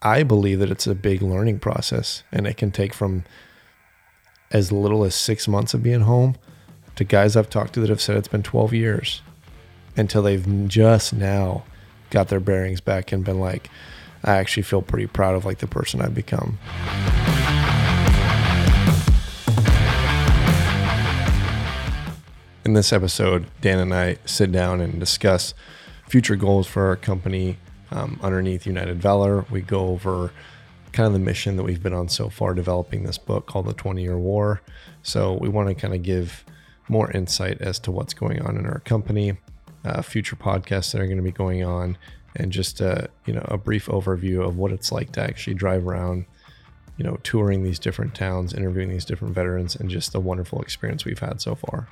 I 0.00 0.22
believe 0.22 0.60
that 0.60 0.70
it's 0.70 0.86
a 0.86 0.94
big 0.94 1.22
learning 1.22 1.58
process 1.58 2.22
and 2.30 2.46
it 2.46 2.56
can 2.56 2.70
take 2.70 2.94
from 2.94 3.24
as 4.52 4.70
little 4.70 5.02
as 5.02 5.16
six 5.16 5.48
months 5.48 5.74
of 5.74 5.82
being 5.82 6.02
home 6.02 6.36
to 6.94 7.02
guys 7.02 7.34
I've 7.34 7.50
talked 7.50 7.72
to 7.72 7.80
that 7.80 7.88
have 7.88 8.00
said 8.00 8.16
it's 8.16 8.28
been 8.28 8.44
12 8.44 8.72
years 8.74 9.22
until 9.96 10.22
they've 10.22 10.68
just 10.68 11.12
now 11.12 11.64
got 12.10 12.28
their 12.28 12.38
bearings 12.38 12.80
back 12.80 13.10
and 13.10 13.24
been 13.24 13.40
like, 13.40 13.70
I 14.22 14.36
actually 14.36 14.62
feel 14.62 14.82
pretty 14.82 15.08
proud 15.08 15.34
of 15.34 15.44
like 15.44 15.58
the 15.58 15.66
person 15.66 16.00
I've 16.00 16.14
become. 16.14 16.60
In 22.64 22.74
this 22.74 22.92
episode, 22.92 23.46
Dan 23.60 23.80
and 23.80 23.92
I 23.92 24.18
sit 24.24 24.52
down 24.52 24.80
and 24.80 25.00
discuss 25.00 25.54
future 26.08 26.36
goals 26.36 26.68
for 26.68 26.86
our 26.86 26.96
company 26.96 27.58
um, 27.90 28.18
underneath 28.22 28.66
United 28.66 29.00
Valor. 29.00 29.44
We 29.50 29.60
go 29.60 29.88
over 29.88 30.32
kind 30.92 31.06
of 31.06 31.12
the 31.12 31.18
mission 31.18 31.56
that 31.56 31.62
we've 31.62 31.82
been 31.82 31.92
on 31.92 32.08
so 32.08 32.28
far, 32.28 32.54
developing 32.54 33.04
this 33.04 33.18
book 33.18 33.46
called 33.46 33.66
The 33.66 33.74
20 33.74 34.02
Year 34.02 34.18
War. 34.18 34.62
So 35.02 35.34
we 35.34 35.48
want 35.48 35.68
to 35.68 35.74
kind 35.74 35.94
of 35.94 36.02
give 36.02 36.44
more 36.88 37.10
insight 37.10 37.60
as 37.60 37.78
to 37.80 37.90
what's 37.90 38.14
going 38.14 38.40
on 38.42 38.56
in 38.56 38.66
our 38.66 38.80
company, 38.80 39.38
uh, 39.84 40.02
future 40.02 40.36
podcasts 40.36 40.92
that 40.92 41.00
are 41.00 41.06
going 41.06 41.18
to 41.18 41.22
be 41.22 41.32
going 41.32 41.64
on, 41.64 41.96
and 42.36 42.52
just 42.52 42.80
uh, 42.80 43.06
you 43.26 43.32
know 43.32 43.44
a 43.46 43.58
brief 43.58 43.86
overview 43.86 44.46
of 44.46 44.56
what 44.56 44.72
it's 44.72 44.90
like 44.90 45.12
to 45.12 45.20
actually 45.20 45.54
drive 45.54 45.86
around, 45.86 46.24
you 46.96 47.04
know, 47.04 47.18
touring 47.22 47.62
these 47.62 47.78
different 47.78 48.14
towns, 48.14 48.54
interviewing 48.54 48.88
these 48.88 49.04
different 49.04 49.34
veterans, 49.34 49.76
and 49.76 49.90
just 49.90 50.12
the 50.12 50.20
wonderful 50.20 50.60
experience 50.62 51.04
we've 51.04 51.18
had 51.18 51.40
so 51.40 51.54
far. 51.54 51.88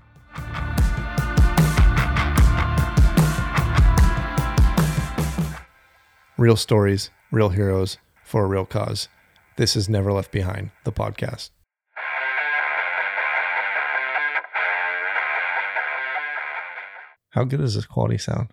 Real 6.39 6.57
stories, 6.57 7.09
real 7.33 7.49
heroes 7.49 7.97
for 8.23 8.45
a 8.45 8.47
real 8.47 8.67
cause. 8.67 9.09
This 9.57 9.75
is 9.75 9.89
Never 9.89 10.13
Left 10.13 10.31
Behind, 10.31 10.71
the 10.85 10.93
podcast. 10.93 11.49
How 17.31 17.45
good 17.45 17.61
does 17.61 17.75
this 17.75 17.87
quality 17.87 18.19
sound? 18.19 18.49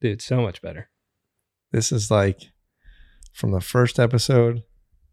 Dude, 0.00 0.22
so 0.22 0.40
much 0.42 0.62
better. 0.62 0.90
This 1.72 1.90
is 1.90 2.08
like 2.08 2.52
from 3.32 3.50
the 3.50 3.60
first 3.60 3.98
episode, 3.98 4.62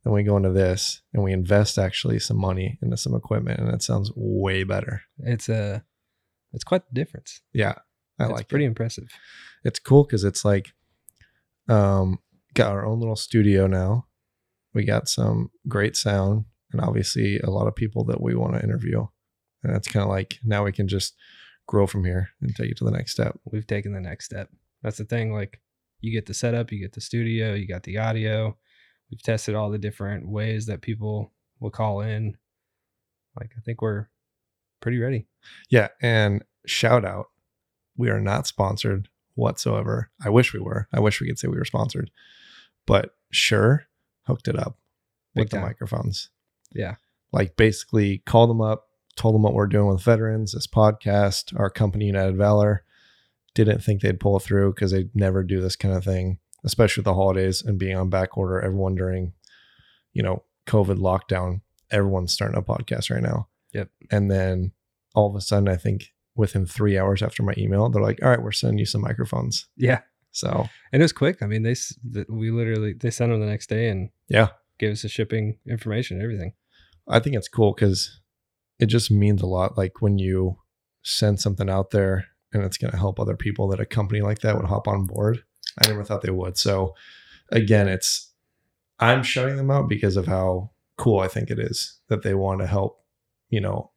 then 0.03 0.13
we 0.13 0.21
go 0.21 0.37
into 0.37 0.51
this 0.51 1.01
and 1.11 1.23
we 1.23 1.33
invest 1.33 1.79
actually 1.79 2.19
some 2.19 2.37
money 2.37 2.77
into 2.83 2.97
some 2.97 3.15
equipment 3.15 3.59
and 3.59 3.73
it 3.73 3.81
sounds 3.81 4.11
way 4.15 4.63
better. 4.63 5.01
It's 5.17 5.49
a, 5.49 5.55
uh, 5.55 5.79
it's 6.53 6.63
quite 6.63 6.83
the 6.87 6.93
difference. 6.93 7.41
Yeah. 7.51 7.73
I 8.19 8.25
it's 8.25 8.31
like 8.33 8.47
pretty 8.47 8.65
it. 8.65 8.67
impressive. 8.67 9.09
It's 9.63 9.79
cool 9.79 10.03
because 10.03 10.23
it's 10.23 10.45
like 10.45 10.71
um 11.67 12.19
got 12.53 12.71
our 12.71 12.85
own 12.85 12.99
little 12.99 13.15
studio 13.15 13.67
now. 13.67 14.05
We 14.73 14.83
got 14.85 15.07
some 15.07 15.51
great 15.67 15.95
sound 15.95 16.45
and 16.71 16.81
obviously 16.81 17.39
a 17.39 17.49
lot 17.49 17.67
of 17.67 17.75
people 17.75 18.03
that 18.05 18.21
we 18.21 18.35
want 18.35 18.55
to 18.55 18.63
interview. 18.63 19.05
And 19.63 19.73
that's 19.73 19.87
kind 19.87 20.03
of 20.03 20.09
like 20.09 20.39
now 20.43 20.63
we 20.63 20.71
can 20.71 20.87
just 20.87 21.15
grow 21.67 21.87
from 21.87 22.05
here 22.05 22.29
and 22.41 22.55
take 22.55 22.71
it 22.71 22.77
to 22.77 22.85
the 22.85 22.91
next 22.91 23.11
step. 23.11 23.39
We've 23.45 23.67
taken 23.67 23.93
the 23.93 24.01
next 24.01 24.25
step. 24.25 24.49
That's 24.83 24.97
the 24.97 25.05
thing. 25.05 25.33
Like 25.33 25.61
you 26.01 26.11
get 26.11 26.25
the 26.25 26.33
setup, 26.33 26.71
you 26.71 26.79
get 26.79 26.93
the 26.93 27.01
studio, 27.01 27.53
you 27.53 27.67
got 27.67 27.83
the 27.83 27.97
audio. 27.97 28.57
We've 29.09 29.21
tested 29.21 29.55
all 29.55 29.69
the 29.69 29.77
different 29.77 30.27
ways 30.27 30.65
that 30.65 30.81
people 30.81 31.33
will 31.59 31.71
call 31.71 32.01
in. 32.01 32.35
Like 33.39 33.51
I 33.57 33.61
think 33.61 33.81
we're 33.81 34.07
pretty 34.81 34.99
ready. 34.99 35.27
Yeah. 35.69 35.89
And 36.01 36.43
shout 36.65 37.05
out, 37.05 37.27
we 37.97 38.09
are 38.09 38.21
not 38.21 38.47
sponsored 38.47 39.09
whatsoever. 39.35 40.09
I 40.23 40.29
wish 40.29 40.53
we 40.53 40.59
were. 40.59 40.87
I 40.91 40.99
wish 40.99 41.21
we 41.21 41.27
could 41.27 41.37
say 41.37 41.47
we 41.47 41.57
were 41.57 41.65
sponsored. 41.65 42.09
But 42.85 43.15
Shure, 43.31 43.85
hooked 44.23 44.47
it 44.47 44.57
up 44.57 44.77
with 45.35 45.49
the 45.49 45.59
microphones. 45.59 46.29
Yeah. 46.73 46.95
Like 47.31 47.57
basically 47.57 48.19
called 48.19 48.49
them 48.49 48.61
up, 48.61 48.87
told 49.15 49.35
them 49.35 49.43
what 49.43 49.53
we're 49.53 49.67
doing 49.67 49.87
with 49.87 50.01
veterans, 50.01 50.53
this 50.53 50.67
podcast, 50.67 51.57
our 51.59 51.69
company 51.69 52.05
United 52.05 52.37
Valor. 52.37 52.83
Didn't 53.53 53.83
think 53.83 54.01
they'd 54.01 54.19
pull 54.19 54.39
through 54.39 54.73
because 54.73 54.91
they'd 54.91 55.15
never 55.15 55.43
do 55.43 55.61
this 55.61 55.75
kind 55.75 55.93
of 55.93 56.03
thing, 56.03 56.39
especially 56.63 57.01
with 57.01 57.05
the 57.05 57.13
holidays 57.13 57.61
and 57.61 57.79
being 57.79 57.97
on 57.97 58.09
back 58.09 58.37
order. 58.37 58.61
Everyone 58.61 58.95
during, 58.95 59.33
you 60.13 60.23
know, 60.23 60.43
COVID 60.67 60.97
lockdown, 60.97 61.61
everyone's 61.91 62.33
starting 62.33 62.57
a 62.57 62.61
podcast 62.61 63.09
right 63.09 63.23
now. 63.23 63.47
Yep. 63.73 63.89
And 64.11 64.29
then 64.29 64.71
all 65.13 65.29
of 65.29 65.35
a 65.35 65.41
sudden, 65.41 65.69
I 65.69 65.75
think 65.75 66.13
within 66.35 66.65
three 66.65 66.97
hours 66.97 67.21
after 67.21 67.43
my 67.43 67.53
email, 67.57 67.89
they're 67.89 68.01
like, 68.01 68.19
"All 68.21 68.29
right, 68.29 68.41
we're 68.41 68.51
sending 68.51 68.79
you 68.79 68.85
some 68.85 69.01
microphones." 69.01 69.67
Yeah. 69.77 70.01
So 70.31 70.67
and 70.91 71.01
it 71.01 71.03
was 71.03 71.13
quick. 71.13 71.41
I 71.41 71.47
mean, 71.47 71.63
they 71.63 71.75
we 72.29 72.51
literally 72.51 72.93
they 72.93 73.11
sent 73.11 73.31
them 73.31 73.39
the 73.39 73.45
next 73.45 73.67
day 73.67 73.89
and 73.89 74.09
yeah, 74.27 74.49
gave 74.79 74.91
us 74.91 75.01
the 75.03 75.09
shipping 75.09 75.57
information, 75.67 76.21
everything. 76.21 76.53
I 77.07 77.19
think 77.19 77.35
it's 77.35 77.47
cool 77.47 77.73
because 77.73 78.19
it 78.79 78.87
just 78.87 79.11
means 79.11 79.41
a 79.41 79.47
lot. 79.47 79.77
Like 79.77 80.01
when 80.01 80.17
you 80.17 80.57
send 81.03 81.39
something 81.39 81.69
out 81.69 81.91
there 81.91 82.25
and 82.51 82.63
it's 82.63 82.77
going 82.77 82.91
to 82.91 82.97
help 82.97 83.19
other 83.19 83.35
people 83.35 83.67
that 83.67 83.79
a 83.79 83.85
company 83.85 84.21
like 84.21 84.39
that 84.39 84.55
would 84.55 84.65
hop 84.65 84.87
on 84.87 85.05
board. 85.05 85.43
I 85.81 85.87
never 85.87 86.03
thought 86.03 86.21
they 86.21 86.31
would. 86.31 86.57
So 86.57 86.95
again, 87.51 87.87
it's 87.87 88.33
I'm 88.99 89.23
shutting 89.23 89.57
them 89.57 89.71
out 89.71 89.89
because 89.89 90.17
of 90.17 90.25
how 90.25 90.71
cool 90.97 91.19
I 91.19 91.27
think 91.27 91.49
it 91.49 91.59
is 91.59 91.99
that 92.07 92.23
they 92.23 92.33
want 92.33 92.61
to 92.61 92.67
help, 92.67 93.03
you 93.49 93.59
know, 93.59 93.91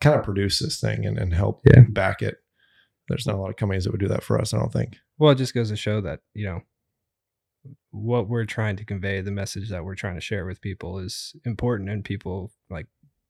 kind 0.00 0.16
of 0.16 0.24
produce 0.24 0.58
this 0.58 0.80
thing 0.80 1.04
and, 1.04 1.18
and 1.18 1.34
help 1.34 1.62
yeah. 1.66 1.82
back 1.88 2.22
it. 2.22 2.38
There's 3.08 3.26
not 3.26 3.36
a 3.36 3.38
lot 3.38 3.50
of 3.50 3.56
companies 3.56 3.84
that 3.84 3.90
would 3.90 4.00
do 4.00 4.08
that 4.08 4.22
for 4.22 4.40
us, 4.40 4.52
I 4.52 4.58
don't 4.58 4.72
think. 4.72 4.96
Well, 5.18 5.30
it 5.30 5.38
just 5.38 5.54
goes 5.54 5.70
to 5.70 5.76
show 5.76 6.00
that, 6.02 6.20
you 6.34 6.46
know, 6.46 6.60
what 7.90 8.28
we're 8.28 8.44
trying 8.44 8.76
to 8.76 8.84
convey, 8.84 9.20
the 9.20 9.30
message 9.30 9.70
that 9.70 9.84
we're 9.84 9.94
trying 9.94 10.14
to 10.14 10.20
share 10.20 10.46
with 10.46 10.60
people 10.60 10.98
is 10.98 11.34
important 11.44 11.88
and 11.88 12.04
people 12.04 12.52
like 12.70 12.86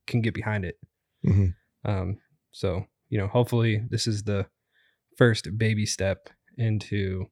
can 0.06 0.20
get 0.20 0.34
behind 0.34 0.64
it. 0.64 0.78
Mm-hmm. 1.24 1.90
Um, 1.90 2.18
so, 2.50 2.86
you 3.08 3.18
know, 3.18 3.28
hopefully 3.28 3.82
this 3.88 4.06
is 4.06 4.24
the 4.24 4.46
first 5.16 5.56
baby 5.56 5.86
step 5.86 6.28
into, 6.56 7.26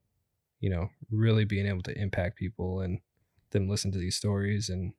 you 0.61 0.71
know, 0.71 0.89
really 1.11 1.45
being 1.45 1.67
able 1.67 1.83
to 1.83 2.01
impact 2.01 2.39
people 2.39 2.81
and 2.81 3.01
them 3.51 3.69
listen 3.69 3.93
to 3.93 3.99
these 3.99 4.17
stories 4.17 4.69
and, 4.69 4.93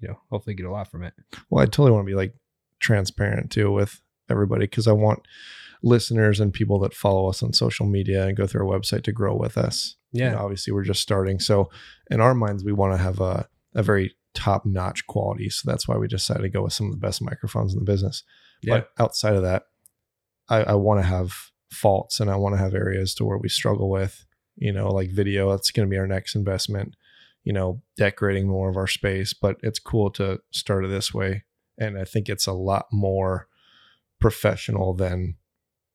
you 0.00 0.08
know, 0.08 0.18
hopefully 0.30 0.54
get 0.54 0.66
a 0.66 0.70
lot 0.70 0.90
from 0.90 1.04
it. 1.04 1.14
Well, 1.48 1.62
I 1.62 1.66
totally 1.66 1.92
want 1.92 2.04
to 2.04 2.10
be 2.10 2.16
like 2.16 2.34
transparent 2.82 3.50
too 3.50 3.70
with 3.72 4.00
everybody 4.28 4.64
because 4.64 4.86
I 4.86 4.92
want 4.92 5.20
listeners 5.82 6.40
and 6.40 6.52
people 6.52 6.78
that 6.80 6.94
follow 6.94 7.28
us 7.28 7.42
on 7.42 7.52
social 7.52 7.86
media 7.86 8.26
and 8.26 8.36
go 8.36 8.46
through 8.46 8.68
our 8.68 8.78
website 8.78 9.02
to 9.04 9.12
grow 9.12 9.34
with 9.34 9.58
us. 9.58 9.96
Yeah. 10.12 10.26
You 10.26 10.30
know, 10.32 10.42
obviously, 10.42 10.72
we're 10.72 10.84
just 10.84 11.02
starting. 11.02 11.40
So, 11.40 11.70
in 12.10 12.20
our 12.20 12.34
minds, 12.34 12.64
we 12.64 12.72
want 12.72 12.92
to 12.92 13.02
have 13.02 13.20
a, 13.20 13.48
a 13.74 13.82
very 13.82 14.14
top 14.34 14.64
notch 14.66 15.06
quality. 15.06 15.48
So, 15.48 15.70
that's 15.70 15.88
why 15.88 15.96
we 15.96 16.06
decided 16.06 16.42
to 16.42 16.48
go 16.48 16.62
with 16.62 16.72
some 16.72 16.86
of 16.86 16.92
the 16.92 16.98
best 16.98 17.22
microphones 17.22 17.72
in 17.72 17.78
the 17.78 17.84
business. 17.84 18.22
Yeah. 18.62 18.80
But 18.80 18.90
outside 19.02 19.34
of 19.34 19.42
that, 19.42 19.64
I, 20.48 20.62
I 20.64 20.74
want 20.74 21.00
to 21.00 21.06
have 21.06 21.32
faults 21.70 22.20
and 22.20 22.30
I 22.30 22.36
want 22.36 22.54
to 22.54 22.60
have 22.60 22.74
areas 22.74 23.14
to 23.14 23.24
where 23.24 23.38
we 23.38 23.48
struggle 23.48 23.88
with, 23.90 24.26
you 24.56 24.72
know, 24.72 24.90
like 24.90 25.10
video. 25.10 25.50
That's 25.50 25.70
going 25.70 25.88
to 25.88 25.90
be 25.90 25.98
our 25.98 26.06
next 26.06 26.34
investment, 26.34 26.94
you 27.42 27.52
know, 27.52 27.82
decorating 27.96 28.46
more 28.46 28.68
of 28.68 28.76
our 28.76 28.86
space. 28.86 29.32
But 29.32 29.56
it's 29.62 29.78
cool 29.78 30.10
to 30.12 30.40
start 30.50 30.84
it 30.84 30.88
this 30.88 31.14
way. 31.14 31.44
And 31.78 31.98
I 31.98 32.04
think 32.04 32.28
it's 32.28 32.46
a 32.46 32.52
lot 32.52 32.86
more 32.92 33.48
professional 34.20 34.94
than 34.94 35.36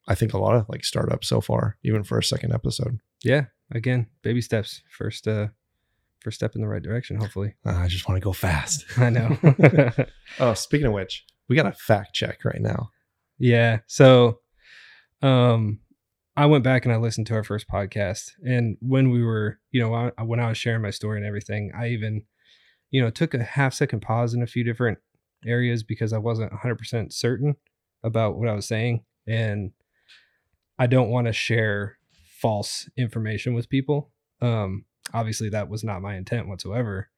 I 0.07 0.15
think 0.15 0.33
a 0.33 0.37
lot 0.37 0.55
of 0.55 0.67
like 0.69 0.85
startups 0.85 1.27
so 1.27 1.41
far, 1.41 1.77
even 1.83 2.03
for 2.03 2.17
a 2.17 2.23
second 2.23 2.53
episode. 2.53 2.99
Yeah. 3.23 3.45
Again, 3.71 4.07
baby 4.21 4.41
steps. 4.41 4.81
First, 4.89 5.27
uh, 5.27 5.47
first 6.21 6.35
step 6.35 6.55
in 6.55 6.61
the 6.61 6.67
right 6.67 6.81
direction. 6.81 7.17
Hopefully. 7.17 7.55
Uh, 7.65 7.75
I 7.75 7.87
just 7.87 8.07
want 8.07 8.17
to 8.19 8.23
go 8.23 8.33
fast. 8.33 8.85
I 8.97 9.09
know. 9.09 9.37
oh, 10.39 10.53
speaking 10.53 10.87
of 10.87 10.93
which, 10.93 11.25
we 11.49 11.55
got 11.55 11.65
a 11.65 11.73
fact 11.73 12.13
check 12.13 12.45
right 12.45 12.61
now. 12.61 12.91
Yeah. 13.37 13.79
So, 13.87 14.39
um, 15.21 15.79
I 16.35 16.45
went 16.45 16.63
back 16.63 16.85
and 16.85 16.93
I 16.93 16.97
listened 16.97 17.25
to 17.27 17.33
our 17.33 17.43
first 17.43 17.67
podcast, 17.67 18.33
and 18.45 18.77
when 18.79 19.09
we 19.09 19.23
were, 19.23 19.59
you 19.71 19.81
know, 19.81 20.11
I, 20.17 20.21
when 20.21 20.39
I 20.39 20.49
was 20.49 20.57
sharing 20.57 20.83
my 20.83 20.91
story 20.91 21.17
and 21.17 21.25
everything, 21.25 21.71
I 21.75 21.87
even, 21.87 22.25
you 22.91 23.01
know, 23.01 23.09
took 23.09 23.33
a 23.33 23.41
half 23.41 23.73
second 23.73 24.01
pause 24.01 24.35
in 24.35 24.43
a 24.43 24.47
few 24.47 24.63
different 24.63 24.99
areas 25.45 25.83
because 25.83 26.13
I 26.13 26.17
wasn't 26.17 26.51
100% 26.51 27.13
certain 27.13 27.55
about 28.03 28.37
what 28.37 28.47
I 28.47 28.53
was 28.53 28.65
saying, 28.65 29.03
and 29.27 29.71
I 30.79 30.87
don't 30.87 31.09
want 31.09 31.27
to 31.27 31.33
share 31.33 31.97
false 32.39 32.89
information 32.97 33.53
with 33.53 33.69
people. 33.69 34.11
Um, 34.41 34.85
obviously, 35.13 35.49
that 35.49 35.69
was 35.69 35.83
not 35.83 36.01
my 36.01 36.15
intent 36.15 36.47
whatsoever. 36.47 37.09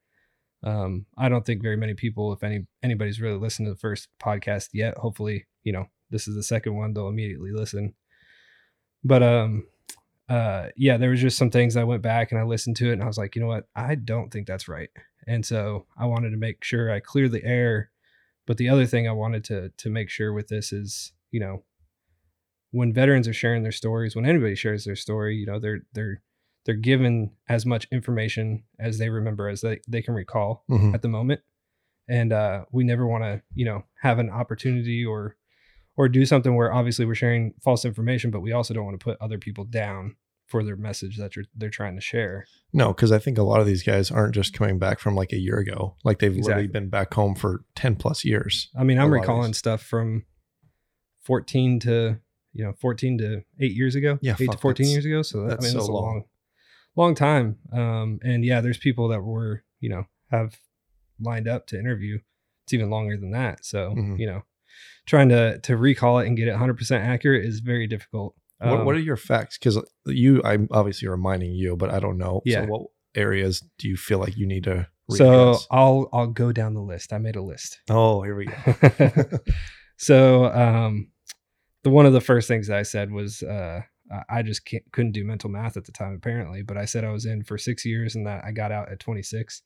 Um, 0.64 1.06
I 1.18 1.30
don't 1.30 1.46
think 1.46 1.62
very 1.62 1.78
many 1.78 1.94
people, 1.94 2.34
if 2.34 2.44
any 2.44 2.66
anybody's 2.84 3.22
really 3.22 3.38
listened 3.38 3.68
to 3.68 3.74
the 3.74 3.80
first 3.80 4.10
podcast 4.22 4.70
yet, 4.74 4.98
hopefully, 4.98 5.48
you 5.64 5.72
know, 5.72 5.86
this 6.10 6.28
is 6.28 6.36
the 6.36 6.44
second 6.44 6.76
one, 6.76 6.94
they'll 6.94 7.08
immediately 7.08 7.52
listen. 7.52 7.94
But 9.04 9.24
um, 9.24 9.68
uh, 10.28 10.68
yeah, 10.76 10.98
there 10.98 11.10
was 11.10 11.22
just 11.22 11.38
some 11.38 11.50
things 11.50 11.76
I 11.76 11.84
went 11.84 12.02
back 12.02 12.32
and 12.32 12.40
I 12.40 12.44
listened 12.44 12.76
to 12.78 12.90
it, 12.90 12.94
and 12.94 13.04
I 13.04 13.08
was 13.08 13.18
like, 13.18 13.36
you 13.36 13.42
know 13.42 13.48
what, 13.48 13.68
I 13.76 13.96
don't 13.96 14.32
think 14.32 14.48
that's 14.48 14.68
right. 14.68 14.90
And 15.28 15.46
so 15.46 15.86
I 15.98 16.06
wanted 16.06 16.32
to 16.32 16.38
make 16.38 16.64
sure 16.64 16.92
I 16.92 17.00
clear 17.00 17.30
the 17.30 17.44
air. 17.44 17.92
But 18.50 18.58
the 18.58 18.68
other 18.68 18.88
thing 18.88 19.08
I 19.08 19.12
wanted 19.12 19.44
to 19.46 19.70
to 19.78 19.90
make 19.92 20.10
sure 20.10 20.34
with 20.34 20.48
this 20.48 20.74
is, 20.74 21.14
you 21.30 21.40
know, 21.40 21.64
when 22.72 22.94
veterans 22.94 23.28
are 23.28 23.34
sharing 23.34 23.62
their 23.64 23.72
stories, 23.72 24.16
when 24.16 24.26
anybody 24.26 24.56
shares 24.56 24.86
their 24.86 24.96
story, 24.96 25.36
you 25.36 25.46
know, 25.46 25.60
they're 25.60 25.82
they're 25.94 26.22
they're 26.66 26.76
given 26.76 27.32
as 27.48 27.66
much 27.66 27.88
information 27.92 28.64
as 28.80 28.98
they 28.98 29.10
remember 29.10 29.48
as 29.50 29.62
they, 29.62 29.80
they 29.88 30.02
can 30.02 30.14
recall 30.14 30.64
Mhm. 30.70 30.94
at 30.96 31.02
the 31.02 31.08
moment 31.08 31.42
and 32.08 32.34
uh, 32.34 32.66
we 32.72 32.84
never 32.84 33.06
want 33.08 33.24
to 33.24 33.42
you 33.56 33.66
know 33.66 33.84
have 34.02 34.18
an 34.20 34.30
opportunity 34.30 35.06
or 35.06 35.36
or 35.96 36.10
do 36.10 36.26
something 36.26 36.56
where 36.56 36.74
obviously 36.74 37.06
we're 37.06 37.16
sharing 37.16 37.54
false 37.64 37.86
information 37.86 38.32
but 38.32 38.42
we 38.42 38.52
also 38.52 38.74
don't 38.74 38.86
want 38.86 39.00
to 39.00 39.04
put 39.04 39.18
other 39.22 39.38
people 39.38 39.64
down 39.64 40.16
for 40.50 40.64
their 40.64 40.76
message 40.76 41.18
that 41.18 41.36
you're, 41.36 41.46
they're 41.56 41.70
trying 41.70 41.96
to 41.96 42.02
share 42.02 42.46
No, 42.74 42.88
because 42.90 43.12
I 43.12 43.20
think 43.20 43.38
a 43.38 43.44
lot 43.44 43.60
of 43.62 43.66
these 43.68 43.84
guys 43.84 44.10
aren't 44.12 44.34
just 44.36 44.54
coming 44.54 44.80
back 44.80 45.00
from 45.00 45.16
like 45.16 45.32
a 45.32 45.38
year 45.38 45.58
ago. 45.60 45.96
Like 46.04 46.20
they've 46.20 46.36
literally 46.36 46.68
been 46.68 46.90
back 46.90 47.14
home 47.14 47.36
for 47.36 47.64
10 47.76 47.96
plus 47.96 48.26
years. 48.26 48.70
i 48.78 48.84
mean 48.84 48.98
I'm 49.00 49.12
recalling 49.14 49.54
stuff 49.54 49.82
from 49.82 50.26
14 51.22 51.80
to 51.82 52.18
you 52.54 52.64
know 52.66 52.74
14 52.80 53.18
to 53.20 53.42
8 53.60 53.72
years 53.72 53.96
ago 53.96 54.18
Yeah, 54.22 54.36
8 54.40 54.52
to 54.52 54.58
14 54.58 54.88
years 54.88 55.06
ago 55.06 55.22
so 55.22 55.42
that, 55.42 55.46
i 55.46 55.50
that's 55.52 55.64
mean 55.64 55.72
so 55.74 55.78
that's 55.80 55.90
a 55.90 55.92
long. 55.92 56.04
long 56.06 56.24
long 56.96 57.16
time 57.16 57.58
um 57.72 58.20
and 58.24 58.44
yeah 58.44 58.62
there's 58.62 58.78
people 58.78 59.08
that 59.10 59.22
were 59.22 59.64
you 59.80 59.90
know 59.90 60.06
have 60.32 60.60
lined 61.20 61.48
up 61.48 61.68
to 61.68 61.80
interview 61.80 62.18
it's 62.64 62.74
even 62.74 62.90
longer 62.90 63.18
than 63.18 63.32
that 63.32 63.64
so 63.64 63.94
Mhm. 63.96 64.18
you 64.20 64.26
know 64.26 64.44
trying 65.06 65.30
to 65.30 65.60
to 65.60 65.76
recall 65.78 66.20
it 66.20 66.28
and 66.28 66.38
get 66.38 66.48
it 66.48 66.56
100% 66.56 67.00
accurate 67.00 67.46
is 67.46 67.60
very 67.60 67.88
difficult 67.88 68.36
what, 68.60 68.86
what 68.86 68.96
Um, 68.96 69.02
are 69.02 69.04
your 69.04 69.18
facts? 69.18 69.58
Because 69.58 69.82
you, 70.06 70.42
I'm 70.44 70.68
obviously 70.72 71.08
reminding 71.08 71.52
you, 71.54 71.76
but 71.76 71.90
I 71.90 72.00
don't 72.00 72.18
know. 72.18 72.42
Yeah. 72.46 72.66
So 72.66 72.68
what 72.72 72.82
areas 73.16 73.64
do 73.80 73.88
you 73.90 73.98
feel 73.98 74.20
like 74.20 74.38
you 74.38 74.46
need 74.46 74.64
to 74.66 74.88
so 75.10 75.58
i'll 75.72 76.08
i'll 76.14 76.28
go 76.28 76.52
down 76.52 76.76
the 76.76 76.80
list 76.82 77.12
i 77.12 77.18
made 77.18 77.36
a 77.36 77.42
list 77.42 77.80
oh, 77.90 78.22
here 78.22 78.36
we 78.36 78.46
go. 78.46 79.24
so 79.98 80.46
um 80.46 81.10
the 81.84 81.90
one 81.90 82.06
of 82.06 82.14
the 82.14 82.22
first 82.22 82.48
things 82.48 82.70
I 82.70 82.84
said 82.84 83.12
was 83.12 83.42
uh 83.42 83.82
I- 84.30 84.44
just 84.44 84.66
can't, 84.66 84.84
couldn't 84.92 85.14
do 85.14 85.24
mental 85.24 85.50
math 85.50 85.78
at 85.78 85.86
the 85.86 85.92
time 85.92 86.14
apparently, 86.14 86.62
but 86.62 86.78
I 86.78 86.86
said 86.86 87.04
I 87.04 87.12
was 87.12 87.26
in 87.26 87.44
for 87.44 87.58
six 87.58 87.86
years 87.86 88.16
and 88.16 88.26
that 88.28 88.44
I 88.44 88.52
got 88.52 88.72
out 88.72 88.92
at 88.92 89.00
26, 89.00 89.62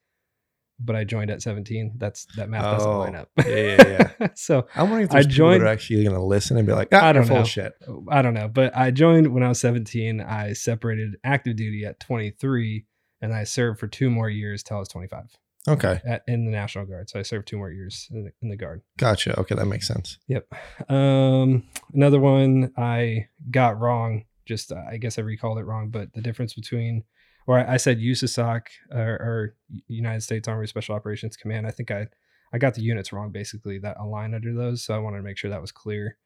but 0.84 0.96
I 0.96 1.04
joined 1.04 1.30
at 1.32 1.42
17. 1.42 1.94
That's 1.98 2.26
that 2.38 2.50
math 2.50 2.64
doesn't 2.64 2.90
Oh, 2.92 3.00
line 3.00 3.16
up. 3.16 3.30
yeah, 3.46 4.12
yeah, 4.20 4.28
so 4.36 4.68
I'm 4.76 4.90
wondering 4.90 5.06
if 5.06 5.12
I 5.12 5.16
there's 5.16 5.28
people 5.28 5.36
joined- 5.50 5.62
that 5.62 5.68
are 5.68 5.72
actually 5.72 6.04
going 6.04 6.16
to 6.16 6.22
listen 6.24 6.58
and 6.58 6.68
be 6.68 6.74
like, 6.74 6.90
ah, 6.92 7.06
I 7.06 7.14
don't 7.14 7.28
know. 7.30 7.44
shit. 7.44 7.74
I 8.10 8.22
don't 8.22 8.34
know, 8.34 8.48
but 8.48 8.76
I 8.76 8.92
joined 8.92 9.34
when 9.34 9.44
I 9.44 9.50
was 9.50 9.60
17. 9.60 10.22
I 10.22 10.54
separated 10.54 11.16
active 11.24 11.56
duty 11.56 11.86
at 11.86 12.00
23 12.00 12.86
and 13.22 13.34
I 13.34 13.44
served 13.46 13.80
for 13.80 13.88
two 13.88 14.10
more 14.10 14.30
years 14.30 14.64
till 14.64 14.78
I 14.78 14.80
was 14.82 14.90
25 14.90 15.38
Okay. 15.70 16.02
at, 16.06 16.24
in 16.28 16.44
the 16.44 16.52
National 16.52 16.86
Guard. 16.86 17.10
So 17.10 17.20
I 17.20 17.22
served 17.24 17.48
two 17.48 17.58
more 17.58 17.72
years 17.72 18.10
in 18.12 18.26
the, 18.26 18.32
in 18.42 18.50
the 18.50 18.58
Guard. 18.58 18.82
Gotcha. 18.98 19.40
Okay. 19.40 19.56
That 19.56 19.66
makes 19.68 19.88
sense. 19.88 20.18
Yep. 20.28 20.48
Um, 20.90 21.64
another 21.94 22.20
one 22.20 22.74
I 22.78 23.28
got 23.50 23.80
wrong. 23.80 24.26
Just 24.46 24.74
uh, 24.74 24.84
I 24.90 24.98
guess 24.98 25.18
I 25.18 25.22
recalled 25.22 25.58
it 25.60 25.64
wrong, 25.64 25.90
but 25.90 26.12
the 26.14 26.22
difference 26.22 26.54
between, 26.54 27.04
or 27.48 27.60
I, 27.60 27.74
I 27.74 27.78
said 27.78 28.00
USASOC 28.00 28.62
or, 28.92 29.00
or 29.02 29.56
United 29.88 30.22
States 30.22 30.48
Army 30.48 30.68
Special 30.68 30.96
Operations 30.96 31.36
Command. 31.38 31.68
I 31.68 31.72
think 31.72 31.92
I 31.92 32.08
I 32.54 32.58
got 32.60 32.76
the 32.76 32.82
units 32.84 33.12
wrong, 33.12 33.32
basically 33.32 33.80
that 33.80 33.98
align 34.00 34.34
under 34.36 34.54
those. 34.54 34.84
So 34.86 34.94
I 34.94 35.00
wanted 35.00 35.18
to 35.18 35.24
make 35.24 35.38
sure 35.38 35.50
that 35.50 35.62
was 35.62 35.72
clear. 35.72 36.18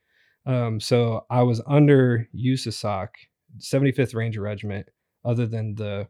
Um, 0.45 0.79
so 0.81 1.25
I 1.29 1.43
was 1.43 1.61
under 1.65 2.27
USASOC, 2.35 3.07
75th 3.59 4.13
Ranger 4.13 4.41
Regiment, 4.41 4.87
other 5.23 5.45
than 5.47 5.75
the 5.75 6.07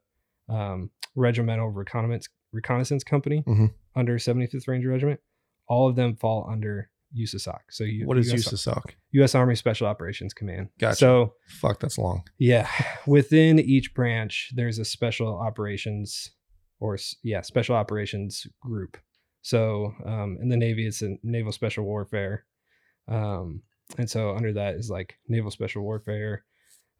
um, 0.50 0.90
Regimental 1.16 1.70
Reconnaissance 1.70 2.30
Reconnaissance 2.54 3.04
Company 3.04 3.44
Mhm. 3.46 3.74
under 3.96 4.18
75th 4.18 4.68
Ranger 4.68 4.90
Regiment. 4.90 5.20
All 5.68 5.88
of 5.90 5.96
them 5.96 6.16
fall 6.16 6.48
under 6.50 6.90
USASOC. 7.16 7.60
So 7.70 7.84
you, 7.84 8.06
What 8.08 8.18
is 8.18 8.32
US, 8.34 8.48
USASOC? 8.54 8.92
U.S. 9.12 9.36
Army 9.36 9.56
Special 9.56 9.88
Operations 9.88 10.34
Command. 10.34 10.70
Gotcha. 10.80 10.96
So 10.98 11.34
Fuck, 11.48 11.80
that's 11.80 11.98
long. 11.98 12.24
yeah, 12.38 12.68
within 13.06 13.60
each 13.60 13.94
branch, 13.94 14.52
there's 14.56 14.80
a 14.80 14.86
special 14.86 15.38
operations 15.40 16.32
or 16.80 16.98
yeah, 17.24 17.42
special 17.42 17.76
operations 17.76 18.46
group. 18.62 18.98
So 19.42 19.94
um, 20.06 20.38
in 20.42 20.50
the 20.50 20.58
Navy, 20.58 20.86
it's 20.88 21.02
a 21.02 21.16
Naval 21.24 21.52
Special 21.52 21.84
Warfare, 21.86 22.46
um, 23.08 23.62
and 23.98 24.10
so 24.10 24.36
under 24.36 24.52
that 24.54 24.76
is 24.76 24.90
like 24.90 25.16
Naval 25.28 25.52
Special 25.52 25.82
Warfare. 25.84 26.44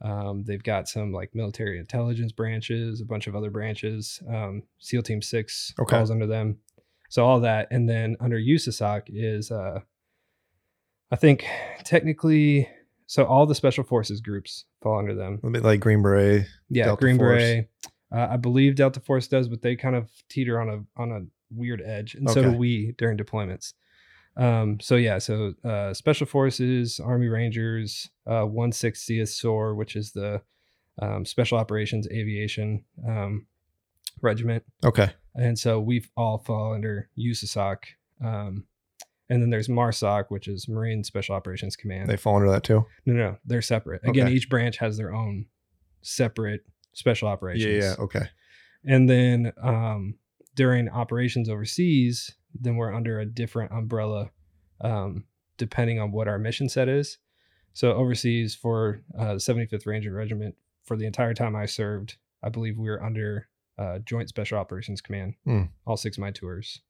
Um, 0.02 0.44
they've 0.46 0.64
got 0.64 0.88
some 0.88 1.12
like 1.12 1.32
military 1.34 1.80
intelligence 1.80 2.32
branches, 2.32 3.02
a 3.02 3.06
bunch 3.06 3.28
of 3.28 3.36
other 3.36 3.50
branches. 3.50 4.22
Um, 4.30 4.64
SEAL 4.80 5.02
Team 5.04 5.22
Six 5.22 5.74
Okay. 5.80 5.96
falls 5.96 6.12
under 6.12 6.28
them. 6.28 6.58
So 7.10 7.26
all 7.26 7.40
that, 7.42 7.68
and 7.72 7.90
then 7.90 8.16
under 8.20 8.38
USASOC 8.40 9.04
is, 9.08 9.50
uh, 9.52 9.80
I 11.12 11.16
think 11.16 11.46
technically, 11.84 12.68
so 13.06 13.26
all 13.26 13.46
the 13.46 13.56
special 13.56 13.84
forces 13.84 14.22
groups 14.22 14.66
fall 14.82 15.00
under 15.00 15.16
them. 15.16 15.40
A 15.44 15.50
bit 15.50 15.64
like 15.64 15.80
Green 15.80 16.02
Beret. 16.02 16.46
Yeah, 16.70 16.86
Delta 16.86 17.02
Green 17.02 17.18
Force. 17.18 17.42
Beret. 17.42 17.70
Uh, 18.14 18.28
I 18.32 18.38
believe 18.38 18.76
Delta 18.76 19.00
Force 19.00 19.28
does, 19.28 19.48
but 19.48 19.62
they 19.62 19.76
kind 19.76 19.96
of 19.96 20.10
teeter 20.30 20.60
on 20.60 20.70
a 20.70 21.02
on 21.02 21.12
a 21.12 21.22
weird 21.50 21.82
edge, 21.86 22.16
and 22.16 22.30
so 22.30 22.42
do 22.42 22.52
we 22.54 22.94
during 22.98 23.18
deployments. 23.18 23.74
Um, 24.36 24.80
so 24.80 24.96
yeah, 24.96 25.18
so 25.18 25.54
uh, 25.64 25.94
Special 25.94 26.28
Forces, 26.28 27.00
Army 27.00 27.28
Rangers, 27.28 28.10
uh, 28.28 28.44
160th 28.44 29.30
SOAR, 29.30 29.74
which 29.74 29.96
is 29.96 30.12
the 30.12 30.42
um, 31.02 31.26
Special 31.26 31.58
Operations 31.58 32.08
Aviation 32.10 32.84
um, 33.08 33.48
Regiment, 34.22 34.64
Okay. 34.86 35.10
and 35.36 35.58
so 35.58 35.80
we 35.80 36.06
all 36.16 36.38
fall 36.38 36.74
under 36.74 37.10
USASOC. 37.18 37.78
Um, 38.24 38.66
and 39.30 39.42
then 39.42 39.50
there's 39.50 39.68
MARSOC, 39.68 40.26
which 40.30 40.48
is 40.48 40.68
Marine 40.68 41.04
Special 41.04 41.36
Operations 41.36 41.76
Command. 41.76 42.10
They 42.10 42.18
fall 42.18 42.36
under 42.38 42.50
that 42.52 42.64
too. 42.64 42.86
no, 43.06 43.14
no, 43.14 43.38
they're 43.46 43.62
separate. 43.62 44.02
Again, 44.08 44.28
Okay. 44.28 44.36
each 44.36 44.50
branch 44.50 44.78
has 44.78 44.98
their 44.98 45.14
own 45.14 45.46
separate 46.02 46.62
special 46.94 47.28
operations. 47.28 47.84
Yeah. 47.84 47.90
Yeah. 47.92 47.96
Okay. 48.04 48.30
And 48.86 49.10
then 49.10 49.52
um, 49.62 50.16
during 50.56 50.90
operations 50.90 51.50
overseas, 51.50 52.36
then 52.60 52.76
we're 52.78 52.94
under 52.94 53.20
a 53.20 53.26
different 53.26 53.72
umbrella, 53.72 54.32
um, 54.82 55.26
depending 55.58 56.00
on 56.00 56.12
what 56.12 56.28
our 56.28 56.40
mission 56.40 56.70
set 56.70 56.88
is. 56.88 57.18
So 57.74 57.94
overseas 57.94 58.56
for 58.56 59.02
uh, 59.18 59.34
the 59.34 59.40
75th 59.40 59.86
Ranger 59.86 60.12
Regiment, 60.14 60.56
for 60.86 60.96
the 60.98 61.06
entire 61.06 61.34
time 61.34 61.56
I 61.56 61.66
served, 61.66 62.16
I 62.42 62.50
believe 62.50 62.78
we 62.78 62.90
were 62.90 63.04
under 63.04 63.50
uh, 63.78 64.00
Joint 64.00 64.30
Special 64.30 64.58
Operations 64.58 65.02
Command, 65.02 65.36
Hmm. 65.44 65.64
all 65.86 65.98
six 65.98 66.18
of 66.18 66.22
my 66.22 66.32
tours. 66.32 66.82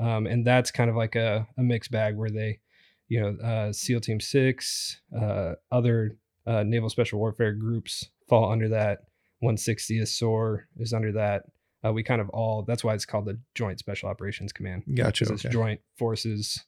Um, 0.00 0.26
and 0.26 0.46
that's 0.46 0.70
kind 0.70 0.88
of 0.88 0.96
like 0.96 1.14
a, 1.14 1.46
a 1.58 1.62
mixed 1.62 1.90
bag 1.90 2.16
where 2.16 2.30
they, 2.30 2.60
you 3.08 3.20
know, 3.20 3.36
uh, 3.46 3.72
SEAL 3.72 4.00
Team 4.00 4.18
Six, 4.20 5.00
uh, 5.20 5.54
other 5.70 6.16
uh, 6.46 6.62
Naval 6.62 6.88
Special 6.88 7.18
Warfare 7.18 7.52
groups 7.52 8.08
fall 8.28 8.50
under 8.50 8.68
that. 8.70 9.00
160th 9.42 10.08
SOAR 10.08 10.66
is 10.78 10.92
under 10.92 11.12
that. 11.12 11.44
Uh, 11.84 11.92
we 11.92 12.02
kind 12.02 12.20
of 12.20 12.28
all, 12.30 12.62
that's 12.62 12.84
why 12.84 12.94
it's 12.94 13.06
called 13.06 13.24
the 13.24 13.38
Joint 13.54 13.78
Special 13.78 14.08
Operations 14.08 14.52
Command. 14.52 14.82
Gotcha. 14.94 15.24
Okay. 15.24 15.34
it's 15.34 15.42
joint 15.44 15.80
forces, 15.96 16.64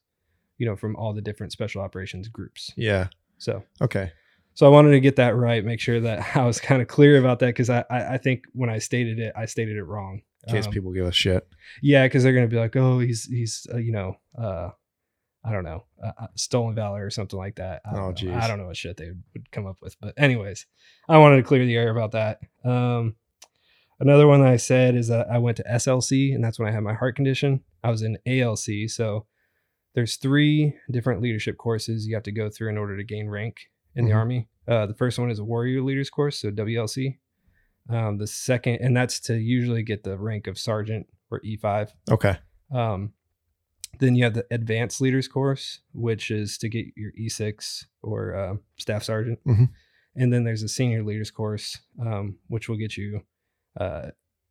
you 0.58 0.66
know, 0.66 0.74
from 0.76 0.96
all 0.96 1.12
the 1.12 1.20
different 1.20 1.52
special 1.52 1.82
operations 1.82 2.28
groups. 2.28 2.72
Yeah. 2.76 3.08
So, 3.38 3.62
Okay. 3.82 4.10
so 4.54 4.64
I 4.66 4.70
wanted 4.70 4.92
to 4.92 5.00
get 5.00 5.16
that 5.16 5.36
right, 5.36 5.62
make 5.64 5.80
sure 5.80 6.00
that 6.00 6.34
I 6.36 6.44
was 6.46 6.60
kind 6.60 6.80
of 6.80 6.88
clear 6.88 7.18
about 7.18 7.40
that 7.40 7.46
because 7.46 7.68
I, 7.68 7.84
I, 7.90 8.14
I 8.14 8.18
think 8.18 8.46
when 8.52 8.70
I 8.70 8.78
stated 8.78 9.18
it, 9.18 9.32
I 9.36 9.44
stated 9.46 9.76
it 9.76 9.84
wrong. 9.84 10.22
In 10.49 10.54
case 10.54 10.66
Um, 10.66 10.72
people 10.72 10.92
give 10.92 11.06
a 11.06 11.12
shit. 11.12 11.46
yeah, 11.82 12.04
because 12.06 12.22
they're 12.22 12.32
gonna 12.34 12.49
be 12.49 12.56
like, 12.56 12.75
oh, 12.76 12.99
he's 12.99 13.25
he's 13.26 13.66
uh, 13.72 13.76
you 13.78 13.92
know, 13.92 14.16
uh, 14.37 14.70
I 15.44 15.52
don't 15.52 15.64
know, 15.64 15.84
uh, 16.02 16.12
uh, 16.18 16.26
stolen 16.37 16.75
valor 16.75 17.04
or 17.04 17.11
something 17.11 17.38
like 17.38 17.56
that. 17.56 17.82
I 17.84 17.92
don't 17.92 18.00
Oh, 18.00 18.08
know. 18.08 18.12
geez. 18.14 18.30
I 18.30 18.46
don't 18.49 18.58
know 18.58 18.66
what 18.66 18.76
shit 18.76 18.96
they 18.96 19.11
would 19.34 19.50
come 19.52 19.66
up 19.66 19.76
with, 19.82 19.96
but 20.00 20.14
anyways, 20.16 20.66
I 21.08 21.18
wanted 21.18 21.37
to 21.37 21.42
clear 21.42 21.64
the 21.66 21.76
air 21.76 21.90
about 21.90 22.12
that. 22.12 22.40
Um, 22.64 23.16
another 24.00 24.26
one 24.26 24.40
that 24.40 24.52
I 24.52 24.56
said 24.56 24.94
is 24.96 25.08
that 25.08 25.28
I 25.30 25.38
went 25.38 25.56
to 25.58 25.64
SLC, 25.64 26.34
and 26.34 26.42
that's 26.44 26.58
when 26.58 26.68
I 26.68 26.72
had 26.72 26.82
my 26.82 26.94
heart 26.94 27.16
condition. 27.16 27.62
I 27.84 27.90
was 27.90 28.02
in 28.02 28.18
ALC, 28.26 28.88
so 28.88 29.26
there's 29.94 30.16
three 30.16 30.75
different 30.90 31.20
leadership 31.22 31.56
courses 31.58 32.06
you 32.06 32.14
have 32.14 32.22
to 32.25 32.32
go 32.32 32.49
through 32.50 32.70
in 32.70 32.78
order 32.78 32.96
to 32.96 33.04
gain 33.04 33.28
rank 33.28 33.68
in 33.94 34.06
the 34.06 34.12
Mhm. 34.12 34.16
army. 34.16 34.49
Uh, 34.66 34.87
the 34.87 34.94
first 34.94 35.18
one 35.18 35.30
is 35.30 35.38
a 35.38 35.44
warrior 35.44 35.82
leaders 35.82 36.08
course, 36.08 36.38
so 36.38 36.50
WLC. 36.50 37.18
Um, 37.88 38.18
the 38.18 38.26
second, 38.26 38.76
and 38.76 38.96
that's 38.96 39.18
to 39.20 39.34
usually 39.34 39.82
get 39.82 40.04
the 40.04 40.16
rank 40.16 40.46
of 40.46 40.58
sergeant 40.58 41.06
or 41.30 41.40
E 41.44 41.56
E5. 41.56 41.90
Okay. 42.10 42.36
Um, 42.72 43.12
then 43.98 44.14
you 44.14 44.24
have 44.24 44.34
the 44.34 44.46
advanced 44.50 45.00
leaders 45.00 45.28
course, 45.28 45.80
which 45.92 46.30
is 46.30 46.56
to 46.58 46.68
get 46.68 46.86
your 46.96 47.12
E6 47.20 47.84
or 48.02 48.34
uh, 48.34 48.54
staff 48.78 49.02
sergeant. 49.02 49.38
Mhm. 49.46 49.68
And 50.14 50.32
then 50.32 50.44
there's 50.44 50.62
a 50.62 50.68
senior 50.68 51.02
leaders 51.02 51.30
course, 51.30 51.78
um, 52.00 52.38
which 52.48 52.68
will 52.68 52.76
get 52.76 52.96
you 52.96 53.22
uh, 53.78 54.10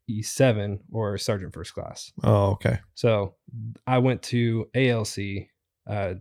E7 0.10 0.80
or 0.92 1.18
sergeant 1.18 1.54
first 1.54 1.74
class. 1.74 2.12
Oh, 2.24 2.52
okay. 2.52 2.80
So 2.96 3.36
I 3.88 4.00
went 4.00 4.22
to 4.24 4.68
ALC. 4.76 5.48
Uh, 5.88 6.16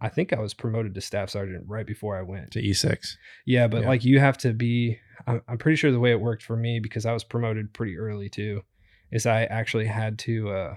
I 0.00 0.08
think 0.08 0.32
I 0.32 0.40
was 0.40 0.52
promoted 0.54 0.94
to 0.94 1.00
staff 1.00 1.30
sergeant 1.30 1.64
right 1.66 1.86
before 1.86 2.16
I 2.18 2.22
went. 2.22 2.50
To 2.52 2.62
E6. 2.62 3.16
Yeah, 3.46 3.66
but 3.68 3.82
Yeah. 3.82 3.88
like 3.88 4.04
you 4.04 4.18
have 4.20 4.36
to 4.38 4.52
be. 4.52 4.98
I'm, 5.26 5.42
I'm 5.48 5.58
pretty 5.58 5.76
sure 5.76 5.90
the 5.90 6.00
way 6.00 6.10
it 6.10 6.20
worked 6.20 6.42
for 6.42 6.56
me 6.56 6.80
because 6.80 7.06
I 7.06 7.12
was 7.12 7.24
promoted 7.24 7.72
pretty 7.72 7.96
early 7.96 8.28
too, 8.28 8.62
is 9.10 9.24
I 9.26 9.44
actually 9.44 9.86
had 9.86 10.18
to 10.20 10.50
uh, 10.50 10.74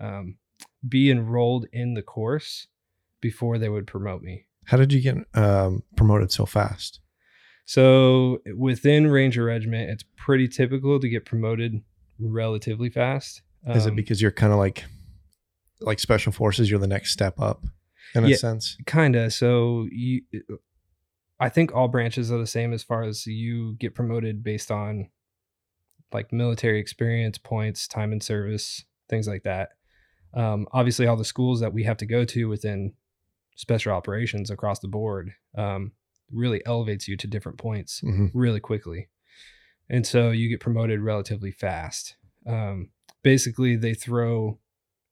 um, 0.00 0.38
be 0.88 1.10
enrolled 1.10 1.66
in 1.72 1.94
the 1.94 2.02
course 2.02 2.66
before 3.20 3.58
they 3.58 3.68
would 3.68 3.86
promote 3.86 4.22
me. 4.22 4.46
How 4.64 4.76
did 4.76 4.92
you 4.92 5.00
get 5.00 5.16
um, 5.34 5.84
promoted 5.96 6.32
so 6.32 6.44
fast? 6.46 6.98
So 7.64 8.42
within 8.56 9.06
Ranger 9.08 9.44
Regiment, 9.44 9.90
it's 9.90 10.04
pretty 10.16 10.48
typical 10.48 11.00
to 11.00 11.08
get 11.08 11.24
promoted 11.24 11.82
relatively 12.18 12.90
fast. 12.90 13.42
Is 13.68 13.86
it 13.86 13.90
Um, 13.90 13.96
because 13.96 14.20
you're 14.22 14.30
kind 14.30 14.52
of 14.52 14.58
like 14.58 14.84
like 15.80 15.98
special 15.98 16.32
forces? 16.32 16.70
You're 16.70 16.78
the 16.80 16.86
next 16.86 17.12
step 17.12 17.40
up 17.40 17.64
in 18.16 18.24
a 18.24 18.28
Yeah. 18.28 18.36
sense. 18.36 18.76
Kinda. 18.86 19.30
So 19.30 19.86
you, 19.90 20.22
I 21.38 21.48
think 21.48 21.74
all 21.74 21.88
branches 21.88 22.32
are 22.32 22.38
the 22.38 22.46
same 22.46 22.72
as 22.72 22.82
far 22.82 23.02
as 23.02 23.26
you 23.26 23.74
get 23.74 23.94
promoted 23.94 24.42
based 24.42 24.70
on 24.70 25.10
like 26.12 26.32
military 26.32 26.80
experience, 26.80 27.36
points, 27.36 27.86
time 27.86 28.12
in 28.12 28.20
service, 28.20 28.84
things 29.08 29.28
like 29.28 29.42
that. 29.42 29.70
Um, 30.34 30.66
obviously, 30.72 31.06
all 31.06 31.16
the 31.16 31.24
schools 31.24 31.60
that 31.60 31.72
we 31.72 31.84
have 31.84 31.96
to 31.98 32.06
go 32.06 32.24
to 32.24 32.48
within 32.48 32.94
special 33.56 33.92
operations 33.92 34.50
across 34.50 34.78
the 34.78 34.88
board 34.88 35.32
um, 35.56 35.92
really 36.30 36.64
elevates 36.66 37.08
you 37.08 37.16
to 37.16 37.26
different 37.26 37.58
points 37.58 38.00
hmm 38.00 38.26
really 38.34 38.60
quickly. 38.60 39.08
And 39.88 40.06
so 40.06 40.30
you 40.30 40.48
get 40.48 40.60
promoted 40.60 41.00
relatively 41.00 41.52
fast. 41.52 42.16
Um, 42.46 42.90
basically, 43.22 43.76
they 43.76 43.94
throw 43.94 44.58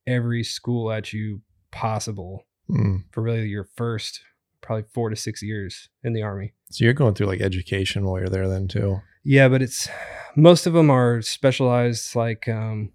every 0.06 0.42
school 0.44 0.90
at 0.90 1.12
you 1.12 1.42
possible 1.70 2.44
Mm. 2.70 3.04
for 3.10 3.22
really 3.22 3.46
your 3.46 3.64
first 3.76 4.22
probably 4.62 4.84
four 4.92 5.10
to 5.10 5.16
six 5.16 5.42
years 5.42 5.90
in 6.02 6.14
the 6.14 6.22
army. 6.22 6.54
So 6.70 6.84
you're 6.84 6.94
going 6.94 7.14
through 7.14 7.26
like 7.26 7.42
education 7.42 8.04
while 8.04 8.18
you're 8.18 8.30
there 8.30 8.48
then 8.48 8.68
too. 8.68 9.00
Yeah, 9.22 9.48
but 9.48 9.60
it's 9.62 9.88
most 10.36 10.66
of 10.66 10.72
them 10.72 10.90
are 10.90 11.20
specialized 11.22 12.16
like 12.16 12.48
um, 12.48 12.92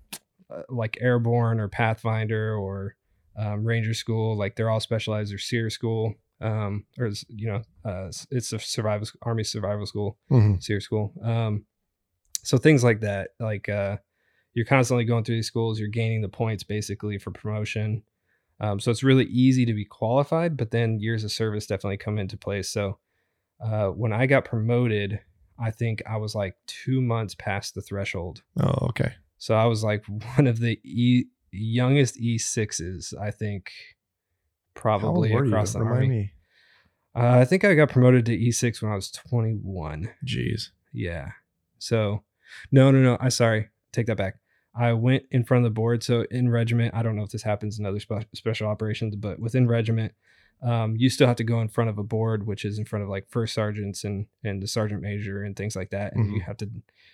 uh, 0.49 0.63
like 0.69 0.97
airborne 1.01 1.59
or 1.59 1.67
Pathfinder 1.67 2.55
or 2.55 2.95
um, 3.37 3.63
Ranger 3.63 3.93
School. 3.93 4.35
Like 4.35 4.55
they're 4.55 4.69
all 4.69 4.79
specialized 4.79 5.33
or 5.33 5.37
SERE 5.37 5.69
School. 5.69 6.15
Um, 6.41 6.85
or 6.97 7.11
you 7.27 7.47
know, 7.47 7.61
uh, 7.85 8.11
it's 8.31 8.53
a 8.53 8.59
survival 8.59 9.07
Army 9.21 9.43
Survival 9.43 9.85
School. 9.85 10.17
hmm 10.29 10.55
SERE 10.59 10.79
school. 10.79 11.13
Um, 11.23 11.65
so 12.43 12.57
things 12.57 12.83
like 12.83 13.01
that, 13.01 13.29
like 13.39 13.67
uh, 13.69 13.97
you're 14.53 14.65
constantly 14.65 15.03
going 15.03 15.23
through 15.23 15.35
these 15.35 15.47
schools, 15.47 15.79
you're 15.79 15.89
gaining 15.89 16.21
the 16.21 16.29
points 16.29 16.63
basically 16.63 17.17
for 17.17 17.31
promotion. 17.31 18.03
Um, 18.61 18.79
so 18.79 18.91
it's 18.91 19.03
really 19.03 19.25
easy 19.25 19.65
to 19.65 19.73
be 19.73 19.85
qualified, 19.85 20.57
but 20.57 20.71
then 20.71 20.99
years 20.99 21.23
of 21.23 21.31
service 21.31 21.65
definitely 21.67 21.97
come 21.97 22.17
into 22.19 22.37
play. 22.37 22.61
So 22.61 22.97
uh, 23.63 23.87
when 23.87 24.11
I 24.13 24.25
got 24.25 24.45
promoted, 24.45 25.19
I 25.57 25.71
think 25.71 26.01
I 26.09 26.17
was 26.17 26.35
like 26.35 26.55
two 26.67 27.01
months 27.01 27.35
past 27.35 27.75
the 27.75 27.81
threshold. 27.81 28.41
Oh, 28.59 28.87
okay. 28.89 29.13
So 29.37 29.55
I 29.55 29.65
was 29.65 29.83
like 29.83 30.03
one 30.37 30.47
of 30.47 30.59
the 30.59 30.79
e- 30.83 31.27
youngest 31.51 32.19
E6s, 32.19 33.13
I 33.19 33.31
think, 33.31 33.71
probably 34.73 35.29
How 35.29 35.35
old 35.37 35.43
were 35.43 35.49
across 35.49 35.73
you? 35.73 35.79
the 35.79 35.85
Remind 35.85 36.03
army. 36.03 36.09
me. 36.09 36.33
Uh, 37.15 37.39
I 37.39 37.45
think 37.45 37.63
I 37.65 37.73
got 37.73 37.89
promoted 37.89 38.25
to 38.27 38.37
E6 38.37 38.81
when 38.81 38.91
I 38.91 38.95
was 38.95 39.11
21. 39.11 40.09
Jeez. 40.25 40.69
Yeah. 40.93 41.31
So, 41.79 42.23
no, 42.71 42.91
no, 42.91 42.99
no. 42.99 43.17
I 43.19 43.29
sorry. 43.29 43.69
Take 43.91 44.05
that 44.07 44.17
back. 44.17 44.35
I 44.75 44.93
went 44.93 45.23
in 45.31 45.43
front 45.43 45.65
of 45.65 45.71
the 45.71 45.73
board. 45.73 46.03
So 46.03 46.25
in 46.31 46.49
regiment, 46.49 46.93
I 46.93 47.03
don't 47.03 47.15
know 47.15 47.23
if 47.23 47.31
this 47.31 47.43
happens 47.43 47.79
in 47.79 47.85
other 47.85 47.99
spe- 47.99 48.33
special 48.33 48.67
operations, 48.67 49.15
but 49.15 49.39
within 49.39 49.67
regiment, 49.67 50.13
um, 50.61 50.95
you 50.97 51.09
still 51.09 51.27
have 51.27 51.37
to 51.37 51.43
go 51.43 51.61
in 51.61 51.69
front 51.69 51.89
of 51.89 51.97
a 51.97 52.03
board, 52.03 52.45
which 52.45 52.65
is 52.65 52.77
in 52.77 52.85
front 52.85 53.03
of 53.03 53.09
like 53.09 53.29
first 53.29 53.53
sergeants 53.53 54.03
and 54.03 54.27
and 54.43 54.61
the 54.61 54.67
sergeant 54.67 55.01
major 55.01 55.43
and 55.43 55.55
things 55.55 55.75
like 55.75 55.89
that. 55.91 56.15
And 56.15 56.33
you 56.33 56.41
have 56.41 56.57
to, 56.57 56.69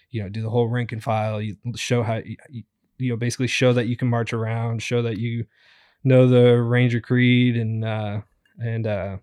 you 0.10 0.24
know, 0.24 0.30
do 0.30 0.42
the 0.42 0.50
whole 0.50 0.68
rank 0.68 0.92
and 0.92 1.04
file. 1.04 1.40
You 1.40 1.56
show 1.76 2.02
how 2.02 2.22
you, 2.50 2.64
you 2.98 3.12
know 3.12 3.18
basically 3.18 3.48
show 3.48 3.74
that 3.74 3.88
you 3.88 3.96
can 3.96 4.08
march 4.08 4.34
around, 4.34 4.82
show 4.82 5.02
that 5.04 5.18
you 5.18 5.46
know 6.04 6.28
the 6.28 6.62
Ranger 6.62 7.00
Creed 7.00 7.56
and 7.56 7.86
uh, 7.86 8.22
and 8.60 8.88
uh, 8.88 9.18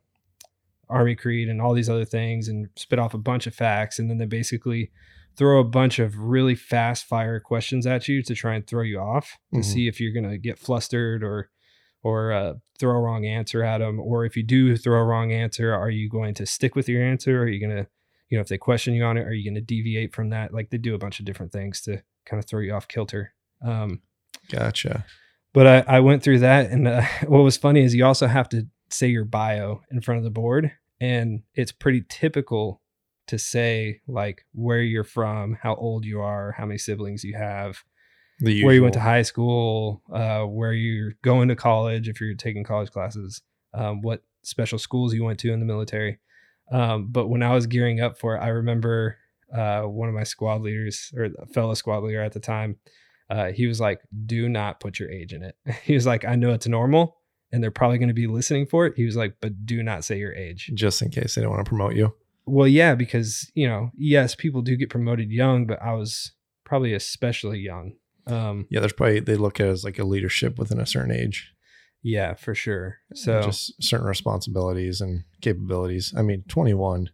Army 0.89 1.17
Creed 1.17 1.49
and 1.49 1.61
all 1.61 1.75
these 1.75 1.91
other 1.91 2.05
things, 2.05 2.49
and 2.49 2.69
spit 2.77 2.99
off 2.99 3.15
a 3.15 3.19
bunch 3.19 3.47
of 3.47 3.55
facts, 3.55 3.99
and 3.99 4.09
then 4.09 4.19
they 4.19 4.27
basically 4.27 4.91
throw 5.37 5.61
a 5.61 5.65
bunch 5.65 5.99
of 5.99 6.19
really 6.19 6.55
fast 6.55 7.05
fire 7.05 7.41
questions 7.41 7.87
at 7.87 8.09
you 8.09 8.23
to 8.23 8.35
try 8.35 8.55
and 8.55 8.67
throw 8.67 8.83
you 8.83 8.99
off 8.99 9.39
to 9.53 9.61
Mhm. 9.61 9.65
see 9.65 9.89
if 9.89 10.01
you're 10.01 10.12
gonna 10.12 10.39
get 10.39 10.59
flustered 10.59 11.23
or 11.23 11.51
or 12.05 12.33
uh, 12.33 12.55
throw 12.81 12.97
a 12.97 13.01
wrong 13.01 13.25
answer 13.25 13.62
at 13.62 13.79
them, 13.79 14.01
or 14.01 14.25
if 14.25 14.37
you 14.37 14.43
do 14.43 14.77
throw 14.77 15.01
a 15.01 15.05
wrong 15.05 15.31
answer, 15.31 15.73
are 15.73 15.89
you 15.89 16.09
going 16.11 16.35
to 16.35 16.45
stick 16.45 16.75
with 16.75 16.89
your 16.89 17.01
answer? 17.01 17.41
Are 17.41 17.47
you 17.49 17.61
gonna, 17.61 17.87
you 18.29 18.37
know, 18.37 18.41
if 18.43 18.49
they 18.49 18.59
question 18.59 18.93
you 18.95 19.05
on 19.05 19.17
it, 19.17 19.25
are 19.25 19.33
you 19.33 19.49
gonna 19.49 19.61
deviate 19.61 20.12
from 20.12 20.31
that? 20.31 20.53
Like 20.53 20.71
they 20.71 20.79
do 20.79 20.97
a 20.97 20.99
bunch 20.99 21.21
of 21.21 21.25
different 21.27 21.53
things 21.53 21.81
to 21.83 22.03
kind 22.27 22.43
of 22.43 22.47
throw 22.49 22.59
you 22.59 22.73
off 22.75 22.89
kilter. 22.89 23.35
Um, 23.65 24.01
Gotcha. 24.51 25.05
but 25.53 25.67
I, 25.89 25.97
I 25.99 26.01
went 26.01 26.25
through 26.25 26.41
that, 26.41 26.71
and 26.71 26.89
uh, 26.89 27.03
what 27.29 27.43
was 27.45 27.57
funny 27.57 27.83
is 27.85 27.95
you 27.95 28.05
also 28.05 28.27
have 28.27 28.49
to 28.49 28.67
say 28.91 29.07
your 29.07 29.25
bio 29.25 29.83
in 29.93 30.01
front 30.01 30.19
of 30.19 30.25
the 30.25 30.31
board, 30.31 30.73
and 31.01 31.43
it's 31.55 31.71
pretty 31.71 32.05
typical 32.09 32.82
to 33.29 33.38
say 33.38 34.00
like 34.07 34.45
where 34.52 34.81
you're 34.81 35.05
from, 35.05 35.57
how 35.61 35.75
old 35.75 36.05
you 36.05 36.21
are, 36.21 36.52
how 36.52 36.67
many 36.67 36.79
siblings 36.79 37.25
you 37.25 37.35
have, 37.37 37.83
The 38.41 38.64
where 38.64 38.75
you 38.75 38.83
went 38.83 38.95
to 38.95 39.00
high 39.00 39.23
school, 39.23 40.02
uh, 40.12 40.43
where 40.43 40.73
you're 40.73 41.14
going 41.23 41.49
to 41.49 41.57
college 41.57 42.09
if 42.09 42.21
you're 42.21 42.35
taking 42.35 42.64
college 42.64 42.91
classes, 42.91 43.43
um, 43.75 44.02
what 44.02 44.23
special 44.43 44.79
schools 44.79 45.14
you 45.14 45.25
went 45.25 45.38
to 45.41 45.52
in 45.52 45.61
the 45.61 45.67
military. 45.67 46.19
Um, 46.71 47.09
but 47.09 47.29
when 47.29 47.43
I 47.43 47.52
was 47.52 47.67
gearing 47.67 48.00
up 48.00 48.19
for 48.19 48.37
it, 48.37 48.41
I 48.41 48.49
remember 48.49 49.19
uh, 49.55 49.83
one 49.83 50.09
of 50.09 50.14
my 50.14 50.25
squad 50.25 50.62
leaders 50.62 51.12
or 51.17 51.25
a 51.25 51.47
fellow 51.47 51.75
squad 51.75 52.02
leader 52.02 52.23
at 52.23 52.33
the 52.33 52.41
time. 52.41 52.76
Uh, 53.31 53.52
he 53.52 53.67
was 53.67 53.81
like, 53.81 54.00
"Do 54.26 54.49
not 54.49 54.81
put 54.81 54.99
your 54.99 55.11
age 55.11 55.33
in 55.33 55.43
it." 55.43 55.57
he 55.85 55.95
was 55.95 56.07
like, 56.07 56.25
"I 56.25 56.35
know 56.35 56.52
it's 56.52 56.67
normal, 56.67 57.17
and 57.50 57.62
they're 57.62 57.71
probably 57.71 57.99
going 57.99 58.09
to 58.09 58.14
be 58.14 58.26
listening 58.26 58.67
for 58.67 58.87
it." 58.87 58.95
He 58.97 59.05
was 59.05 59.17
like, 59.17 59.37
"But 59.41 59.64
do 59.67 59.83
not 59.83 60.05
say 60.05 60.19
your 60.19 60.35
age." 60.35 60.71
just 60.75 61.02
in 61.02 61.11
case 61.11 61.35
they 61.35 61.43
don't 61.43 61.50
want 61.50 61.64
to 61.64 61.69
promote 61.69 61.95
you. 61.95 62.14
Well, 62.46 62.68
yeah, 62.68 62.94
because 62.94 63.50
you 63.54 63.68
know, 63.68 63.90
yes, 63.96 64.34
people 64.34 64.62
do 64.62 64.76
get 64.76 64.90
promoted 64.90 65.30
young, 65.30 65.66
but 65.66 65.80
I 65.82 65.92
was 65.94 66.32
probably 66.64 66.92
especially 66.94 67.61
young. 67.61 67.94
Um, 68.26 68.66
Yeah, 68.70 68.80
there's 68.80 68.92
probably 68.92 69.20
they 69.20 69.37
look 69.37 69.61
at 69.61 69.66
it 69.66 69.70
as 69.70 69.84
like 69.84 69.99
a 69.99 70.04
leadership 70.04 70.58
within 70.58 70.80
a 70.80 70.87
certain 70.87 71.12
age. 71.12 71.52
yeah, 72.02 72.34
for 72.34 72.54
sure. 72.54 72.99
So 73.14 73.42
just 73.42 73.82
certain 73.82 74.06
responsibilities 74.06 75.00
and 75.00 75.25
capabilities. 75.40 76.12
I 76.16 76.22
mean, 76.22 76.44
21 76.49 77.11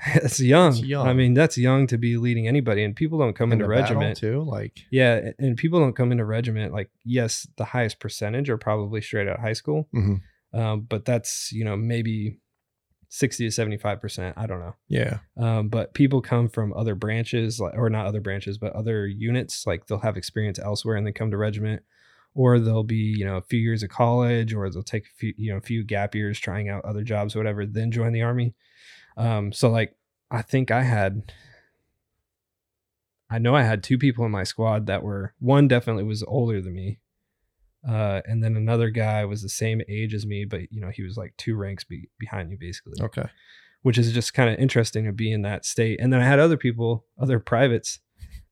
That's 0.14 0.40
young. 0.40 0.72
It's 0.72 0.82
young. 0.82 1.06
I 1.06 1.12
mean, 1.12 1.34
that's 1.34 1.58
young 1.58 1.86
to 1.88 1.98
be 1.98 2.16
leading 2.16 2.48
anybody, 2.48 2.84
and 2.84 2.96
people 2.96 3.18
don't 3.18 3.36
come 3.36 3.52
in 3.52 3.60
into 3.60 3.68
regiment. 3.68 4.16
too. 4.16 4.42
Like, 4.42 4.86
Yeah, 4.90 5.32
and 5.38 5.56
people 5.56 5.78
don't 5.78 5.94
come 5.94 6.10
into 6.10 6.24
regiment 6.24 6.72
like 6.72 6.90
yes, 7.04 7.46
the 7.56 7.66
highest 7.66 8.00
percentage 8.00 8.48
are 8.48 8.56
probably 8.56 9.02
straight 9.02 9.28
out 9.28 9.36
of 9.36 9.40
high 9.40 9.52
school, 9.52 9.88
mhm. 9.94 10.20
um, 10.54 10.86
but 10.88 11.04
that's 11.04 11.52
you 11.52 11.64
know 11.64 11.76
maybe 11.76 12.38
sixty 13.12 13.44
to 13.44 13.50
seventy 13.50 13.76
five 13.76 14.00
percent. 14.00 14.38
I 14.38 14.46
don't 14.46 14.60
know. 14.60 14.74
yeah, 14.88 15.18
Um, 15.36 15.68
but 15.68 15.92
people 15.92 16.22
come 16.22 16.48
from 16.48 16.72
other 16.72 16.94
branches, 16.94 17.60
or 17.60 17.90
not 17.90 18.06
other 18.06 18.20
branches, 18.20 18.56
but 18.56 18.72
other 18.72 19.06
units. 19.06 19.66
Like 19.66 19.86
they'll 19.86 19.98
have 19.98 20.16
experience 20.16 20.58
elsewhere 20.58 20.96
and 20.96 21.06
they 21.06 21.12
come 21.12 21.30
to 21.32 21.36
regiment, 21.36 21.82
or 22.34 22.58
they'll 22.58 22.84
be 22.84 23.14
you 23.18 23.24
know 23.26 23.36
a 23.36 23.42
few 23.42 23.60
years 23.60 23.82
of 23.82 23.90
college, 23.90 24.54
or 24.54 24.70
they'll 24.70 24.82
take 24.82 25.06
a 25.06 25.16
few 25.18 25.34
you 25.36 25.50
know 25.50 25.58
a 25.58 25.60
few 25.62 25.84
gap 25.84 26.14
years 26.14 26.38
trying 26.38 26.68
out 26.70 26.84
other 26.84 27.02
jobs, 27.02 27.34
or 27.34 27.40
whatever, 27.40 27.66
then 27.66 27.90
join 27.90 28.12
the 28.12 28.22
army. 28.22 28.54
Um, 29.16 29.52
so 29.52 29.68
like 29.68 29.96
I 30.30 30.42
think 30.42 30.70
I 30.70 30.82
had, 30.84 31.32
I 33.28 33.38
know 33.38 33.56
I 33.56 33.64
had 33.64 33.82
two 33.82 33.98
people 33.98 34.24
in 34.24 34.30
my 34.30 34.44
squad 34.44 34.86
that 34.86 35.02
were 35.02 35.34
one 35.40 35.66
definitely 35.66 36.04
was 36.04 36.22
older 36.22 36.62
than 36.62 36.74
me, 36.74 36.99
uh, 37.88 38.20
and 38.26 38.42
then 38.42 38.56
another 38.56 38.90
guy 38.90 39.24
was 39.24 39.42
the 39.42 39.48
same 39.48 39.80
age 39.88 40.14
as 40.14 40.26
me, 40.26 40.44
but 40.44 40.70
you 40.70 40.80
know 40.80 40.90
he 40.90 41.02
was 41.02 41.16
like 41.16 41.34
two 41.36 41.56
ranks 41.56 41.84
be- 41.84 42.08
behind 42.18 42.48
me 42.50 42.56
basically 42.60 42.94
okay. 43.02 43.28
which 43.82 43.96
is 43.98 44.12
just 44.12 44.34
kind 44.34 44.50
of 44.50 44.58
interesting 44.58 45.04
to 45.06 45.12
be 45.12 45.32
in 45.32 45.42
that 45.42 45.64
state. 45.64 45.98
And 46.00 46.12
then 46.12 46.20
I 46.20 46.26
had 46.26 46.38
other 46.38 46.56
people, 46.56 47.04
other 47.18 47.38
privates 47.38 48.00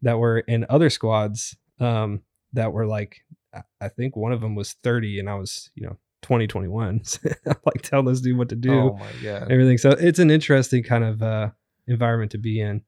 that 0.02 0.18
were 0.18 0.38
in 0.40 0.64
other 0.68 0.88
squads 0.90 1.56
um, 1.80 2.23
that 2.54 2.73
were 2.73 2.87
like, 2.87 3.20
I- 3.80 3.88
think 3.88 4.16
one 4.16 4.32
of 4.32 4.40
them 4.40 4.54
was 4.54 4.75
30 4.82 5.18
and 5.18 5.28
I 5.28 5.35
was, 5.35 5.70
you 5.75 5.87
know, 5.87 5.97
20, 6.23 6.47
21. 6.47 7.02
I'm 7.47 7.54
like 7.64 7.82
telling 7.82 8.06
this 8.06 8.20
dude 8.20 8.38
what 8.38 8.49
to 8.50 8.56
do, 8.56 8.73
Oh 8.73 8.97
my 8.97 9.12
god. 9.23 9.50
everything. 9.50 9.78
So 9.78 9.90
it's 9.90 10.18
an 10.18 10.30
interesting 10.30 10.82
kind 10.82 11.04
of 11.04 11.23
uh, 11.23 11.50
environment 11.87 12.30
to 12.32 12.38
be 12.38 12.61
in. 12.61 12.82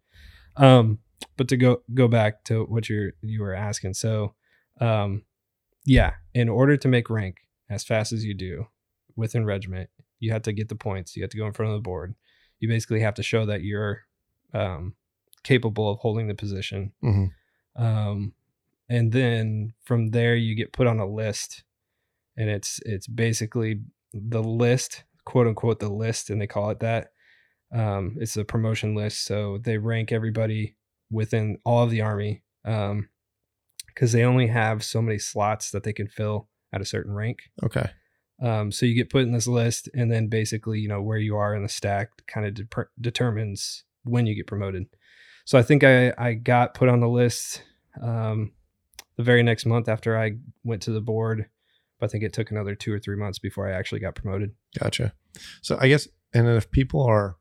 Um, 0.57 0.99
but 1.37 1.49
to 1.49 1.57
go 1.57 1.83
go 1.95 2.09
back 2.09 2.45
to 2.45 2.65
what 2.65 2.89
you're 2.89 3.13
you 3.23 3.41
were 3.43 3.55
asking, 3.55 3.95
so 3.95 4.35
um, 4.81 5.23
yeah, 5.85 6.13
in 6.35 6.49
order 6.49 6.77
to 6.77 6.89
make 6.89 7.11
rank 7.11 7.39
as 7.69 7.85
fast 7.85 8.13
as 8.13 8.25
you 8.25 8.35
do 8.35 8.67
within 9.17 9.45
regiment, 9.45 9.91
you 10.19 10.33
have 10.33 10.43
to 10.43 10.53
get 10.53 10.69
the 10.69 10.75
points. 10.75 11.17
You 11.17 11.23
have 11.23 11.31
to 11.31 11.37
go 11.39 11.47
in 11.47 11.53
front 11.53 11.71
of 11.73 11.77
the 11.77 11.83
board. 11.83 12.15
You 12.59 12.69
basically 12.69 13.01
have 13.01 13.15
to 13.15 13.23
show 13.23 13.47
that 13.47 13.63
you're 13.63 14.03
um, 14.53 14.95
capable 15.43 15.91
of 15.91 15.99
holding 15.99 16.29
the 16.29 16.35
position. 16.35 16.93
Mhm. 17.03 17.31
Um, 17.77 18.35
and 18.89 19.13
then 19.13 19.73
from 19.85 20.11
there, 20.11 20.35
you 20.35 20.55
get 20.55 20.73
put 20.73 20.87
on 20.87 20.99
a 20.99 21.07
list, 21.07 21.63
and 22.37 22.51
it's 22.51 22.81
it's 22.85 23.07
basically 23.07 23.81
the 24.13 24.43
list, 24.43 25.05
quote 25.25 25.47
unquote, 25.47 25.79
the 25.79 25.89
list, 25.89 26.29
and 26.31 26.41
they 26.41 26.47
call 26.47 26.71
it 26.71 26.81
that. 26.81 27.13
Um, 27.73 28.17
it's 28.21 28.37
a 28.37 28.45
promotion 28.45 28.95
list, 28.97 29.25
so 29.25 29.59
they 29.59 29.79
rank 29.79 30.11
everybody 30.11 30.77
within 31.11 31.59
all 31.65 31.85
of 31.85 31.91
the 31.91 32.01
army 32.01 32.43
because 34.01 34.13
they 34.13 34.25
only 34.25 34.47
have 34.47 34.83
so 34.83 35.03
many 35.03 35.19
slots 35.19 35.71
that 35.73 35.83
they 35.83 35.93
can 35.93 36.09
fill 36.09 36.49
at 36.73 36.81
a 36.81 36.87
certain 36.87 37.13
rank. 37.13 37.41
Okay. 37.63 37.91
Um, 38.43 38.73
so 38.73 38.87
you 38.87 38.95
get 38.95 39.11
put 39.11 39.25
in 39.25 39.33
this 39.33 39.47
list, 39.47 39.91
and 39.93 40.11
then 40.11 40.29
basically, 40.29 40.81
you 40.81 40.89
know, 40.89 41.03
where 41.03 41.19
you 41.19 41.37
are 41.37 41.55
in 41.55 41.63
the 41.63 41.69
stack 41.69 42.09
kind 42.27 42.47
of 42.47 42.55
de- 42.55 42.87
determines 42.99 43.85
when 44.05 44.25
you 44.25 44.35
get 44.35 44.47
promoted. 44.47 44.87
So 45.45 45.59
I 45.59 45.63
think 45.63 45.85
I 45.85 46.15
I 46.17 46.33
got 46.33 46.73
put 46.73 46.89
on 46.89 47.01
the 47.01 47.11
list 47.11 47.63
um, 48.01 48.53
the 49.17 49.23
very 49.23 49.43
next 49.43 49.67
month 49.67 49.87
after 49.87 50.19
I 50.19 50.39
went 50.65 50.81
to 50.83 50.93
the 50.93 51.03
board. 51.03 51.51
But 51.99 52.07
I 52.07 52.09
think 52.09 52.25
it 52.25 52.33
took 52.33 52.51
another 52.51 52.75
two 52.75 52.95
or 52.95 52.99
three 52.99 53.17
months 53.17 53.39
before 53.39 53.69
I 53.69 53.73
actually 53.73 54.01
got 54.01 54.15
promoted. 54.15 54.53
Gotcha. 54.79 55.13
So 55.61 55.77
I 55.79 55.89
guess, 55.89 56.09
and 56.33 56.47
then 56.47 56.57
if 56.57 56.71
people 56.71 57.03
are, 57.03 57.37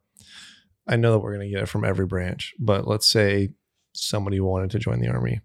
I 0.85 0.97
know 0.97 1.13
that 1.13 1.19
we're 1.19 1.35
going 1.35 1.47
to 1.47 1.55
get 1.55 1.63
it 1.63 1.69
from 1.69 1.85
every 1.85 2.05
branch, 2.05 2.53
but 2.59 2.85
let's 2.85 3.07
say 3.07 3.51
somebody 3.93 4.41
wanted 4.41 4.71
to 4.71 4.79
join 4.79 4.99
the 4.99 5.07
army, 5.07 5.39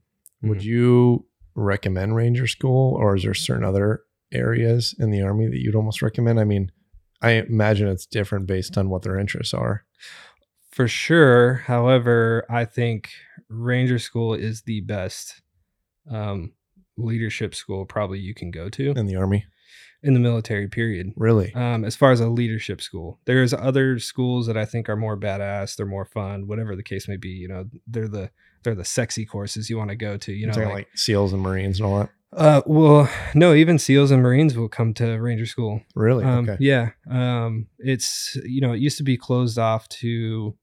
would 0.48 0.58
Mhm. 0.58 0.64
you 0.64 1.26
recommend 1.54 2.16
Ranger 2.16 2.46
School, 2.46 2.94
or 2.94 3.16
is 3.16 3.22
there 3.22 3.34
certain 3.34 3.64
other 3.64 4.02
areas 4.32 4.94
in 4.98 5.10
the 5.10 5.22
army 5.22 5.46
that 5.46 5.60
you'd 5.60 5.74
almost 5.76 6.02
recommend? 6.02 6.40
I 6.40 6.44
mean, 6.44 6.72
I 7.22 7.32
imagine 7.32 7.88
it's 7.88 8.06
different 8.06 8.46
based 8.46 8.76
on 8.76 8.88
what 8.88 9.02
their 9.02 9.18
interests 9.18 9.54
are. 9.54 9.84
For 10.70 10.88
sure. 10.88 11.54
However, 11.66 12.44
I 12.50 12.64
think 12.64 13.10
Ranger 13.48 13.98
School 13.98 14.34
is 14.34 14.62
the 14.62 14.80
best 14.80 15.40
um, 16.10 16.52
leadership 16.98 17.54
school 17.54 17.86
probably 17.86 18.18
you 18.18 18.34
can 18.34 18.50
go 18.50 18.68
to 18.68 18.90
in 18.92 19.06
the 19.06 19.16
army. 19.16 19.46
in 20.02 20.12
the 20.12 20.20
military 20.20 20.68
period. 20.68 21.12
Really? 21.16 21.50
Um, 21.54 21.82
as 21.82 21.96
far 21.96 22.12
as 22.12 22.20
a 22.20 22.28
leadership 22.28 22.82
school, 22.82 23.20
there's 23.24 23.54
other 23.54 23.98
schools 23.98 24.46
that 24.48 24.56
I 24.56 24.66
think 24.66 24.90
are 24.90 24.96
more 24.96 25.16
badass. 25.18 25.76
They're 25.76 25.86
more 25.86 26.04
fun, 26.04 26.46
whatever 26.46 26.76
the 26.76 26.82
case 26.82 27.08
may 27.08 27.16
be. 27.16 27.30
You 27.30 27.48
know, 27.48 27.70
they're 27.86 28.06
the 28.08 28.30
they're 28.64 28.74
the 28.74 28.84
sexy 28.84 29.24
courses 29.24 29.70
you 29.70 29.76
want 29.78 29.90
to 29.90 29.96
go 29.96 30.16
to. 30.16 30.32
You 30.32 30.46
know, 30.48 30.52
like, 30.54 30.72
like, 30.72 30.88
SEALs 30.94 31.32
and 31.32 31.42
Marines 31.42 31.78
and 31.78 31.86
all 31.86 31.98
that? 32.00 32.10
uh, 32.32 32.62
well, 32.66 33.08
no, 33.34 33.54
even 33.54 33.78
SEALs 33.78 34.10
and 34.10 34.22
Marines 34.22 34.56
will 34.56 34.68
come 34.68 34.92
to 34.94 35.18
Ranger 35.18 35.46
School. 35.46 35.82
Really? 35.94 36.24
Um, 36.24 36.48
okay. 36.48 36.56
Yeah. 36.58 36.90
Um, 37.08 37.68
it's, 37.78 38.36
you 38.44 38.60
know, 38.60 38.72
it 38.72 38.80
used 38.80 38.96
to 38.98 39.04
be 39.04 39.16
closed 39.16 39.58
off 39.58 39.88
to 40.00 40.56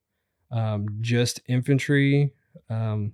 um, 0.52 0.88
just 1.00 1.40
infantry 1.48 2.34
um, 2.70 3.14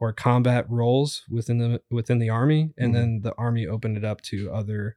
or 0.00 0.12
combat 0.12 0.66
roles 0.68 1.22
within 1.30 1.58
the 1.58 1.80
within 1.90 2.18
the 2.18 2.28
army, 2.30 2.70
and 2.76 2.90
Mhm. 2.90 2.94
then 2.96 3.20
the 3.22 3.34
army 3.36 3.66
opened 3.68 3.96
it 3.96 4.04
up 4.04 4.20
to 4.22 4.50
other 4.50 4.96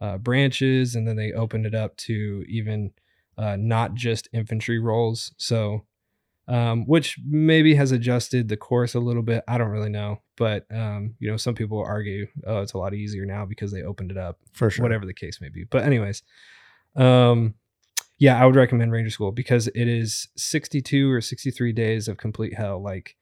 uh, 0.00 0.18
branches, 0.18 0.96
and 0.96 1.06
then 1.06 1.14
they 1.14 1.30
opened 1.32 1.66
it 1.66 1.74
up 1.74 1.96
to 1.98 2.44
even 2.48 2.90
uh, 3.38 3.54
not 3.56 3.94
just 3.94 4.28
infantry 4.32 4.78
roles. 4.80 5.32
So, 5.38 5.84
um, 6.50 6.84
which 6.86 7.16
maybe 7.24 7.76
has 7.76 7.92
adjusted 7.92 8.48
the 8.48 8.56
course 8.56 8.94
a 8.94 9.00
little 9.00 9.22
bit. 9.22 9.44
I 9.46 9.56
don't 9.56 9.70
really 9.70 9.88
know, 9.88 10.20
but 10.36 10.66
um, 10.74 11.14
you 11.20 11.30
know, 11.30 11.36
some 11.36 11.54
people 11.54 11.82
argue, 11.82 12.26
oh, 12.44 12.60
it's 12.60 12.72
a 12.72 12.78
lot 12.78 12.92
easier 12.92 13.24
now 13.24 13.46
because 13.46 13.72
they 13.72 13.82
opened 13.82 14.10
it 14.10 14.18
up 14.18 14.40
For 14.52 14.68
sure. 14.68 14.82
whatever 14.82 15.06
the 15.06 15.14
case 15.14 15.40
may 15.40 15.48
be. 15.48 15.62
But 15.64 15.84
anyways, 15.84 16.24
um, 16.96 17.54
yeah, 18.18 18.42
I 18.42 18.46
would 18.46 18.56
recommend 18.56 18.90
Ranger 18.90 19.10
School 19.10 19.30
because 19.30 19.68
it 19.68 19.86
is 19.86 20.26
62 20.36 21.10
or 21.10 21.20
63 21.20 21.72
days 21.72 22.08
of 22.08 22.16
complete 22.16 22.54
hell. 22.54 22.82
Like, 22.82 23.16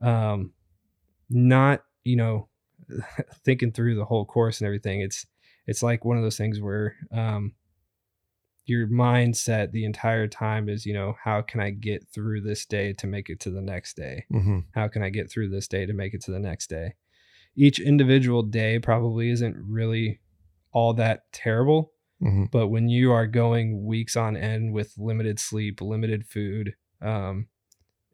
um, 0.00 0.52
not 1.28 1.82
you 2.04 2.16
know, 2.16 2.48
thinking 3.44 3.72
through 3.72 3.96
the 3.96 4.06
whole 4.06 4.24
course 4.24 4.60
and 4.60 4.66
everything. 4.66 5.02
It's 5.02 5.26
it's 5.66 5.82
like 5.82 6.04
one 6.04 6.16
of 6.16 6.22
those 6.22 6.38
things 6.38 6.60
where 6.60 6.96
um, 7.12 7.52
your 8.66 8.86
mindset 8.86 9.72
the 9.72 9.84
entire 9.84 10.28
time 10.28 10.68
is 10.68 10.86
you 10.86 10.94
know 10.94 11.16
how 11.22 11.42
can 11.42 11.60
I 11.60 11.70
get 11.70 12.06
through 12.08 12.42
this 12.42 12.66
day 12.66 12.92
to 12.94 13.06
make 13.06 13.28
it 13.28 13.40
to 13.40 13.50
the 13.50 13.62
next 13.62 13.96
day? 13.96 14.24
Hmm 14.30 14.60
how 14.72 14.88
can 14.88 15.02
I 15.02 15.10
get 15.10 15.30
through 15.30 15.48
this 15.48 15.66
day 15.68 15.86
to 15.86 15.92
make 15.92 16.14
it 16.14 16.22
to 16.22 16.30
the 16.30 16.38
next 16.38 16.68
day? 16.68 16.94
Each 17.56 17.80
individual 17.80 18.42
day 18.42 18.78
probably 18.78 19.30
isn't 19.30 19.56
really 19.56 20.20
all 20.72 20.94
that 20.94 21.32
terrible, 21.32 21.92
hmm 22.20 22.44
but 22.52 22.68
when 22.68 22.88
you 22.88 23.12
are 23.12 23.26
going 23.26 23.84
weeks 23.84 24.16
on 24.16 24.36
end 24.36 24.72
with 24.72 24.94
limited 24.98 25.40
sleep, 25.40 25.80
limited 25.80 26.26
food, 26.26 26.74
um, 27.02 27.48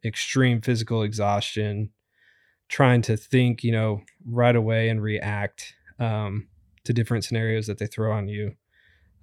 extreme 0.03 0.61
physical 0.61 1.03
exhaustion, 1.03 1.91
trying 2.69 3.01
to 3.01 3.17
think, 3.17 3.63
you 3.63 3.71
know, 3.71 4.01
right 4.25 4.55
away 4.55 4.89
and 4.89 5.01
react 5.01 5.73
um, 5.99 6.47
to 6.83 6.93
different 6.93 7.23
scenarios 7.23 7.67
that 7.67 7.77
they 7.77 7.87
throw 7.87 8.11
on 8.11 8.27
you, 8.27 8.53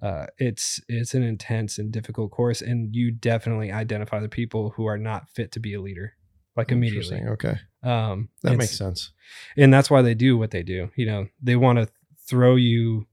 uh, 0.01 0.27
it's 0.37 0.79
it's 0.87 1.13
an 1.13 1.23
intense 1.23 1.77
and 1.77 1.91
difficult 1.91 2.31
course, 2.31 2.61
and 2.61 2.95
you 2.95 3.11
definitely 3.11 3.71
identify 3.71 4.19
the 4.19 4.29
people 4.29 4.71
who 4.71 4.85
are 4.85 4.97
not 4.97 5.29
fit 5.29 5.51
to 5.53 5.59
be 5.59 5.73
a 5.73 5.81
leader, 5.81 6.13
like 6.55 6.71
immediately. 6.71 7.21
Okay. 7.21 7.57
Um, 7.83 8.29
That 8.43 8.57
makes 8.57 8.77
sense. 8.77 9.11
and 9.57 9.73
that's 9.73 9.89
why 9.89 10.01
they 10.01 10.13
do 10.15 10.37
what 10.37 10.51
they 10.51 10.63
do. 10.63 10.89
You 10.95 11.05
know, 11.05 11.27
they 11.41 11.55
want 11.55 11.79
to 11.79 11.87
throw 12.27 12.55
you, 12.55 13.07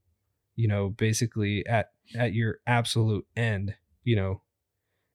you 0.56 0.68
know, 0.68 0.88
basically 0.90 1.66
at 1.66 1.90
at 2.16 2.32
your 2.34 2.58
absolute 2.66 3.26
end. 3.36 3.74
You 4.04 4.16
know, 4.16 4.42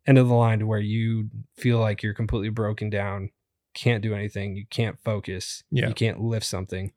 end 0.05 0.17
of 0.17 0.27
the 0.29 0.33
line 0.33 0.59
to 0.59 0.65
where 0.67 0.79
you 0.79 1.29
feel 1.57 1.79
like 1.79 2.01
you're 2.01 2.13
completely 2.13 2.49
broken 2.49 2.89
down, 2.89 3.31
can't 3.73 4.01
do 4.01 4.13
anything, 4.15 4.55
you 4.55 4.65
can't 4.69 4.97
focus, 5.03 5.63
Yeah. 5.71 5.89
you 5.89 5.93
can't 5.93 6.21
lift 6.21 6.45
something. 6.45 6.93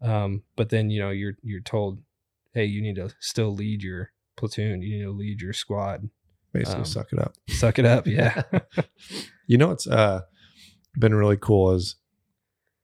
Um, 0.00 0.42
but 0.56 0.68
then 0.70 0.90
you 0.90 1.00
know 1.00 1.10
you're 1.10 1.34
you're 1.42 1.60
told, 1.60 2.00
hey, 2.54 2.64
you 2.64 2.80
need 2.80 2.96
to 2.96 3.10
still 3.20 3.52
lead 3.54 3.82
your 3.82 4.10
platoon, 4.36 4.80
you 4.82 4.96
need 4.98 5.02
to 5.04 5.10
lead 5.10 5.40
your 5.40 5.52
squad. 5.52 6.08
Basically, 6.52 6.78
Um, 6.80 6.84
suck 6.84 7.12
it 7.12 7.18
up. 7.18 7.34
Suck 7.50 7.78
it 7.78 7.84
up, 7.84 8.06
yeah. 8.06 8.42
You 9.46 9.58
know 9.58 9.68
what's 9.68 9.86
uh 9.86 10.22
been 10.98 11.14
really 11.14 11.36
cool 11.36 11.72
is 11.72 11.96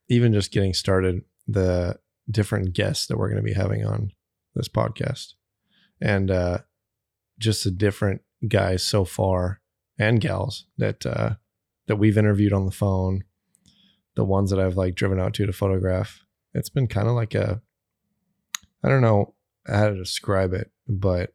even 0.08 0.32
just 0.32 0.50
getting 0.52 0.74
started, 0.74 1.22
the 1.48 1.98
different 2.30 2.74
guests 2.74 3.06
that 3.06 3.16
we're 3.16 3.28
going 3.28 3.42
to 3.42 3.48
be 3.48 3.54
having 3.54 3.84
on 3.86 4.10
this 4.54 4.68
podcast. 4.68 5.34
And 6.02 6.30
uh 6.30 6.58
just 7.38 7.64
the 7.64 7.70
different 7.70 8.20
guys 8.46 8.82
so 8.82 9.04
far 9.04 9.60
and 9.98 10.20
gals 10.20 10.66
that 10.76 11.06
uh 11.06 11.34
that 11.86 11.96
we've 11.96 12.18
interviewed 12.18 12.52
on 12.52 12.66
the 12.66 12.70
phone, 12.72 13.24
the 14.16 14.24
ones 14.24 14.50
that 14.50 14.60
I've 14.60 14.76
like 14.76 14.94
driven 14.96 15.18
out 15.20 15.32
to 15.34 15.46
to 15.46 15.52
photograph. 15.52 16.24
It's 16.52 16.68
been 16.70 16.88
kind 16.88 17.08
of 17.08 17.14
like 17.14 17.34
a 17.34 17.62
I 18.84 18.88
don't 18.88 19.02
know 19.02 19.34
how 19.70 19.88
to 19.88 19.96
describe 19.96 20.52
it, 20.52 20.70
but 20.88 21.32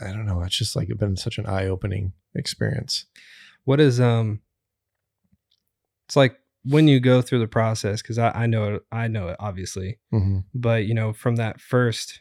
I 0.00 0.12
don't 0.12 0.26
know. 0.26 0.40
It's 0.42 0.56
just 0.56 0.76
like 0.76 0.88
it's 0.88 0.98
been 0.98 1.16
such 1.16 1.38
an 1.38 1.46
eye-opening 1.46 2.12
experience. 2.34 3.06
what 3.64 3.80
is 3.80 4.00
um 4.00 4.40
it's 6.06 6.16
like 6.16 6.36
when 6.64 6.86
you 6.88 7.00
go 7.00 7.22
through 7.22 7.38
the 7.40 7.46
process 7.48 8.02
because 8.02 8.18
I, 8.18 8.30
I 8.30 8.46
know 8.46 8.74
it 8.74 8.82
i 8.92 9.08
know 9.08 9.28
it 9.28 9.36
obviously 9.40 9.98
Mm-hmm. 10.12 10.38
but 10.54 10.84
you 10.86 10.94
know 10.94 11.12
from 11.12 11.36
that 11.36 11.60
first 11.60 12.20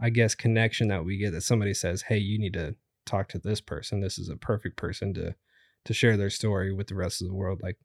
i 0.00 0.10
guess 0.10 0.34
connection 0.34 0.88
that 0.88 1.04
we 1.04 1.16
get 1.16 1.32
that 1.32 1.40
somebody 1.42 1.72
says 1.74 2.02
hey 2.02 2.18
you 2.18 2.38
need 2.38 2.52
to 2.54 2.74
talk 3.06 3.28
to 3.28 3.38
this 3.38 3.60
person 3.60 4.00
this 4.00 4.18
is 4.18 4.28
a 4.28 4.36
perfect 4.36 4.76
person 4.76 5.14
to 5.14 5.34
to 5.84 5.94
share 5.94 6.16
their 6.16 6.30
story 6.30 6.72
with 6.72 6.88
the 6.88 6.94
rest 6.94 7.20
of 7.22 7.28
the 7.28 7.34
world 7.34 7.60
like 7.62 7.78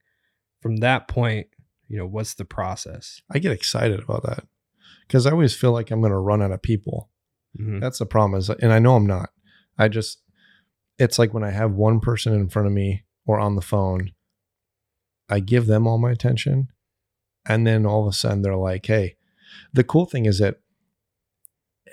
from 0.61 0.77
that 0.77 1.07
point 1.07 1.47
you 1.87 1.97
know 1.97 2.05
what's 2.07 2.33
the 2.33 2.45
process 2.45 3.21
I 3.31 3.39
get 3.39 3.51
excited 3.51 3.99
about 4.01 4.23
that 4.23 4.45
because 5.09 5.25
I 5.25 5.31
always 5.31 5.55
feel 5.55 5.71
like 5.71 5.89
I'm 5.89 6.01
going 6.01 6.11
to 6.11 6.17
run 6.19 6.41
out 6.41 6.51
of 6.51 6.61
people. 6.61 7.09
Mhm. 7.59 7.81
That's 7.81 7.97
the 7.97 8.05
problem 8.05 8.37
is, 8.39 8.49
and 8.49 8.71
I 8.71 8.77
know 8.77 8.95
I'm 8.95 9.07
not. 9.07 9.31
I 9.75 9.87
just, 9.87 10.21
it's 10.99 11.17
like 11.17 11.33
when 11.33 11.43
I 11.43 11.49
have 11.49 11.71
one 11.73 11.99
person 11.99 12.31
in 12.33 12.47
front 12.47 12.67
of 12.67 12.73
me 12.73 13.05
or 13.25 13.39
on 13.39 13.55
the 13.55 13.61
phone, 13.61 14.11
I 15.27 15.39
give 15.39 15.65
them 15.65 15.87
all 15.87 15.97
my 15.97 16.11
attention, 16.11 16.67
and 17.47 17.65
then 17.65 17.85
all 17.87 18.03
of 18.03 18.07
a 18.07 18.15
sudden 18.15 18.43
they're 18.43 18.55
like, 18.55 18.85
"Hey." 18.85 19.15
The 19.73 19.83
cool 19.83 20.05
thing 20.05 20.25
is 20.25 20.37
that 20.37 20.59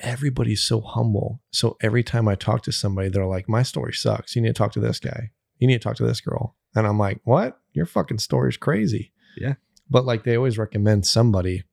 everybody's 0.02 0.62
so 0.62 0.82
humble. 0.82 1.40
So 1.50 1.78
every 1.80 2.02
time 2.02 2.28
I 2.28 2.34
talk 2.34 2.62
to 2.64 2.72
somebody, 2.72 3.08
they're 3.08 3.26
like, 3.26 3.48
"My 3.48 3.62
story 3.62 3.94
sucks. 3.94 4.36
You 4.36 4.42
need 4.42 4.48
to 4.48 4.54
talk 4.54 4.72
to 4.72 4.80
this 4.80 5.00
guy. 5.00 5.30
You 5.58 5.66
need 5.66 5.80
to 5.80 5.84
talk 5.88 5.96
to 5.96 6.06
this 6.06 6.20
girl." 6.20 6.54
And 6.74 6.86
I'm 6.86 6.98
like, 6.98 7.20
"What? 7.24 7.58
Your 7.72 7.86
fucking 7.86 8.18
story's 8.18 8.58
crazy." 8.58 9.12
Yeah. 9.38 9.54
But 9.88 10.04
like 10.04 10.24
they 10.24 10.36
always 10.36 10.58
recommend 10.58 11.06
somebody 11.06 11.64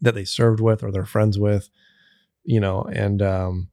that 0.00 0.14
they 0.14 0.24
served 0.24 0.60
with 0.60 0.82
or 0.82 0.90
they're 0.90 1.04
friends 1.04 1.38
with, 1.38 1.68
you 2.44 2.60
know, 2.60 2.82
and 2.82 3.22
um 3.22 3.68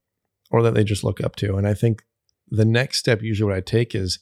or 0.49 0.63
that 0.63 0.73
they 0.73 0.83
just 0.83 1.03
look 1.03 1.21
up 1.21 1.35
to. 1.37 1.57
And 1.57 1.67
I 1.67 1.73
think 1.73 2.03
the 2.49 2.65
next 2.65 2.99
step 2.99 3.21
usually 3.21 3.49
what 3.49 3.57
I 3.57 3.61
take 3.61 3.93
is 3.93 4.19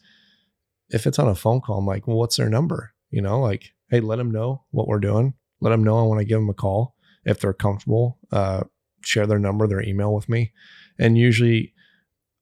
if 0.89 1.05
it's 1.05 1.19
on 1.19 1.27
a 1.27 1.35
phone 1.35 1.61
call, 1.61 1.77
I'm 1.77 1.85
like, 1.85 2.07
well, 2.07 2.17
what's 2.17 2.37
their 2.37 2.49
number? 2.49 2.93
You 3.09 3.21
know, 3.21 3.39
like, 3.39 3.73
hey, 3.89 3.99
let 3.99 4.17
them 4.17 4.31
know 4.31 4.63
what 4.71 4.87
we're 4.87 4.99
doing. 4.99 5.33
Let 5.61 5.69
them 5.71 5.83
know 5.83 5.99
I 5.99 6.03
want 6.03 6.19
to 6.19 6.25
give 6.25 6.39
them 6.39 6.49
a 6.49 6.53
call 6.53 6.95
if 7.23 7.39
they're 7.39 7.53
comfortable. 7.53 8.19
Uh, 8.31 8.63
share 9.01 9.27
their 9.27 9.39
number, 9.39 9.67
their 9.67 9.83
email 9.83 10.13
with 10.13 10.27
me, 10.27 10.51
and 10.97 11.17
usually 11.17 11.73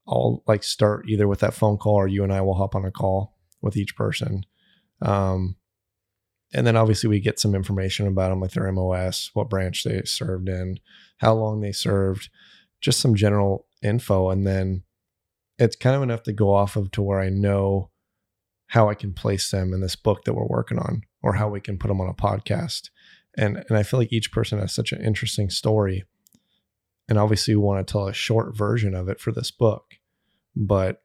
I'll 0.08 0.44
like 0.48 0.64
start 0.64 1.08
either 1.08 1.28
with 1.28 1.40
that 1.40 1.54
phone 1.54 1.78
call 1.78 1.96
or 1.96 2.08
you 2.08 2.24
and 2.24 2.34
I 2.34 2.42
will 2.42 2.56
hop 2.56 2.76
on 2.76 2.86
a 2.86 2.92
call 2.92 3.38
with 3.62 3.78
each 3.78 3.96
person. 3.96 4.46
Um, 5.02 5.56
and 6.54 6.68
then 6.68 6.76
obviously 6.76 7.10
we 7.10 7.20
get 7.20 7.40
some 7.40 7.56
information 7.56 8.08
about 8.08 8.30
them, 8.30 8.40
like 8.40 8.52
their 8.52 8.72
MOS, 8.72 9.32
what 9.34 9.50
branch 9.50 9.84
they 9.84 10.04
served 10.04 10.48
in, 10.48 10.80
how 11.18 11.34
long 11.34 11.62
they 11.62 11.72
served, 11.72 12.30
just 12.80 13.00
some 13.00 13.16
general 13.16 13.66
info. 13.82 14.30
And 14.30 14.46
then 14.46 14.84
it's 15.58 15.76
kind 15.76 15.96
of 15.96 16.04
enough 16.04 16.24
to 16.24 16.34
go 16.34 16.54
off 16.54 16.76
of 16.76 16.92
to 16.92 17.02
where 17.02 17.20
I 17.20 17.30
know 17.30 17.90
how 18.68 18.90
I 18.90 18.94
can 18.96 19.14
place 19.14 19.50
them 19.50 19.74
in 19.74 19.82
this 19.82 19.96
book 19.96 20.26
that 20.26 20.34
we're 20.34 20.46
working 20.46 20.80
on 20.80 21.04
or 21.22 21.34
how 21.34 21.50
we 21.50 21.60
can 21.60 21.78
put 21.78 21.88
them 21.88 22.02
on 22.02 22.10
a 22.10 22.14
podcast. 22.14 22.90
And 23.36 23.64
and 23.68 23.78
I 23.78 23.84
feel 23.84 24.00
like 24.00 24.14
each 24.14 24.32
person 24.32 24.60
has 24.60 24.74
such 24.74 24.92
an 24.92 25.04
interesting 25.04 25.50
story. 25.50 26.04
And 27.10 27.18
obviously 27.18 27.56
we 27.56 27.62
want 27.62 27.86
to 27.86 27.92
tell 27.92 28.08
a 28.08 28.14
short 28.14 28.56
version 28.56 28.94
of 28.94 29.10
it 29.10 29.20
for 29.20 29.32
this 29.32 29.50
book. 29.52 29.96
But 30.56 31.02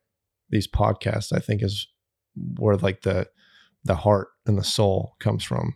these 0.50 0.68
podcasts, 0.68 1.32
I 1.32 1.40
think 1.40 1.62
is 1.62 1.88
where 2.58 2.76
like 2.76 3.02
the 3.02 3.28
the 3.88 3.96
heart 3.96 4.28
and 4.46 4.56
the 4.58 4.62
soul 4.64 5.16
comes 5.18 5.42
from 5.42 5.74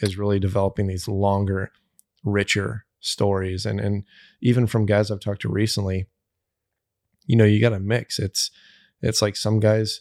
is 0.00 0.18
really 0.18 0.40
developing 0.40 0.88
these 0.88 1.06
longer, 1.06 1.70
richer 2.24 2.84
stories. 3.00 3.64
And 3.64 3.80
and 3.80 4.04
even 4.42 4.66
from 4.66 4.84
guys 4.84 5.10
I've 5.10 5.20
talked 5.20 5.42
to 5.42 5.48
recently, 5.48 6.08
you 7.24 7.36
know, 7.36 7.44
you 7.44 7.60
got 7.60 7.70
to 7.70 7.80
mix. 7.80 8.18
It's 8.18 8.50
it's 9.00 9.22
like 9.22 9.36
some 9.36 9.60
guys 9.60 10.00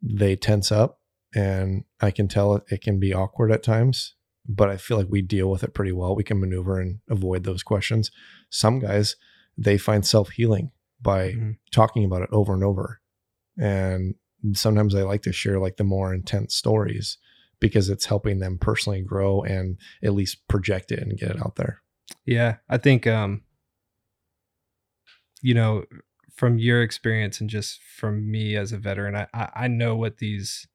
they 0.00 0.36
tense 0.36 0.72
up 0.72 1.00
and 1.34 1.84
I 2.00 2.10
can 2.12 2.28
tell 2.28 2.54
it, 2.54 2.62
it 2.70 2.80
can 2.80 2.98
be 2.98 3.12
awkward 3.12 3.52
at 3.52 3.62
times, 3.62 4.14
but 4.48 4.70
I 4.70 4.76
feel 4.76 4.96
like 4.96 5.08
we 5.10 5.20
deal 5.20 5.50
with 5.50 5.62
it 5.62 5.74
pretty 5.74 5.92
well. 5.92 6.16
We 6.16 6.24
can 6.24 6.40
maneuver 6.40 6.80
and 6.80 7.00
avoid 7.10 7.42
those 7.44 7.62
questions. 7.62 8.10
Some 8.50 8.78
guys 8.78 9.16
they 9.58 9.78
find 9.78 10.06
self-healing 10.06 10.70
by 11.02 11.32
mm-hmm. 11.32 11.50
talking 11.72 12.04
about 12.04 12.22
it 12.22 12.30
over 12.32 12.54
and 12.54 12.64
over. 12.64 13.00
And 13.58 14.14
sometimes 14.52 14.94
I 14.94 15.02
like 15.02 15.22
to 15.22 15.32
share 15.32 15.58
like 15.58 15.76
the 15.76 15.84
more 15.84 16.14
intense 16.14 16.54
stories 16.54 17.18
because 17.60 17.90
it's 17.90 18.06
helping 18.06 18.38
them 18.38 18.58
personally 18.58 19.02
grow 19.02 19.42
and 19.42 19.76
at 20.02 20.14
least 20.14 20.46
project 20.48 20.90
it 20.90 21.00
and 21.00 21.18
get 21.18 21.32
it 21.32 21.44
out 21.44 21.56
there. 21.56 21.82
Yeah, 22.24 22.56
I 22.68 22.78
think 22.78 23.06
um 23.06 23.42
you 25.42 25.54
know 25.54 25.84
from 26.34 26.58
your 26.58 26.82
experience 26.82 27.40
and 27.40 27.50
just 27.50 27.80
from 27.82 28.30
me 28.30 28.56
as 28.56 28.72
a 28.72 28.78
veteran, 28.78 29.14
I 29.14 29.26
I, 29.54 29.68
know 29.68 29.94
what 29.94 30.18
these 30.18 30.66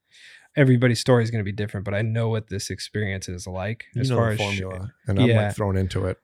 everybody's 0.56 1.00
story 1.00 1.24
is 1.24 1.32
going 1.32 1.40
to 1.40 1.46
be 1.46 1.52
different, 1.52 1.86
but 1.86 1.96
I 1.96 2.02
know 2.02 2.30
what 2.30 2.50
this 2.50 2.70
experience 2.70 3.28
is 3.28 3.48
like 3.48 3.86
you 3.96 4.02
as 4.02 4.10
far 4.10 4.30
as 4.30 4.38
formula, 4.38 4.92
and 5.08 5.20
I'm 5.20 5.28
yeah. 5.28 5.48
like 5.48 5.56
thrown 5.56 5.76
into 5.76 6.06
it. 6.06 6.20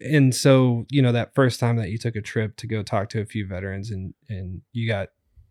And 0.00 0.34
so, 0.34 0.86
you 0.90 1.00
know, 1.00 1.12
that 1.12 1.34
first 1.34 1.60
time 1.60 1.76
that 1.76 1.90
you 1.90 1.98
took 1.98 2.16
a 2.16 2.20
trip 2.20 2.56
to 2.56 2.66
go 2.66 2.82
talk 2.82 3.08
to 3.10 3.20
a 3.20 3.24
few 3.24 3.46
veterans 3.46 3.90
and 3.90 4.12
and 4.28 4.62
you 4.72 4.88
got 4.88 5.10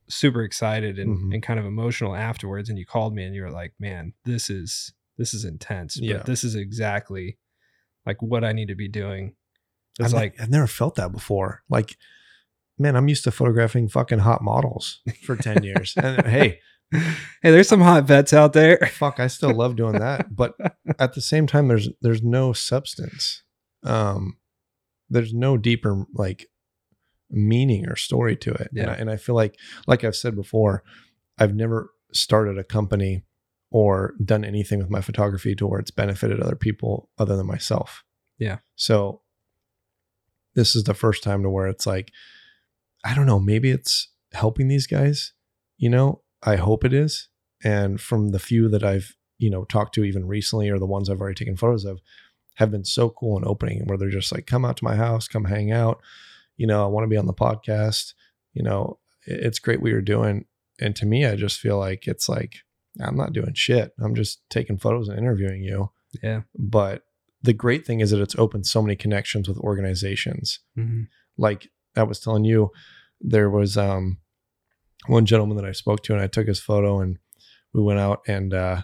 super 0.10 0.44
excited 0.44 1.00
and, 1.00 1.18
mm-hmm. 1.18 1.32
and 1.34 1.44
kind 1.44 1.60
of 1.60 1.66
emotional 1.66 2.16
afterwards 2.16 2.70
and 2.70 2.78
you 2.78 2.86
called 2.86 3.14
me 3.14 3.24
and 3.24 3.36
you 3.36 3.42
were 3.42 3.52
like, 3.52 3.74
"Man, 3.80 4.14
this 4.26 4.50
is 4.50 4.94
this 5.18 5.34
is 5.34 5.46
intense, 5.46 6.00
but 6.00 6.08
yeah. 6.08 6.24
this 6.24 6.44
is 6.44 6.56
exactly 6.56 7.38
like 8.06 8.22
what 8.22 8.44
I 8.44 8.52
need 8.52 8.68
to 8.68 8.76
be 8.76 8.88
doing. 8.88 9.36
It's 10.00 10.08
I've 10.08 10.14
like 10.14 10.36
I've 10.42 10.50
never 10.50 10.68
felt 10.68 10.96
that 10.96 11.12
before. 11.12 11.64
Like, 11.70 11.98
man, 12.78 12.96
I'm 12.96 13.08
used 13.08 13.24
to 13.26 13.32
photographing 13.32 13.88
fucking 13.88 14.20
hot 14.20 14.42
models 14.42 15.02
for 15.26 15.36
10 15.36 15.64
years. 15.64 15.94
And 16.04 16.26
hey, 16.26 16.60
hey, 16.92 17.52
there's 17.52 17.70
some 17.70 17.82
hot 17.82 18.06
vets 18.06 18.34
out 18.34 18.54
there. 18.54 18.78
Fuck, 18.94 19.20
I 19.20 19.28
still 19.28 19.54
love 19.54 19.76
doing 19.76 20.00
that. 20.00 20.36
But 20.36 20.54
at 21.00 21.14
the 21.14 21.22
same 21.22 21.48
time, 21.48 21.68
there's 21.68 21.90
there's 22.02 22.24
no 22.24 22.54
substance. 22.54 23.44
Um 23.84 24.38
there's 25.10 25.34
no 25.34 25.58
deeper 25.58 26.06
like 26.14 26.48
meaning 27.34 27.88
or 27.88 27.96
story 27.96 28.36
to 28.38 28.52
it. 28.52 28.70
Yeah. 28.72 28.84
And 28.84 28.92
I, 28.92 28.94
and 28.96 29.12
I 29.12 29.18
feel 29.18 29.36
like, 29.36 29.58
like 29.88 30.04
I've 30.04 30.16
said 30.16 30.36
before, 30.36 30.84
I've 31.38 31.56
never 31.56 31.92
started 32.14 32.58
a 32.58 32.64
company 32.64 33.24
or 33.72 34.14
done 34.24 34.46
anything 34.46 34.80
with 34.80 34.90
my 34.90 35.02
photography 35.02 35.56
to 35.56 35.66
where 35.66 35.80
it's 35.80 35.92
benefited 35.92 36.40
other 36.40 36.56
people 36.56 37.10
other 37.18 37.36
than 37.36 37.48
myself. 37.48 38.04
Yeah. 38.38 38.60
So 38.76 39.22
this 40.54 40.76
is 40.76 40.84
the 40.84 40.94
first 40.94 41.24
time 41.24 41.42
to 41.42 41.50
where 41.50 41.68
it's 41.68 41.88
like, 41.88 42.12
I 43.04 43.16
don't 43.16 43.26
know, 43.26 43.40
maybe 43.40 43.72
it's 43.72 44.10
helping 44.32 44.68
these 44.68 44.86
guys, 44.86 45.34
you 45.78 45.90
know, 45.90 46.22
I 46.44 46.58
hope 46.58 46.86
it 46.86 46.94
is. 46.94 47.30
And 47.64 48.00
from 48.00 48.30
the 48.30 48.40
few 48.40 48.70
that 48.70 48.84
I've, 48.84 49.16
you 49.40 49.50
know, 49.50 49.64
talked 49.66 49.96
to 49.96 50.04
even 50.04 50.28
recently 50.28 50.70
or 50.70 50.78
the 50.78 50.86
ones 50.86 51.10
I've 51.10 51.20
already 51.20 51.36
taken 51.36 51.58
photos 51.58 51.86
of 51.86 52.02
have 52.56 52.70
been 52.70 52.86
so 52.86 53.10
cool 53.10 53.38
and 53.38 53.46
opening 53.46 53.82
where 53.86 53.98
they're 53.98 54.10
just 54.10 54.32
like, 54.32 54.46
come 54.46 54.64
out 54.64 54.78
to 54.78 54.84
my 54.84 54.96
house, 54.96 55.28
come 55.28 55.46
hang 55.46 55.72
out. 55.72 56.00
You 56.58 56.68
know, 56.68 56.84
I 56.84 56.88
want 56.88 57.06
to 57.06 57.10
be 57.10 57.18
on 57.18 57.28
the 57.28 57.34
podcast. 57.34 58.14
You 58.54 58.64
know, 58.64 59.00
it's 59.26 59.60
great 59.60 59.82
what 59.82 59.92
you're 59.92 60.02
doing. 60.02 60.46
And 60.80 60.96
to 60.96 61.06
me, 61.06 61.26
I 61.26 61.36
just 61.36 61.60
feel 61.60 61.78
like 61.78 62.08
it's 62.08 62.28
like, 62.28 62.58
I'm 63.02 63.18
not 63.18 63.34
doing 63.34 63.54
shit. 63.54 63.92
I'm 64.00 64.16
just 64.16 64.42
taking 64.50 64.78
photos 64.78 65.08
and 65.08 65.18
interviewing 65.18 65.64
you. 65.64 65.92
Yeah. 66.22 66.42
But 66.58 67.04
the 67.42 67.54
great 67.54 67.86
thing 67.86 68.00
is 68.00 68.12
that 68.12 68.22
it's 68.22 68.38
opened 68.38 68.66
so 68.66 68.82
many 68.82 68.96
connections 68.96 69.48
with 69.48 69.58
organizations. 69.58 70.60
Mm-hmm. 70.78 71.04
Like 71.38 71.70
I 71.96 72.04
was 72.04 72.20
telling 72.20 72.46
you, 72.46 72.72
there 73.20 73.50
was 73.50 73.78
um, 73.78 74.18
one 75.08 75.26
gentleman 75.26 75.58
that 75.58 75.66
I 75.66 75.72
spoke 75.72 76.04
to, 76.04 76.14
and 76.14 76.22
I 76.22 76.28
took 76.28 76.48
his 76.48 76.60
photo, 76.60 77.00
and 77.00 77.18
we 77.74 77.82
went 77.82 78.00
out, 78.00 78.22
and 78.28 78.54
uh, 78.54 78.84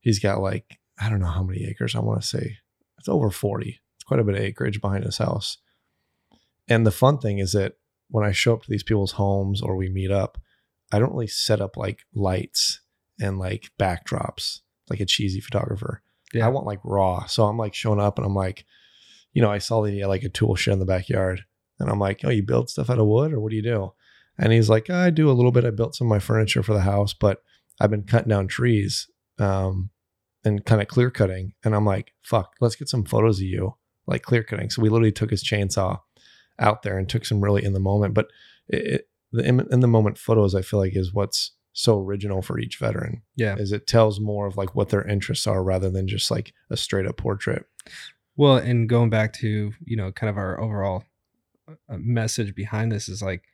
he's 0.00 0.18
got 0.18 0.40
like 0.40 0.78
I 1.00 1.08
don't 1.08 1.20
know 1.20 1.26
how 1.26 1.42
many 1.42 1.64
acres. 1.64 1.94
I 1.94 2.00
want 2.00 2.20
to 2.20 2.26
say 2.26 2.58
it's 2.98 3.08
over 3.08 3.30
forty. 3.30 3.80
It's 3.96 4.04
quite 4.04 4.20
a 4.20 4.24
bit 4.24 4.36
of 4.36 4.40
acreage 4.40 4.80
behind 4.80 5.04
his 5.04 5.18
house. 5.18 5.58
And 6.68 6.86
the 6.86 6.90
fun 6.90 7.18
thing 7.18 7.38
is 7.38 7.52
that 7.52 7.74
when 8.10 8.24
I 8.24 8.32
show 8.32 8.54
up 8.54 8.62
to 8.62 8.70
these 8.70 8.82
people's 8.82 9.12
homes 9.12 9.62
or 9.62 9.76
we 9.76 9.88
meet 9.88 10.10
up, 10.10 10.38
I 10.92 10.98
don't 10.98 11.12
really 11.12 11.26
set 11.26 11.60
up 11.60 11.76
like 11.76 12.00
lights 12.14 12.80
and 13.20 13.38
like 13.38 13.70
backdrops 13.78 14.60
like 14.90 15.00
a 15.00 15.06
cheesy 15.06 15.40
photographer. 15.40 16.02
Yeah. 16.32 16.46
I 16.46 16.48
want 16.48 16.66
like 16.66 16.80
raw. 16.84 17.26
So 17.26 17.44
I'm 17.44 17.58
like 17.58 17.74
showing 17.74 18.00
up 18.00 18.18
and 18.18 18.26
I'm 18.26 18.34
like, 18.34 18.64
you 19.32 19.42
know, 19.42 19.50
I 19.50 19.58
saw 19.58 19.82
the 19.82 20.04
like 20.04 20.22
a 20.22 20.28
tool 20.28 20.54
shed 20.54 20.74
in 20.74 20.78
the 20.78 20.86
backyard 20.86 21.44
and 21.78 21.90
I'm 21.90 21.98
like, 21.98 22.20
oh, 22.24 22.30
you 22.30 22.42
build 22.42 22.70
stuff 22.70 22.90
out 22.90 22.98
of 22.98 23.06
wood 23.06 23.32
or 23.32 23.40
what 23.40 23.50
do 23.50 23.56
you 23.56 23.62
do? 23.62 23.92
And 24.38 24.52
he's 24.52 24.70
like, 24.70 24.88
I 24.88 25.10
do 25.10 25.30
a 25.30 25.32
little 25.32 25.52
bit. 25.52 25.64
I 25.64 25.70
built 25.70 25.94
some 25.94 26.06
of 26.06 26.10
my 26.10 26.18
furniture 26.18 26.62
for 26.62 26.72
the 26.74 26.80
house, 26.80 27.12
but 27.12 27.42
I've 27.80 27.90
been 27.90 28.04
cutting 28.04 28.28
down 28.28 28.46
trees 28.46 29.08
um, 29.38 29.90
and 30.44 30.64
kind 30.64 30.80
of 30.80 30.88
clear 30.88 31.10
cutting. 31.10 31.54
And 31.64 31.74
I'm 31.74 31.84
like, 31.84 32.12
fuck, 32.22 32.54
let's 32.60 32.76
get 32.76 32.88
some 32.88 33.04
photos 33.04 33.38
of 33.38 33.46
you 33.46 33.74
like 34.06 34.22
clear 34.22 34.42
cutting. 34.42 34.70
So 34.70 34.82
we 34.82 34.88
literally 34.88 35.12
took 35.12 35.30
his 35.30 35.44
chainsaw 35.44 36.00
out 36.58 36.82
there 36.82 36.98
and 36.98 37.08
took 37.08 37.24
some 37.24 37.40
really 37.40 37.64
in 37.64 37.72
the 37.72 37.80
moment, 37.80 38.14
but 38.14 38.28
it, 38.68 39.08
the 39.32 39.44
in, 39.44 39.66
in 39.70 39.80
the 39.80 39.86
moment 39.86 40.18
photos, 40.18 40.54
I 40.54 40.62
feel 40.62 40.80
like 40.80 40.96
is 40.96 41.12
what's 41.12 41.52
so 41.72 42.00
original 42.00 42.42
for 42.42 42.58
each 42.58 42.78
veteran. 42.78 43.22
Yeah. 43.36 43.56
Is 43.56 43.70
it 43.70 43.86
tells 43.86 44.18
more 44.18 44.46
of 44.46 44.56
like 44.56 44.74
what 44.74 44.88
their 44.88 45.06
interests 45.06 45.46
are 45.46 45.62
rather 45.62 45.90
than 45.90 46.08
just 46.08 46.30
like 46.30 46.52
a 46.70 46.76
straight 46.76 47.06
up 47.06 47.16
portrait. 47.16 47.66
Well, 48.36 48.56
and 48.56 48.88
going 48.88 49.10
back 49.10 49.32
to, 49.34 49.72
you 49.84 49.96
know, 49.96 50.10
kind 50.10 50.28
of 50.28 50.36
our 50.36 50.60
overall 50.60 51.04
uh, 51.68 51.96
message 51.98 52.54
behind 52.54 52.90
this 52.90 53.08
is 53.08 53.22
like 53.22 53.44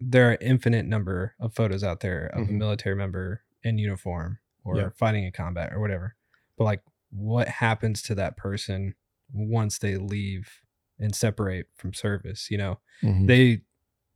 there 0.00 0.30
are 0.30 0.38
infinite 0.40 0.86
number 0.86 1.34
of 1.40 1.54
photos 1.54 1.82
out 1.82 2.00
there 2.00 2.26
of 2.26 2.42
mm-hmm. 2.42 2.54
a 2.54 2.58
military 2.58 2.96
member 2.96 3.42
in 3.62 3.78
uniform 3.78 4.38
or 4.64 4.76
yeah. 4.76 4.88
fighting 4.94 5.24
in 5.24 5.32
combat 5.32 5.72
or 5.72 5.80
whatever. 5.80 6.14
But 6.56 6.64
like 6.64 6.82
what 7.10 7.48
happens 7.48 8.02
to 8.02 8.14
that 8.14 8.36
person 8.36 8.94
once 9.32 9.78
they 9.78 9.96
leave 9.96 10.61
and 11.02 11.14
separate 11.14 11.66
from 11.76 11.92
service, 11.92 12.50
you 12.50 12.58
know? 12.58 12.78
Mm-hmm. 13.02 13.26
They 13.26 13.62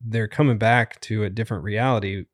they're 0.00 0.28
coming 0.28 0.58
back 0.58 1.00
to 1.00 1.24
a 1.24 1.30
different 1.30 1.64
reality 1.64 2.24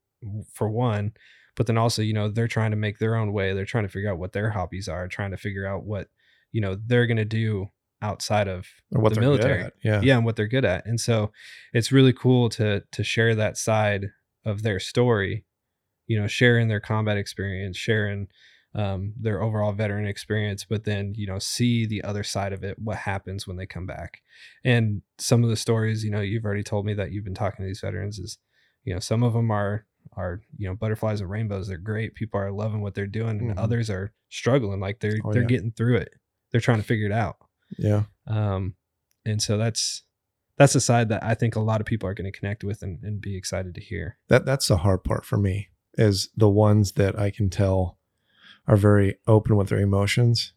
for 0.53 0.69
one 0.69 1.13
but 1.57 1.67
then 1.67 1.79
also 1.79 2.03
you 2.03 2.13
know 2.13 2.29
they're 2.29 2.49
trying 2.49 2.71
to 2.71 2.77
make 2.77 2.99
their 2.99 3.17
own 3.17 3.33
way 3.33 3.53
they're 3.53 3.65
trying 3.65 3.85
to 3.85 3.91
figure 3.91 4.11
out 4.11 4.19
what 4.19 4.33
their 4.33 4.51
hobbies 4.51 4.89
are 4.89 5.09
trying 5.09 5.31
to 5.31 5.37
figure 5.37 5.67
out 5.67 5.85
what 5.85 6.09
you 6.53 6.61
know 6.61 6.77
they're 6.87 7.07
going 7.07 7.17
to 7.17 7.25
do 7.25 7.69
outside 8.01 8.49
of 8.49 8.67
the 9.15 9.21
military 9.21 9.71
yeah 9.85 10.01
yeah 10.03 10.17
and 10.17 10.25
what 10.25 10.37
they're 10.37 10.49
good 10.49 10.65
at 10.65 10.85
and 10.87 11.01
so 11.01 11.31
it's 11.73 11.93
really 11.93 12.13
cool 12.13 12.49
to 12.49 12.83
to 12.91 13.05
share 13.05 13.35
that 13.35 13.57
side 13.57 14.11
of 14.45 14.63
their 14.63 14.81
story 14.81 15.45
you 16.07 16.19
know 16.21 16.27
sharing 16.27 16.69
their 16.69 16.81
combat 16.81 17.17
experience 17.17 17.77
sharing 17.77 18.27
um, 18.75 19.13
their 19.21 19.43
overall 19.43 19.73
veteran 19.73 20.07
experience 20.07 20.65
but 20.65 20.85
then 20.85 21.13
you 21.15 21.27
know 21.27 21.39
see 21.39 21.85
the 21.85 22.03
other 22.03 22.23
side 22.23 22.53
of 22.53 22.65
it 22.65 22.79
what 22.79 22.97
happens 22.97 23.47
when 23.47 23.57
they 23.57 23.67
come 23.67 23.87
back. 23.87 24.23
And 24.65 25.03
some 25.19 25.45
of 25.45 25.51
the 25.51 25.57
stories 25.57 26.05
you 26.05 26.11
know 26.11 26.21
you've 26.21 26.45
already 26.45 26.63
told 26.63 26.87
me 26.87 26.95
that 26.95 27.13
you've 27.13 27.25
been 27.25 27.35
talking 27.35 27.65
to 27.65 27.69
these 27.69 27.81
veterans 27.81 28.19
is 28.19 28.39
you 28.85 28.95
know 28.95 29.01
some 29.01 29.23
of 29.23 29.33
them 29.33 29.51
are 29.51 29.87
are 30.17 30.41
you 30.57 30.69
know 30.69 30.75
butterflies 30.75 31.21
and 31.21 31.31
rainbows. 31.31 31.69
They're 31.69 31.79
great. 31.79 32.15
People 32.15 32.41
are 32.41 32.51
loving 32.51 32.81
what 32.81 32.95
they're 32.95 33.07
doing 33.07 33.39
and 33.41 33.51
mm-hmm. 33.51 33.59
others 33.59 33.91
are 33.91 34.13
struggling. 34.31 34.81
Like 34.81 35.01
they're 35.01 35.19
oh, 35.25 35.33
they're 35.33 35.43
yeah. 35.43 35.49
getting 35.49 35.73
through 35.73 35.97
it. 35.97 36.15
They're 36.51 36.61
trying 36.61 36.79
to 36.79 36.85
figure 36.85 37.07
it 37.07 37.13
out. 37.13 37.37
Yeah. 37.79 38.05
Um 38.27 38.75
and 39.25 39.41
so 39.41 39.57
that's 39.57 40.03
that's 40.59 40.75
a 40.75 40.81
side 40.81 41.09
that 41.09 41.23
i 41.25 41.35
think 41.35 41.57
a 41.57 41.61
lot 41.61 41.81
of 41.81 41.87
people 41.87 42.09
are 42.09 42.15
going 42.15 42.31
to 42.31 42.39
connect 42.39 42.63
with 42.63 42.83
and, 42.83 43.03
and 43.03 43.21
be 43.21 43.37
excited 43.37 43.75
to 43.75 43.81
hear. 43.81 44.19
That 44.29 44.45
that's 44.45 44.69
the 44.69 44.79
hard 44.79 45.05
part 45.05 45.25
for 45.25 45.37
me 45.37 45.69
is 45.95 46.31
the 46.37 46.49
ones 46.49 46.93
that 46.93 47.19
i 47.19 47.31
can 47.31 47.51
tell 47.51 47.99
are 48.67 48.77
very 48.77 49.17
open 49.27 49.57
with 49.57 49.69
their 49.69 49.81
emotions 49.81 50.53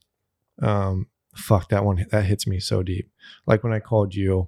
um 0.61 1.07
fuck 1.35 1.69
that 1.69 1.83
one 1.83 2.05
that 2.11 2.25
hits 2.25 2.47
me 2.47 2.59
so 2.59 2.81
deep 2.81 3.11
like 3.45 3.63
when 3.63 3.73
i 3.73 3.79
called 3.79 4.15
you 4.15 4.47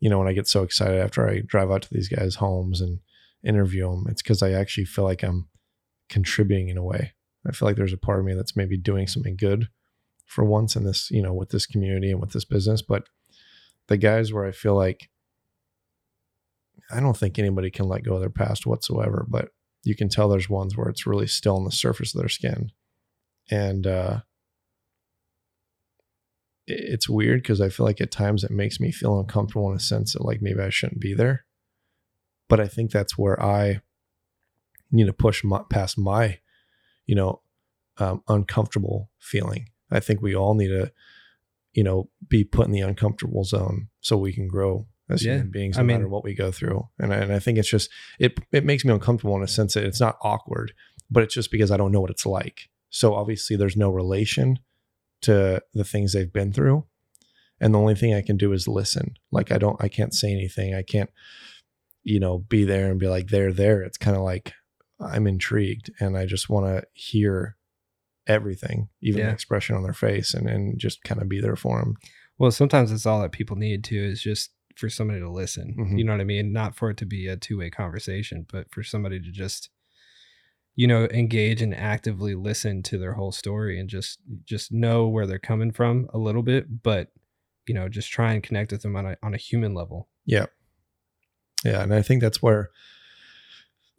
you 0.00 0.08
know 0.08 0.18
when 0.18 0.28
i 0.28 0.32
get 0.32 0.48
so 0.48 0.62
excited 0.62 1.00
after 1.00 1.28
i 1.28 1.40
drive 1.40 1.70
out 1.70 1.82
to 1.82 1.92
these 1.92 2.08
guys 2.08 2.36
homes 2.36 2.80
and 2.80 3.00
interview 3.44 3.90
them, 3.90 4.06
it's 4.08 4.22
because 4.22 4.42
I 4.42 4.52
actually 4.52 4.84
feel 4.84 5.04
like 5.04 5.22
I'm 5.22 5.48
contributing 6.08 6.68
in 6.68 6.76
a 6.76 6.82
way. 6.82 7.12
I 7.46 7.52
feel 7.52 7.66
like 7.66 7.76
there's 7.76 7.92
a 7.92 7.98
part 7.98 8.20
of 8.20 8.24
me 8.24 8.34
that's 8.34 8.56
maybe 8.56 8.76
doing 8.76 9.06
something 9.06 9.36
good 9.36 9.68
for 10.26 10.44
once 10.44 10.76
in 10.76 10.84
this, 10.84 11.10
you 11.10 11.22
know, 11.22 11.34
with 11.34 11.50
this 11.50 11.66
community 11.66 12.10
and 12.10 12.20
with 12.20 12.30
this 12.30 12.44
business. 12.44 12.82
But 12.82 13.04
the 13.88 13.96
guys 13.96 14.32
where 14.32 14.46
I 14.46 14.52
feel 14.52 14.74
like 14.74 15.10
I 16.90 17.00
don't 17.00 17.16
think 17.16 17.38
anybody 17.38 17.70
can 17.70 17.88
let 17.88 18.04
go 18.04 18.14
of 18.14 18.20
their 18.20 18.30
past 18.30 18.66
whatsoever, 18.66 19.26
but 19.28 19.48
you 19.82 19.96
can 19.96 20.08
tell 20.08 20.28
there's 20.28 20.48
ones 20.48 20.76
where 20.76 20.88
it's 20.88 21.06
really 21.06 21.26
still 21.26 21.56
on 21.56 21.64
the 21.64 21.72
surface 21.72 22.14
of 22.14 22.20
their 22.20 22.28
skin. 22.28 22.70
And 23.50 23.86
uh 23.86 24.20
it's 26.66 27.08
weird 27.08 27.42
because 27.42 27.60
I 27.60 27.68
feel 27.68 27.84
like 27.84 28.00
at 28.00 28.10
times 28.12 28.44
it 28.44 28.50
makes 28.50 28.78
me 28.78 28.92
feel 28.92 29.18
uncomfortable 29.18 29.68
in 29.70 29.76
a 29.76 29.80
sense 29.80 30.12
that 30.12 30.24
like 30.24 30.40
maybe 30.40 30.60
I 30.60 30.70
shouldn't 30.70 31.00
be 31.00 31.12
there 31.14 31.44
but 32.48 32.60
I 32.60 32.68
think 32.68 32.90
that's 32.90 33.16
where 33.16 33.42
I 33.42 33.80
need 34.90 35.06
to 35.06 35.12
push 35.14 35.42
my, 35.42 35.62
past 35.70 35.96
my, 35.96 36.38
you 37.06 37.14
know, 37.14 37.40
um, 37.96 38.22
uncomfortable 38.28 39.08
feeling. 39.18 39.70
I 39.90 40.00
think 40.00 40.20
we 40.20 40.34
all 40.36 40.52
need 40.54 40.68
to, 40.68 40.92
you 41.72 41.82
know, 41.82 42.10
be 42.28 42.44
put 42.44 42.66
in 42.66 42.72
the 42.72 42.80
uncomfortable 42.80 43.44
zone 43.44 43.88
so 44.00 44.18
we 44.18 44.34
can 44.34 44.48
grow 44.48 44.86
as 45.08 45.24
Yeah. 45.24 45.36
human 45.36 45.50
beings, 45.50 45.76
no 45.76 45.80
I 45.80 45.84
mean- 45.84 45.96
matter 45.96 46.08
what 46.10 46.24
we 46.24 46.34
go 46.34 46.52
through. 46.52 46.88
And 46.98 47.14
I, 47.14 47.16
and 47.18 47.32
I 47.32 47.38
think 47.38 47.56
it's 47.56 47.70
just 47.70 47.88
it 48.18 48.38
it 48.52 48.66
makes 48.66 48.84
me 48.84 48.92
uncomfortable 48.92 49.34
in 49.36 49.42
a 49.42 49.48
sense 49.48 49.72
that 49.72 49.84
it's 49.84 50.00
not 50.00 50.18
awkward, 50.20 50.74
but 51.10 51.22
it's 51.22 51.32
just 51.34 51.50
because 51.50 51.70
I 51.70 51.78
don't 51.78 51.92
know 51.92 52.02
what 52.02 52.10
it's 52.10 52.26
like. 52.26 52.68
So 52.92 53.14
obviously, 53.14 53.56
there's 53.56 53.76
no 53.76 53.90
relation 53.90 54.58
to 55.22 55.60
the 55.74 55.84
things 55.84 56.12
they've 56.12 56.32
been 56.32 56.52
through, 56.52 56.84
and 57.60 57.74
the 57.74 57.78
only 57.80 57.94
thing 57.94 58.12
I 58.14 58.22
can 58.22 58.36
do 58.36 58.52
is 58.52 58.68
listen. 58.68 59.16
Like 59.30 59.50
I 59.50 59.58
don't, 59.58 59.82
I 59.82 59.88
can't 59.88 60.14
say 60.14 60.30
anything. 60.30 60.74
I 60.74 60.82
can't, 60.82 61.10
you 62.04 62.20
know, 62.20 62.38
be 62.38 62.64
there 62.64 62.90
and 62.90 63.00
be 63.00 63.08
like 63.08 63.28
they're 63.28 63.52
there. 63.52 63.82
It's 63.82 63.98
kind 63.98 64.16
of 64.16 64.22
like 64.22 64.52
I'm 65.00 65.26
intrigued, 65.26 65.90
and 66.00 66.16
I 66.16 66.26
just 66.26 66.48
want 66.50 66.66
to 66.66 66.86
hear 66.92 67.56
everything, 68.26 68.88
even 69.00 69.20
Yeah. 69.20 69.26
the 69.28 69.32
expression 69.32 69.74
on 69.74 69.82
their 69.82 69.92
face, 69.92 70.34
and 70.34 70.48
and 70.48 70.78
just 70.78 71.02
kind 71.02 71.20
of 71.22 71.28
be 71.28 71.40
there 71.40 71.56
for 71.56 71.80
them. 71.80 71.96
Well, 72.38 72.50
sometimes 72.50 72.90
that's 72.90 73.06
all 73.06 73.22
that 73.22 73.32
people 73.32 73.56
need 73.56 73.84
too 73.84 74.02
is 74.02 74.20
just 74.22 74.50
for 74.76 74.88
somebody 74.88 75.20
to 75.20 75.30
listen. 75.30 75.74
Mhm. 75.78 75.98
You 75.98 76.04
know 76.04 76.12
what 76.12 76.20
I 76.20 76.24
mean? 76.24 76.52
Not 76.52 76.74
for 76.76 76.90
it 76.90 76.96
to 76.98 77.06
be 77.06 77.26
a 77.26 77.36
two 77.36 77.58
way 77.58 77.70
conversation, 77.70 78.46
but 78.50 78.70
for 78.72 78.82
somebody 78.82 79.20
to 79.20 79.30
just, 79.30 79.68
you 80.74 80.86
know, 80.86 81.04
engage 81.06 81.60
and 81.60 81.74
actively 81.74 82.34
listen 82.34 82.82
to 82.84 82.98
their 82.98 83.12
whole 83.12 83.32
story 83.32 83.78
and 83.78 83.88
just 83.88 84.18
just 84.44 84.72
know 84.72 85.06
where 85.06 85.26
they're 85.26 85.38
coming 85.38 85.70
from 85.70 86.08
a 86.14 86.18
little 86.18 86.42
bit, 86.42 86.82
but 86.82 87.08
you 87.66 87.74
know, 87.74 87.88
just 87.88 88.10
try 88.10 88.32
and 88.32 88.42
connect 88.42 88.72
with 88.72 88.82
them 88.82 88.96
on 88.96 89.06
a 89.06 89.16
on 89.22 89.34
a 89.34 89.38
human 89.38 89.74
level. 89.74 90.08
Yeah. 90.24 90.46
Yeah. 91.64 91.82
And 91.82 91.94
I 91.94 92.02
think 92.02 92.22
that's 92.22 92.42
where 92.42 92.70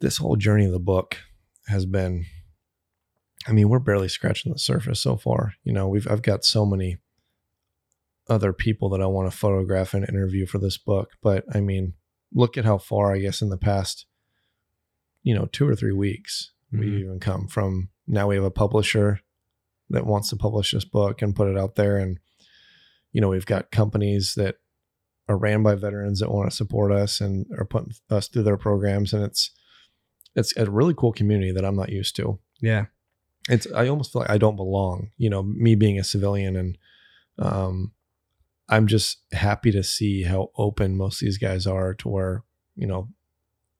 this 0.00 0.18
whole 0.18 0.36
journey 0.36 0.66
of 0.66 0.72
the 0.72 0.80
book 0.80 1.18
has 1.68 1.86
been. 1.86 2.26
I 3.46 3.52
mean, 3.52 3.68
we're 3.68 3.78
barely 3.78 4.08
scratching 4.08 4.52
the 4.52 4.58
surface 4.58 5.00
so 5.00 5.16
far. 5.16 5.54
You 5.64 5.72
know, 5.72 5.86
we've 5.86 6.10
I've 6.10 6.22
got 6.22 6.44
so 6.44 6.66
many 6.66 6.98
other 8.28 8.52
people 8.52 8.88
that 8.90 9.02
I 9.02 9.06
want 9.06 9.30
to 9.30 9.36
photograph 9.36 9.94
and 9.94 10.08
interview 10.08 10.46
for 10.46 10.58
this 10.58 10.78
book. 10.78 11.10
But 11.22 11.44
I 11.54 11.60
mean, 11.60 11.92
look 12.32 12.58
at 12.58 12.64
how 12.64 12.78
far 12.78 13.14
I 13.14 13.18
guess 13.18 13.42
in 13.42 13.50
the 13.50 13.58
past, 13.58 14.06
you 15.22 15.34
know, 15.34 15.46
two 15.46 15.68
or 15.68 15.76
three 15.76 15.92
weeks 15.92 16.50
we've 16.78 16.92
Mhm. 16.92 17.00
even 17.00 17.20
come 17.20 17.46
from 17.48 17.88
now 18.06 18.28
we 18.28 18.34
have 18.34 18.44
a 18.44 18.50
publisher 18.50 19.20
that 19.90 20.06
wants 20.06 20.28
to 20.30 20.36
publish 20.36 20.72
this 20.72 20.84
book 20.84 21.22
and 21.22 21.36
put 21.36 21.48
it 21.48 21.58
out 21.58 21.74
there. 21.74 21.96
And, 21.98 22.18
you 23.12 23.20
know, 23.20 23.28
we've 23.28 23.46
got 23.46 23.70
companies 23.70 24.34
that 24.34 24.56
are 25.28 25.36
ran 25.38 25.62
by 25.62 25.74
veterans 25.74 26.20
that 26.20 26.30
want 26.30 26.50
to 26.50 26.56
support 26.56 26.92
us 26.92 27.20
and 27.20 27.46
are 27.58 27.64
putting 27.64 27.92
us 28.10 28.28
through 28.28 28.42
their 28.42 28.56
programs. 28.56 29.12
And 29.12 29.22
it's, 29.22 29.50
it's 30.34 30.56
a 30.56 30.70
really 30.70 30.94
cool 30.94 31.12
community 31.12 31.52
that 31.52 31.64
I'm 31.64 31.76
not 31.76 31.90
used 31.90 32.16
to. 32.16 32.38
Yeah. 32.60 32.86
It's, 33.48 33.66
I 33.72 33.88
almost 33.88 34.12
feel 34.12 34.22
like 34.22 34.30
I 34.30 34.38
don't 34.38 34.56
belong, 34.56 35.10
you 35.16 35.30
know, 35.30 35.42
me 35.42 35.74
being 35.74 35.98
a 35.98 36.04
civilian 36.04 36.56
and, 36.56 36.78
um, 37.38 37.92
I'm 38.68 38.86
just 38.86 39.18
happy 39.32 39.70
to 39.72 39.82
see 39.82 40.22
how 40.22 40.50
open 40.56 40.96
most 40.96 41.20
of 41.20 41.26
these 41.26 41.36
guys 41.38 41.66
are 41.66 41.92
to 41.94 42.08
where, 42.08 42.42
you 42.74 42.86
know, 42.86 43.10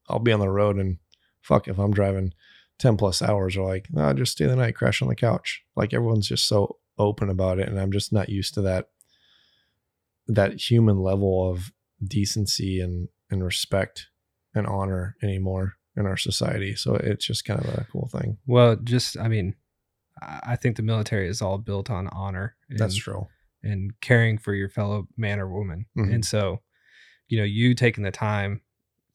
I'll 0.07 0.19
be 0.19 0.31
on 0.31 0.39
the 0.39 0.49
road 0.49 0.77
and 0.77 0.99
fuck 1.41 1.67
if 1.67 1.79
I'm 1.79 1.91
driving 1.91 2.33
10 2.79 2.97
plus 2.97 3.21
hours 3.21 3.55
are 3.57 3.63
like, 3.65 3.87
no, 3.91 4.11
just 4.13 4.33
stay 4.33 4.45
the 4.45 4.55
night, 4.55 4.75
crash 4.75 5.01
on 5.01 5.07
the 5.07 5.15
couch. 5.15 5.63
Like 5.75 5.93
everyone's 5.93 6.27
just 6.27 6.47
so 6.47 6.77
open 6.97 7.29
about 7.29 7.59
it. 7.59 7.67
And 7.69 7.79
I'm 7.79 7.91
just 7.91 8.11
not 8.13 8.29
used 8.29 8.53
to 8.55 8.61
that, 8.63 8.89
that 10.27 10.69
human 10.69 10.99
level 10.99 11.49
of 11.49 11.71
decency 12.03 12.79
and, 12.81 13.07
and 13.29 13.43
respect 13.43 14.07
and 14.53 14.67
honor 14.67 15.15
anymore 15.23 15.73
in 15.95 16.05
our 16.05 16.17
society. 16.17 16.75
So 16.75 16.95
it's 16.95 17.25
just 17.25 17.45
kind 17.45 17.59
of 17.63 17.73
a 17.73 17.87
cool 17.91 18.09
thing. 18.11 18.37
Well, 18.45 18.75
just 18.75 19.17
I 19.17 19.27
mean, 19.27 19.55
I 20.21 20.55
think 20.55 20.75
the 20.77 20.83
military 20.83 21.27
is 21.27 21.41
all 21.41 21.57
built 21.57 21.89
on 21.89 22.07
honor. 22.09 22.55
That's 22.69 22.95
and- 22.95 23.01
true. 23.01 23.27
and 23.63 23.91
caring 24.01 24.37
for 24.37 24.53
your 24.53 24.69
fellow 24.69 25.07
man 25.17 25.39
or 25.39 25.49
woman. 25.49 25.85
Mhm. 25.97 26.13
And 26.13 26.25
so, 26.25 26.61
you 27.27 27.37
know, 27.37 27.43
you 27.45 27.73
taking 27.73 28.03
the 28.03 28.11
time 28.11 28.61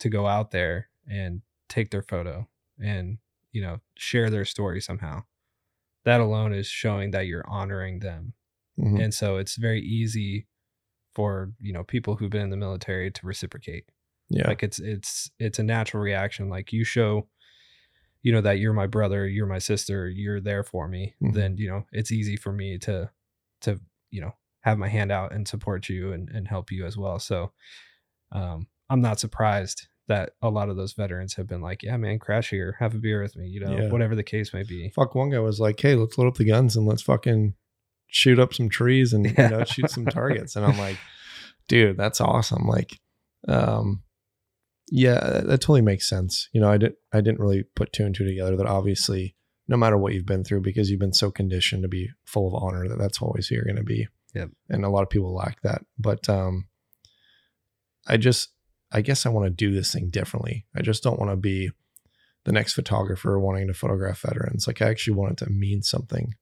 to 0.01 0.09
go 0.09 0.27
out 0.27 0.51
there 0.51 0.89
and 1.07 1.43
take 1.69 1.91
their 1.91 2.03
photo 2.03 2.49
and, 2.83 3.19
you 3.53 3.63
know, 3.63 3.81
share 3.97 4.31
their 4.31 4.45
story 4.45 4.81
somehow. 4.81 5.23
That 6.05 6.21
alone 6.21 6.53
is 6.55 6.67
showing 6.67 7.11
that 7.13 7.27
you're 7.27 7.49
honoring 7.49 8.01
them. 8.01 8.35
Mhm. 8.79 9.03
And 9.05 9.15
so 9.15 9.37
it's 9.39 9.57
very 9.57 9.81
easy 9.83 10.47
for, 11.15 11.53
you 11.61 11.73
know, 11.73 11.85
people 11.85 12.17
who've 12.17 12.31
been 12.31 12.43
in 12.43 12.51
the 12.51 12.57
military 12.57 13.11
to 13.11 13.27
reciprocate. 13.27 13.91
Yeah. 14.31 14.49
Like 14.49 14.63
it's 14.63 14.79
it's 14.79 15.31
it's 15.39 15.59
a 15.59 15.63
natural 15.65 16.03
reaction. 16.03 16.49
Like 16.49 16.73
you 16.73 16.85
show 16.85 17.29
you 18.23 18.33
know 18.33 18.41
that 18.43 18.59
you're 18.59 18.73
my 18.75 18.87
brother, 18.87 19.27
you're 19.27 19.47
my 19.47 19.59
sister, 19.59 20.09
you're 20.09 20.41
there 20.41 20.63
for 20.63 20.89
me, 20.89 21.15
Mhm. 21.23 21.35
then 21.35 21.57
you 21.59 21.69
know 21.69 21.87
it's 21.93 22.13
easy 22.13 22.37
for 22.37 22.53
me 22.53 22.79
to 22.79 23.11
to 23.63 23.81
you 24.11 24.21
know 24.21 24.35
have 24.63 24.79
my 24.79 24.89
hand 24.89 25.11
out 25.11 25.33
and 25.33 25.49
support 25.49 25.89
you 25.89 26.13
and, 26.13 26.29
and 26.31 26.47
help 26.49 26.71
you 26.71 26.85
as 26.87 26.97
well. 26.97 27.19
So 27.19 27.53
um 28.33 28.69
I'm 28.91 29.01
not 29.01 29.21
surprised 29.21 29.89
that 30.09 30.33
a 30.43 30.51
lot 30.51 30.69
of 30.69 30.77
those 30.77 30.93
veterans 30.93 31.35
have 31.35 31.47
been 31.47 31.61
like, 31.61 31.83
yeah, 31.83 31.97
man, 31.97 32.19
crash 32.19 32.51
here, 32.51 32.77
have 32.81 32.95
a 32.95 32.99
beer 32.99 33.23
with 33.23 33.37
me, 33.37 33.47
you 33.47 33.61
know, 33.61 33.77
Yeah. 33.77 33.89
whatever 33.91 34.17
the 34.17 34.25
case 34.25 34.53
may 34.53 34.63
be. 34.65 34.91
fuck 34.95 35.15
one 35.15 35.31
guy 35.31 35.39
was 35.39 35.61
like 35.61 35.79
hey 35.81 35.95
let's 35.95 36.19
load 36.19 36.27
up 36.29 36.35
the 36.37 36.45
guns 36.45 36.77
and 36.77 36.87
let's 36.87 37.03
fucking 37.03 37.55
shoot 38.09 38.39
up 38.41 38.53
some 38.53 38.69
trees 38.69 39.13
and 39.13 39.27
you 39.27 39.33
know 39.49 39.63
shoot 39.73 39.89
some 39.89 40.05
targets 40.07 40.57
and 40.57 40.67
i'm 40.67 40.77
like 40.79 40.97
dude 41.69 41.97
that's 41.97 42.21
awesome 42.21 42.67
like 42.67 42.99
um 43.47 44.03
yeah 44.91 45.15
that, 45.21 45.47
that 45.47 45.61
totally 45.61 45.81
makes 45.81 46.09
sense 46.09 46.49
you 46.53 46.61
know 46.61 46.69
i 46.69 46.77
didn't 46.77 46.97
i 47.13 47.21
didn't 47.21 47.39
really 47.39 47.63
put 47.77 47.93
two 47.93 48.05
and 48.05 48.13
two 48.17 48.25
together 48.25 48.57
that 48.57 48.67
obviously 48.67 49.37
no 49.69 49.77
matter 49.77 49.97
what 49.97 50.13
you've 50.13 50.27
been 50.27 50.43
through 50.43 50.61
because 50.61 50.91
you've 50.91 50.99
been 50.99 51.13
so 51.13 51.31
conditioned 51.31 51.83
to 51.85 51.89
be 51.89 52.09
full 52.25 52.49
of 52.49 52.61
honor 52.61 52.89
that 52.89 52.99
that's 52.99 53.23
always 53.23 53.47
who 53.47 53.55
you're 53.55 53.65
going 53.65 53.77
to 53.77 53.85
be 53.85 54.09
Yep. 54.35 54.51
and 54.69 54.85
a 54.85 54.89
lot 54.91 55.03
of 55.05 55.11
people 55.11 55.33
lack 55.33 55.63
that 55.63 55.83
but 55.97 56.29
um 56.29 56.67
i 58.09 58.17
just 58.17 58.49
i 58.93 59.01
guess 59.01 59.25
i 59.27 59.29
want 59.29 59.45
to 59.47 59.51
do 59.51 59.73
this 59.73 59.93
thing 59.93 60.09
differently 60.11 60.67
i 60.75 60.81
just 60.83 61.03
don't 61.03 61.19
want 61.19 61.31
to 61.31 61.37
be 61.37 61.71
the 62.45 62.53
next 62.53 62.73
photographer 62.73 63.39
wanting 63.39 63.67
to 63.67 63.75
photograph 63.75 64.21
veterans. 64.23 64.67
Like 64.67 64.81
I 64.81 64.89
actually 64.89 65.15
want 65.15 65.33
it 65.33 65.45
to 65.45 65.51
mean 65.51 65.83
something. 65.83 66.35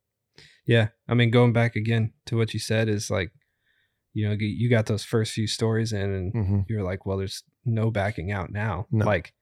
Yeah. 0.65 0.91
I 1.09 1.15
mean, 1.15 1.33
going 1.33 1.53
back 1.53 1.75
again 1.75 2.13
to 2.27 2.37
what 2.37 2.55
you 2.55 2.61
said 2.61 2.89
is 2.89 3.11
like, 3.11 3.33
you 4.15 4.29
know, 4.29 4.37
you 4.39 4.71
got 4.71 4.87
those 4.87 5.03
first 5.03 5.33
few 5.33 5.49
stories 5.49 5.93
in 5.93 6.15
and 6.15 6.33
Mm-hmm. 6.33 6.61
you're 6.69 6.85
like, 6.85 7.05
well, 7.05 7.19
there's 7.19 7.43
no 7.65 7.91
backing 7.91 8.31
out 8.31 8.53
now. 8.53 8.87
No. 8.93 9.07
Like 9.07 9.35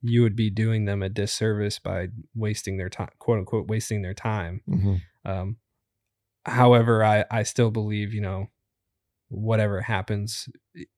you 0.00 0.22
would 0.22 0.34
be 0.34 0.48
doing 0.48 0.86
them 0.86 1.02
a 1.02 1.10
disservice 1.10 1.78
by 1.78 2.08
wasting 2.34 2.78
their 2.78 2.88
time, 2.88 3.10
quote 3.18 3.40
unquote, 3.40 3.68
wasting 3.68 4.00
their 4.00 4.14
time. 4.14 4.62
Mm-hmm. 4.66 5.30
Um, 5.30 5.56
however, 6.46 7.04
I, 7.04 7.26
I 7.30 7.42
still 7.42 7.70
believe, 7.70 8.14
you 8.14 8.22
know, 8.22 8.46
whatever 9.28 9.80
happens, 9.80 10.48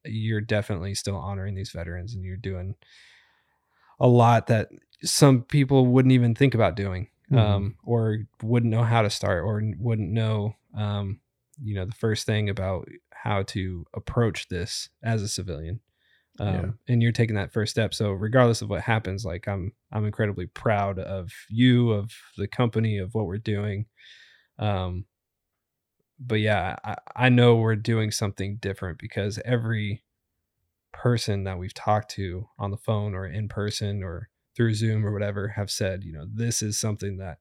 you're 0.04 0.40
definitely 0.40 0.94
still 0.94 1.16
honoring 1.16 1.54
these 1.54 1.70
veterans 1.72 2.14
and 2.14 2.24
you're 2.24 2.36
doing 2.36 2.74
a 3.98 4.06
lot 4.06 4.46
that 4.46 4.68
some 5.02 5.42
people 5.42 5.86
wouldn't 5.86 6.12
even 6.12 6.34
think 6.34 6.54
about 6.54 6.76
doing 6.76 7.08
Mhm. 7.30 7.38
um, 7.38 7.76
or 7.84 8.18
wouldn't 8.42 8.70
know 8.70 8.82
how 8.82 9.02
to 9.02 9.10
start 9.10 9.44
or 9.44 9.62
wouldn't 9.78 10.10
know, 10.10 10.54
um, 10.76 11.20
you 11.62 11.74
know, 11.74 11.84
the 11.84 11.92
first 11.92 12.26
thing 12.26 12.48
about 12.48 12.88
how 13.12 13.42
to 13.44 13.84
approach 13.94 14.48
this 14.48 14.88
as 15.02 15.22
a 15.22 15.28
civilian. 15.28 15.80
Um, 16.40 16.54
Yeah. 16.54 16.72
and 16.88 17.02
you're 17.02 17.12
taking 17.12 17.36
that 17.36 17.52
first 17.52 17.72
step. 17.72 17.94
So 17.94 18.12
regardless 18.12 18.62
of 18.62 18.70
what 18.70 18.82
happens, 18.82 19.24
like 19.24 19.48
I'm, 19.48 19.72
I'm 19.92 20.06
incredibly 20.06 20.46
proud 20.46 20.98
of 20.98 21.32
you, 21.50 21.90
of 21.92 22.12
the 22.38 22.48
company, 22.48 22.98
of 22.98 23.14
what 23.14 23.26
we're 23.26 23.38
doing. 23.38 23.86
Um, 24.58 25.06
but 26.20 26.40
yeah, 26.40 26.76
I, 26.85 26.96
I 27.16 27.28
know 27.30 27.56
we're 27.56 27.76
doing 27.76 28.11
something 28.11 28.59
different 28.61 28.98
because 28.98 29.40
every 29.44 30.04
person 30.92 31.44
that 31.44 31.59
we've 31.59 31.74
talked 31.74 32.11
to 32.12 32.48
on 32.59 32.70
the 32.70 32.76
phone 32.76 33.14
or 33.14 33.26
in 33.26 33.48
person 33.48 34.02
or 34.02 34.28
through 34.56 34.74
Zoom 34.74 35.06
or 35.06 35.12
whatever 35.12 35.48
have 35.48 35.70
said, 35.70 36.04
you 36.04 36.12
know, 36.12 36.26
this 36.30 36.62
is 36.62 36.78
something 36.78 37.16
that 37.18 37.38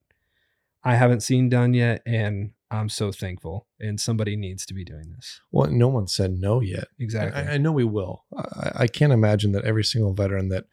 I 0.84 0.96
haven't 0.96 1.22
seen 1.22 1.50
done 1.50 1.74
yet. 1.74 2.02
And 2.06 2.52
I'm 2.72 2.88
so 2.88 3.12
thankful. 3.12 3.68
And 3.80 4.00
somebody 4.00 4.36
needs 4.36 4.65
to 4.68 4.74
be 4.74 4.86
doing 4.86 5.12
this. 5.15 5.42
Well, 5.52 5.70
no 5.70 5.88
one 5.88 6.08
said 6.08 6.39
no 6.39 6.62
yet. 6.62 6.88
Exactly. 7.00 7.42
I, 7.42 7.56
I 7.56 7.58
know 7.58 7.72
we 7.72 7.84
will. 7.84 8.24
I, 8.38 8.84
I 8.84 8.88
can't 8.88 9.12
imagine 9.12 9.52
that 9.54 9.65
every 9.65 9.84
single 9.84 10.13
veteran 10.13 10.50
that 10.50 10.65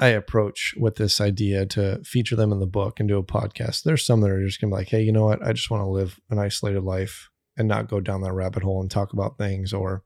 I 0.00 0.08
approach 0.08 0.74
with 0.78 0.96
this 0.96 1.20
idea 1.20 1.66
to 1.66 2.02
feature 2.04 2.34
them 2.34 2.52
in 2.52 2.58
the 2.58 2.66
book 2.66 2.98
and 2.98 3.08
do 3.08 3.18
a 3.18 3.22
podcast, 3.22 3.82
there's 3.82 4.04
some 4.04 4.22
that 4.22 4.30
are 4.30 4.44
just 4.44 4.60
gonna 4.60 4.70
be 4.70 4.76
like, 4.76 4.88
hey, 4.88 5.02
you 5.02 5.12
know 5.12 5.26
what? 5.26 5.46
I 5.46 5.52
just 5.52 5.70
want 5.70 5.82
to 5.82 5.88
live 5.88 6.18
an 6.30 6.38
isolated 6.38 6.82
life 6.82 7.30
and 7.56 7.68
not 7.68 7.88
go 7.88 8.00
down 8.00 8.22
that 8.22 8.32
rabbit 8.32 8.62
hole 8.62 8.80
and 8.80 8.90
talk 8.90 9.12
about 9.12 9.36
things 9.36 9.74
or, 9.74 10.02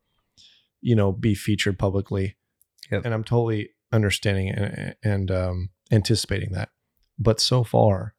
you 0.80 0.96
know, 0.96 1.12
be 1.12 1.34
featured 1.34 1.78
publicly. 1.78 2.36
Yep. 2.90 3.04
And 3.04 3.14
I'm 3.14 3.22
totally 3.22 3.70
understanding 3.92 4.48
and, 4.50 4.96
and 5.04 5.30
um, 5.30 5.70
anticipating 5.92 6.52
that. 6.52 6.70
But 7.16 7.38
so 7.38 7.62
far, 7.62 8.14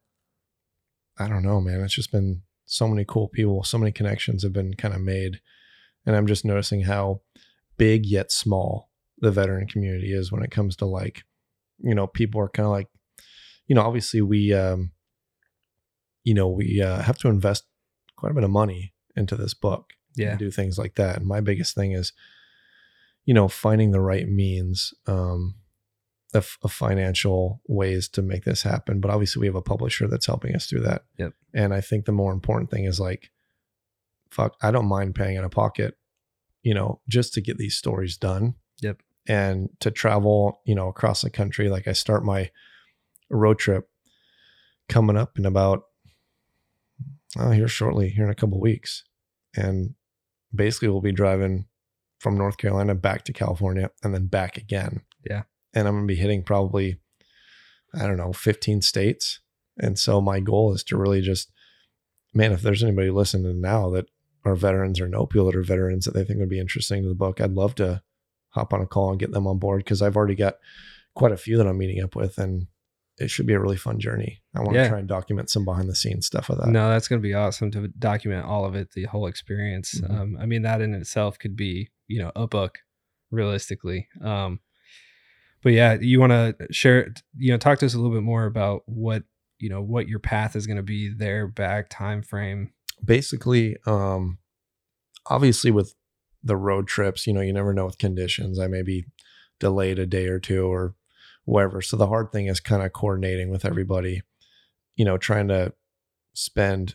I 1.18 1.28
don't 1.28 1.42
know, 1.44 1.60
man. 1.60 1.82
It's 1.82 1.94
just 1.94 2.10
been 2.10 2.42
so 2.64 2.88
many 2.88 3.04
cool 3.06 3.28
people, 3.28 3.62
so 3.62 3.76
many 3.76 3.92
connections 3.92 4.42
have 4.42 4.52
been 4.54 4.74
kind 4.74 4.94
of 4.94 5.02
made. 5.02 5.40
And 6.06 6.16
I'm 6.16 6.26
just 6.26 6.44
noticing 6.44 6.82
how 6.82 7.20
big 7.76 8.06
yet 8.06 8.32
small 8.32 8.90
the 9.18 9.30
veteran 9.30 9.66
community 9.66 10.12
is 10.12 10.32
when 10.32 10.42
it 10.42 10.50
comes 10.50 10.76
to 10.76 10.86
like, 10.86 11.24
you 11.78 11.94
know, 11.94 12.06
people 12.06 12.40
are 12.40 12.48
kind 12.48 12.66
of 12.66 12.72
like 12.72 12.88
you 13.68 13.74
know, 13.74 13.82
obviously 13.82 14.20
we, 14.22 14.52
um, 14.54 14.92
you 16.22 16.34
know, 16.34 16.48
we 16.48 16.80
uh, 16.80 17.02
have 17.02 17.18
to 17.18 17.28
invest 17.28 17.64
quite 18.16 18.30
a 18.30 18.34
bit 18.34 18.44
of 18.44 18.50
money 18.50 18.94
into 19.16 19.34
this 19.34 19.54
book 19.54 19.90
Yeah. 20.14 20.30
and 20.30 20.38
do 20.38 20.52
things 20.52 20.78
like 20.78 20.94
that. 20.94 21.16
And 21.16 21.26
my 21.26 21.40
biggest 21.40 21.74
thing 21.74 21.90
is, 21.90 22.12
you 23.24 23.34
know, 23.34 23.48
finding 23.48 23.90
the 23.90 24.00
right 24.00 24.28
means 24.28 24.94
um, 25.08 25.56
of, 26.32 26.58
of 26.62 26.70
financial 26.70 27.60
ways 27.66 28.08
to 28.10 28.22
make 28.22 28.44
this 28.44 28.62
happen. 28.62 29.00
But 29.00 29.10
obviously, 29.10 29.40
we 29.40 29.46
have 29.48 29.56
a 29.56 29.62
publisher 29.62 30.06
that's 30.06 30.26
helping 30.26 30.54
us 30.54 30.66
through 30.66 30.82
that. 30.82 31.02
Yep. 31.18 31.32
And 31.52 31.74
I 31.74 31.80
think 31.80 32.04
the 32.04 32.12
more 32.12 32.32
important 32.32 32.70
thing 32.70 32.84
is 32.84 33.00
like, 33.00 33.30
fuck, 34.30 34.54
I 34.62 34.70
don't 34.70 34.86
mind 34.86 35.16
paying 35.16 35.38
out 35.38 35.44
of 35.44 35.50
pocket, 35.50 35.96
you 36.62 36.72
know, 36.72 37.00
just 37.08 37.32
to 37.34 37.40
get 37.40 37.58
these 37.58 37.76
stories 37.76 38.16
done. 38.16 38.54
Yep. 38.80 38.98
And 39.28 39.70
to 39.80 39.90
travel, 39.90 40.60
you 40.64 40.74
know, 40.74 40.88
across 40.88 41.22
the 41.22 41.30
country. 41.30 41.68
Like 41.68 41.88
I 41.88 41.92
start 41.92 42.24
my 42.24 42.50
road 43.28 43.58
trip 43.58 43.88
coming 44.88 45.16
up 45.16 45.38
in 45.38 45.46
about, 45.46 45.84
oh, 47.36 47.50
here 47.50 47.66
shortly, 47.66 48.08
here 48.08 48.24
in 48.24 48.30
a 48.30 48.36
couple 48.36 48.60
weeks. 48.60 49.02
And 49.56 49.94
basically, 50.54 50.88
we'll 50.88 51.00
be 51.00 51.12
driving 51.12 51.66
from 52.18 52.38
North 52.38 52.56
Carolina 52.56 52.94
back 52.94 53.24
to 53.24 53.32
California 53.32 53.90
and 54.02 54.14
then 54.14 54.26
back 54.26 54.56
again. 54.56 55.02
Yeah. 55.28 55.42
And 55.74 55.88
I'm 55.88 55.94
going 55.94 56.06
to 56.08 56.14
be 56.14 56.20
hitting 56.20 56.42
probably, 56.42 57.00
I 57.94 58.06
don't 58.06 58.16
know, 58.16 58.32
15 58.32 58.80
states. 58.82 59.40
And 59.78 59.98
so 59.98 60.20
my 60.20 60.40
goal 60.40 60.72
is 60.72 60.82
to 60.84 60.96
really 60.96 61.20
just, 61.20 61.50
man, 62.32 62.52
if 62.52 62.62
there's 62.62 62.82
anybody 62.82 63.10
listening 63.10 63.60
now 63.60 63.90
that 63.90 64.06
are 64.44 64.54
veterans 64.54 65.00
or 65.00 65.08
know 65.08 65.26
people 65.26 65.46
that 65.46 65.56
are 65.56 65.62
veterans 65.62 66.04
that 66.04 66.14
they 66.14 66.24
think 66.24 66.38
would 66.38 66.48
be 66.48 66.60
interesting 66.60 67.02
to 67.02 67.08
the 67.08 67.14
book, 67.14 67.40
I'd 67.40 67.52
love 67.52 67.74
to 67.76 68.02
hop 68.56 68.72
on 68.72 68.80
a 68.80 68.86
call 68.86 69.10
and 69.10 69.20
get 69.20 69.30
them 69.30 69.46
on 69.46 69.58
board 69.58 69.80
because 69.84 70.02
I've 70.02 70.16
already 70.16 70.34
got 70.34 70.56
quite 71.14 71.30
a 71.32 71.36
few 71.36 71.56
that 71.58 71.66
I'm 71.66 71.78
meeting 71.78 72.02
up 72.02 72.16
with 72.16 72.36
and 72.38 72.66
it 73.18 73.30
should 73.30 73.46
be 73.46 73.54
a 73.54 73.60
really 73.60 73.76
fun 73.76 73.98
journey. 74.00 74.42
I 74.54 74.60
want 74.60 74.74
Yeah. 74.74 74.82
to 74.84 74.88
try 74.90 74.98
and 74.98 75.08
document 75.08 75.48
some 75.48 75.64
behind 75.64 75.88
the 75.88 75.94
scenes 75.94 76.26
stuff 76.26 76.50
of 76.50 76.58
that. 76.58 76.68
No, 76.68 76.90
that's 76.90 77.08
going 77.08 77.20
to 77.20 77.26
be 77.26 77.32
awesome 77.32 77.70
to 77.70 77.88
document 77.88 78.44
all 78.44 78.64
of 78.66 78.74
it, 78.74 78.90
the 78.92 79.04
whole 79.04 79.26
experience. 79.26 79.98
Mhm. 80.00 80.10
Um, 80.10 80.36
I 80.38 80.44
mean, 80.46 80.62
that 80.62 80.82
in 80.82 80.92
itself 80.92 81.38
could 81.38 81.56
be, 81.56 81.90
you 82.08 82.18
know, 82.18 82.32
a 82.36 82.46
book 82.46 82.78
realistically. 83.30 84.08
Um, 84.20 84.60
but 85.62 85.72
yeah, 85.72 85.94
you 86.00 86.20
want 86.20 86.32
to 86.32 86.54
share, 86.70 87.14
you 87.38 87.52
know, 87.52 87.56
talk 87.58 87.78
to 87.78 87.86
us 87.86 87.94
a 87.94 87.98
little 87.98 88.12
bit 88.14 88.22
more 88.22 88.44
about 88.44 88.82
what, 88.86 89.22
you 89.58 89.70
know, 89.70 89.80
what 89.80 90.06
your 90.08 90.18
path 90.18 90.54
is 90.54 90.66
going 90.66 90.76
to 90.76 90.82
be 90.82 91.08
there, 91.08 91.46
back 91.48 91.86
time 91.90 92.22
frame. 92.22 92.72
basically 93.04 93.76
um 93.86 94.38
obviously 95.26 95.70
with 95.70 95.94
the 96.46 96.56
road 96.56 96.86
trips 96.86 97.26
you 97.26 97.32
know 97.32 97.40
you 97.40 97.52
never 97.52 97.72
know 97.74 97.84
with 97.84 97.98
conditions 97.98 98.58
i 98.58 98.66
may 98.66 98.82
be 98.82 99.04
delayed 99.60 99.98
a 99.98 100.06
day 100.06 100.26
or 100.26 100.38
two 100.38 100.66
or 100.66 100.94
whatever 101.44 101.80
so 101.82 101.96
the 101.96 102.06
hard 102.08 102.30
thing 102.32 102.46
is 102.46 102.60
kind 102.60 102.82
of 102.82 102.92
coordinating 102.92 103.50
with 103.50 103.64
everybody 103.64 104.22
you 104.96 105.04
know 105.04 105.16
trying 105.18 105.48
to 105.48 105.72
spend 106.34 106.94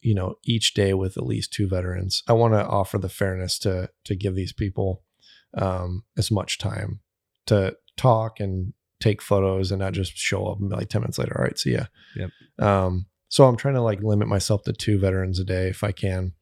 you 0.00 0.14
know 0.14 0.34
each 0.44 0.74
day 0.74 0.92
with 0.94 1.16
at 1.16 1.26
least 1.26 1.52
two 1.52 1.68
veterans 1.68 2.22
i 2.28 2.32
want 2.32 2.54
to 2.54 2.66
offer 2.66 2.98
the 2.98 3.08
fairness 3.08 3.58
to 3.58 3.88
to 4.04 4.14
give 4.14 4.34
these 4.34 4.52
people 4.52 5.02
um 5.56 6.04
as 6.16 6.30
much 6.30 6.58
time 6.58 7.00
to 7.46 7.76
talk 7.96 8.40
and 8.40 8.72
take 9.00 9.20
photos 9.20 9.70
and 9.70 9.80
not 9.80 9.92
just 9.92 10.16
show 10.16 10.46
up 10.46 10.58
and 10.60 10.70
be 10.70 10.76
like 10.76 10.88
10 10.88 11.02
minutes 11.02 11.18
later 11.18 11.36
all 11.38 11.44
right 11.44 11.58
see 11.58 11.72
ya 11.72 11.84
Yep. 12.16 12.30
um 12.58 13.06
so 13.28 13.46
I'm 13.46 13.56
trying 13.56 13.74
to 13.74 13.82
like 13.82 14.00
limit 14.00 14.28
myself 14.28 14.62
to 14.62 14.72
two 14.72 14.96
veterans 15.00 15.40
a 15.40 15.44
day 15.44 15.66
if 15.68 15.82
I 15.82 15.90
can. 15.90 16.34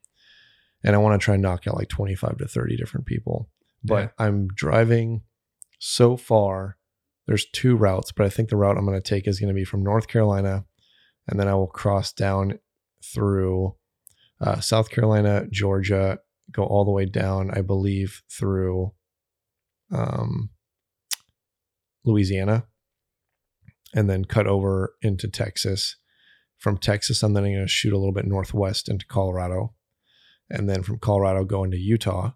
And 0.85 0.97
I 0.97 0.99
want 0.99 1.21
to 1.21 1.25
try 1.25 1.35
and 1.35 1.43
knock 1.43 1.67
out 1.67 1.77
like 1.77 1.89
25 1.89 2.39
to 2.39 2.49
30 2.49 2.77
different 2.77 3.07
people. 3.07 3.49
But 3.85 3.95
Yeah. 3.95 4.09
I'm 4.19 4.49
driving 4.49 5.23
so 5.79 6.17
far. 6.17 6.77
There's 7.27 7.47
two 7.47 7.77
routes, 7.77 8.13
but 8.13 8.27
I 8.27 8.29
think 8.29 8.49
the 8.49 8.57
route 8.57 8.77
I'm 8.77 8.87
going 8.87 9.01
to 9.01 9.09
take 9.09 9.29
is 9.29 9.39
going 9.39 9.49
to 9.49 9.55
be 9.55 9.65
from 9.65 9.85
North 9.85 10.09
Carolina. 10.09 10.65
And 11.29 11.39
then 11.39 11.49
I 11.49 11.55
will 11.55 11.69
cross 11.69 12.13
down 12.13 12.59
through 13.05 13.77
uh, 14.41 14.61
South 14.61 14.91
Carolina, 14.91 15.47
Georgia, 15.51 16.19
go 16.51 16.65
all 16.65 16.85
the 16.85 16.91
way 16.91 17.05
down, 17.05 17.51
I 17.53 17.63
believe, 17.63 18.23
through 18.29 18.93
um, 19.93 20.51
Louisiana, 22.05 22.67
and 23.95 24.11
then 24.11 24.25
cut 24.25 24.49
over 24.49 24.95
into 25.01 25.29
Texas 25.29 25.97
from 26.63 26.79
Texas, 26.79 27.25
I'm 27.25 27.33
then 27.33 27.43
going 27.43 27.57
to 27.57 27.67
shoot 27.67 27.93
a 27.93 27.99
little 27.99 28.13
bit 28.13 28.25
northwest 28.25 28.89
into 28.89 29.05
Colorado, 29.05 29.75
and 30.53 30.69
then 30.69 30.83
from 30.83 30.99
Colorado 30.99 31.45
going 31.45 31.71
to 31.73 31.77
Utah, 31.79 32.33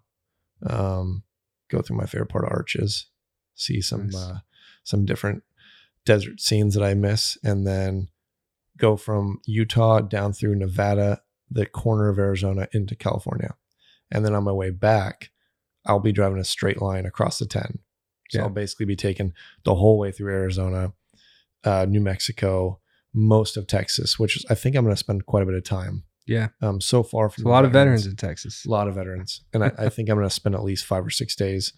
um, 0.69 1.23
go 1.69 1.81
through 1.81 1.97
my 1.97 2.05
favorite 2.05 2.29
part 2.29 2.43
of 2.45 2.51
Arches, 2.51 3.05
see 3.55 3.79
some 3.81 4.07
Nice. 4.07 4.15
uh, 4.15 4.39
some 4.83 5.05
different 5.05 5.43
desert 6.05 6.39
scenes 6.41 6.73
that 6.73 6.83
I 6.83 6.93
miss, 6.93 7.37
and 7.43 7.65
then 7.67 8.09
go 8.77 8.97
from 8.97 9.39
Utah 9.45 9.99
down 10.01 10.33
through 10.33 10.55
Nevada, 10.55 11.21
the 11.49 11.65
corner 11.65 12.09
of 12.09 12.19
Arizona 12.19 12.67
into 12.73 12.95
California, 12.95 13.55
and 14.11 14.25
then 14.25 14.33
on 14.33 14.43
my 14.43 14.51
way 14.51 14.69
back, 14.69 15.31
I'll 15.85 15.99
be 15.99 16.11
driving 16.11 16.39
a 16.39 16.43
straight 16.43 16.81
line 16.81 17.05
across 17.05 17.39
the 17.39 17.45
ten. 17.45 17.79
So 18.29 18.39
Yeah. 18.39 18.43
I'll 18.45 18.49
basically 18.49 18.85
be 18.85 18.95
taking 18.97 19.33
the 19.63 19.75
whole 19.75 19.97
way 19.97 20.11
through 20.11 20.33
Arizona, 20.33 20.93
uh, 21.63 21.85
New 21.87 22.01
Mexico, 22.01 22.79
most 23.13 23.57
of 23.57 23.67
Texas, 23.67 24.19
which 24.19 24.35
is, 24.37 24.45
I 24.49 24.55
think 24.55 24.75
I'm 24.75 24.83
going 24.83 24.93
to 24.95 24.99
spend 24.99 25.25
quite 25.25 25.43
a 25.43 25.45
bit 25.45 25.55
of 25.55 25.63
time. 25.63 26.03
Yeah. 26.27 26.49
Um, 26.61 26.81
so 26.81 27.03
far 27.03 27.29
from 27.29 27.45
a 27.45 27.49
lot 27.49 27.65
of 27.65 27.71
veterans 27.71 28.05
in 28.05 28.15
Texas. 28.15 28.65
a 28.65 28.69
lot 28.69 28.87
of 28.87 28.95
veterans, 28.95 29.41
and 29.53 29.63
I, 29.63 29.71
I 29.77 29.89
think 29.89 30.09
I'm 30.09 30.17
going 30.17 30.27
to 30.27 30.33
spend 30.33 30.55
at 30.55 30.63
least 30.63 30.85
five 30.85 31.05
or 31.05 31.09
six 31.09 31.35
days 31.35 31.73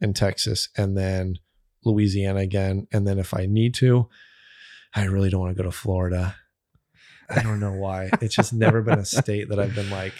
in 0.00 0.12
Texas, 0.12 0.68
and 0.76 0.96
then 0.96 1.38
Louisiana 1.84 2.40
again, 2.40 2.86
and 2.92 3.06
then 3.06 3.18
if 3.18 3.32
I 3.34 3.46
need 3.46 3.74
to, 3.74 4.08
I 4.94 5.04
really 5.04 5.30
don't 5.30 5.40
want 5.40 5.56
to 5.56 5.62
go 5.62 5.68
to 5.68 5.74
Florida. 5.76 6.34
I 7.30 7.42
don't 7.42 7.60
know 7.60 7.72
why. 7.72 8.10
It's 8.20 8.34
just 8.34 8.52
never 8.52 8.82
been 8.82 8.98
a 8.98 9.04
state 9.04 9.48
that 9.48 9.58
I've 9.58 9.74
been 9.74 9.90
like, 9.90 10.12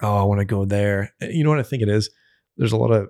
oh, 0.00 0.16
I 0.16 0.22
want 0.24 0.40
to 0.40 0.44
go 0.44 0.64
there. 0.64 1.12
You 1.20 1.42
know 1.44 1.50
what 1.50 1.58
I 1.58 1.64
think 1.64 1.82
it 1.82 1.88
is? 1.88 2.10
There's 2.56 2.72
a 2.72 2.76
lot 2.76 2.90
of 2.92 3.08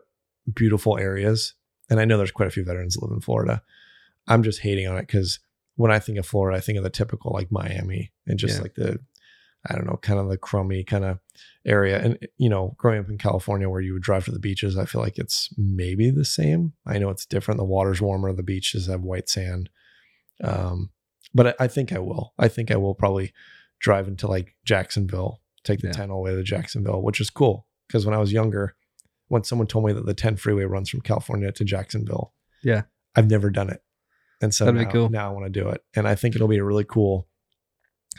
beautiful 0.54 0.96
areas, 0.98 1.54
and 1.90 2.00
I 2.00 2.04
know 2.04 2.16
there's 2.16 2.30
quite 2.30 2.48
a 2.48 2.52
few 2.52 2.64
veterans 2.64 2.94
that 2.94 3.02
live 3.04 3.12
in 3.14 3.20
Florida. 3.20 3.62
I'm 4.26 4.42
just 4.42 4.60
hating 4.60 4.86
on 4.86 4.96
it 4.98 5.06
because 5.06 5.40
when 5.76 5.90
I 5.90 5.98
think 5.98 6.18
of 6.18 6.26
Florida, 6.26 6.56
I 6.56 6.60
think 6.60 6.78
of 6.78 6.84
the 6.84 6.90
typical 6.90 7.32
like 7.32 7.50
Miami 7.50 8.12
and 8.26 8.38
just 8.38 8.56
Yeah. 8.56 8.62
like 8.62 8.74
the, 8.74 8.98
I 9.66 9.74
don't 9.74 9.86
know, 9.86 9.98
kind 10.00 10.18
of 10.20 10.28
the 10.28 10.36
crummy 10.38 10.84
kind 10.84 11.04
of 11.04 11.18
area. 11.66 11.98
And 12.00 12.18
you 12.36 12.48
know, 12.48 12.74
growing 12.78 13.00
up 13.00 13.08
in 13.08 13.18
California 13.18 13.68
where 13.68 13.80
you 13.80 13.92
would 13.94 14.02
drive 14.02 14.24
to 14.26 14.30
the 14.30 14.38
beaches, 14.38 14.76
I 14.78 14.84
feel 14.84 15.00
like 15.00 15.18
it's 15.18 15.50
maybe 15.56 16.10
the 16.10 16.24
same. 16.24 16.72
I 16.86 16.98
know 16.98 17.10
it's 17.10 17.26
different. 17.26 17.58
The 17.58 17.64
water's 17.64 18.00
warmer. 18.00 18.32
The 18.32 18.42
beaches 18.42 18.86
have 18.86 19.02
white 19.02 19.28
sand. 19.28 19.68
Um, 20.42 20.90
but 21.34 21.48
I, 21.60 21.64
I 21.64 21.68
think 21.68 21.92
I 21.92 21.98
will. 21.98 22.32
I 22.38 22.48
think 22.48 22.70
I 22.70 22.76
will 22.76 22.94
probably 22.94 23.32
drive 23.80 24.08
into 24.08 24.26
like 24.26 24.54
Jacksonville, 24.64 25.40
take 25.64 25.80
the 25.80 25.88
Yeah. 25.88 25.92
10 25.92 26.10
all 26.10 26.18
the 26.24 26.30
way 26.30 26.36
to 26.36 26.42
Jacksonville, 26.42 27.02
which 27.02 27.20
is 27.20 27.30
cool. 27.30 27.66
Because 27.86 28.04
when 28.06 28.14
I 28.14 28.18
was 28.18 28.32
younger, 28.32 28.74
when 29.28 29.44
someone 29.44 29.66
told 29.66 29.84
me 29.86 29.92
that 29.92 30.06
the 30.06 30.14
10 30.14 30.36
freeway 30.36 30.64
runs 30.64 30.88
from 30.88 31.00
California 31.00 31.50
to 31.52 31.64
Jacksonville, 31.64 32.32
Yeah. 32.62 32.82
I've 33.16 33.30
never 33.30 33.50
done 33.50 33.68
it. 33.70 33.82
And 34.40 34.54
so 34.54 34.70
now, 34.70 34.90
cool. 34.90 35.08
now 35.10 35.28
I 35.28 35.32
want 35.32 35.46
to 35.46 35.50
do 35.60 35.68
it. 35.68 35.82
And 35.96 36.06
I 36.06 36.14
think 36.14 36.34
it'll 36.36 36.46
be 36.48 36.58
a 36.58 36.64
really 36.64 36.84
cool 36.84 37.26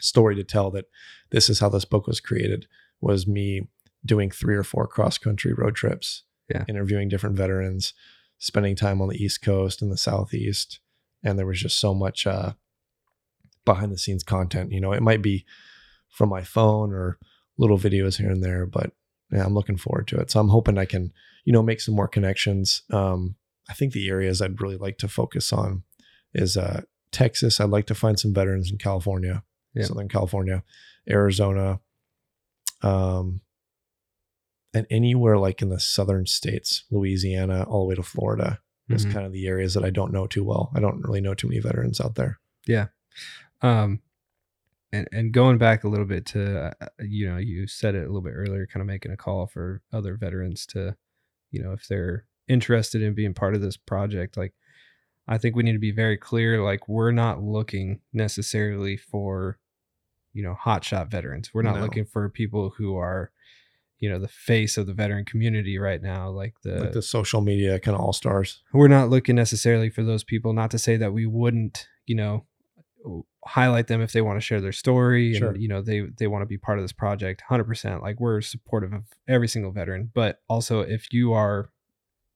story 0.02 0.36
to 0.36 0.44
tell 0.44 0.72
that 0.72 0.86
this 1.32 1.50
is 1.50 1.60
how 1.60 1.70
this 1.70 1.86
book 1.86 2.08
was 2.08 2.20
created 2.20 2.68
was 3.02 3.28
me 3.28 3.68
doing 4.06 4.32
three 4.32 4.56
or 4.56 4.64
four 4.64 4.88
cross 4.88 5.18
country 5.18 5.54
road 5.54 5.76
trips, 5.76 6.24
Yeah. 6.50 6.66
interviewing 6.68 7.10
different 7.10 7.36
veterans, 7.36 7.94
spending 8.38 8.76
time 8.76 9.02
on 9.02 9.10
the 9.10 9.22
East 9.22 9.42
Coast 9.42 9.82
and 9.82 9.92
the 9.92 9.98
Southeast. 9.98 10.80
And 11.24 11.38
there 11.38 11.46
was 11.46 11.60
just 11.60 11.78
so 11.80 11.94
much 11.94 12.26
uh, 12.26 12.54
behind 13.66 13.92
the 13.92 13.98
scenes 13.98 14.24
content. 14.24 14.72
You 14.72 14.82
know, 14.82 14.94
it 14.94 15.02
might 15.04 15.22
be 15.22 15.46
from 16.10 16.30
my 16.30 16.44
phone 16.44 16.94
or 16.94 17.18
little 17.58 17.78
videos 17.78 18.18
here 18.18 18.32
and 18.32 18.44
there, 18.44 18.66
but 18.66 18.92
yeah, 19.32 19.46
I'm 19.46 19.54
looking 19.54 19.78
forward 19.78 20.08
to 20.08 20.18
it. 20.20 20.32
So 20.32 20.40
I'm 20.40 20.50
hoping 20.50 20.78
I 20.78 20.86
can, 20.86 21.12
you 21.46 21.54
know, 21.54 21.62
make 21.62 21.82
some 21.82 21.94
more 21.96 22.08
connections. 22.08 22.82
Um, 22.92 23.36
I 23.70 23.74
think 23.74 23.94
the 23.94 24.08
areas 24.10 24.42
I'd 24.42 24.62
really 24.62 24.78
like 24.78 24.98
to 25.00 25.08
focus 25.08 25.54
on 25.54 25.84
is 26.34 26.58
uh, 26.58 26.82
Texas. 27.12 27.60
I'd 27.60 27.70
like 27.70 27.86
to 27.88 27.96
find 27.96 28.20
some 28.20 28.34
veterans 28.34 28.72
in 28.72 28.78
California, 28.78 29.44
Yeah. 29.80 29.86
Southern 29.86 30.08
California, 30.10 30.64
Arizona, 31.10 31.80
um, 32.82 33.42
and 34.74 34.86
anywhere 34.90 35.38
like 35.38 35.62
in 35.62 35.70
the 35.70 35.80
southern 35.80 36.26
states, 36.26 36.84
Louisiana, 36.92 37.64
all 37.64 37.84
the 37.84 37.90
way 37.90 37.96
to 37.96 38.04
Florida. 38.04 38.60
Is 38.90 39.06
Mhm. 39.06 39.14
kind 39.14 39.26
of 39.28 39.32
the 39.32 39.46
areas 39.48 39.76
that 39.76 39.86
I 39.86 39.92
don't 39.92 40.12
know 40.12 40.26
too 40.26 40.44
well. 40.44 40.72
I 40.74 40.80
don't 40.80 41.02
really 41.04 41.22
know 41.22 41.36
too 41.36 41.48
many 41.48 41.60
veterans 41.60 42.02
out 42.02 42.16
there. 42.16 42.40
Yeah. 42.66 42.88
Um 43.62 44.02
and 44.92 45.08
and 45.12 45.32
going 45.32 45.60
back 45.60 45.84
a 45.84 45.88
little 45.88 46.08
bit 46.08 46.26
to 46.28 46.74
uh, 46.82 46.88
you 47.00 47.30
know 47.30 47.38
you 47.38 47.68
said 47.68 47.94
it 47.94 48.00
a 48.00 48.08
little 48.08 48.22
bit 48.22 48.34
earlier 48.34 48.66
kind 48.66 48.82
of 48.82 48.88
making 48.88 49.12
a 49.12 49.18
call 49.18 49.46
for 49.46 49.84
other 49.94 50.16
veterans 50.18 50.66
to 50.68 50.96
you 51.52 51.62
know 51.62 51.72
if 51.74 51.88
they're 51.88 52.26
interested 52.48 53.04
in 53.04 53.14
being 53.14 53.36
part 53.36 53.54
of 53.54 53.62
this 53.62 53.78
project 53.78 54.36
like 54.36 54.56
i 55.28 55.38
think 55.38 55.56
we 55.56 55.62
need 55.62 55.74
to 55.74 55.78
be 55.78 55.92
very 55.92 56.18
clear 56.18 56.64
like 56.64 56.90
we're 56.90 57.12
not 57.12 57.44
looking 57.44 58.02
necessarily 58.12 58.98
for 58.98 59.60
you 60.34 60.44
know 60.44 60.56
hotshot 60.66 61.10
veterans 61.10 61.52
we're 61.54 61.62
not 61.64 61.76
No. 61.76 61.82
looking 61.82 62.06
for 62.06 62.30
people 62.30 62.74
who 62.78 62.96
are 62.98 63.32
you 64.00 64.10
know 64.10 64.20
the 64.20 64.28
face 64.28 64.78
of 64.78 64.88
the 64.88 64.94
veteran 64.94 65.26
community 65.26 65.78
right 65.78 66.02
now 66.02 66.30
like 66.30 66.54
the 66.64 66.80
like 66.80 66.92
the 66.94 67.02
social 67.02 67.42
media 67.42 67.80
kind 67.80 67.96
of 67.96 68.02
all 68.02 68.14
stars. 68.14 68.62
we're 68.74 68.88
not 68.88 69.10
looking 69.10 69.36
necessarily 69.36 69.90
for 69.90 70.04
those 70.04 70.24
people 70.24 70.54
not 70.54 70.72
to 70.72 70.78
say 70.78 70.96
that 70.98 71.12
we 71.14 71.26
wouldn't 71.26 71.88
you 72.06 72.16
know 72.16 72.46
highlight 73.46 73.88
them 73.88 74.02
if 74.02 74.12
they 74.12 74.22
want 74.22 74.38
to 74.38 74.46
share 74.46 74.62
their 74.62 74.72
story 74.74 75.34
Sure. 75.34 75.50
and 75.50 75.62
you 75.62 75.68
know 75.68 75.82
they 75.82 76.02
they 76.18 76.28
want 76.28 76.42
to 76.42 76.46
be 76.46 76.58
part 76.58 76.78
of 76.78 76.84
this 76.84 76.92
project 76.92 77.42
100% 77.50 78.02
like 78.02 78.20
we're 78.20 78.42
supportive 78.42 78.94
of 78.94 79.04
every 79.28 79.48
single 79.48 79.72
veteran 79.72 80.12
but 80.14 80.42
also 80.50 80.82
if 80.82 81.12
you 81.12 81.34
are 81.34 81.70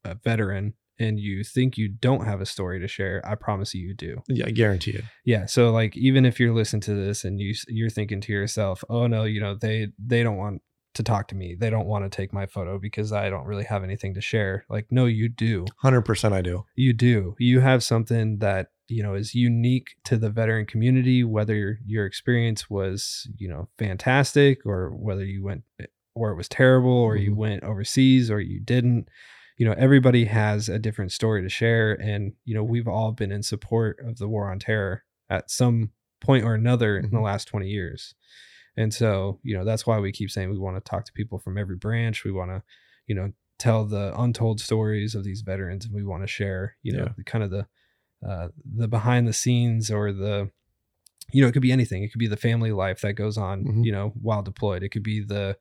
a 0.05 0.15
veteran 0.15 0.73
and 1.03 1.19
you 1.19 1.43
think 1.43 1.77
you 1.77 1.87
don't 1.89 2.25
have 2.25 2.41
a 2.41 2.45
story 2.45 2.79
to 2.79 2.87
share 2.87 3.21
i 3.25 3.35
promise 3.35 3.73
you 3.75 3.87
you 3.87 3.93
do 3.93 4.21
Yeah, 4.27 4.45
I 4.47 4.51
guarantee 4.51 4.91
it. 4.91 5.03
yeah 5.25 5.45
so 5.45 5.71
like 5.71 5.95
even 5.97 6.25
if 6.25 6.39
you're 6.39 6.53
listening 6.53 6.81
to 6.81 6.93
this 6.95 7.23
and 7.23 7.39
you 7.39 7.53
you're 7.67 7.89
thinking 7.89 8.21
to 8.21 8.31
yourself 8.31 8.83
oh 8.89 9.07
no 9.07 9.23
you 9.23 9.39
know 9.41 9.55
they 9.55 9.87
they 10.03 10.23
don't 10.23 10.37
want 10.37 10.61
to 10.95 11.03
talk 11.03 11.27
to 11.29 11.35
me 11.35 11.55
they 11.59 11.69
don't 11.71 11.87
want 11.87 12.05
to 12.05 12.15
take 12.15 12.31
my 12.31 12.45
photo 12.45 12.77
because 12.77 13.11
i 13.11 13.29
don't 13.29 13.45
really 13.47 13.63
have 13.63 13.83
anything 13.83 14.13
to 14.13 14.21
share 14.21 14.63
like 14.69 14.85
no 14.91 15.05
you 15.05 15.27
do 15.27 15.65
100% 15.83 16.31
I 16.33 16.41
do. 16.41 16.65
you 16.75 16.93
do 16.93 17.35
you 17.39 17.59
have 17.61 17.83
something 17.83 18.37
that 18.39 18.67
you 18.89 19.01
know 19.01 19.15
is 19.15 19.33
unique 19.33 19.87
to 20.03 20.17
the 20.17 20.29
veteran 20.29 20.65
community 20.67 21.23
whether 21.23 21.55
your, 21.55 21.77
your 21.85 22.05
experience 22.05 22.69
was 22.69 23.27
you 23.37 23.49
know 23.49 23.69
fantastic 23.79 24.65
or 24.65 24.89
whether 24.91 25.25
you 25.25 25.43
went 25.43 25.63
or 26.15 26.29
it 26.31 26.35
was 26.35 26.47
terrible 26.49 26.91
or 26.91 27.15
you 27.15 27.31
Mhm. 27.31 27.35
went 27.37 27.63
overseas 27.63 28.29
or 28.29 28.39
you 28.39 28.59
didn't 28.59 29.07
you 29.57 29.65
know 29.65 29.75
everybody 29.77 30.25
has 30.25 30.69
a 30.69 30.79
different 30.79 31.11
story 31.11 31.41
to 31.41 31.49
share 31.49 31.93
and 32.01 32.33
you 32.45 32.53
know 32.55 32.63
we've 32.63 32.87
all 32.87 33.11
been 33.11 33.31
in 33.31 33.43
support 33.43 33.99
of 34.05 34.17
the 34.17 34.27
war 34.27 34.49
on 34.51 34.59
terror 34.59 35.03
at 35.29 35.49
some 35.51 35.91
point 36.21 36.43
or 36.43 36.53
another 36.55 36.97
in 36.97 37.09
the 37.11 37.17
Mhm. 37.17 37.23
last 37.23 37.45
20 37.47 37.67
years 37.69 38.15
and 38.77 38.93
so 38.93 39.39
you 39.43 39.55
know 39.55 39.63
that's 39.65 39.85
why 39.85 39.99
we 39.99 40.11
keep 40.11 40.31
saying 40.31 40.49
we 40.49 40.57
want 40.57 40.75
to 40.77 40.89
talk 40.89 41.05
to 41.05 41.13
people 41.13 41.37
from 41.39 41.57
every 41.57 41.75
branch 41.75 42.23
we 42.23 42.31
want 42.31 42.49
to 42.51 42.63
you 43.07 43.15
know 43.15 43.31
tell 43.59 43.85
the 43.85 44.13
untold 44.19 44.59
stories 44.59 45.13
of 45.15 45.23
these 45.23 45.41
veterans 45.41 45.85
and 45.85 45.93
we 45.93 46.03
want 46.03 46.23
to 46.23 46.27
share 46.27 46.75
you 46.81 46.91
know 46.93 47.03
Yeah. 47.03 47.13
the 47.17 47.23
kind 47.23 47.43
of 47.43 47.51
the 47.51 47.67
uh, 48.27 48.47
the 48.65 48.87
behind 48.87 49.27
the 49.27 49.33
scenes 49.33 49.91
or 49.91 50.11
the 50.13 50.49
you 51.31 51.41
know 51.41 51.47
it 51.47 51.51
could 51.51 51.61
be 51.61 51.71
anything 51.71 52.03
it 52.03 52.11
could 52.11 52.19
be 52.19 52.27
the 52.27 52.37
family 52.37 52.71
life 52.71 53.01
that 53.01 53.13
goes 53.13 53.37
on 53.37 53.63
Mhm. 53.65 53.85
you 53.85 53.91
know 53.91 54.09
while 54.21 54.41
deployed 54.41 54.81
it 54.83 54.89
could 54.89 55.03
be 55.03 55.19
the 55.23 55.57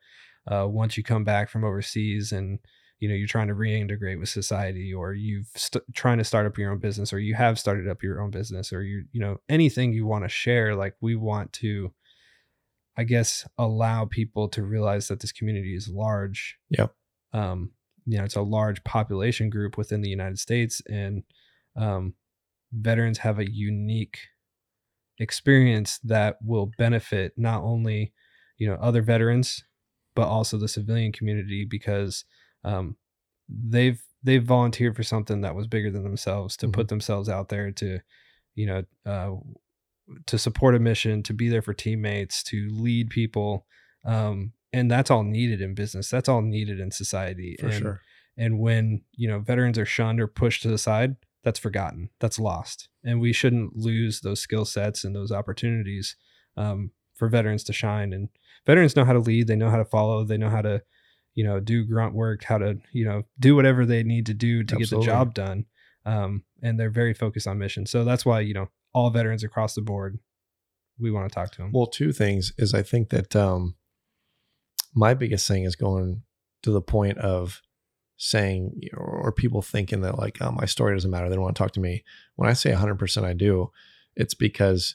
uh, 0.51 0.67
once 0.69 0.97
you 0.97 1.03
come 1.03 1.25
back 1.25 1.49
from 1.49 1.63
overseas 1.65 2.33
and 2.33 2.59
you 3.03 3.09
know 3.09 3.17
you're 3.17 3.27
trying 3.27 3.49
to 3.49 3.55
reintegrate 3.55 4.21
with 4.21 4.29
society 4.29 4.95
or 4.95 5.13
you've 5.13 5.51
st- 5.57 5.83
trying 5.93 6.19
to 6.19 6.25
start 6.25 6.47
up 6.47 6.57
your 6.57 6.71
own 6.71 6.79
business 6.79 7.13
or 7.13 7.19
you 7.19 7.35
have 7.35 7.59
started 7.59 7.89
up 7.89 8.01
your 8.01 8.23
own 8.23 8.31
business 8.31 8.73
or 8.73 8.85
you 8.85 9.03
you 9.11 9.21
know 9.21 9.39
anything 9.49 9.93
you 9.93 10.07
want 10.07 10.23
to 10.25 10.29
share 10.29 10.77
like 10.77 10.95
we 11.01 11.17
want 11.17 11.53
to 11.53 11.93
i 12.97 13.03
guess 13.03 13.45
allow 13.59 14.05
people 14.05 14.49
to 14.49 14.63
realize 14.63 15.09
that 15.09 15.19
this 15.19 15.33
community 15.33 15.75
is 15.75 15.89
large 15.89 16.59
Yep. 16.71 16.95
um 17.33 17.73
you 18.07 18.19
know 18.19 18.25
it's 18.25 18.37
a 18.37 18.41
large 18.43 18.85
population 18.85 19.51
group 19.51 19.77
within 19.77 20.01
the 20.01 20.09
united 20.09 20.39
states 20.39 20.81
and 20.89 21.25
um 21.75 22.15
veterans 22.73 23.19
have 23.19 23.41
a 23.41 23.51
unique 23.51 24.19
experience 25.19 25.99
that 26.05 26.39
will 26.41 26.71
benefit 26.79 27.33
not 27.37 27.65
only 27.65 28.13
you 28.59 28.69
know 28.69 28.75
other 28.75 29.03
veterans 29.03 29.65
but 30.15 30.29
also 30.29 30.57
the 30.57 30.69
civilian 30.69 31.11
community 31.11 31.65
because 31.65 32.25
um, 32.65 32.97
they've 33.49 34.03
they've 34.23 34.45
volunteered 34.45 34.97
for 34.97 35.03
something 35.03 35.41
that 35.41 35.55
was 35.55 35.67
bigger 35.67 35.91
than 35.91 36.05
themselves 36.05 36.57
to 36.57 36.69
put 36.69 36.89
themselves 36.89 37.29
out 37.29 37.49
there 37.49 37.71
to 37.73 37.99
you 38.55 38.67
know 38.67 38.85
uh, 39.07 39.33
to 40.27 40.39
support 40.39 40.75
a 40.75 40.79
mission 40.79 41.23
to 41.23 41.33
be 41.33 41.49
there 41.49 41.63
for 41.63 41.75
teammates 41.75 42.43
to 42.45 42.69
lead 42.73 43.11
people. 43.11 43.67
Um, 44.05 44.53
and 44.73 44.91
that's 44.91 45.11
all 45.11 45.23
needed 45.23 45.61
in 45.61 45.75
business. 45.75 46.09
That's 46.09 46.29
all 46.29 46.43
needed 46.43 46.81
in 46.81 46.91
society. 46.91 47.57
For 47.61 47.67
and, 47.67 47.75
sure. 47.75 48.01
and 48.37 48.59
when 48.59 49.03
you 49.13 49.29
know 49.29 49.39
veterans 49.41 49.79
are 49.79 49.87
shunned 49.87 50.21
or 50.21 50.27
pushed 50.27 50.63
to 50.63 50.69
the 50.69 50.79
side 50.79 51.17
that's 51.43 51.59
forgotten. 51.59 52.11
That's 52.21 52.39
lost. 52.39 52.89
And 53.05 53.21
we 53.21 53.33
shouldn't 53.33 53.77
lose 53.77 54.21
those 54.21 54.41
skill 54.41 54.65
sets 54.65 55.05
and 55.05 55.15
those 55.15 55.33
opportunities 55.33 56.17
um, 56.57 56.93
for 57.15 57.29
veterans 57.29 57.65
to 57.65 57.73
shine. 57.73 58.13
And 58.13 58.29
veterans 58.67 58.97
know 58.97 59.05
how 59.05 59.13
to 59.13 59.19
lead. 59.19 59.49
They 59.49 59.57
know 59.57 59.71
how 59.71 59.77
to 59.77 59.85
follow. 59.85 60.25
They 60.25 60.37
know 60.37 60.51
how 60.51 60.63
to 60.63 60.83
you 61.35 61.45
know 61.45 61.61
do 61.61 61.85
grunt 61.85 62.15
work 62.15 62.45
how 62.45 62.59
to 62.59 62.79
you 62.93 63.05
know 63.05 63.23
do 63.39 63.55
whatever 63.55 63.87
they 63.87 64.03
need 64.03 64.27
to 64.27 64.35
do 64.35 64.63
to 64.63 64.75
Absolutely. 64.75 65.07
get 65.07 65.13
the 65.13 65.19
job 65.19 65.35
done 65.35 65.65
um, 66.05 66.43
and 66.63 66.79
they're 66.79 66.91
very 66.91 67.15
focused 67.15 67.47
on 67.47 67.59
mission 67.59 67.87
so 67.87 68.05
that's 68.05 68.27
why 68.27 68.41
you 68.41 68.55
know 68.55 68.69
all 68.93 69.11
veterans 69.11 69.45
across 69.45 69.75
the 69.75 69.81
board 69.81 70.19
we 70.99 71.11
want 71.11 71.29
to 71.29 71.35
talk 71.35 71.51
to 71.51 71.59
them 71.59 71.71
Well, 71.73 71.87
two 71.87 72.13
things 72.13 72.53
is 72.59 72.75
I 72.75 72.83
think 72.83 73.11
that 73.11 73.35
um, 73.35 73.75
my 74.95 75.15
biggest 75.15 75.49
thing 75.49 75.65
is 75.65 75.77
going 75.77 76.23
to 76.63 76.71
the 76.71 76.81
point 76.81 77.19
of 77.19 77.61
saying, 78.17 78.81
or 78.97 79.33
people 79.33 79.63
thinking 79.63 80.03
that 80.03 80.19
like, 80.19 80.39
oh, 80.41 80.53
my 80.53 80.65
story 80.65 80.95
doesn't 80.95 81.11
matter. 81.11 81.29
They 81.29 81.35
don't 81.35 81.45
want 81.45 81.57
to 81.57 81.63
talk 81.63 81.73
to 81.73 81.81
me. 81.81 82.05
When 82.37 82.49
I 82.49 82.53
say 82.53 82.71
100% 82.71 83.25
I 83.25 83.33
do, 83.33 83.73
it's 84.15 84.35
because 84.35 84.95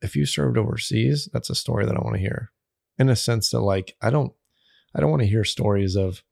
if 0.00 0.16
you 0.16 0.24
served 0.24 0.56
overseas, 0.56 1.28
that's 1.32 1.50
a 1.50 1.54
story 1.54 1.84
that 1.84 1.96
I 1.96 2.00
want 2.00 2.14
to 2.14 2.20
hear. 2.20 2.52
In 2.98 3.10
a 3.10 3.16
sense 3.16 3.50
that 3.50 3.60
like, 3.60 3.96
I 4.00 4.10
don't, 4.10 4.32
I 4.96 5.00
don't 5.00 5.10
want 5.10 5.22
to 5.22 5.28
hear 5.28 5.44
stories 5.44 5.94
of, 5.94 6.22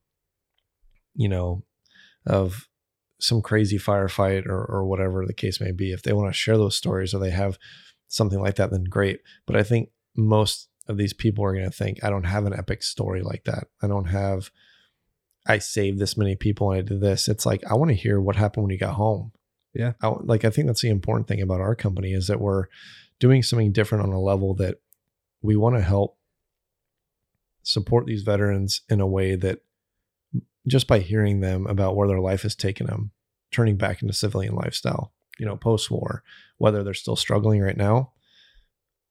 you 1.15 1.29
know, 1.29 1.63
of 2.27 2.69
some 3.21 3.43
crazy 3.43 3.79
firefight 3.79 4.47
or, 4.47 4.65
or 4.65 4.87
whatever 4.87 5.25
the 5.27 5.35
case 5.35 5.61
may 5.61 5.71
be. 5.71 5.93
If 5.93 6.03
they 6.03 6.13
want 6.13 6.33
to 6.33 6.39
share 6.39 6.57
those 6.57 6.77
stories 6.77 7.15
or 7.15 7.19
they 7.19 7.31
have 7.31 7.59
something 8.09 8.41
like 8.41 8.57
that, 8.57 8.71
then 8.71 8.85
great. 8.85 9.21
But 9.47 9.57
I 9.57 9.63
think 9.63 9.91
most 10.17 10.69
of 10.89 10.97
these 10.97 11.13
people 11.13 11.45
are 11.45 11.53
going 11.53 11.65
to 11.65 11.77
think, 11.77 12.03
I 12.03 12.11
don't 12.11 12.25
have 12.25 12.47
an 12.47 12.55
epic 12.55 12.83
story 12.83 13.23
like 13.23 13.45
that. 13.45 13.69
I 13.83 13.87
don't 13.87 14.07
have, 14.07 14.51
I 15.47 15.59
saved 15.59 15.99
this 15.99 16.17
many 16.17 16.37
people 16.37 16.71
and 16.71 16.79
I 16.79 16.83
did 16.83 17.01
this. 17.01 17.29
It's 17.29 17.47
like, 17.47 17.63
I 17.71 17.75
want 17.75 17.91
to 17.91 17.97
hear 17.97 18.21
what 18.21 18.37
happened 18.37 18.65
when 18.65 18.73
you 18.73 18.79
got 18.79 18.95
home. 18.95 19.33
Yeah. 19.75 19.93
I, 20.03 20.09
like, 20.21 20.45
I 20.45 20.51
think 20.51 20.67
that's 20.67 20.83
the 20.83 20.91
important 20.91 21.29
thing 21.29 21.43
about 21.43 21.61
our 21.61 21.75
company 21.75 22.13
is 22.13 22.29
that 22.29 22.41
we're 22.41 22.67
doing 23.21 23.43
something 23.43 23.73
different 23.73 24.05
on 24.05 24.13
a 24.13 24.21
level 24.21 24.55
that 24.55 24.77
we 25.43 25.57
want 25.57 25.77
to 25.77 25.83
help 25.83 26.17
support 27.65 28.07
these 28.07 28.23
veterans 28.23 28.83
in 28.89 29.01
a 29.01 29.07
way 29.07 29.37
that 29.37 29.61
just 30.67 30.87
by 30.87 30.99
hearing 31.01 31.41
them 31.41 31.67
about 31.67 31.97
where 31.97 32.09
their 32.09 32.21
life 32.21 32.43
has 32.43 32.55
taken 32.55 32.87
them, 32.87 33.11
turning 33.51 33.77
back 33.77 34.03
into 34.03 34.15
civilian 34.15 34.55
lifestyle, 34.55 35.13
you 35.39 35.47
know, 35.47 35.57
post 35.57 35.91
war, 35.91 36.23
whether 36.59 36.83
they're 36.83 36.95
still 36.95 37.17
struggling 37.17 37.61
right 37.61 37.77
now. 37.77 38.13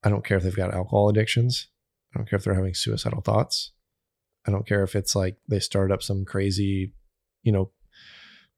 I 0.03 0.09
don't 0.09 0.25
care 0.25 0.37
if 0.37 0.43
they've 0.43 0.55
got 0.55 0.73
alcohol 0.73 1.09
addictions. 1.09 1.67
I 2.13 2.19
don't 2.19 2.29
care 2.29 2.37
if 2.37 2.43
they're 2.43 2.53
having 2.53 2.73
suicidal 2.73 3.21
thoughts. 3.21 3.71
I 4.45 4.51
don't 4.51 4.67
care 4.67 4.83
if 4.83 4.95
it's 4.95 5.15
like 5.15 5.37
they 5.47 5.59
started 5.59 5.93
up 5.93 6.03
some 6.03 6.25
crazy, 6.25 6.93
you 7.43 7.51
know, 7.51 7.71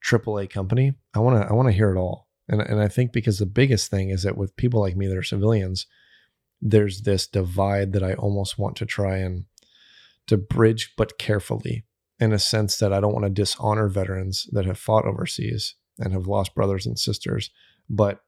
AAA 0.04 0.50
company. 0.50 0.94
I 1.14 1.20
want 1.20 1.40
to 1.40 1.48
I 1.48 1.52
want 1.52 1.68
to 1.68 1.74
hear 1.74 1.90
it 1.90 1.98
all. 1.98 2.28
And 2.48 2.60
and 2.60 2.80
I 2.80 2.88
think 2.88 3.12
because 3.12 3.38
the 3.38 3.46
biggest 3.46 3.90
thing 3.90 4.10
is 4.10 4.22
that 4.24 4.36
with 4.36 4.56
people 4.56 4.80
like 4.80 4.96
me 4.96 5.06
that 5.06 5.16
are 5.16 5.22
civilians, 5.22 5.86
there's 6.60 7.02
this 7.02 7.26
divide 7.26 7.92
that 7.92 8.02
I 8.02 8.14
almost 8.14 8.58
want 8.58 8.76
to 8.76 8.86
try 8.86 9.18
and 9.18 9.44
to 10.26 10.36
bridge 10.36 10.94
but 10.96 11.18
carefully 11.18 11.84
in 12.18 12.32
a 12.32 12.38
sense 12.38 12.78
that 12.78 12.92
I 12.92 13.00
don't 13.00 13.12
want 13.12 13.24
to 13.24 13.30
dishonor 13.30 13.88
veterans 13.88 14.48
that 14.52 14.64
have 14.64 14.78
fought 14.78 15.04
overseas 15.04 15.74
and 15.98 16.12
have 16.12 16.26
lost 16.26 16.54
brothers 16.54 16.86
and 16.86 16.98
sisters, 16.98 17.50
but 17.88 18.20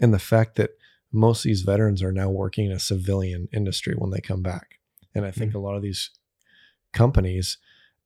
in 0.00 0.10
the 0.10 0.18
fact 0.18 0.56
that 0.56 0.70
most 1.12 1.44
of 1.44 1.50
these 1.50 1.62
veterans 1.62 2.02
are 2.02 2.12
now 2.12 2.30
working 2.30 2.66
in 2.66 2.72
a 2.72 2.78
civilian 2.78 3.48
industry 3.52 3.94
when 3.96 4.10
they 4.10 4.20
come 4.20 4.42
back. 4.42 4.78
And 5.14 5.26
I 5.26 5.30
think 5.30 5.52
mm. 5.52 5.56
a 5.56 5.58
lot 5.58 5.76
of 5.76 5.82
these 5.82 6.10
companies 6.92 7.58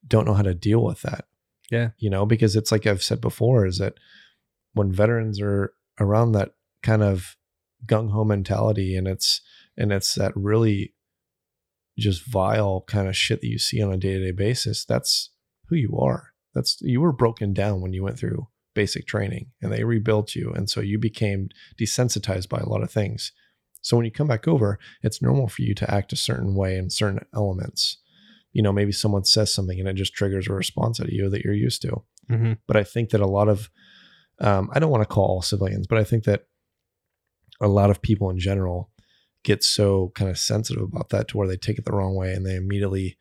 don't 0.06 0.26
know 0.26 0.34
how 0.34 0.42
to 0.42 0.54
deal 0.54 0.82
with 0.82 1.02
that. 1.02 1.26
Yeah. 1.70 1.90
You 1.98 2.10
know, 2.10 2.26
because 2.26 2.56
it's 2.56 2.72
like 2.72 2.86
I've 2.86 3.02
said 3.02 3.20
before, 3.20 3.66
is 3.66 3.78
that 3.78 3.94
when 4.72 4.92
veterans 4.92 5.40
are 5.40 5.72
around 6.00 6.32
that 6.32 6.52
kind 6.82 7.02
of 7.02 7.36
gung 7.86 8.10
ho 8.10 8.24
mentality 8.24 8.96
and 8.96 9.06
it's 9.06 9.40
and 9.76 9.92
it's 9.92 10.14
that 10.14 10.32
really 10.34 10.94
just 11.98 12.26
vile 12.26 12.84
kind 12.86 13.08
of 13.08 13.16
shit 13.16 13.40
that 13.40 13.48
you 13.48 13.58
see 13.58 13.82
on 13.82 13.92
a 13.92 13.96
day-to-day 13.96 14.32
basis, 14.32 14.84
that's 14.84 15.30
who 15.68 15.76
you 15.76 15.98
are. 15.98 16.32
That's 16.54 16.78
you 16.80 17.00
were 17.00 17.12
broken 17.12 17.52
down 17.52 17.80
when 17.80 17.92
you 17.92 18.02
went 18.02 18.18
through 18.18 18.48
basic 18.74 19.06
training 19.06 19.50
and 19.62 19.72
they 19.72 19.84
rebuilt 19.84 20.34
you. 20.34 20.52
And 20.52 20.68
so 20.68 20.80
you 20.80 20.98
became 20.98 21.48
desensitized 21.80 22.48
by 22.48 22.58
a 22.58 22.68
lot 22.68 22.82
of 22.82 22.90
things. 22.90 23.32
So 23.80 23.96
when 23.96 24.04
you 24.04 24.12
come 24.12 24.26
back 24.26 24.46
over, 24.46 24.78
it's 25.02 25.22
normal 25.22 25.48
for 25.48 25.62
you 25.62 25.74
to 25.74 25.90
act 25.90 26.12
a 26.12 26.16
certain 26.16 26.54
way 26.54 26.76
in 26.76 26.90
certain 26.90 27.24
elements. 27.34 27.98
You 28.52 28.62
know, 28.62 28.72
maybe 28.72 28.92
someone 28.92 29.24
says 29.24 29.52
something 29.52 29.78
and 29.78 29.88
it 29.88 29.94
just 29.94 30.14
triggers 30.14 30.48
a 30.48 30.52
response 30.52 31.00
out 31.00 31.06
of 31.06 31.12
you 31.12 31.30
that 31.30 31.42
you're 31.42 31.54
used 31.54 31.82
to. 31.82 32.02
mm-hmm. 32.30 32.52
But 32.66 32.76
I 32.76 32.84
think 32.84 33.10
that 33.10 33.20
a 33.20 33.26
lot 33.26 33.48
of, 33.48 33.70
um, 34.40 34.70
I 34.72 34.78
don't 34.78 34.90
want 34.90 35.02
to 35.02 35.14
call 35.14 35.26
all 35.26 35.42
civilians, 35.42 35.86
but 35.86 35.98
I 35.98 36.04
think 36.04 36.24
that 36.24 36.46
a 37.60 37.68
lot 37.68 37.90
of 37.90 38.02
people 38.02 38.28
in 38.30 38.38
general 38.38 38.90
get 39.44 39.62
so 39.62 40.12
kind 40.14 40.30
of 40.30 40.38
sensitive 40.38 40.82
about 40.82 41.10
that 41.10 41.28
to 41.28 41.36
where 41.36 41.46
they 41.46 41.56
take 41.56 41.78
it 41.78 41.84
the 41.84 41.92
wrong 41.92 42.14
way 42.14 42.32
and 42.32 42.44
they 42.44 42.56
immediately 42.56 43.16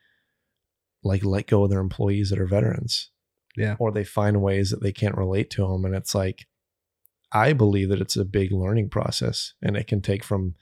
like 1.04 1.24
let 1.24 1.48
go 1.48 1.64
of 1.64 1.70
their 1.70 1.80
employees 1.80 2.30
that 2.30 2.40
are 2.40 2.48
veterans. 2.48 3.12
Yeah. 3.56 3.76
Or 3.80 3.92
they 3.92 4.04
find 4.04 4.42
ways 4.42 4.72
that 4.72 4.82
they 4.82 4.92
can't 4.92 5.16
relate 5.16 5.50
to 5.52 5.68
them. 5.68 5.86
And 5.86 5.96
it's 5.96 6.16
like, 6.16 6.48
I 7.32 7.54
believe 7.54 7.90
that 7.90 8.02
it's 8.02 8.18
a 8.18 8.26
big 8.26 8.52
learning 8.52 8.90
process 8.90 9.54
and 9.62 9.78
it 9.78 9.88
can 9.88 10.02
take 10.02 10.24
from 10.24 10.56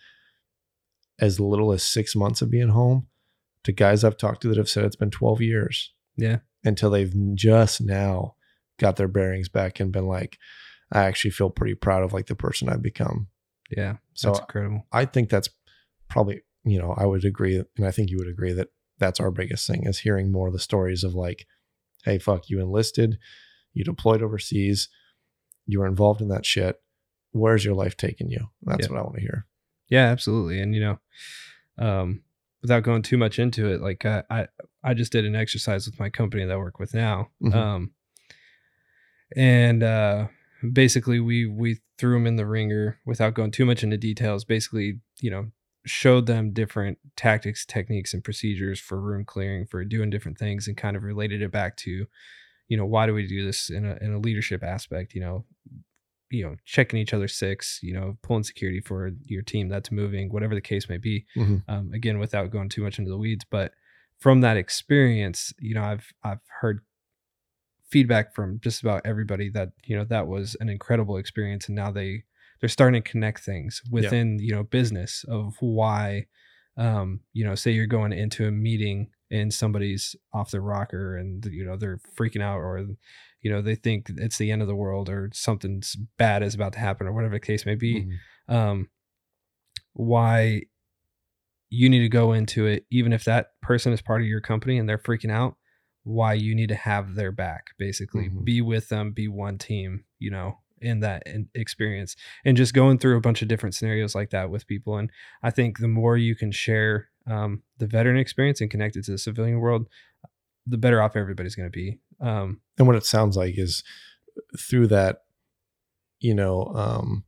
as 1.19 1.39
little 1.39 1.71
as 1.71 1.83
six 1.83 2.15
months 2.15 2.41
of 2.41 2.51
being 2.51 2.69
home 2.69 3.07
to 3.63 3.71
guys 3.71 4.03
I've 4.03 4.17
talked 4.17 4.41
to 4.41 4.49
that 4.49 4.57
have 4.57 4.69
said 4.69 4.83
it's 4.83 4.95
been 4.95 5.11
12 5.11 5.41
years 5.41 5.93
yeah 6.17 6.39
until 6.63 6.89
they've 6.89 7.13
just 7.35 7.81
now 7.81 8.35
got 8.79 8.95
their 8.95 9.07
bearings 9.07 9.49
back 9.49 9.79
and 9.79 9.91
been 9.91 10.07
like, 10.07 10.37
I 10.91 11.03
actually 11.03 11.31
feel 11.31 11.49
pretty 11.49 11.75
proud 11.75 12.03
of 12.03 12.13
like 12.13 12.27
the 12.27 12.35
person 12.35 12.69
I've 12.69 12.81
become. 12.81 13.27
Yeah. 13.69 13.97
So 14.13 14.29
That's 14.29 14.39
incredible. 14.41 14.85
I 14.91 15.05
think 15.05 15.29
that's 15.29 15.49
probably, 16.09 16.41
you 16.63 16.79
know, 16.79 16.93
I 16.97 17.05
would 17.05 17.25
agree, 17.25 17.63
and 17.77 17.85
I 17.85 17.91
think 17.91 18.09
you 18.09 18.17
would 18.17 18.27
agree 18.27 18.53
that 18.53 18.69
that's 18.99 19.19
our 19.19 19.31
biggest 19.31 19.67
thing 19.67 19.85
is 19.85 19.99
hearing 19.99 20.31
more 20.31 20.47
of 20.47 20.53
the 20.53 20.59
stories 20.59 21.03
of 21.03 21.13
like, 21.15 21.45
hey, 22.05 22.19
fuck, 22.19 22.49
you 22.49 22.59
enlisted, 22.59 23.17
you 23.73 23.83
deployed 23.83 24.21
overseas, 24.21 24.89
you 25.65 25.79
were 25.79 25.87
involved 25.87 26.21
in 26.21 26.27
that 26.29 26.45
shit. 26.45 26.79
Where's 27.31 27.65
your 27.65 27.73
life 27.73 27.97
taking 27.97 28.29
you? 28.29 28.49
That's 28.61 28.87
Yeah. 28.87 28.91
what 28.93 28.99
I 28.99 29.03
want 29.03 29.15
to 29.15 29.21
hear. 29.21 29.47
Yeah, 29.89 30.05
absolutely. 30.05 30.59
And 30.61 30.75
you 30.75 30.81
know, 30.81 30.99
um, 31.79 32.23
without 32.61 32.83
going 32.83 33.01
too 33.01 33.17
much 33.17 33.39
into 33.39 33.67
it, 33.71 33.81
like 33.81 34.05
I, 34.05 34.23
I, 34.29 34.47
I 34.83 34.93
just 34.93 35.11
did 35.11 35.25
an 35.25 35.35
exercise 35.35 35.85
with 35.87 35.99
my 35.99 36.09
company 36.09 36.45
that 36.45 36.53
I 36.53 36.57
work 36.57 36.79
with 36.79 36.93
now. 36.93 37.29
Mhm. 37.41 37.53
Um, 37.55 37.91
and 39.35 39.81
uh, 39.83 40.27
basically, 40.71 41.19
we 41.19 41.45
we 41.45 41.79
threw 41.97 42.13
them 42.13 42.27
in 42.27 42.35
the 42.35 42.45
wringer 42.45 42.99
without 43.05 43.33
going 43.33 43.51
too 43.51 43.65
much 43.65 43.83
into 43.83 43.97
details. 43.97 44.45
Basically, 44.45 44.99
you 45.21 45.29
know, 45.29 45.51
showed 45.85 46.25
them 46.25 46.53
different 46.53 46.97
tactics, 47.15 47.65
techniques, 47.65 48.13
and 48.13 48.23
procedures 48.23 48.79
for 48.79 48.99
room 48.99 49.25
clearing, 49.25 49.65
for 49.65 49.83
doing 49.83 50.09
different 50.09 50.37
things, 50.37 50.67
and 50.67 50.77
kind 50.77 50.95
of 50.95 51.03
related 51.03 51.41
it 51.41 51.51
back 51.51 51.75
to, 51.77 52.05
you 52.67 52.77
know, 52.77 52.85
why 52.85 53.05
do 53.05 53.13
we 53.13 53.27
do 53.27 53.45
this 53.45 53.69
in 53.69 53.85
a 53.85 53.97
in 54.01 54.13
a 54.13 54.19
leadership 54.19 54.63
aspect? 54.63 55.13
You 55.13 55.21
know, 55.21 55.45
you 56.29 56.43
know, 56.43 56.55
checking 56.65 56.99
each 56.99 57.13
other's 57.13 57.35
six, 57.35 57.79
you 57.83 57.93
know, 57.93 58.17
pulling 58.23 58.43
security 58.43 58.79
for 58.79 59.11
your 59.25 59.43
team 59.43 59.69
that's 59.69 59.91
moving, 59.91 60.31
whatever 60.31 60.55
the 60.55 60.61
case 60.61 60.89
may 60.89 60.97
be. 60.97 61.25
Mhm. 61.35 61.63
Um, 61.67 61.93
again, 61.93 62.17
without 62.17 62.49
going 62.51 62.69
too 62.69 62.83
much 62.83 62.97
into 62.97 63.11
the 63.11 63.17
weeds, 63.17 63.45
but 63.49 63.73
from 64.19 64.41
that 64.41 64.57
experience, 64.57 65.53
you 65.59 65.75
know, 65.75 65.83
I've 65.83 66.13
I've 66.23 66.39
heard 66.61 66.81
feedback 67.93 68.33
from 68.35 68.59
just 68.61 68.81
about 68.81 69.01
everybody 69.05 69.49
that 69.51 69.69
you 69.85 69.95
know 69.95 70.03
that 70.05 70.27
was 70.27 70.55
an 70.59 70.67
incredible 70.69 71.17
experience, 71.17 71.67
and 71.67 71.75
now 71.75 71.91
they 71.91 72.23
they're 72.59 72.69
starting 72.77 73.01
to 73.01 73.09
connect 73.11 73.39
things 73.41 73.81
within 73.91 74.39
you 74.39 74.53
know 74.55 74.63
business 74.63 75.23
of 75.29 75.55
why, 75.59 76.25
um, 76.77 77.19
you 77.33 77.45
know, 77.45 77.55
say 77.55 77.71
you're 77.71 77.85
going 77.87 78.11
into 78.13 78.47
a 78.47 78.51
meeting 78.51 79.09
and 79.31 79.53
somebody's 79.53 80.15
off 80.33 80.51
their 80.51 80.61
rocker 80.61 81.17
and 81.17 81.45
you 81.45 81.65
know 81.65 81.77
they're 81.77 81.99
freaking 82.17 82.41
out 82.41 82.57
or 82.59 82.85
you 83.41 83.51
know 83.51 83.61
they 83.61 83.75
think 83.75 84.09
it's 84.17 84.37
the 84.37 84.51
end 84.51 84.61
of 84.61 84.67
the 84.67 84.75
world 84.75 85.09
or 85.09 85.29
something's 85.33 85.95
bad 86.17 86.43
is 86.43 86.55
about 86.55 86.73
to 86.73 86.79
happen 86.79 87.07
or 87.07 87.13
whatever 87.13 87.35
the 87.35 87.39
case 87.39 87.65
may 87.65 87.75
be 87.75 87.93
Mhm. 88.49 88.53
um 88.55 88.89
why 89.93 90.61
you 91.69 91.89
need 91.89 91.99
to 92.01 92.09
go 92.09 92.33
into 92.33 92.65
it 92.67 92.85
even 92.91 93.11
if 93.13 93.23
that 93.25 93.47
person 93.61 93.91
is 93.93 94.01
part 94.01 94.21
of 94.21 94.27
your 94.27 94.41
company 94.41 94.77
and 94.77 94.87
they're 94.87 94.97
freaking 95.09 95.31
out 95.31 95.55
why 96.03 96.33
you 96.33 96.53
need 96.55 96.69
to 96.69 96.75
have 96.75 97.15
their 97.15 97.31
back 97.31 97.71
basically. 97.77 98.29
Mhm. 98.29 98.43
be 98.43 98.61
with 98.61 98.89
them 98.89 99.11
be 99.11 99.27
one 99.27 99.57
team 99.57 100.03
you 100.19 100.29
know 100.29 100.59
in 100.81 100.99
that 100.99 101.23
experience 101.55 102.15
and 102.43 102.57
just 102.57 102.73
going 102.73 102.97
through 102.97 103.15
a 103.15 103.21
bunch 103.21 103.41
of 103.41 103.47
different 103.47 103.73
scenarios 103.73 104.13
like 104.13 104.31
that 104.31 104.49
with 104.49 104.67
people. 104.67 104.97
And 104.97 105.09
i 105.41 105.49
think 105.49 105.79
the 105.79 105.87
more 105.87 106.17
you 106.17 106.35
can 106.35 106.51
share 106.51 107.09
um, 107.25 107.63
the 107.77 107.87
veteran 107.87 108.17
experience 108.17 108.59
and 108.59 108.69
connect 108.69 108.97
it 108.97 109.05
to 109.05 109.11
the 109.11 109.17
civilian 109.17 109.59
world 109.59 109.87
the 110.67 110.77
better 110.77 111.01
off 111.01 111.15
everybody's 111.15 111.55
going 111.55 111.69
to 111.71 111.77
be. 111.77 111.99
Um, 112.19 112.61
And 112.77 112.87
what 112.87 112.95
it 112.97 113.05
sounds 113.05 113.35
like 113.37 113.57
is 113.57 113.83
through 114.57 114.87
that, 114.87 115.23
you 116.19 116.33
know, 116.33 116.65
um, 116.75 117.25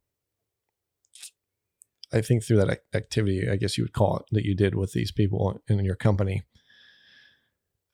I 2.14 2.22
think 2.22 2.44
through 2.44 2.58
that 2.58 2.80
activity, 2.94 3.50
I 3.50 3.58
guess 3.58 3.78
you 3.78 3.84
would 3.84 3.94
call 3.94 4.18
it, 4.18 4.26
that 4.32 4.46
you 4.46 4.56
did 4.56 4.76
with 4.76 4.94
these 4.94 5.12
people 5.12 5.62
in 5.68 5.84
your 5.84 5.96
company, 5.96 6.44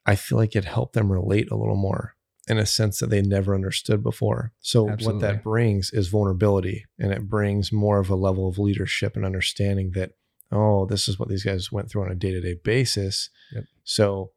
I 0.06 0.16
feel 0.16 0.38
like 0.38 0.56
it 0.56 0.66
helped 0.66 0.94
them 0.94 1.12
relate 1.12 1.52
a 1.52 1.56
little 1.56 1.76
more 1.76 2.16
in 2.48 2.58
a 2.58 2.66
sense 2.66 3.00
that 3.00 3.10
they 3.10 3.22
never 3.22 3.54
understood 3.54 4.04
before. 4.04 4.52
So 4.60 4.84
what 4.84 5.20
that 5.20 5.44
brings 5.44 5.92
is 5.94 6.08
vulnerability 6.08 6.86
and 7.00 7.12
it 7.12 7.30
brings 7.30 7.72
more 7.72 8.00
of 8.00 8.10
a 8.10 8.16
level 8.16 8.48
of 8.48 8.58
leadership 8.58 9.16
and 9.16 9.26
understanding 9.26 9.92
that, 9.92 10.12
oh, 10.52 10.86
this 10.86 11.08
is 11.08 11.20
what 11.20 11.30
these 11.30 11.44
guys 11.44 11.72
went 11.72 11.90
through 11.90 12.04
on 12.04 12.12
a 12.12 12.16
day-to-day 12.16 12.56
basis. 12.64 13.30
Yep. 13.54 13.64
So 13.84 14.32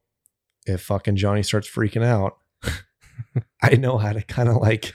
if 0.66 0.82
fucking 0.82 1.16
Johnny 1.16 1.42
starts 1.42 1.68
freaking 1.68 2.04
out, 2.04 2.36
I 3.62 3.76
know 3.76 3.98
how 3.98 4.12
to 4.12 4.22
kind 4.22 4.48
of 4.48 4.56
like 4.56 4.92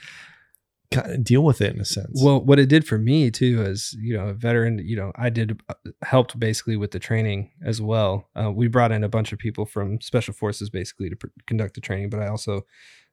kind 0.90 1.12
of 1.12 1.24
deal 1.24 1.42
with 1.42 1.60
it 1.60 1.74
in 1.74 1.80
a 1.80 1.84
sense. 1.84 2.20
Well, 2.22 2.40
what 2.40 2.58
it 2.58 2.68
did 2.68 2.86
for 2.86 2.98
me 2.98 3.30
too, 3.30 3.62
as 3.62 3.94
you 3.98 4.16
know, 4.16 4.28
a 4.28 4.32
veteran, 4.34 4.80
you 4.84 4.96
know, 4.96 5.12
I 5.16 5.30
did 5.30 5.60
uh, 5.68 5.74
helped 6.02 6.38
basically 6.38 6.76
with 6.76 6.90
the 6.90 6.98
training 6.98 7.52
as 7.64 7.80
well. 7.80 8.28
Uh, 8.34 8.50
we 8.50 8.68
brought 8.68 8.92
in 8.92 9.04
a 9.04 9.08
bunch 9.08 9.32
of 9.32 9.38
people 9.38 9.66
from 9.66 10.00
special 10.00 10.34
forces 10.34 10.70
basically 10.70 11.10
to 11.10 11.16
pr- 11.16 11.28
conduct 11.46 11.74
the 11.74 11.80
training, 11.80 12.10
but 12.10 12.20
I 12.20 12.28
also 12.28 12.66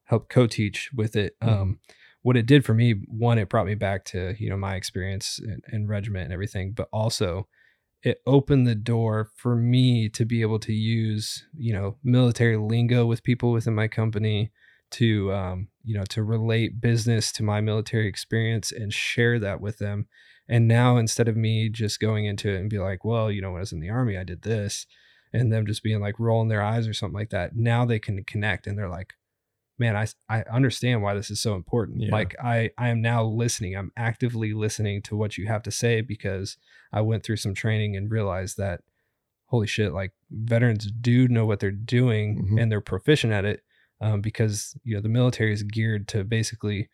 helped 0.05 0.29
co-teach 0.29 0.89
with 0.93 1.15
it. 1.15 1.39
Mhm. 1.41 1.47
Um, 1.47 1.79
what 2.23 2.35
it 2.35 2.45
did 2.45 2.65
for 2.65 2.73
me, 2.73 2.93
one, 3.07 3.37
it 3.37 3.49
brought 3.49 3.67
me 3.67 3.75
back 3.75 4.05
to 4.05 4.35
you 4.39 4.49
know 4.49 4.57
my 4.57 4.75
experience 4.75 5.39
in, 5.39 5.61
in 5.71 5.87
regiment 5.87 6.25
and 6.25 6.33
everything, 6.33 6.71
but 6.73 6.89
also 6.91 7.47
it 8.03 8.21
opened 8.25 8.67
the 8.67 8.75
door 8.75 9.29
for 9.35 9.55
me 9.55 10.07
to 10.09 10.23
be 10.25 10.41
able 10.41 10.59
to 10.59 10.73
use 10.73 11.45
you 11.57 11.73
know 11.73 11.97
military 12.03 12.57
lingo 12.57 13.05
with 13.05 13.23
people 13.23 13.51
within 13.51 13.75
my 13.75 13.87
company 13.87 14.51
to 14.91 15.33
um, 15.33 15.67
you 15.83 15.97
know 15.97 16.03
to 16.05 16.23
relate 16.23 16.79
business 16.81 17.31
to 17.33 17.43
my 17.43 17.61
military 17.61 18.07
experience 18.07 18.71
and 18.71 18.93
share 18.93 19.39
that 19.39 19.59
with 19.61 19.77
them 19.79 20.07
and 20.47 20.67
now 20.67 20.97
instead 20.97 21.27
of 21.27 21.35
me 21.35 21.69
just 21.69 21.99
going 21.99 22.25
into 22.25 22.49
it 22.49 22.57
and 22.59 22.69
be 22.69 22.79
like 22.79 23.03
well 23.03 23.29
you 23.31 23.41
know 23.41 23.51
when 23.51 23.57
i 23.59 23.61
was 23.61 23.73
in 23.73 23.79
the 23.81 23.89
army 23.89 24.17
i 24.17 24.23
did 24.23 24.41
this 24.43 24.85
and 25.33 25.51
them 25.51 25.65
just 25.65 25.83
being 25.83 25.99
like 25.99 26.19
rolling 26.19 26.47
their 26.47 26.61
eyes 26.61 26.87
or 26.87 26.93
something 26.93 27.17
like 27.17 27.29
that 27.31 27.55
now 27.55 27.83
they 27.85 27.99
can 27.99 28.23
connect 28.23 28.65
and 28.65 28.77
they're 28.77 28.89
like 28.89 29.13
man 29.77 29.95
i 29.95 30.07
i 30.29 30.41
understand 30.51 31.01
why 31.01 31.13
this 31.13 31.29
is 31.29 31.41
so 31.41 31.53
important 31.55 32.01
Yeah. 32.01 32.11
like 32.11 32.35
i 32.41 32.69
i 32.77 32.87
am 32.89 33.01
now 33.01 33.23
listening 33.23 33.75
i'm 33.75 33.91
actively 33.97 34.53
listening 34.53 35.01
to 35.03 35.15
what 35.17 35.37
you 35.37 35.47
have 35.47 35.63
to 35.63 35.71
say 35.71 36.01
because 36.01 36.57
i 36.93 37.01
went 37.01 37.23
through 37.23 37.37
some 37.37 37.53
training 37.53 37.95
and 37.97 38.09
realized 38.09 38.57
that 38.57 38.81
holy 39.47 39.67
shit 39.67 39.93
like 39.93 40.11
veterans 40.31 40.89
do 40.91 41.27
know 41.27 41.45
what 41.45 41.59
they're 41.59 41.71
doing 41.71 42.45
Mhm. 42.51 42.61
and 42.61 42.71
they're 42.71 42.81
proficient 42.81 43.33
at 43.33 43.45
it 43.45 43.61
um, 44.01 44.21
because 44.21 44.75
you 44.83 44.95
know 44.95 45.01
the 45.01 45.09
military 45.09 45.53
is 45.53 45.63
geared 45.63 46.07
to 46.09 46.23
basically 46.23 46.89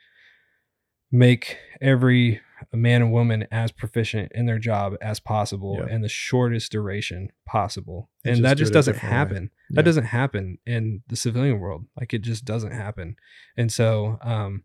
make 1.11 1.57
every 1.81 2.41
man 2.71 3.01
and 3.01 3.11
woman 3.11 3.45
as 3.51 3.71
proficient 3.71 4.31
in 4.33 4.45
their 4.45 4.57
job 4.57 4.93
as 5.01 5.19
possible 5.19 5.77
Yeah. 5.79 5.93
in 5.93 6.01
the 6.01 6.09
shortest 6.09 6.71
duration 6.71 7.29
possible. 7.45 8.09
And 8.25 8.35
just 8.37 8.43
that 8.43 8.57
just 8.57 8.73
doesn't 8.73 8.97
happen. 8.97 9.51
Yeah. 9.69 9.75
that 9.75 9.85
doesn't 9.85 10.05
happen 10.05 10.57
in 10.65 11.03
the 11.07 11.15
civilian 11.15 11.59
world. 11.59 11.85
Like 11.99 12.13
it 12.13 12.21
just 12.21 12.45
doesn't 12.45 12.71
happen. 12.71 13.15
And 13.57 13.71
so 13.71 14.17
um 14.21 14.63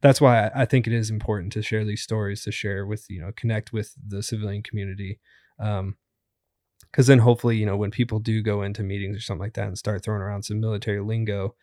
that's 0.00 0.20
why 0.20 0.46
I, 0.48 0.62
I 0.62 0.64
think 0.64 0.86
it 0.86 0.92
is 0.92 1.10
important 1.10 1.52
to 1.54 1.62
share 1.62 1.84
these 1.84 2.02
stories 2.02 2.42
to 2.44 2.52
share 2.52 2.86
with 2.86 3.06
you 3.10 3.20
know 3.20 3.32
connect 3.36 3.72
with 3.72 3.94
the 4.06 4.22
civilian 4.22 4.62
community. 4.62 5.18
Um 5.58 5.96
because 6.92 7.06
then 7.06 7.18
hopefully 7.18 7.56
you 7.56 7.66
know 7.66 7.76
when 7.76 7.90
people 7.90 8.18
do 8.18 8.42
go 8.42 8.62
into 8.62 8.82
meetings 8.82 9.16
or 9.16 9.20
something 9.20 9.42
like 9.42 9.54
that 9.54 9.66
and 9.66 9.78
start 9.78 10.04
throwing 10.04 10.22
around 10.22 10.44
some 10.44 10.60
military 10.60 11.00
lingo 11.00 11.54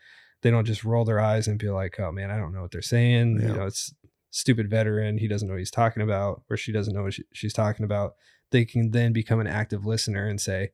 they 0.41 0.51
don't 0.51 0.65
just 0.65 0.84
roll 0.84 1.05
their 1.05 1.19
eyes 1.19 1.47
and 1.47 1.59
be 1.59 1.69
like 1.69 1.99
oh 1.99 2.11
man 2.11 2.32
i 2.32 2.38
don't 2.38 2.53
know 2.53 2.61
what 2.61 2.71
they're 2.71 2.82
saying. 2.82 3.39
Yeah. 3.39 3.47
you 3.47 3.53
know 3.53 3.65
it's 3.65 3.93
stupid 4.32 4.69
veteran 4.69 5.17
he 5.17 5.27
doesn't 5.27 5.47
know 5.47 5.53
what 5.53 5.59
he's 5.59 5.71
talking 5.71 6.03
about 6.03 6.43
or 6.49 6.57
she 6.57 6.71
doesn't 6.71 6.93
know 6.93 7.03
what 7.03 7.13
she, 7.13 7.23
she's 7.34 7.53
talking 7.53 7.84
about. 7.84 8.13
They 8.51 8.65
can 8.65 8.91
then 8.91 9.13
become 9.13 9.39
an 9.39 9.47
active 9.47 9.86
listener 9.86 10.27
and 10.27 10.39
say 10.39 10.71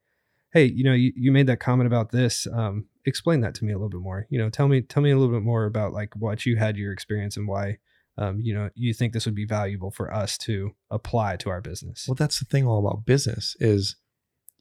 hey 0.51 0.65
you 0.65 0.83
know 0.83 0.93
you, 0.93 1.13
you 1.15 1.31
made 1.31 1.47
that 1.47 1.59
comment 1.59 1.87
about 1.87 2.11
this 2.11 2.47
um 2.53 2.85
explain 3.05 3.41
that 3.41 3.53
to 3.55 3.65
me 3.65 3.71
a 3.71 3.77
little 3.77 3.89
bit 3.89 4.01
more. 4.01 4.27
You 4.29 4.39
know 4.39 4.49
tell 4.49 4.67
me 4.67 4.81
tell 4.81 5.03
me 5.03 5.11
a 5.11 5.17
little 5.17 5.33
bit 5.33 5.43
more 5.43 5.65
about 5.65 5.93
like 5.93 6.13
what 6.15 6.45
you 6.45 6.57
had 6.57 6.77
your 6.77 6.91
experience 6.91 7.37
and 7.37 7.47
why 7.47 7.77
um 8.17 8.39
you 8.41 8.53
know 8.53 8.69
you 8.75 8.93
think 8.93 9.13
this 9.13 9.25
would 9.25 9.35
be 9.35 9.45
valuable 9.45 9.91
for 9.91 10.13
us 10.13 10.37
to 10.39 10.71
apply 10.91 11.37
to 11.37 11.49
our 11.49 11.61
business. 11.61 12.05
Well, 12.07 12.15
that's 12.15 12.39
the 12.39 12.45
thing 12.45 12.67
all 12.67 12.85
about 12.85 13.05
business 13.05 13.55
is 13.59 13.95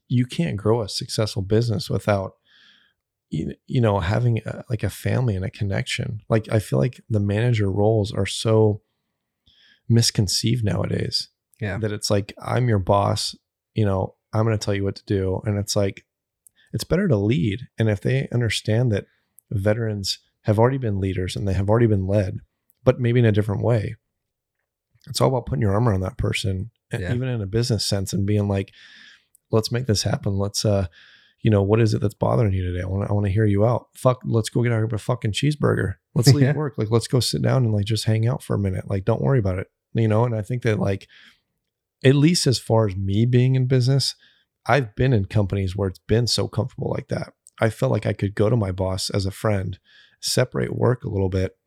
you 0.07 0.25
can't 0.25 0.57
grow 0.57 0.81
a 0.81 0.89
successful 0.89 1.41
business 1.41 1.89
without 1.89 2.33
you, 3.29 3.55
know 3.81 3.99
having 3.99 4.39
a, 4.45 4.63
like 4.69 4.83
a 4.83 4.89
family 4.89 5.35
and 5.35 5.43
a 5.43 5.49
connection. 5.49 6.19
Like 6.29 6.47
I 6.51 6.59
feel 6.59 6.79
like 6.79 7.01
the 7.09 7.19
manager 7.19 7.71
roles 7.71 8.13
are 8.13 8.25
so 8.25 8.81
misconceived 9.89 10.63
nowadays. 10.63 11.29
Yeah. 11.59 11.77
That 11.77 11.91
it's 11.91 12.09
like 12.09 12.33
I'm 12.41 12.67
your 12.69 12.79
boss, 12.79 13.35
you 13.73 13.85
know, 13.85 14.15
I'm 14.33 14.45
going 14.45 14.57
to 14.57 14.63
tell 14.63 14.73
you 14.73 14.83
what 14.83 14.95
to 14.97 15.05
do 15.05 15.41
and 15.45 15.57
it's 15.57 15.75
like 15.75 16.05
it's 16.73 16.83
better 16.83 17.07
to 17.07 17.15
lead 17.17 17.61
and 17.77 17.89
if 17.89 18.01
they 18.01 18.27
understand 18.33 18.91
that 18.91 19.05
veterans 19.51 20.19
have 20.41 20.59
already 20.59 20.77
been 20.77 20.99
leaders 20.99 21.35
and 21.35 21.47
they 21.47 21.53
have 21.53 21.69
already 21.69 21.87
been 21.87 22.07
led, 22.07 22.37
but 22.83 22.99
maybe 22.99 23.19
in 23.19 23.25
a 23.25 23.31
different 23.31 23.63
way. 23.63 23.95
It's 25.07 25.21
all 25.21 25.29
about 25.29 25.45
putting 25.45 25.61
your 25.61 25.73
arm 25.73 25.87
around 25.87 26.01
that 26.01 26.17
person, 26.17 26.71
and 26.91 27.01
Yeah. 27.01 27.13
even 27.13 27.27
in 27.27 27.41
a 27.41 27.45
business 27.47 27.85
sense, 27.85 28.11
and 28.11 28.25
being 28.25 28.47
like, 28.47 28.71
"Let's 29.55 29.71
make 29.71 29.87
this 29.87 30.03
happen. 30.03 30.37
Let's, 30.37 30.63
uh, 30.65 30.87
you 31.41 31.51
know, 31.51 31.63
what 31.63 31.79
is 31.81 31.93
it 31.93 32.01
that's 32.01 32.13
bothering 32.13 32.53
you 32.53 32.63
today? 32.65 32.81
I 32.83 32.87
want 32.87 33.03
to, 33.05 33.09
I 33.09 33.13
want 33.13 33.25
to 33.27 33.31
hear 33.31 33.45
you 33.45 33.65
out. 33.65 33.87
Fuck, 33.95 34.21
let's 34.25 34.49
go 34.49 34.63
get 34.63 34.71
our 34.71 34.83
a 34.85 34.97
fucking 34.99 35.31
cheeseburger. 35.31 35.95
Let's 36.13 36.33
leave 36.33 36.43
Yeah. 36.47 36.53
work. 36.53 36.77
Like, 36.77 36.91
let's 36.91 37.07
go 37.07 37.19
sit 37.19 37.41
down 37.41 37.63
and 37.65 37.73
like 37.73 37.85
just 37.85 38.05
hang 38.05 38.27
out 38.27 38.41
for 38.43 38.55
a 38.55 38.59
minute. 38.59 38.89
Like, 38.89 39.05
don't 39.05 39.21
worry 39.21 39.39
about 39.39 39.59
it. 39.59 39.67
You 39.93 40.07
know. 40.07 40.25
And 40.25 40.35
I 40.35 40.41
think 40.41 40.63
that 40.63 40.79
like, 40.79 41.07
at 42.03 42.15
least 42.15 42.45
as 42.47 42.59
far 42.59 42.87
as 42.87 42.95
me 42.95 43.25
being 43.25 43.55
in 43.55 43.67
business, 43.67 44.15
I've 44.65 44.95
been 44.95 45.13
in 45.13 45.25
companies 45.25 45.75
where 45.75 45.89
it's 45.89 45.99
been 46.07 46.27
so 46.27 46.47
comfortable 46.47 46.91
like 46.95 47.07
that. 47.09 47.33
I 47.61 47.69
felt 47.69 47.91
like 47.91 48.05
I 48.05 48.13
could 48.13 48.35
go 48.35 48.49
to 48.49 48.57
my 48.57 48.71
boss 48.71 49.09
as 49.09 49.25
a 49.25 49.31
friend, 49.31 49.79
separate 50.19 50.75
work 50.75 51.03
a 51.03 51.09
little 51.09 51.29
bit, 51.29 51.57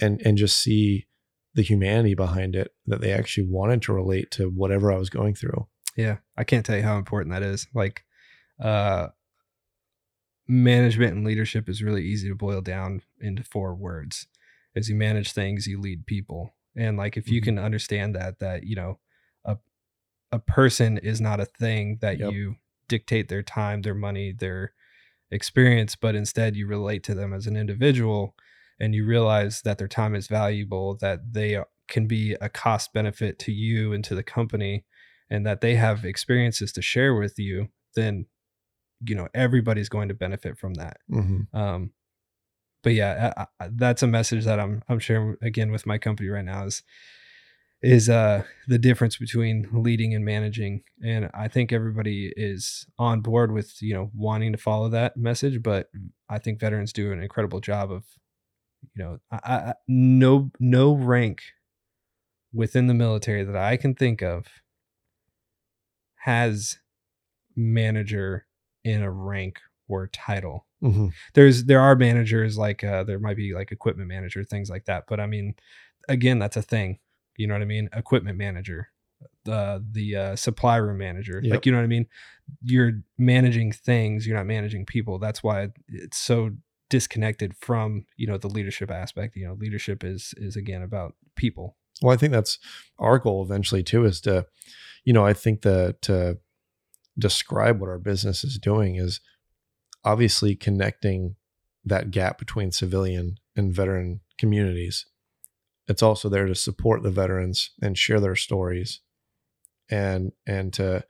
and 0.00 0.20
and 0.24 0.36
just 0.38 0.58
see 0.58 1.06
the 1.54 1.62
humanity 1.62 2.14
behind 2.14 2.54
it 2.54 2.72
that 2.86 3.00
they 3.00 3.10
actually 3.12 3.48
wanted 3.48 3.82
to 3.82 3.92
relate 3.92 4.30
to 4.32 4.48
whatever 4.48 4.92
I 4.92 4.96
was 4.98 5.10
going 5.10 5.34
through. 5.34 5.66
Yeah, 5.98 6.18
I 6.36 6.44
can't 6.44 6.64
tell 6.64 6.76
you 6.76 6.84
how 6.84 6.96
important 6.96 7.32
that 7.34 7.42
is. 7.42 7.66
Like, 7.74 8.04
uh, 8.60 9.08
management 10.46 11.14
and 11.14 11.26
leadership 11.26 11.68
is 11.68 11.82
really 11.82 12.04
easy 12.04 12.28
to 12.28 12.34
boil 12.34 12.60
down 12.60 13.02
into 13.20 13.42
four 13.42 13.74
words. 13.74 14.26
As 14.74 14.88
you 14.88 14.94
manage 14.96 15.32
things, 15.32 15.66
you 15.66 15.80
lead 15.80 16.06
people, 16.06 16.54
and 16.76 16.96
like 16.96 17.16
if 17.16 17.30
you 17.30 17.40
Mhm. 17.40 17.42
can 17.42 17.58
understand 17.58 18.14
that, 18.14 18.38
that 18.38 18.64
you 18.64 18.76
know, 18.76 18.98
a 19.44 19.58
a 20.32 20.38
person 20.40 20.98
is 20.98 21.20
not 21.20 21.40
a 21.40 21.46
thing 21.46 21.98
that 22.02 22.18
Yep. 22.18 22.20
you 22.20 22.56
dictate 22.88 23.28
their 23.28 23.42
time, 23.42 23.82
their 23.82 23.94
money, 23.94 24.32
their 24.32 24.74
experience, 25.32 25.96
but 25.96 26.14
instead 26.16 26.56
you 26.56 26.66
relate 26.66 27.04
to 27.04 27.14
them 27.14 27.32
as 27.34 27.46
an 27.46 27.56
individual, 27.56 28.36
and 28.80 28.94
you 28.94 29.06
realize 29.06 29.62
that 29.62 29.78
their 29.78 29.88
time 29.88 30.14
is 30.14 30.28
valuable, 30.28 30.96
that 30.98 31.32
they 31.34 31.62
can 31.88 32.06
be 32.08 32.34
a 32.40 32.48
cost 32.50 32.92
benefit 32.94 33.38
to 33.40 33.52
you 33.52 33.92
and 33.92 34.04
to 34.04 34.14
the 34.16 34.24
company 34.24 34.84
and 35.30 35.46
that 35.46 35.60
they 35.60 35.74
have 35.74 36.04
experiences 36.04 36.72
to 36.72 36.82
share 36.82 37.14
with 37.14 37.38
you, 37.38 37.68
then 37.94 38.26
you 39.06 39.14
know 39.14 39.28
everybody's 39.34 39.88
going 39.88 40.08
to 40.08 40.14
benefit 40.14 40.58
from 40.58 40.74
that. 40.74 40.98
hmm 41.10 41.42
Um, 41.52 41.92
but 42.82 42.94
yeah, 42.94 43.32
I, 43.36 43.46
I, 43.60 43.68
that's 43.72 44.02
a 44.02 44.06
message 44.06 44.44
that 44.44 44.60
I'm 44.60 44.82
I'm 44.88 44.98
sharing 44.98 45.36
again 45.42 45.70
with 45.70 45.86
my 45.86 45.98
company 45.98 46.28
right 46.28 46.44
now 46.44 46.64
is 46.64 46.82
is 47.82 48.08
uh 48.08 48.42
the 48.66 48.78
difference 48.78 49.16
between 49.16 49.68
leading 49.72 50.12
and 50.14 50.24
managing 50.24 50.82
and 51.04 51.30
i 51.32 51.46
think 51.46 51.72
everybody 51.72 52.32
is 52.36 52.86
on 52.98 53.20
board 53.20 53.52
with 53.52 53.80
you 53.80 53.94
know 53.94 54.10
wanting 54.14 54.50
to 54.50 54.58
follow 54.58 54.88
that 54.88 55.16
message 55.16 55.62
but 55.62 55.88
i 56.28 56.38
think 56.38 56.58
veterans 56.58 56.92
do 56.92 57.12
an 57.12 57.22
incredible 57.22 57.60
job 57.60 57.92
of 57.92 58.04
you 58.96 59.04
know 59.04 59.18
I, 59.30 59.38
I, 59.44 59.74
no 59.86 60.50
no 60.58 60.92
rank 60.92 61.42
within 62.52 62.88
the 62.88 62.94
military 62.94 63.44
that 63.44 63.56
i 63.56 63.76
can 63.76 63.94
think 63.94 64.22
of 64.22 64.46
has 66.20 66.78
manager 67.56 68.46
in 68.84 69.02
a 69.02 69.10
rank 69.10 69.60
or 69.88 70.06
title. 70.08 70.66
Hmm 70.80 71.08
there's 71.34 71.64
there 71.64 71.80
are 71.80 71.96
managers 71.96 72.56
like 72.56 72.84
uh 72.84 73.02
there 73.02 73.18
might 73.18 73.36
be 73.36 73.52
like 73.54 73.72
equipment 73.72 74.08
manager 74.08 74.44
things 74.44 74.70
like 74.70 74.84
that 74.84 75.04
but 75.08 75.18
i 75.18 75.26
mean 75.26 75.54
again 76.08 76.38
that's 76.38 76.56
a 76.56 76.62
thing 76.62 76.98
you 77.36 77.46
know 77.46 77.54
what 77.54 77.62
i 77.62 77.66
mean? 77.66 77.88
Equipment 77.92 78.36
manager 78.36 78.88
the 79.44 79.84
the 79.92 80.14
uh, 80.16 80.36
supply 80.36 80.76
room 80.76 80.98
manager 80.98 81.40
Yep. 81.42 81.52
like 81.52 81.66
you 81.66 81.72
know 81.72 81.78
what 81.78 81.84
i 81.84 81.88
mean? 81.88 82.06
You're 82.62 83.00
managing 83.16 83.72
things 83.72 84.26
you're 84.26 84.36
not 84.36 84.46
managing 84.46 84.86
people 84.86 85.18
that's 85.18 85.42
why 85.42 85.68
it's 85.88 86.18
so 86.18 86.50
disconnected 86.90 87.54
from 87.56 88.06
you 88.16 88.26
know 88.26 88.38
the 88.38 88.48
leadership 88.48 88.90
aspect 88.90 89.36
you 89.36 89.46
know 89.46 89.54
leadership 89.54 90.04
is 90.04 90.34
is 90.36 90.56
again 90.56 90.82
about 90.82 91.14
people. 91.36 91.76
Well, 92.02 92.14
I 92.14 92.16
think 92.16 92.32
that's 92.32 92.58
our 92.98 93.18
goal 93.18 93.42
eventually 93.42 93.82
too 93.82 94.04
is 94.04 94.20
to, 94.22 94.46
you 95.04 95.12
know, 95.12 95.24
I 95.24 95.32
think 95.32 95.62
that 95.62 96.02
to 96.02 96.38
describe 97.18 97.80
what 97.80 97.90
our 97.90 97.98
business 97.98 98.44
is 98.44 98.58
doing 98.58 98.96
is 98.96 99.20
obviously 100.04 100.54
connecting 100.54 101.36
that 101.84 102.10
gap 102.10 102.38
between 102.38 102.70
civilian 102.70 103.36
and 103.56 103.72
veteran 103.72 104.20
communities. 104.38 105.06
It's 105.88 106.02
also 106.02 106.28
there 106.28 106.46
to 106.46 106.54
support 106.54 107.02
the 107.02 107.10
veterans 107.10 107.70
and 107.82 107.96
share 107.96 108.20
their 108.20 108.36
stories 108.36 109.00
and 109.90 110.32
and 110.46 110.72
to 110.74 111.04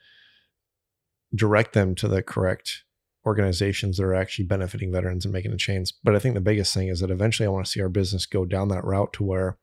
direct 1.34 1.72
them 1.74 1.95
to 1.97 2.09
the 2.09 2.22
correct 2.22 2.84
organizations 3.26 3.97
that 3.97 4.05
are 4.05 4.14
actually 4.14 4.47
benefiting 4.47 4.93
veterans 4.93 5.24
and 5.24 5.32
making 5.32 5.53
a 5.53 5.57
change. 5.57 5.93
But 6.03 6.14
I 6.14 6.18
think 6.18 6.34
the 6.34 6.41
biggest 6.41 6.72
thing 6.72 6.89
is 6.89 7.01
that 7.01 7.11
eventually 7.11 7.47
I 7.47 7.51
want 7.51 7.66
to 7.66 7.70
see 7.70 7.82
our 7.82 7.89
business 7.89 8.24
go 8.24 8.45
down 8.45 8.68
that 8.68 8.84
route 8.84 9.12
to 9.14 9.24
where 9.24 9.59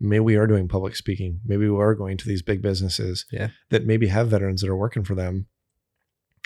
maybe 0.00 0.20
we 0.20 0.36
are 0.36 0.46
doing 0.46 0.66
public 0.66 0.96
speaking. 0.96 1.40
Maybe 1.44 1.68
we 1.68 1.78
are 1.80 1.94
going 1.94 2.16
to 2.16 2.26
these 2.26 2.42
big 2.42 2.62
businesses 2.62 3.26
Yeah. 3.30 3.50
that 3.68 3.84
maybe 3.86 4.06
have 4.08 4.28
veterans 4.30 4.62
that 4.62 4.70
are 4.70 4.76
working 4.76 5.04
for 5.04 5.14
them. 5.14 5.46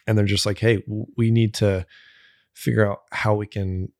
And 0.06 0.18
they're 0.18 0.24
just 0.26 0.44
like, 0.44 0.58
hey, 0.58 0.82
we 1.16 1.30
need 1.30 1.54
to 1.54 1.86
figure 2.52 2.90
out 2.90 2.98
how 3.12 3.34
we 3.34 3.46
can 3.46 3.92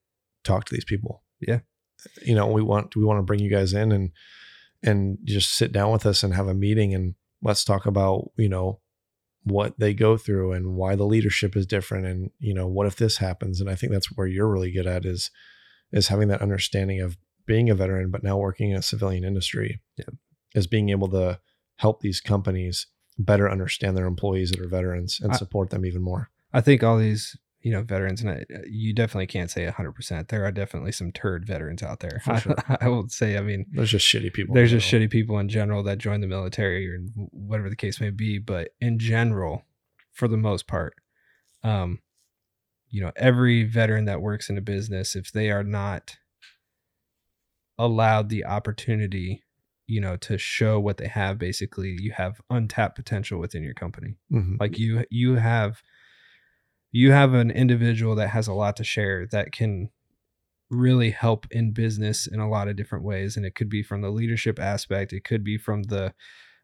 talk 0.43 0.65
to 0.67 0.75
these 0.75 0.85
people. 0.85 1.23
Yeah. 1.41 1.61
You 2.23 2.35
know, 2.35 2.47
we 2.49 2.63
want 2.63 2.95
we 2.97 3.05
want 3.05 3.19
to 3.19 3.23
bring 3.23 3.41
you 3.41 3.49
guys 3.51 3.73
in 3.73 3.93
and 3.93 4.11
and 4.83 5.19
just 5.25 5.55
sit 5.55 5.73
down 5.73 5.93
with 5.93 6.05
us 6.05 6.23
and 6.23 6.35
have 6.35 6.49
a 6.49 6.55
meeting 6.55 6.93
and 6.95 7.15
let's 7.43 7.65
talk 7.65 7.87
about, 7.87 8.31
you 8.37 8.49
know, 8.51 8.81
what 9.45 9.79
they 9.79 9.95
go 9.95 10.17
through 10.19 10.53
and 10.53 10.75
why 10.75 10.95
the 10.97 11.05
leadership 11.05 11.57
is 11.57 11.67
different 11.67 12.07
and, 12.07 12.31
you 12.39 12.53
know, 12.53 12.67
what 12.67 12.87
if 12.87 12.97
this 12.97 13.19
happens? 13.19 13.61
And 13.61 13.71
I 13.71 13.75
think 13.75 13.93
that's 13.93 14.13
where 14.17 14.27
you're 14.27 14.51
really 14.51 14.73
good 14.73 14.87
at 14.87 15.07
is 15.07 15.31
is 15.93 16.09
having 16.09 16.29
that 16.29 16.43
understanding 16.43 17.01
of 17.01 17.17
being 17.47 17.69
a 17.71 17.75
veteran, 17.75 18.11
but 18.11 18.23
now 18.23 18.37
working 18.39 18.71
in 18.71 18.77
a 18.79 18.83
civilian 18.83 19.25
industry. 19.25 19.81
Yeah. 19.97 20.05
Is 20.55 20.67
being 20.69 20.91
able 20.91 21.09
to 21.11 21.41
help 21.77 22.01
these 22.01 22.21
companies 22.21 22.87
better 23.19 23.51
understand 23.51 23.97
their 23.97 24.07
employees 24.07 24.51
that 24.53 24.61
are 24.61 24.69
veterans 24.69 25.19
and 25.21 25.33
I- 25.33 25.37
support 25.37 25.71
them 25.71 25.85
even 25.87 26.03
more. 26.03 26.31
i 26.53 26.61
think 26.61 26.83
all 26.85 26.97
these 26.99 27.37
you 27.61 27.73
know 27.73 27.83
veterans 27.83 28.21
and 28.23 28.31
I, 28.31 28.45
you 28.69 28.93
definitely 28.95 29.27
can't 29.27 29.51
say 29.51 29.67
100% 29.67 30.29
there 30.29 30.45
are 30.45 30.53
definitely 30.53 30.93
some 30.93 31.11
turd 31.13 31.47
veterans 31.47 31.83
out 31.83 32.01
there 32.01 32.21
sure. 32.41 32.55
I, 32.69 32.77
I 32.83 32.89
will 32.89 33.09
say 33.09 33.37
i 33.37 33.41
mean 33.41 33.67
There's 33.73 33.91
just 33.91 34.07
shitty 34.07 34.33
people. 34.33 34.55
there's 34.55 34.71
just 34.71 34.87
shitty 34.91 35.11
people 35.11 35.39
in 35.39 35.49
general 35.49 35.83
that 35.85 35.99
join 35.99 36.21
the 36.21 36.27
military 36.29 36.89
or 36.89 36.99
whatever 37.33 37.69
the 37.71 37.77
case 37.77 38.01
may 38.01 38.11
be 38.11 38.39
but 38.39 38.69
in 38.81 38.99
general 38.99 39.65
for 40.13 40.29
the 40.29 40.37
most 40.37 40.67
part 40.69 40.95
um 41.65 42.01
you 42.91 43.01
know 43.01 43.13
every 43.17 43.65
veteran 43.65 44.05
that 44.05 44.21
works 44.21 44.49
in 44.51 44.59
a 44.59 44.61
business 44.61 45.17
if 45.17 45.33
they 45.33 45.51
are 45.51 45.65
not 45.65 46.17
allowed 47.79 48.29
the 48.29 48.45
opportunity 48.45 49.43
you 49.87 50.01
know 50.01 50.17
to 50.17 50.39
show 50.39 50.81
what 50.81 50.97
they 50.97 51.09
have 51.09 51.39
basically 51.39 51.97
you 52.01 52.13
have 52.13 52.41
untapped 52.51 52.97
potential 52.97 53.39
within 53.39 53.63
your 53.63 53.75
company 53.75 54.17
Mhm. 54.33 54.57
like 54.61 54.79
you 54.79 55.05
you 55.11 55.35
have 55.37 55.83
you 56.93 57.11
have 57.11 57.35
an 57.35 57.51
individual 57.51 58.15
that 58.17 58.29
has 58.29 58.47
a 58.47 58.55
lot 58.55 58.77
to 58.77 58.85
share 58.85 59.27
that 59.27 59.53
can 59.53 59.91
really 60.71 61.11
help 61.11 61.47
in 61.51 61.73
business 61.73 62.27
in 62.27 62.41
a 62.41 62.49
lot 62.49 62.69
of 62.69 62.77
different 62.77 63.05
ways 63.05 63.37
and 63.37 63.45
it 63.45 63.55
could 63.55 63.69
be 63.69 63.83
from 63.83 64.01
the 64.01 64.11
leadership 64.11 64.59
aspect 64.59 65.13
it 65.13 65.25
could 65.25 65.45
be 65.45 65.59
from 65.59 65.83
the 65.85 66.15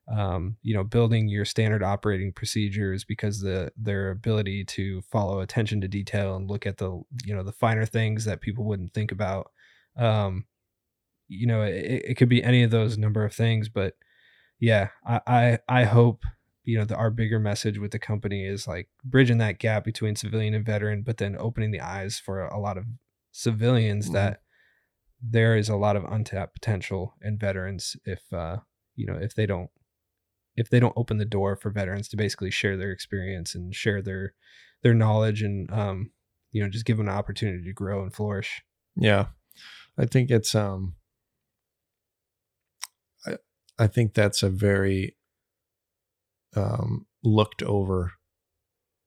um, 0.08 0.56
you 0.62 0.74
know 0.74 0.82
building 0.82 1.28
your 1.28 1.44
standard 1.44 1.82
operating 1.82 2.32
procedures 2.32 3.04
because 3.04 3.40
the 3.40 3.70
their 3.76 4.10
ability 4.10 4.64
to 4.64 5.02
follow 5.02 5.40
attention 5.40 5.80
to 5.82 5.88
detail 5.88 6.34
and 6.36 6.50
look 6.50 6.66
at 6.66 6.78
the 6.78 7.00
you 7.24 7.34
know 7.34 7.42
the 7.44 7.52
finer 7.52 7.84
things 7.86 8.24
that 8.24 8.40
people 8.40 8.64
wouldn't 8.64 8.92
think 8.94 9.12
about 9.12 9.50
um, 9.96 10.46
you 11.30 11.46
know 11.46 11.62
it, 11.62 12.02
it 12.08 12.14
could 12.16 12.28
be 12.28 12.42
any 12.42 12.62
of 12.62 12.70
those 12.70 12.98
number 12.98 13.24
of 13.24 13.32
things 13.32 13.68
but 13.68 13.94
yeah 14.58 14.88
i 15.06 15.20
i, 15.26 15.58
I 15.80 15.84
hope 15.84 16.24
you 16.64 16.76
know 16.76 16.84
the, 16.84 16.96
our 16.96 17.10
bigger 17.10 17.38
message 17.38 17.78
with 17.78 17.92
the 17.92 17.98
company 17.98 18.44
is 18.44 18.66
like 18.66 18.88
bridging 19.04 19.38
that 19.38 19.58
gap 19.58 19.84
between 19.84 20.16
civilian 20.16 20.54
and 20.54 20.66
veteran 20.66 21.02
but 21.02 21.18
then 21.18 21.36
opening 21.38 21.70
the 21.70 21.80
eyes 21.80 22.18
for 22.18 22.40
a, 22.40 22.58
lot 22.58 22.76
of 22.76 22.84
civilians 23.32 24.10
Mhm. 24.10 24.12
that 24.14 24.42
there 25.22 25.56
is 25.56 25.68
a 25.68 25.76
lot 25.76 25.96
of 25.96 26.04
untapped 26.04 26.54
potential 26.54 27.14
in 27.22 27.38
veterans 27.38 27.96
if 28.04 28.32
uh 28.32 28.58
you 28.96 29.06
know 29.06 29.14
if 29.16 29.34
they 29.34 29.46
don't 29.46 29.70
if 30.56 30.68
they 30.68 30.80
don't 30.80 30.96
open 30.96 31.18
the 31.18 31.24
door 31.24 31.56
for 31.56 31.70
veterans 31.70 32.08
to 32.08 32.16
basically 32.16 32.50
share 32.50 32.76
their 32.76 32.90
experience 32.90 33.54
and 33.54 33.74
share 33.74 34.02
their 34.02 34.34
their 34.82 34.94
knowledge 34.94 35.42
and 35.42 35.70
um 35.70 36.10
you 36.52 36.62
know 36.62 36.68
just 36.68 36.84
give 36.84 36.96
them 36.96 37.08
an 37.08 37.14
opportunity 37.14 37.62
to 37.62 37.72
grow 37.72 38.02
and 38.02 38.12
flourish 38.14 38.62
Yeah. 38.96 39.26
I 39.96 40.06
think 40.06 40.30
it's 40.30 40.54
um 40.54 40.94
I 43.80 43.86
think 43.86 44.12
that's 44.12 44.42
a 44.42 44.50
very 44.50 45.16
um 46.54 47.06
looked 47.24 47.62
over 47.62 48.12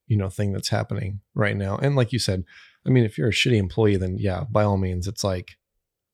you 0.08 0.18
know 0.18 0.30
thing 0.30 0.52
that's 0.52 0.70
happening 0.70 1.22
right 1.36 1.56
now. 1.56 1.78
And 1.78 1.96
like 1.96 2.12
you 2.12 2.20
said, 2.20 2.44
I 2.86 2.90
mean 2.90 3.06
if 3.06 3.18
you're 3.18 3.30
a 3.30 3.32
shitty 3.32 3.58
employee 3.58 3.98
then 3.98 4.18
yeah, 4.18 4.44
by 4.50 4.64
all 4.64 4.78
means 4.78 5.08
it's 5.08 5.24
like 5.24 5.52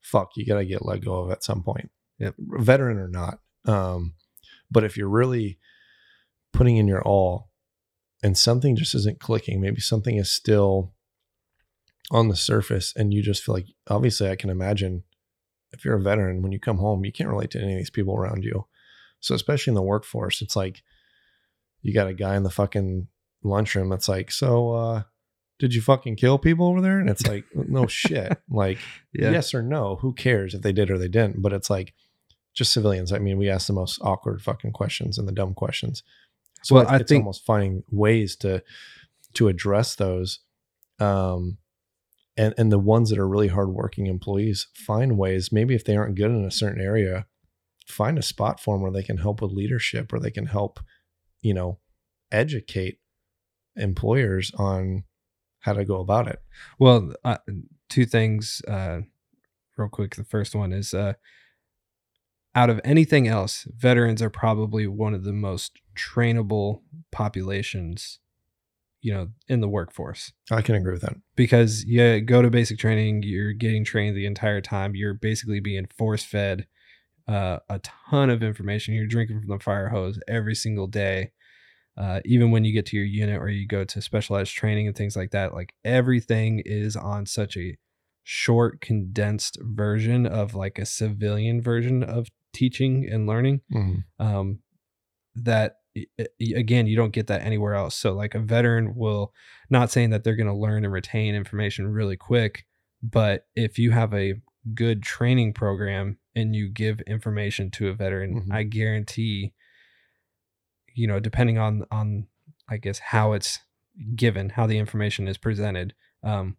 fuck, 0.02 0.32
you 0.36 0.46
got 0.46 0.58
to 0.58 0.66
get 0.66 0.86
let 0.86 1.04
go 1.04 1.24
of 1.24 1.32
at 1.32 1.44
some 1.44 1.64
point. 1.64 1.90
Yep. 2.20 2.36
Veteran 2.38 2.98
or 2.98 3.08
not. 3.08 3.40
Um 3.66 4.14
but 4.70 4.84
if 4.84 4.98
you're 4.98 5.10
really 5.10 5.58
putting 6.52 6.78
in 6.78 6.88
your 6.88 7.02
all 7.02 7.50
and 8.22 8.38
something 8.38 8.76
just 8.76 8.94
isn't 8.94 9.22
clicking, 9.22 9.62
maybe 9.62 9.80
something 9.80 10.18
is 10.18 10.32
still 10.32 10.94
on 12.12 12.28
the 12.28 12.36
surface 12.36 12.94
and 12.96 13.14
you 13.14 13.22
just 13.22 13.44
feel 13.44 13.56
like 13.56 13.68
obviously 13.88 14.30
I 14.30 14.36
can 14.36 14.50
imagine 14.50 15.04
if 15.72 15.86
you're 15.86 15.96
a 15.98 16.02
veteran 16.02 16.42
when 16.42 16.52
you 16.52 16.60
come 16.60 16.78
home 16.78 17.06
you 17.06 17.12
can't 17.12 17.30
relate 17.30 17.52
to 17.52 17.60
any 17.60 17.74
of 17.74 17.78
these 17.78 17.90
people 17.90 18.16
around 18.18 18.44
you. 18.44 18.66
So 19.20 19.36
especially 19.36 19.72
in 19.72 19.76
the 19.76 19.82
workforce 19.82 20.42
it's 20.42 20.56
like 20.56 20.82
you 21.82 21.94
got 21.94 22.08
a 22.08 22.14
guy 22.14 22.36
in 22.36 22.44
the 22.44 22.50
fucking 22.50 23.08
lunchroom 23.44 23.90
that's 23.90 24.10
like 24.10 24.32
so 24.32 24.74
uh 24.74 25.04
did 25.60 25.74
you 25.74 25.82
fucking 25.82 26.16
kill 26.16 26.38
people 26.38 26.68
over 26.68 26.80
there? 26.80 27.00
And 27.00 27.10
it's 27.10 27.28
like 27.28 27.44
no 27.54 27.86
shit. 28.02 28.38
Like 28.50 28.80
yes 29.14 29.54
or 29.54 29.62
no 29.62 29.98
who 29.98 30.14
cares 30.14 30.54
if 30.54 30.62
they 30.62 30.72
did 30.74 30.90
or 30.90 30.98
they 30.98 31.08
didn't? 31.10 31.42
But 31.42 31.54
it's 31.54 31.70
like 31.70 31.94
just 32.54 32.74
civilians 32.74 33.12
I 33.14 33.20
mean 33.20 33.38
we 33.38 33.50
ask 33.50 33.68
the 33.68 33.74
most 33.74 34.00
awkward 34.02 34.42
fucking 34.42 34.72
questions 34.72 35.18
and 35.18 35.28
the 35.28 35.32
dumb 35.34 35.54
questions. 35.54 36.04
So 36.64 36.76
Well, 36.76 36.88
I, 36.88 36.94
I 36.94 36.98
it's 36.98 37.10
think- 37.10 37.22
almost 37.24 37.46
finding 37.46 37.84
ways 37.92 38.36
to 38.38 38.64
to 39.36 39.48
address 39.48 39.96
those. 39.96 40.40
Um 41.00 41.58
and 42.40 42.54
and 42.58 42.72
the 42.72 42.80
ones 42.80 43.12
that 43.12 43.20
are 43.20 43.28
really 43.28 43.50
hardworking 43.50 44.08
employees 44.08 44.68
find 44.74 45.18
ways 45.18 45.52
maybe 45.52 45.76
if 45.76 45.84
they 45.86 45.96
aren't 45.96 46.18
good 46.18 46.32
in 46.32 46.46
a 46.46 46.52
certain 46.52 46.82
area 46.82 47.28
find 47.90 48.18
a 48.18 48.24
spot 48.24 48.60
for 48.60 48.76
them 48.76 48.82
where 48.82 48.92
they 48.92 49.04
can 49.04 49.18
help 49.18 49.42
with 49.42 49.52
leadership 49.52 50.14
or 50.14 50.20
they 50.20 50.32
can 50.32 50.46
help, 50.46 50.80
you 51.42 51.54
know, 51.54 51.80
educate 52.32 53.00
employers 53.76 54.52
on 54.58 55.04
how 55.62 55.74
to 55.74 55.84
go 55.84 56.00
about 56.00 56.28
it. 56.28 56.40
Well, 56.78 57.14
uh, 57.24 57.38
two 57.90 58.06
things, 58.06 58.62
uh, 58.68 59.02
real 59.78 59.90
quick. 59.90 60.16
The 60.16 60.24
first 60.24 60.56
one 60.56 60.72
is 60.72 60.94
uh, 60.94 61.14
out 62.56 62.70
of 62.70 62.80
anything 62.84 63.28
else, 63.28 63.68
veterans 63.76 64.22
are 64.22 64.30
probably 64.30 64.88
one 64.88 65.14
of 65.14 65.24
the 65.24 65.34
most 65.34 65.80
trainable 65.98 66.82
populations, 67.12 68.20
you 69.02 69.14
know, 69.14 69.30
in 69.48 69.62
the 69.62 69.68
workforce. 69.68 70.34
I 70.52 70.62
can 70.62 70.76
agree 70.76 70.94
with 70.94 71.02
that. 71.02 71.16
Because 71.36 71.84
you 71.86 72.22
go 72.22 72.42
to 72.42 72.50
basic 72.50 72.78
training, 72.78 73.24
you're 73.24 73.54
getting 73.54 73.84
trained 73.84 74.16
the 74.16 74.26
entire 74.26 74.62
time. 74.62 74.96
You're 74.96 75.14
basically 75.14 75.60
being 75.60 75.88
force 75.98 76.24
fed 76.24 76.68
uh, 77.28 77.60
a 77.70 77.80
ton 77.80 78.30
of 78.30 78.44
information. 78.44 78.94
You're 78.94 79.08
drinking 79.08 79.42
from 79.42 79.50
the 79.50 79.64
fire 79.64 79.90
hose 79.90 80.20
every 80.28 80.56
single 80.56 80.88
day. 80.88 81.32
Uh, 81.98 82.22
even 82.26 82.50
when 82.50 82.64
you 82.64 82.74
get 82.74 82.86
to 82.88 82.98
your 82.98 83.06
unit 83.06 83.42
or 83.42 83.50
you 83.50 83.68
go 83.68 83.84
to 83.84 84.02
specialized 84.02 84.54
training 84.54 84.88
and 84.88 84.96
things 84.96 85.16
like 85.16 85.32
that, 85.32 85.54
like 85.54 85.74
everything 85.84 86.62
is 86.66 86.96
on 86.96 87.26
such 87.26 87.58
a 87.58 87.78
short, 88.24 88.80
condensed 88.80 89.58
version 89.62 90.26
of 90.26 90.56
like 90.56 90.80
a 90.80 90.86
civilian 90.86 91.62
version 91.62 92.04
of 92.04 92.30
teaching 92.54 93.08
and 93.10 93.28
learning 93.28 93.62
Mm-hmm. 93.72 94.26
um, 94.26 94.60
that 95.36 95.76
again 96.56 96.88
you 96.88 96.96
don't 96.96 97.12
get 97.14 97.28
that 97.28 97.42
anywhere 97.42 97.74
else 97.74 97.96
so 97.96 98.14
like 98.14 98.36
a 98.36 98.40
veteran 98.40 98.96
will 98.96 99.34
not 99.70 99.90
saying 99.92 100.10
that 100.12 100.24
they're 100.24 100.36
going 100.36 100.48
to 100.48 100.54
learn 100.54 100.84
and 100.84 100.94
retain 100.94 101.36
information 101.36 101.88
really 101.88 102.16
quick 102.18 102.66
but 103.02 103.48
if 103.56 103.80
you 103.80 103.92
have 103.92 104.14
a 104.14 104.34
good 104.74 105.02
training 105.02 105.54
program 105.54 106.18
and 106.36 106.56
you 106.56 106.70
give 106.70 107.00
information 107.02 107.70
to 107.72 107.88
a 107.90 107.94
veteran 107.94 108.42
Mhm. 108.48 108.54
i 108.54 108.64
guarantee 108.64 109.54
you 110.94 111.08
know 111.08 111.20
depending 111.20 111.58
on 111.58 111.86
on 111.92 112.28
i 112.70 112.78
guess 112.78 113.00
how 113.00 113.34
it's 113.34 113.60
given 114.16 114.50
how 114.50 114.66
the 114.68 114.78
information 114.78 115.28
is 115.28 115.38
presented 115.38 115.94
um 116.24 116.56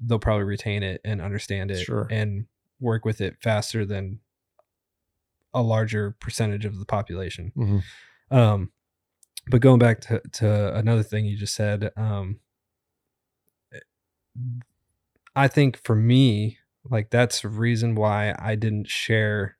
they'll 0.00 0.18
probably 0.18 0.44
retain 0.44 0.82
it 0.82 1.00
and 1.04 1.20
understand 1.20 1.70
it 1.70 1.84
Sure. 1.84 2.06
and 2.10 2.46
work 2.80 3.04
with 3.04 3.20
it 3.20 3.36
faster 3.42 3.84
than 3.84 4.20
a 5.54 5.62
larger 5.62 6.12
percentage 6.18 6.64
of 6.64 6.78
the 6.78 6.84
population 6.86 7.52
Mm-hmm. 7.56 7.78
Um, 8.32 8.72
but 9.48 9.60
going 9.60 9.78
back 9.78 10.00
to, 10.02 10.20
to 10.34 10.74
another 10.74 11.02
thing 11.02 11.24
you 11.24 11.36
just 11.36 11.54
said, 11.54 11.90
um, 11.96 12.40
I 15.34 15.48
think 15.48 15.76
for 15.76 15.94
me, 15.94 16.58
like 16.90 17.10
that's 17.10 17.42
the 17.42 17.48
reason 17.48 17.94
why 17.94 18.34
I 18.38 18.54
didn't 18.54 18.88
share 18.88 19.56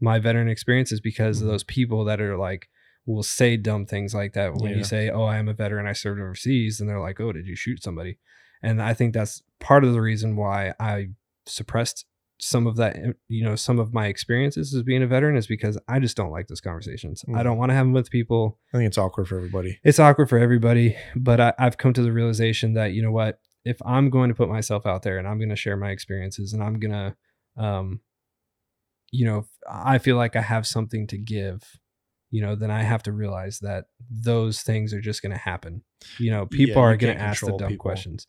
my 0.00 0.18
veteran 0.18 0.48
experiences 0.48 1.00
because 1.00 1.40
of 1.40 1.48
those 1.48 1.64
people 1.64 2.04
that 2.04 2.20
are 2.20 2.36
like 2.36 2.68
will 3.06 3.22
say 3.22 3.56
dumb 3.56 3.86
things 3.86 4.14
like 4.14 4.34
that 4.34 4.54
when 4.54 4.70
Yeah. 4.70 4.78
you 4.78 4.84
say, 4.84 5.08
"Oh, 5.08 5.24
I 5.24 5.38
am 5.38 5.48
a 5.48 5.54
veteran. 5.54 5.86
I 5.86 5.92
served 5.92 6.20
overseas," 6.20 6.80
and 6.80 6.88
they're 6.88 7.00
like, 7.00 7.20
"Oh, 7.20 7.32
did 7.32 7.46
you 7.46 7.56
shoot 7.56 7.82
somebody?" 7.82 8.18
And 8.62 8.82
I 8.82 8.92
think 8.92 9.14
that's 9.14 9.42
part 9.60 9.84
of 9.84 9.92
the 9.92 10.00
reason 10.00 10.36
why 10.36 10.74
I 10.78 11.10
suppressed 11.46 12.04
some 12.40 12.66
of 12.66 12.76
that, 12.76 12.96
eh, 12.96 13.12
you 13.28 13.42
know, 13.44 13.56
some 13.56 13.78
of 13.80 13.92
my 13.92 14.06
experiences 14.06 14.72
as 14.74 14.82
being 14.82 15.02
a 15.02 15.06
veteran 15.06 15.36
is 15.36 15.46
because 15.48 15.76
I 15.88 15.98
just 15.98 16.16
don't 16.16 16.30
like 16.30 16.46
those 16.46 16.60
conversations. 16.60 17.24
I 17.28 17.40
Mhm. 17.40 17.44
don't 17.44 17.58
want 17.58 17.70
to 17.70 17.74
have 17.74 17.84
them 17.86 17.92
with 17.92 18.10
people. 18.10 18.58
I 18.72 18.78
think 18.78 18.86
it's 18.86 18.98
awkward 18.98 19.26
for 19.28 19.36
everybody. 19.36 19.80
It's 19.82 19.98
awkward 19.98 20.28
for 20.28 20.38
everybody, 20.38 20.96
but 21.16 21.40
I, 21.40 21.52
I've 21.58 21.78
come 21.78 21.92
to 21.94 22.02
the 22.02 22.12
realization 22.12 22.74
that 22.74 22.92
you 22.92 23.02
know 23.02 23.10
what, 23.12 23.40
if 23.64 23.76
I'm 23.84 24.08
going 24.08 24.28
to 24.28 24.34
put 24.36 24.48
myself 24.48 24.86
out 24.86 25.02
there 25.02 25.18
and 25.18 25.26
I'm 25.26 25.38
going 25.38 25.48
to 25.50 25.56
share 25.56 25.76
my 25.76 25.90
experiences 25.90 26.52
and 26.52 26.62
I'm 26.62 26.78
going 26.78 26.92
to, 26.92 27.16
um, 27.62 28.00
you 29.10 29.24
know, 29.24 29.46
I 29.68 29.98
feel 29.98 30.16
like 30.16 30.36
I 30.36 30.42
have 30.42 30.66
something 30.66 31.06
to 31.08 31.18
give, 31.18 31.62
you 32.30 32.40
know, 32.42 32.54
then 32.54 32.70
I 32.70 32.82
have 32.82 33.02
to 33.04 33.12
realize 33.12 33.58
that 33.60 33.86
those 34.10 34.62
things 34.62 34.92
are 34.94 35.00
just 35.00 35.22
going 35.22 35.32
to 35.32 35.38
happen. 35.38 35.82
You 36.18 36.30
know, 36.30 36.46
people 36.46 36.82
Yeah, 36.82 36.88
are 36.88 36.96
going 36.96 37.16
to 37.16 37.22
ask 37.22 37.44
the 37.44 37.52
dumb 37.56 37.72
people. 37.72 37.82
questions, 37.82 38.26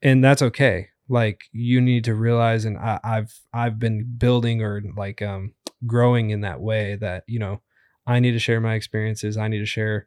and 0.00 0.22
that's 0.22 0.42
okay. 0.42 0.90
Like 1.08 1.42
you 1.52 1.80
need 1.80 2.04
to 2.04 2.14
realize, 2.14 2.64
and 2.64 2.78
I, 2.78 3.00
I've 3.02 3.40
I've 3.52 3.78
been 3.78 4.04
building 4.16 4.62
or 4.62 4.82
like 4.96 5.20
um 5.22 5.54
growing 5.86 6.30
in 6.30 6.42
that 6.42 6.60
way 6.60 6.96
that 6.96 7.24
you 7.26 7.38
know 7.38 7.60
I 8.06 8.20
need 8.20 8.32
to 8.32 8.38
share 8.38 8.60
my 8.60 8.74
experiences. 8.74 9.36
I 9.36 9.48
need 9.48 9.58
to 9.58 9.66
share, 9.66 10.06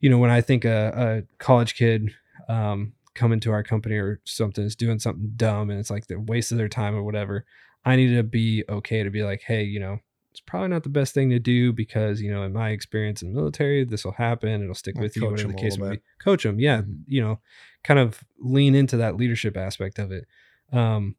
you 0.00 0.10
know, 0.10 0.18
when 0.18 0.30
I 0.30 0.40
think 0.40 0.64
a, 0.64 1.24
a 1.28 1.42
college 1.42 1.74
kid 1.74 2.10
um, 2.48 2.92
coming 3.14 3.40
to 3.40 3.50
our 3.52 3.62
company 3.62 3.96
or 3.96 4.20
something 4.24 4.64
is 4.64 4.76
doing 4.76 4.98
something 4.98 5.32
dumb 5.36 5.70
and 5.70 5.78
it's 5.78 5.90
like 5.90 6.06
the 6.06 6.20
waste 6.20 6.52
of 6.52 6.58
their 6.58 6.68
time 6.68 6.94
or 6.94 7.02
whatever, 7.02 7.44
I 7.84 7.96
need 7.96 8.14
to 8.14 8.22
be 8.22 8.64
okay 8.68 9.02
to 9.02 9.10
be 9.10 9.22
like, 9.24 9.42
hey, 9.46 9.62
you 9.64 9.80
know, 9.80 9.98
it's 10.30 10.40
probably 10.40 10.68
not 10.68 10.84
the 10.84 10.88
best 10.88 11.14
thing 11.14 11.30
to 11.30 11.38
do 11.38 11.72
because 11.72 12.20
you 12.20 12.30
know, 12.30 12.44
in 12.44 12.52
my 12.52 12.70
experience 12.70 13.22
in 13.22 13.32
the 13.32 13.38
military, 13.38 13.84
this 13.84 14.04
will 14.04 14.12
happen. 14.12 14.62
It'll 14.62 14.74
stick 14.74 14.98
with 14.98 15.16
you, 15.16 15.22
coach 15.22 15.30
whatever 15.32 15.48
the 15.48 15.54
them 15.54 15.62
case 15.62 15.78
may 15.78 15.90
be. 15.96 16.02
Coach 16.22 16.42
them, 16.44 16.60
yeah, 16.60 16.82
Mhm. 16.82 17.02
you 17.06 17.20
know, 17.20 17.40
kind 17.88 17.98
of 17.98 18.20
lean 18.38 18.74
into 18.74 18.98
that 18.98 19.16
leadership 19.16 19.56
aspect 19.56 19.98
of 19.98 20.12
it. 20.12 20.26
Um, 20.72 21.16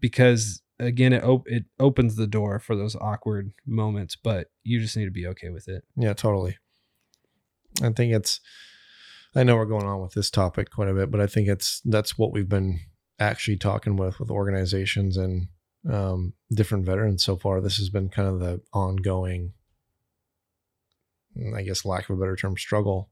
because 0.00 0.62
again 0.78 1.12
it 1.12 1.22
op- 1.22 1.48
it 1.48 1.64
opens 1.78 2.16
the 2.16 2.26
door 2.26 2.58
for 2.58 2.76
those 2.76 2.94
awkward 2.96 3.52
moments 3.64 4.14
but 4.14 4.48
you 4.62 4.78
just 4.78 4.94
need 4.94 5.06
to 5.06 5.10
be 5.10 5.26
okay 5.26 5.48
with 5.48 5.68
it 5.68 5.84
Yeah, 5.96 6.12
totally. 6.12 6.58
I 7.82 7.90
think 7.90 8.12
it's. 8.14 8.40
I 9.34 9.42
know 9.42 9.56
we're 9.56 9.66
going 9.66 9.86
on 9.86 10.00
with 10.00 10.14
this 10.14 10.30
topic 10.30 10.70
quite 10.70 10.88
a 10.88 10.94
bit, 10.94 11.10
but 11.10 11.20
I 11.20 11.26
think 11.26 11.46
it's 11.46 11.82
that's 11.84 12.16
what 12.16 12.32
we've 12.32 12.48
been 12.48 12.80
actually 13.18 13.58
talking 13.58 13.96
with 13.96 14.18
with 14.18 14.30
organizations 14.30 15.16
and 15.16 15.48
um, 15.90 16.32
different 16.50 16.86
veterans 16.86 17.22
so 17.22 17.36
far. 17.36 17.60
This 17.60 17.76
has 17.76 17.90
been 17.90 18.08
kind 18.08 18.28
of 18.28 18.40
the 18.40 18.62
ongoing, 18.72 19.52
I 21.54 21.62
guess, 21.62 21.84
lack 21.84 22.08
of 22.08 22.16
a 22.16 22.20
better 22.20 22.36
term, 22.36 22.56
struggle 22.56 23.10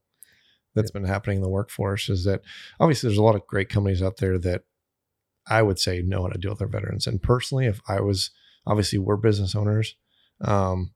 that's 0.75 0.91
been 0.91 1.05
happening 1.05 1.37
in 1.37 1.43
the 1.43 1.49
workforce. 1.49 2.09
Is 2.09 2.25
that 2.25 2.43
obviously 2.81 3.09
there's 3.09 3.18
a 3.18 3.22
lot 3.22 3.37
of 3.37 3.47
great 3.47 3.68
companies 3.68 4.03
out 4.03 4.18
there 4.18 4.39
that 4.39 4.62
I 5.47 5.62
would 5.62 5.79
say 5.79 6.03
know 6.03 6.22
how 6.22 6.29
to 6.29 6.39
deal 6.39 6.53
with 6.53 6.59
their 6.59 6.68
veterans. 6.68 7.07
And 7.07 7.22
personally, 7.22 7.66
if 7.66 7.81
I 7.89 8.01
was 8.01 8.31
obviously 8.66 8.99
we're 8.99 9.16
business 9.16 9.55
owners, 9.55 9.95
um, 10.41 10.93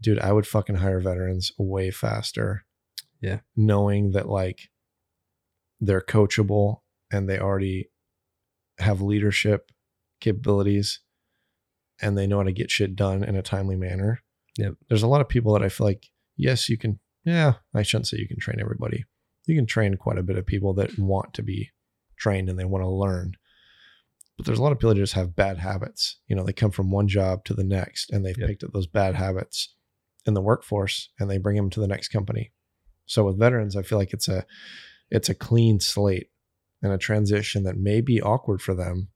dude, 0.00 0.18
I 0.18 0.32
would 0.32 0.46
fucking 0.46 0.76
hire 0.76 1.00
veterans 1.00 1.52
way 1.58 1.90
faster. 1.90 2.64
Yeah. 3.20 3.40
Knowing 3.56 4.12
that 4.12 4.28
like 4.28 4.68
they're 5.80 6.02
coachable 6.02 6.80
and 7.10 7.28
they 7.28 7.38
already 7.38 7.90
have 8.78 9.00
leadership 9.00 9.70
capabilities 10.20 11.00
and 12.00 12.16
they 12.16 12.26
know 12.26 12.38
how 12.38 12.42
to 12.42 12.52
get 12.52 12.70
shit 12.70 12.94
done 12.94 13.24
in 13.24 13.36
a 13.36 13.42
timely 13.42 13.76
manner. 13.76 14.22
Yep. 14.58 14.74
There's 14.88 15.02
a 15.02 15.08
lot 15.08 15.20
of 15.20 15.28
people 15.28 15.52
that 15.54 15.62
I 15.62 15.68
feel 15.68 15.86
like, 15.86 16.06
yes, 16.36 16.68
you 16.68 16.76
can, 16.76 16.98
yeah, 17.26 17.54
I 17.74 17.82
shouldn't 17.82 18.06
say 18.06 18.16
you 18.18 18.28
can 18.28 18.38
train 18.38 18.60
everybody. 18.60 19.04
You 19.46 19.56
can 19.56 19.66
train 19.66 19.96
quite 19.96 20.16
a 20.16 20.22
bit 20.22 20.38
of 20.38 20.46
people 20.46 20.72
that 20.74 20.96
want 20.98 21.34
to 21.34 21.42
be 21.42 21.70
trained 22.16 22.48
and 22.48 22.58
they 22.58 22.64
want 22.64 22.82
to 22.84 22.88
learn. 22.88 23.36
But 24.36 24.46
there's 24.46 24.58
a 24.58 24.62
lot 24.62 24.72
of 24.72 24.78
people 24.78 24.90
that 24.94 25.00
just 25.00 25.14
have 25.14 25.34
bad 25.36 25.58
habits. 25.58 26.18
You 26.28 26.36
know, 26.36 26.44
they 26.44 26.52
come 26.52 26.70
from 26.70 26.90
one 26.90 27.08
job 27.08 27.44
to 27.46 27.54
the 27.54 27.64
next 27.64 28.10
and 28.10 28.24
they've 28.24 28.38
Yep. 28.38 28.48
picked 28.48 28.64
up 28.64 28.72
those 28.72 28.86
bad 28.86 29.16
habits 29.16 29.74
in 30.24 30.34
the 30.34 30.40
workforce 30.40 31.10
and 31.18 31.28
they 31.28 31.38
bring 31.38 31.56
them 31.56 31.70
to 31.70 31.80
the 31.80 31.88
next 31.88 32.08
company. 32.08 32.52
So 33.06 33.24
with 33.24 33.38
veterans, 33.38 33.76
I 33.76 33.82
feel 33.82 33.98
like 33.98 34.12
it's 34.12 34.28
a 34.28 34.46
it's 35.10 35.28
a 35.28 35.34
clean 35.34 35.80
slate 35.80 36.30
and 36.82 36.92
a 36.92 36.98
transition 36.98 37.62
that 37.64 37.76
may 37.76 38.00
be 38.00 38.20
awkward 38.22 38.60
for 38.60 38.74
them. 38.74 39.08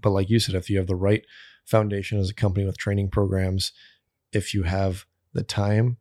But 0.00 0.10
like 0.10 0.28
you 0.30 0.38
said, 0.38 0.54
if 0.54 0.68
you 0.68 0.78
have 0.78 0.86
the 0.86 0.96
right 0.96 1.24
foundation 1.64 2.18
as 2.18 2.30
a 2.30 2.34
company 2.34 2.66
with 2.66 2.76
training 2.78 3.10
programs, 3.10 3.72
if 4.32 4.52
you 4.54 4.64
have 4.64 5.06
the 5.32 5.42
time 5.42 5.98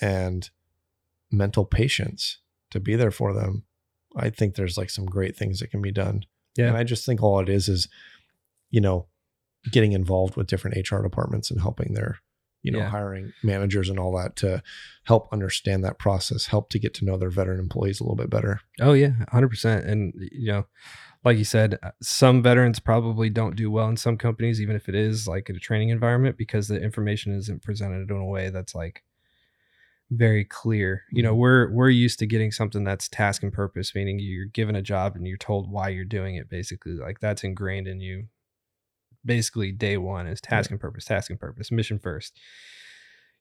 and 0.00 0.50
mental 1.30 1.64
patience 1.64 2.38
to 2.70 2.80
be 2.80 2.96
there 2.96 3.10
for 3.10 3.32
them, 3.32 3.64
I 4.16 4.30
think 4.30 4.54
there's 4.54 4.78
like 4.78 4.90
some 4.90 5.06
great 5.06 5.36
things 5.36 5.60
that 5.60 5.70
can 5.70 5.82
be 5.82 5.92
done. 5.92 6.24
Yeah. 6.56 6.68
And 6.68 6.76
I 6.76 6.84
just 6.84 7.04
think 7.06 7.22
all 7.22 7.40
it 7.40 7.48
is 7.48 7.68
is, 7.68 7.88
you 8.70 8.80
know, 8.80 9.06
getting 9.70 9.92
involved 9.92 10.36
with 10.36 10.46
different 10.46 10.76
HR 10.90 11.02
departments 11.02 11.50
and 11.50 11.60
helping 11.60 11.94
their, 11.94 12.18
you 12.62 12.72
know, 12.72 12.78
Yeah. 12.78 12.88
hiring 12.90 13.32
managers 13.42 13.88
and 13.88 13.98
all 13.98 14.16
that 14.16 14.36
to 14.36 14.62
help 15.04 15.28
understand 15.32 15.84
that 15.84 15.98
process, 15.98 16.46
help 16.46 16.70
to 16.70 16.78
get 16.78 16.94
to 16.94 17.04
know 17.04 17.16
their 17.16 17.30
veteran 17.30 17.60
employees 17.60 18.00
a 18.00 18.04
little 18.04 18.16
bit 18.16 18.30
better. 18.30 18.60
oh 18.80 18.92
yeah 18.92 19.12
100% 19.32 19.86
and 19.86 20.14
you 20.32 20.52
know 20.52 20.66
like 21.24 21.36
you 21.36 21.44
said 21.44 21.78
uh, 21.82 21.90
some 22.00 22.42
veterans 22.42 22.78
probably 22.80 23.28
don't 23.28 23.56
do 23.56 23.70
well 23.70 23.88
in 23.88 23.96
some 23.96 24.16
companies 24.16 24.60
even 24.60 24.74
if 24.76 24.88
it 24.88 24.94
is 24.94 25.26
like 25.28 25.48
a 25.48 25.52
training 25.54 25.88
environment 25.90 26.36
because 26.36 26.68
the 26.68 26.80
information 26.80 27.34
isn't 27.36 27.62
presented 27.62 28.10
in 28.10 28.16
a 28.16 28.24
way 28.24 28.50
that's 28.50 28.74
like 28.74 29.02
very 30.10 30.44
clear 30.44 31.02
you 31.12 31.22
know 31.22 31.34
Mhm. 31.34 31.38
we're 31.38 31.70
we're 31.70 31.90
used 31.90 32.18
to 32.20 32.26
getting 32.26 32.50
something 32.50 32.82
that's 32.84 33.08
task 33.08 33.42
and 33.42 33.52
purpose 33.52 33.94
meaning 33.94 34.18
you're 34.18 34.46
given 34.46 34.74
a 34.74 34.80
job 34.82 35.14
and 35.16 35.26
you're 35.26 35.36
told 35.36 35.70
why 35.70 35.88
you're 35.90 36.04
doing 36.06 36.36
it 36.36 36.48
basically 36.48 36.92
like 36.92 37.20
that's 37.20 37.44
ingrained 37.44 37.86
in 37.86 38.00
you 38.00 38.26
basically 39.24 39.72
day 39.72 39.96
one 39.98 40.26
is 40.26 40.40
task 40.40 40.70
and 40.70 40.80
purpose 40.80 41.04
task 41.04 41.30
and 41.30 41.38
purpose 41.38 41.70
mission 41.70 41.98
first 41.98 42.38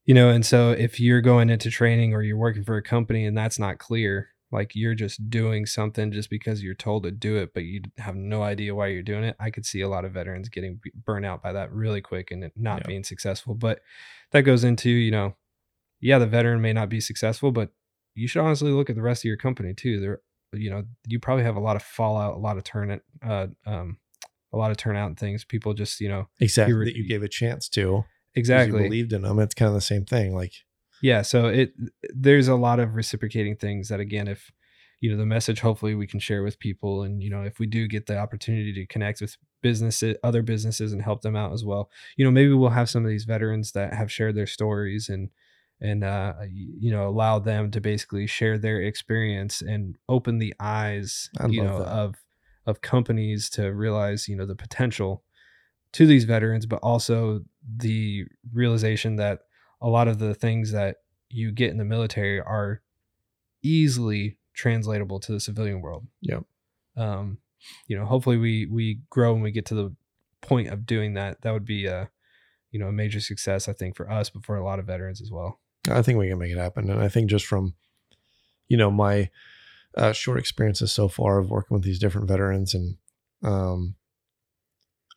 you 0.05 0.13
know 0.13 0.30
and 0.30 0.45
so 0.45 0.72
if 0.72 0.99
you're 0.99 1.22
going 1.22 1.49
into 1.49 1.70
training 1.70 2.13
or 2.13 2.22
you're 2.22 2.38
working 2.38 2.63
for 2.63 2.76
a 2.78 2.84
company 2.84 3.26
and 3.26 3.38
that's 3.38 3.59
not 3.59 3.78
clear 3.78 4.30
like 4.51 4.72
you're 4.76 4.95
just 4.95 5.30
doing 5.30 5.65
something 5.65 6.11
just 6.11 6.30
because 6.30 6.63
you're 6.63 6.74
told 6.74 7.03
to 7.03 7.11
do 7.11 7.36
it, 7.36 7.53
but 7.53 7.63
you 7.65 7.82
have 7.97 8.15
no 8.15 8.43
idea 8.43 8.74
why 8.74 8.88
you're 8.88 9.03
doing 9.03 9.26
it. 9.26 9.36
I 9.41 9.49
could 9.51 9.65
see 9.65 9.82
a 9.82 9.89
lot 9.89 10.05
of 10.05 10.13
veterans 10.13 10.47
getting 10.47 10.80
burnt 11.03 11.26
out 11.26 11.43
by 11.43 11.51
that 11.51 11.70
really 11.74 11.99
quick 11.99 12.32
and 12.32 12.49
not 12.55 12.80
Yeah. 12.84 12.88
being 12.88 13.03
successful. 13.03 13.55
But 13.55 13.82
that 14.32 14.43
goes 14.43 14.63
into, 14.63 14.89
you 14.89 15.11
know, 15.11 15.36
yeah, 16.00 16.20
the 16.20 16.28
veteran 16.28 16.62
may 16.62 16.74
not 16.74 16.89
be 16.89 17.00
successful, 17.00 17.52
but 17.52 17.70
you 18.16 18.28
should 18.28 18.41
honestly 18.41 18.72
look 18.72 18.89
at 18.89 18.95
the 18.95 19.02
rest 19.02 19.22
of 19.22 19.26
your 19.28 19.38
company 19.38 19.74
too. 19.74 20.00
There, 20.00 20.22
you 20.54 20.70
know, 20.70 20.84
you 21.08 21.20
probably 21.20 21.43
have 21.43 21.56
a 21.56 21.60
lot 21.62 21.76
of 21.76 21.84
fallout, 21.84 22.36
a 22.36 22.39
lot 22.39 22.58
of 22.58 22.64
turn, 22.64 23.00
uh, 23.26 23.48
um, 23.66 23.98
a 24.54 24.58
lot 24.58 24.72
of 24.72 24.78
turnout 24.78 25.08
and 25.08 25.20
things. 25.20 25.43
People 25.43 25.74
just, 25.74 26.00
you 26.00 26.10
know, 26.10 26.28
exactly 26.39 26.74
were- 26.74 26.86
that 26.86 26.95
you 26.95 27.08
gave 27.08 27.24
a 27.24 27.28
chance 27.28 27.68
to. 27.70 28.06
exactly 28.36 28.82
you 28.84 28.88
believed 28.89 29.14
in 29.14 29.22
them 29.24 29.39
it's 29.39 29.56
kind 29.56 29.68
of 29.68 29.74
the 29.74 29.82
same 29.82 30.06
thing 30.06 30.36
like 30.36 30.54
yeah 31.02 31.24
so 31.24 31.48
it 31.48 31.74
there's 32.14 32.48
a 32.48 32.56
lot 32.56 32.80
of 32.80 32.93
reciprocating 32.95 33.56
things 33.56 33.88
that 33.89 34.00
again 34.00 34.28
if 34.28 34.52
you 35.02 35.10
know 35.10 35.18
the 35.18 35.26
message 35.26 35.60
hopefully 35.62 35.95
we 35.95 36.06
can 36.06 36.20
share 36.20 36.43
with 36.43 36.60
people 36.60 37.02
and 37.02 37.24
you 37.24 37.32
know 37.32 37.41
if 37.41 37.58
we 37.58 37.66
do 37.66 37.88
get 37.88 38.06
the 38.06 38.16
opportunity 38.18 38.72
to 38.74 38.86
connect 38.86 39.22
with 39.22 39.38
businesses 39.64 40.16
other 40.24 40.43
businesses 40.43 40.93
and 40.93 41.02
help 41.02 41.22
them 41.22 41.36
out 41.36 41.52
as 41.52 41.64
well 41.66 41.89
you 42.16 42.24
know 42.24 42.30
maybe 42.32 42.54
we'll 42.54 42.70
have 42.70 42.89
some 42.89 43.04
of 43.04 43.10
these 43.10 43.26
veterans 43.26 43.72
that 43.72 43.93
have 43.93 44.12
shared 44.12 44.36
their 44.36 44.48
stories 44.48 45.10
and 45.10 45.30
and 45.80 46.03
uh 46.03 46.34
you 46.49 46.91
know 46.91 47.07
allow 47.07 47.39
them 47.39 47.69
to 47.71 47.80
basically 47.80 48.25
share 48.25 48.57
their 48.57 48.82
experience 48.82 49.61
and 49.61 49.95
open 50.09 50.39
the 50.39 50.53
eyes 50.59 51.30
I 51.39 51.47
you 51.47 51.63
know 51.63 51.80
that. 51.80 51.88
of 51.88 52.15
of 52.65 52.82
companies 52.82 53.49
to 53.51 53.73
realize 53.73 54.28
you 54.28 54.36
know 54.36 54.45
the 54.45 54.55
potential 54.55 55.23
to 55.93 56.05
these 56.05 56.25
veterans 56.25 56.65
but 56.65 56.80
also 56.82 57.41
the 57.78 58.25
realization 58.53 59.15
that 59.17 59.41
a 59.82 59.88
lot 59.88 60.07
of 60.07 60.19
the 60.19 60.34
things 60.34 60.71
that 60.71 60.97
you 61.30 61.51
get 61.51 61.69
in 61.71 61.78
the 61.78 61.86
military 61.86 62.39
are 62.39 62.82
easily 63.61 64.38
translatable 64.53 65.19
to 65.19 65.32
the 65.32 65.39
civilian 65.39 65.82
world. 65.82 66.07
Yep. 66.21 66.43
Um, 66.95 67.38
you 67.88 67.97
know, 67.97 68.05
hopefully 68.05 68.38
we 68.38 68.65
we 68.65 69.01
grow 69.09 69.34
and 69.34 69.43
we 69.43 69.51
get 69.51 69.65
to 69.67 69.75
the 69.75 69.95
point 70.41 70.69
of 70.69 70.86
doing 70.86 71.13
that. 71.13 71.41
That 71.41 71.53
would 71.53 71.65
be 71.65 71.86
a 71.86 72.09
you 72.71 72.80
know 72.80 72.88
a 72.88 72.91
major 72.91 73.19
success, 73.19 73.67
I 73.67 73.73
think, 73.73 73.95
for 73.95 74.09
us, 74.09 74.30
but 74.30 74.45
for 74.45 74.57
a 74.57 74.63
lot 74.63 74.80
of 74.80 74.86
veterans 74.86 75.21
as 75.21 75.32
well. 75.32 75.59
I 75.89 76.01
think 76.01 76.17
we 76.17 76.29
can 76.29 76.39
make 76.39 76.51
it 76.51 76.57
happen. 76.57 76.89
And 76.89 77.01
I 77.01 77.09
think 77.09 77.29
just 77.29 77.45
from, 77.45 77.75
you 78.67 78.77
know, 78.77 78.91
my 78.91 79.29
uh, 79.95 80.13
short 80.13 80.39
experiences 80.39 80.91
so 80.91 81.07
far 81.07 81.39
of 81.39 81.49
working 81.49 81.75
with 81.75 81.83
these 81.83 81.99
different 81.99 82.27
veterans, 82.27 82.73
and 82.73 82.97
um, 83.43 83.95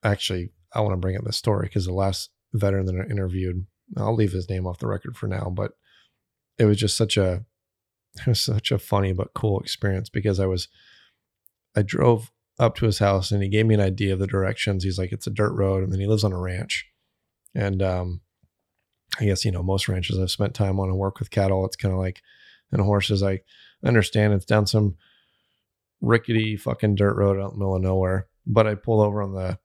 actually, 0.03 0.51
I 0.75 0.81
want 0.81 0.93
to 0.93 0.99
bring 0.99 1.17
up 1.17 1.25
this 1.25 1.37
story 1.37 1.67
because 1.67 1.87
the 1.87 1.93
last 1.93 2.31
veteran 2.53 2.87
that 2.87 2.95
I 2.95 3.11
interviewed, 3.11 3.67
I'll 3.97 4.15
leave 4.15 4.33
his 4.33 4.49
name 4.49 4.67
off 4.67 4.79
the 4.79 4.87
record 4.87 5.17
for 5.17 5.27
now, 5.27 5.53
but 5.55 5.73
it 6.59 6.65
was 6.65 6.79
just 6.79 6.97
such 6.97 7.17
a, 7.17 7.45
it 8.17 8.27
was 8.27 8.41
such 8.45 8.71
a 8.71 8.79
funny 8.79 9.13
but 9.13 9.35
cool 9.35 9.61
experience 9.61 10.09
because 10.09 10.41
I 10.41 10.47
was, 10.47 10.69
I 11.77 11.83
drove 11.83 12.31
up 12.59 12.75
to 12.77 12.87
his 12.87 12.99
house 12.99 13.31
and 13.31 13.43
he 13.43 13.49
gave 13.49 13.67
me 13.67 13.75
an 13.75 13.81
idea 13.81 14.13
of 14.13 14.19
the 14.19 14.27
directions. 14.27 14.85
He's 14.85 14.99
like, 14.99 15.13
it's 15.13 15.27
a 15.27 15.31
dirt 15.31 15.53
road, 15.53 15.83
and 15.83 15.93
then 15.93 16.01
he 16.01 16.07
lives 16.07 16.25
on 16.25 16.33
a 16.33 16.39
ranch, 16.39 16.87
and 17.55 17.83
um, 17.83 18.21
I 19.19 19.25
guess 19.25 19.45
you 19.45 19.51
know 19.51 19.63
most 19.63 19.89
ranches 19.89 20.19
I've 20.19 20.31
spent 20.31 20.55
time 20.55 20.79
on 20.79 20.89
and 20.89 20.99
work 20.99 21.19
with 21.19 21.31
cattle. 21.31 21.65
It's 21.67 21.77
kind 21.77 21.93
of 21.93 21.99
like 21.99 22.23
and 22.73 22.81
horses. 22.81 23.23
I 23.23 23.41
understand 23.85 24.33
it's 24.33 24.45
down 24.45 24.67
some 24.67 24.97
rickety 26.01 26.57
fucking 26.57 26.95
dirt 26.95 27.17
road 27.17 27.39
out 27.39 27.53
in 27.53 27.59
the 27.59 27.59
middle 27.59 27.77
of 27.77 27.83
nowhere. 27.83 28.29
But 28.47 28.67
I 28.67 28.75
pulled 28.75 29.05
over 29.05 29.23
on 29.23 29.35
the 29.35 29.59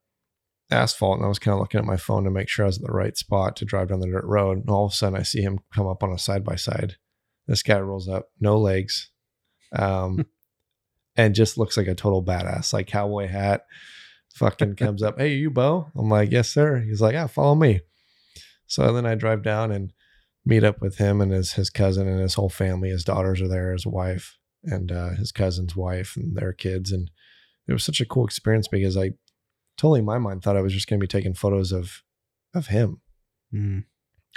asphalt 0.71 1.17
and 1.17 1.25
I 1.25 1.29
was 1.29 1.39
kind 1.39 1.53
of 1.53 1.59
looking 1.59 1.79
at 1.79 1.85
my 1.85 1.97
phone 1.97 2.23
to 2.23 2.31
make 2.31 2.49
sure 2.49 2.65
I 2.65 2.67
was 2.67 2.77
at 2.77 2.85
the 2.85 2.91
right 2.91 3.15
spot 3.15 3.55
to 3.57 3.65
drive 3.65 3.89
down 3.89 3.99
the 3.99 4.07
dirt 4.07 4.25
road. 4.25 4.57
And 4.57 4.69
all 4.69 4.85
of 4.85 4.91
a 4.91 4.95
sudden 4.95 5.19
I 5.19 5.23
see 5.23 5.41
him 5.41 5.59
come 5.73 5.87
up 5.87 6.03
on 6.03 6.11
a 6.11 6.17
side 6.17 6.43
by 6.43 6.55
side. 6.55 6.95
This 7.47 7.63
guy 7.63 7.79
rolls 7.79 8.09
up, 8.09 8.29
no 8.39 8.57
legs, 8.57 9.11
um, 9.75 10.25
and 11.15 11.35
just 11.35 11.57
looks 11.57 11.77
like 11.77 11.87
a 11.87 11.95
total 11.95 12.23
badass, 12.23 12.73
like 12.73 12.87
cowboy 12.87 13.27
hat. 13.27 13.65
Fucking 14.33 14.75
comes 14.75 15.01
up, 15.01 15.17
hey, 15.17 15.35
you 15.35 15.49
Bo? 15.49 15.91
I'm 15.95 16.09
like, 16.09 16.31
yes, 16.31 16.49
sir. 16.49 16.79
He's 16.79 16.99
like, 16.99 17.13
yeah, 17.13 17.27
follow 17.27 17.55
me. 17.55 17.81
So 18.67 18.91
then 18.93 19.05
I 19.05 19.15
drive 19.15 19.43
down 19.43 19.71
and 19.71 19.93
meet 20.45 20.63
up 20.63 20.81
with 20.81 20.97
him 20.97 21.21
and 21.21 21.31
his 21.31 21.53
his 21.53 21.69
cousin 21.69 22.07
and 22.07 22.19
his 22.19 22.35
whole 22.35 22.49
family. 22.49 22.89
His 22.89 23.03
daughters 23.03 23.41
are 23.41 23.47
there, 23.47 23.73
his 23.73 23.85
wife 23.85 24.37
and 24.63 24.91
uh, 24.91 25.09
his 25.11 25.31
cousin's 25.31 25.75
wife 25.75 26.15
and 26.15 26.35
their 26.35 26.53
kids. 26.53 26.91
And 26.91 27.09
it 27.67 27.73
was 27.73 27.83
such 27.83 28.01
a 28.01 28.05
cool 28.05 28.25
experience 28.25 28.67
because 28.67 28.97
I 28.97 29.11
totally 29.77 29.99
in 29.99 30.05
my 30.05 30.17
mind 30.17 30.43
thought 30.43 30.57
I 30.57 30.61
was 30.61 30.73
just 30.73 30.87
going 30.87 30.99
to 30.99 31.03
be 31.03 31.07
taking 31.07 31.33
photos 31.33 31.71
of 31.71 32.03
of 32.53 32.67
him, 32.67 33.01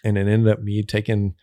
and 0.04 0.18
it 0.18 0.26
ended 0.26 0.48
up 0.48 0.60
me 0.62 0.82
taking 0.82 1.34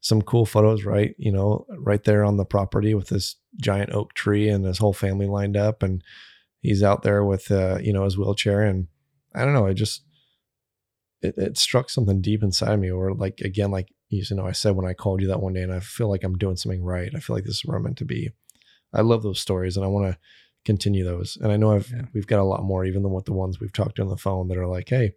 some 0.00 0.20
cool 0.20 0.44
photos 0.44 0.84
right 0.84 1.14
you 1.16 1.30
know 1.30 1.64
right 1.78 2.04
there 2.04 2.24
on 2.24 2.36
the 2.36 2.44
property 2.44 2.92
with 2.92 3.08
this 3.08 3.36
giant 3.60 3.90
oak 3.92 4.12
tree 4.14 4.48
and 4.48 4.64
his 4.64 4.78
whole 4.78 4.92
family 4.92 5.26
lined 5.26 5.56
up 5.56 5.82
and 5.82 6.02
he's 6.60 6.82
out 6.82 7.02
there 7.02 7.24
with 7.24 7.50
uh, 7.50 7.78
you 7.80 7.92
know 7.92 8.04
his 8.04 8.18
wheelchair 8.18 8.62
and 8.62 8.88
i 9.34 9.44
don't 9.44 9.54
know 9.54 9.66
it 9.66 9.74
just 9.74 10.02
it, 11.22 11.34
it 11.38 11.58
struck 11.58 11.88
something 11.90 12.20
deep 12.20 12.42
inside 12.42 12.76
me 12.80 12.90
or 12.90 13.14
like 13.14 13.40
again 13.40 13.70
like 13.70 13.92
you 14.08 14.22
know 14.32 14.46
i 14.46 14.52
said 14.52 14.74
when 14.76 14.86
i 14.86 14.92
called 14.92 15.20
you 15.20 15.28
that 15.28 15.40
one 15.40 15.52
day 15.54 15.62
and 15.62 15.72
i 15.72 15.80
feel 15.80 16.08
like 16.08 16.24
i'm 16.24 16.36
doing 16.36 16.56
something 16.56 16.82
right. 16.82 17.10
I 17.16 17.20
feel 17.20 17.34
like 17.36 17.44
this 17.44 17.56
is 17.56 17.64
where 17.64 17.76
i'm 17.76 17.84
meant 17.84 17.98
to 17.98 18.04
be. 18.04 18.30
I 18.92 19.00
love 19.00 19.22
those 19.22 19.40
stories 19.40 19.76
and 19.76 19.84
i 19.84 19.88
want 19.88 20.12
to 20.12 20.18
continue 20.64 21.04
those. 21.04 21.36
And 21.40 21.50
i 21.52 21.56
know 21.56 21.72
i've 21.72 21.90
Yeah. 21.90 22.06
we've 22.12 22.26
got 22.26 22.40
a 22.40 22.44
lot 22.44 22.62
more 22.64 22.84
even 22.84 23.02
than 23.02 23.12
what 23.12 23.24
the 23.24 23.32
ones 23.32 23.58
we've 23.60 23.72
talked 23.72 23.96
to 23.96 24.02
on 24.02 24.08
the 24.08 24.16
phone 24.16 24.48
that 24.48 24.58
are 24.58 24.66
like 24.66 24.88
hey 24.88 25.12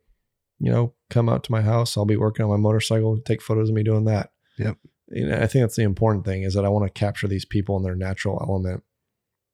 you 0.59 0.71
know 0.71 0.93
come 1.09 1.27
out 1.29 1.43
to 1.43 1.51
my 1.51 1.61
house. 1.61 1.97
I'll 1.97 2.05
be 2.05 2.15
working 2.15 2.43
on 2.45 2.49
my 2.51 2.57
motorcycle. 2.57 3.17
Take 3.19 3.41
photos 3.41 3.69
of 3.69 3.75
me 3.75 3.83
doing 3.83 4.05
that. 4.05 4.31
Yep. 4.57 4.77
you 5.09 5.27
know, 5.27 5.35
i 5.35 5.47
think 5.47 5.61
that's 5.63 5.75
the 5.75 5.83
important 5.83 6.23
thing 6.25 6.43
is 6.43 6.53
that 6.53 6.63
i 6.65 6.69
want 6.69 6.85
to 6.85 6.99
capture 6.99 7.27
these 7.27 7.45
people 7.45 7.75
in 7.77 7.83
their 7.83 7.95
natural 7.95 8.37
element. 8.47 8.83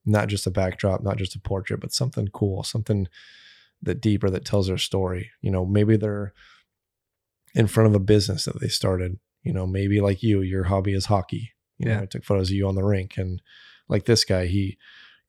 Not 0.05 0.27
just 0.29 0.45
a 0.47 0.51
backdrop 0.51 1.01
not 1.03 1.17
just 1.17 1.35
a 1.35 1.39
portrait 1.39 1.79
but 1.81 1.91
something 1.93 2.27
cool 2.27 2.63
something 2.63 3.07
that 3.81 4.01
deeper 4.01 4.29
that 4.29 4.45
tells 4.45 4.67
their 4.67 4.77
story 4.77 5.31
you 5.41 5.49
know 5.51 5.65
maybe 5.65 5.97
they're 5.97 6.33
in 7.53 7.67
front 7.67 7.87
of 7.89 7.95
a 7.95 7.99
business 7.99 8.45
that 8.45 8.59
they 8.61 8.67
started 8.67 9.17
you 9.43 9.51
know 9.53 9.65
maybe 9.67 9.99
like 10.01 10.21
you 10.23 10.41
your 10.41 10.65
hobby 10.65 10.93
is 10.93 11.05
hockey 11.05 11.51
you 11.77 11.85
know 11.87 11.93
Yeah. 11.95 12.01
i 12.01 12.05
took 12.05 12.23
photos 12.23 12.49
of 12.49 12.55
you 12.55 12.67
on 12.67 12.75
the 12.75 12.83
rink 12.83 13.17
and 13.17 13.41
like 13.89 14.05
this 14.05 14.23
guy 14.23 14.45
he 14.47 14.77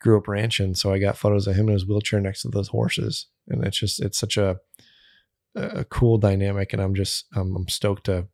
grew 0.01 0.19
up 0.19 0.29
ranching 0.29 0.75
so 0.75 0.93
i 0.93 0.99
got 0.99 1.17
photos 1.17 1.47
of 1.47 1.55
him 1.57 1.69
in 1.69 1.75
his 1.75 1.87
wheelchair 1.87 2.21
next 2.21 2.43
to 2.43 2.49
those 2.49 2.69
horses 2.69 3.27
and 3.49 3.65
it's 3.65 3.79
just 3.79 4.03
it's 4.03 4.19
such 4.19 4.37
a 4.37 4.59
a 5.55 5.85
cool 5.85 6.17
dynamic 6.19 6.73
and 6.73 6.81
i'm 6.83 6.95
just 6.95 7.27
um, 7.37 7.55
i'm 7.57 7.69
stoked 7.69 8.05
to 8.05 8.27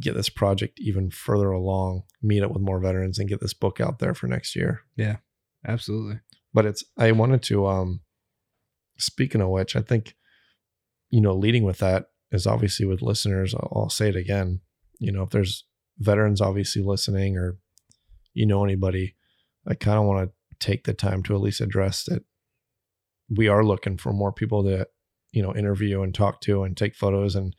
get 0.00 0.14
this 0.14 0.28
project 0.28 0.78
even 0.80 1.10
further 1.10 1.50
along 1.50 2.02
meet 2.22 2.42
up 2.42 2.50
with 2.50 2.62
more 2.62 2.80
veterans 2.80 3.18
and 3.18 3.28
get 3.28 3.40
this 3.40 3.54
book 3.54 3.80
out 3.80 3.98
there 3.98 4.14
for 4.14 4.26
next 4.26 4.56
year 4.56 4.80
Yeah. 4.96 5.16
Absolutely. 5.66 6.20
but 6.54 6.66
it's 6.66 6.82
i 6.98 7.12
wanted 7.12 7.42
to 7.44 7.66
um 7.66 8.00
speaking 8.98 9.40
of 9.40 9.48
which 9.48 9.76
i 9.76 9.80
think 9.80 10.14
you 11.10 11.20
know 11.20 11.34
leading 11.34 11.64
with 11.64 11.78
that 11.78 12.06
is 12.30 12.46
obviously 12.46 12.86
with 12.86 13.02
listeners 13.02 13.54
i'll, 13.54 13.72
I'll 13.74 13.90
say 13.90 14.08
it 14.08 14.16
again 14.16 14.60
you 14.98 15.12
know 15.12 15.22
if 15.22 15.30
there's 15.30 15.64
veterans 15.98 16.40
obviously 16.40 16.82
listening 16.82 17.36
or 17.36 17.58
you 18.34 18.46
know 18.46 18.64
anybody 18.64 19.14
i 19.66 19.74
kind 19.74 19.98
of 19.98 20.04
want 20.04 20.28
to 20.28 20.66
take 20.66 20.84
the 20.84 20.94
time 20.94 21.22
to 21.24 21.34
at 21.34 21.40
least 21.40 21.60
address 21.60 22.04
that 22.04 22.24
we 23.28 23.48
are 23.48 23.64
looking 23.64 23.98
for 23.98 24.12
more 24.12 24.32
people 24.32 24.62
to 24.62 24.86
you 25.32 25.42
know 25.42 25.54
interview 25.54 26.02
and 26.02 26.14
talk 26.14 26.40
to 26.40 26.62
and 26.62 26.76
take 26.76 26.94
photos 26.94 27.34
and 27.34 27.54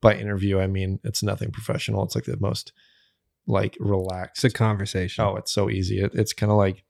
by 0.00 0.14
interview 0.14 0.58
i 0.58 0.66
mean 0.66 0.98
it's 1.04 1.22
nothing 1.22 1.50
professional 1.50 2.02
it's 2.02 2.14
like 2.14 2.24
the 2.24 2.36
most 2.40 2.72
like 3.46 3.76
relaxed 3.80 4.44
It's 4.44 4.54
a 4.54 4.56
conversation. 4.56 5.24
Oh, 5.24 5.36
it's 5.36 5.52
so 5.52 5.68
easy. 5.70 6.00
It, 6.00 6.12
it's 6.14 6.32
kind 6.32 6.52
of 6.52 6.58
like 6.58 6.84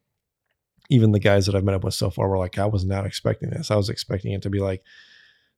even 0.91 1.13
the 1.13 1.19
guys 1.19 1.47
that 1.47 1.55
I've 1.55 1.65
met 1.65 1.75
up 1.75 1.85
with 1.85 1.95
so 1.95 2.11
far 2.11 2.29
were 2.29 2.39
like, 2.39 2.59
I 2.59 2.67
was 2.67 2.85
not 2.85 3.07
expecting 3.07 3.51
this. 3.51 3.71
I 3.71 3.77
was 3.77 3.89
expecting 3.89 4.33
it 4.33 4.43
to 4.43 4.51
be 4.51 4.61
like 4.61 4.83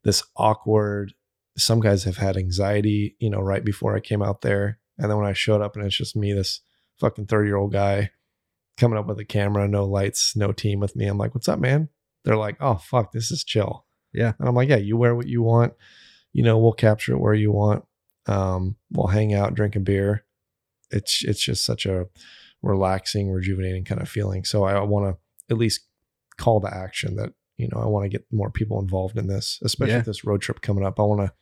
this 0.03 0.22
awkward. 0.37 1.14
Some 1.57 1.81
guys 1.81 2.05
have 2.05 2.16
had 2.16 2.37
anxiety, 2.37 3.16
you 3.18 3.31
know, 3.31 3.41
right 3.41 3.64
before 3.64 3.97
I 3.97 4.01
came 4.01 4.22
out 4.22 4.43
there. 4.43 4.79
And 4.99 5.11
then 5.11 5.18
when 5.18 5.27
I 5.27 5.33
showed 5.33 5.61
up 5.61 5.77
and 5.77 5.85
it's 5.85 5.97
just 5.97 6.16
me, 6.16 6.33
this 6.33 6.61
fucking 7.01 7.27
30 7.27 7.49
year 7.49 7.57
old 7.57 7.72
guy 7.72 8.11
coming 8.77 8.99
up 8.99 9.07
with 9.07 9.18
a 9.18 9.25
camera, 9.25 9.66
no 9.68 9.85
lights, 9.85 10.37
no 10.37 10.53
team 10.53 10.81
with 10.81 10.97
me. 10.97 11.07
I'm 11.07 11.18
like, 11.18 11.35
what's 11.35 11.49
up, 11.49 11.59
man? 11.59 11.89
They're 12.25 12.37
like, 12.37 12.57
oh, 12.61 12.77
fuck, 12.77 13.12
this 13.12 13.31
is 13.31 13.45
chill. 13.45 13.85
Yeah. 14.12 14.33
And 14.39 14.49
I'm 14.49 14.55
like, 14.55 14.68
yeah, 14.68 14.77
you 14.77 14.97
wear 14.97 15.14
what 15.14 15.27
you 15.27 15.43
want. 15.43 15.75
You 16.33 16.43
know, 16.43 16.59
we'll 16.59 16.72
capture 16.72 17.12
it 17.12 17.20
where 17.20 17.35
you 17.35 17.53
want. 17.53 17.85
Um, 18.27 18.77
we'll 18.91 19.09
hang 19.09 19.35
out, 19.35 19.55
drink 19.55 19.77
a 19.77 19.81
beer. 19.81 20.25
It's 20.91 21.25
it's 21.25 21.43
just 21.43 21.64
such 21.64 21.87
a 21.87 22.07
relaxing, 22.64 23.30
rejuvenating 23.30 23.84
kind 23.84 24.00
of 24.00 24.08
feeling. 24.08 24.44
So 24.44 24.64
I 24.64 24.80
want 24.82 25.06
to 25.16 25.52
at 25.52 25.58
least 25.58 25.80
call 26.38 26.60
to 26.60 26.74
action 26.74 27.16
that 27.16 27.32
you 27.56 27.68
know 27.72 27.80
I 27.80 27.86
want 27.86 28.04
to 28.04 28.08
get 28.08 28.24
more 28.32 28.50
people 28.50 28.80
involved 28.80 29.16
in 29.18 29.26
this, 29.28 29.60
especially 29.62 29.92
Yeah. 29.92 29.98
with 29.98 30.06
this 30.06 30.24
road 30.24 30.40
trip 30.42 30.60
coming 30.62 30.84
up. 30.84 30.98
I 30.98 31.02
want 31.02 31.20
to 31.20 31.32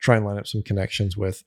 try 0.00 0.16
and 0.16 0.24
line 0.26 0.38
up 0.38 0.46
some 0.46 0.62
connections 0.62 1.16
with 1.16 1.44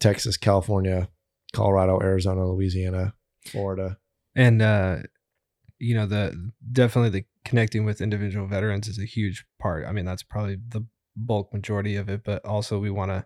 Texas, 0.00 0.36
California, 0.36 1.08
Colorado, 1.52 2.00
Arizona, 2.02 2.46
Louisiana, 2.46 3.14
Florida. 3.46 3.98
and 4.34 4.62
uh 4.62 4.96
you 5.78 5.94
know 5.94 6.06
the 6.06 6.50
definitely 6.72 7.10
the 7.10 7.24
connecting 7.44 7.84
with 7.84 8.00
individual 8.00 8.46
veterans 8.46 8.88
is 8.88 8.98
a 8.98 9.04
huge 9.04 9.44
part 9.60 9.84
i 9.86 9.92
mean 9.92 10.04
that's 10.06 10.22
probably 10.22 10.56
the 10.68 10.80
bulk 11.16 11.52
majority 11.52 11.94
of 11.96 12.08
it 12.08 12.22
but 12.24 12.42
also 12.44 12.78
we 12.78 12.90
want 12.90 13.10
to 13.10 13.24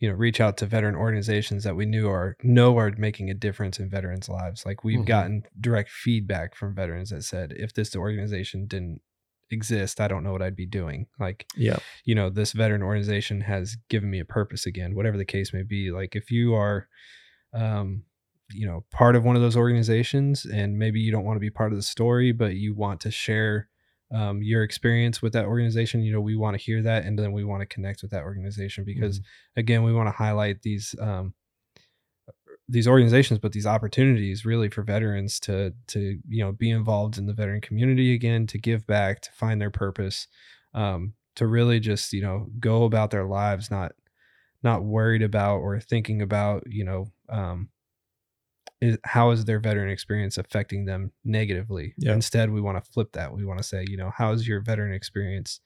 you 0.00 0.08
know 0.08 0.14
reach 0.16 0.40
out 0.40 0.56
to 0.56 0.66
veteran 0.66 0.96
organizations 0.96 1.62
that 1.64 1.76
we 1.76 1.86
knew 1.86 2.08
are 2.08 2.36
know 2.42 2.76
are 2.78 2.90
making 2.98 3.30
a 3.30 3.34
difference 3.34 3.78
in 3.78 3.88
veterans 3.88 4.28
lives 4.28 4.66
like 4.66 4.82
we've 4.82 5.00
Mhm. 5.00 5.06
gotten 5.06 5.42
direct 5.60 5.90
feedback 5.90 6.54
from 6.56 6.74
veterans 6.74 7.10
that 7.10 7.22
said 7.22 7.52
if 7.56 7.72
this 7.74 7.94
organization 7.94 8.66
didn't 8.66 9.00
exist 9.52 10.00
i 10.00 10.06
don't 10.08 10.22
know 10.24 10.30
what 10.32 10.42
i'd 10.42 10.54
be 10.56 10.66
doing 10.66 11.06
like 11.18 11.44
Yeah. 11.56 11.78
you 12.04 12.14
know 12.14 12.30
this 12.30 12.52
veteran 12.52 12.82
organization 12.82 13.40
has 13.42 13.76
given 13.88 14.08
me 14.10 14.20
a 14.20 14.24
purpose 14.24 14.64
again 14.64 14.94
whatever 14.94 15.16
the 15.18 15.24
case 15.24 15.52
may 15.52 15.62
be 15.64 15.90
like 15.90 16.14
if 16.14 16.30
you 16.30 16.54
are 16.54 16.88
um 17.52 18.04
you 18.52 18.66
know 18.66 18.84
part 18.90 19.16
of 19.16 19.24
one 19.24 19.36
of 19.36 19.42
those 19.42 19.56
organizations 19.56 20.44
and 20.44 20.78
maybe 20.78 21.00
you 21.00 21.10
don't 21.12 21.24
want 21.24 21.36
to 21.36 21.40
be 21.40 21.50
part 21.50 21.72
of 21.72 21.76
the 21.78 21.82
story 21.82 22.30
but 22.32 22.54
you 22.56 22.74
want 22.74 23.00
to 23.00 23.10
share 23.10 23.68
um, 24.12 24.42
your 24.42 24.62
experience 24.62 25.22
with 25.22 25.32
that 25.32 25.44
organization 25.44 26.02
you 26.02 26.12
know 26.12 26.20
we 26.20 26.36
want 26.36 26.56
to 26.56 26.62
hear 26.62 26.82
that 26.82 27.04
and 27.04 27.18
then 27.18 27.32
we 27.32 27.44
want 27.44 27.60
to 27.60 27.66
connect 27.66 28.02
with 28.02 28.10
that 28.10 28.22
organization 28.22 28.84
because 28.84 29.20
again 29.56 29.82
we 29.82 29.92
want 29.92 30.08
to 30.08 30.12
highlight 30.12 30.62
these 30.62 30.94
um, 31.00 31.32
these 32.68 32.86
organizations 32.86 33.38
but 33.40 33.52
these 33.52 33.66
opportunities 33.66 34.44
really 34.44 34.68
for 34.68 34.82
veterans 34.82 35.40
to 35.40 35.72
to 35.86 36.18
you 36.28 36.42
know 36.42 36.52
be 36.52 36.70
involved 36.70 37.18
in 37.18 37.26
the 37.26 37.32
veteran 37.32 37.60
community 37.60 38.14
again 38.14 38.46
to 38.46 38.58
give 38.58 38.86
back 38.86 39.20
to 39.20 39.32
find 39.32 39.60
their 39.60 39.70
purpose 39.70 40.28
um, 40.74 41.14
to 41.36 41.46
really 41.46 41.80
just 41.80 42.12
you 42.12 42.22
know 42.22 42.46
go 42.58 42.84
about 42.84 43.10
their 43.10 43.26
lives 43.26 43.70
not 43.70 43.92
not 44.62 44.84
worried 44.84 45.22
about 45.22 45.58
or 45.58 45.80
thinking 45.80 46.22
about 46.22 46.62
you 46.66 46.84
know 46.84 47.06
um, 47.28 47.68
is, 48.80 48.98
how 49.04 49.30
is 49.30 49.44
their 49.44 49.60
veteran 49.60 49.90
experience 49.90 50.38
affecting 50.38 50.84
them 50.86 51.12
negatively? 51.24 51.94
Instead 52.14 52.50
we 52.50 52.60
want 52.60 52.82
to 52.82 52.90
flip 52.90 53.12
that. 53.12 53.34
We 53.34 53.44
want 53.44 53.58
to 53.58 53.64
say 53.64 53.84
you 53.88 53.96
know 53.96 54.10
how 54.16 54.32
is 54.32 54.46
your 54.48 54.60
veteran 54.60 54.92
experience 54.92 55.60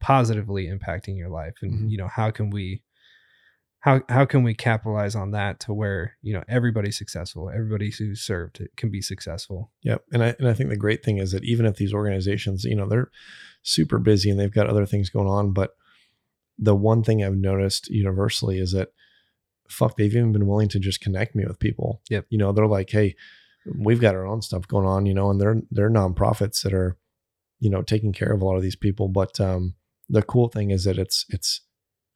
positively 0.00 0.66
impacting 0.66 1.16
your 1.16 1.28
life? 1.28 1.54
And 1.62 1.72
Mhm. 1.72 1.90
you 1.90 1.96
know 1.98 2.08
how 2.08 2.30
can 2.30 2.50
we 2.50 2.82
how 3.80 4.00
how 4.08 4.24
can 4.24 4.44
we 4.44 4.54
capitalize 4.54 5.16
on 5.16 5.32
that 5.32 5.58
to 5.60 5.74
where 5.74 6.16
you 6.22 6.32
know 6.32 6.44
everybody's 6.48 6.96
successful 6.96 7.50
everybody 7.50 7.90
who's 7.90 8.20
served 8.20 8.60
can 8.76 8.90
be 8.90 9.02
successful? 9.02 9.70
Yep. 9.82 10.04
And 10.12 10.22
I 10.22 10.34
and 10.38 10.48
I 10.48 10.54
think 10.54 10.70
the 10.70 10.76
great 10.76 11.04
thing 11.04 11.18
is 11.18 11.32
that 11.32 11.44
even 11.44 11.66
if 11.66 11.76
these 11.76 11.92
organizations, 11.92 12.64
you 12.64 12.76
know, 12.76 12.88
they're 12.88 13.10
super 13.62 13.98
busy 13.98 14.30
and 14.30 14.38
they've 14.38 14.52
got 14.52 14.68
other 14.68 14.86
things 14.86 15.10
going 15.10 15.28
on, 15.28 15.52
but 15.52 15.72
the 16.58 16.76
one 16.76 17.02
thing 17.02 17.24
I've 17.24 17.34
noticed 17.36 17.88
universally 17.88 18.58
is 18.58 18.72
that 18.72 18.90
fuck, 19.68 19.96
they've 19.96 20.14
even 20.14 20.32
been 20.32 20.46
willing 20.46 20.68
to 20.68 20.78
just 20.78 21.00
connect 21.00 21.34
me 21.34 21.44
with 21.46 21.58
people. 21.58 22.02
Yep. 22.10 22.26
You 22.30 22.38
know, 22.38 22.52
they're 22.52 22.66
like, 22.66 22.90
hey, 22.90 23.14
we've 23.78 24.00
got 24.00 24.14
our 24.14 24.26
own 24.26 24.42
stuff 24.42 24.66
going 24.68 24.86
on, 24.86 25.06
you 25.06 25.14
know, 25.14 25.30
and 25.30 25.40
they're 25.40 25.60
they're 25.70 25.90
nonprofits 25.90 26.62
that 26.62 26.74
are, 26.74 26.96
you 27.60 27.70
know, 27.70 27.82
taking 27.82 28.12
care 28.12 28.32
of 28.32 28.42
a 28.42 28.44
lot 28.44 28.56
of 28.56 28.62
these 28.62 28.76
people. 28.76 29.08
But 29.08 29.40
um 29.40 29.74
the 30.08 30.22
cool 30.22 30.48
thing 30.48 30.70
is 30.70 30.84
that 30.84 30.98
it's 30.98 31.24
it's 31.28 31.62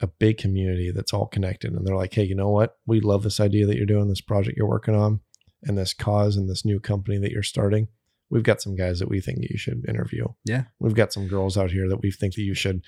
a 0.01 0.07
big 0.07 0.37
community 0.37 0.91
that's 0.91 1.15
all 1.15 1.27
connected 1.27 1.73
and 1.73 1.87
they're 1.87 1.97
like, 1.97 2.13
hey, 2.13 2.25
you 2.25 2.35
know 2.35 2.51
what? 2.51 2.77
We 2.87 3.01
love 3.01 3.23
this 3.23 3.41
idea 3.41 3.67
that 3.67 3.77
you're 3.77 3.87
doing, 3.87 4.09
this 4.09 4.21
project 4.21 4.57
you're 4.59 4.69
working 4.69 4.95
on 4.95 5.21
and 5.63 5.79
this 5.79 5.95
cause 5.95 6.37
and 6.37 6.51
this 6.51 6.65
new 6.65 6.79
company 6.79 7.17
that 7.19 7.31
you're 7.31 7.43
starting, 7.43 7.89
we've 8.29 8.43
got 8.43 8.61
some 8.61 8.77
guys 8.77 8.99
that 8.99 9.09
we 9.09 9.21
think 9.21 9.39
you 9.41 9.57
should 9.57 9.89
interview. 9.89 10.27
Yeah. 10.45 10.65
We've 10.79 10.95
got 10.95 11.15
some 11.15 11.29
girls 11.29 11.57
out 11.57 11.71
here 11.71 11.89
that 11.89 12.03
we 12.03 12.11
think 12.11 12.35
that 12.35 12.43
you 12.43 12.55
should 12.55 12.83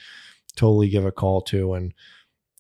totally 0.55 0.89
give 0.91 1.07
a 1.07 1.13
call 1.13 1.41
to 1.43 1.75
and 1.75 1.95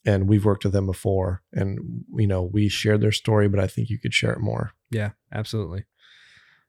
and 0.07 0.28
we've 0.28 0.44
worked 0.44 0.64
with 0.64 0.72
them 0.72 0.86
before 0.86 1.42
and 1.53 2.05
you 2.16 2.26
know, 2.26 2.42
we 2.42 2.68
shared 2.68 3.01
their 3.01 3.12
story, 3.12 3.49
but 3.49 3.61
I 3.61 3.66
think 3.66 3.90
you 3.90 3.99
could 3.99 4.14
share 4.14 4.32
it 4.32 4.40
more. 4.40 4.72
Yeah, 4.90 5.11
absolutely. 5.32 5.84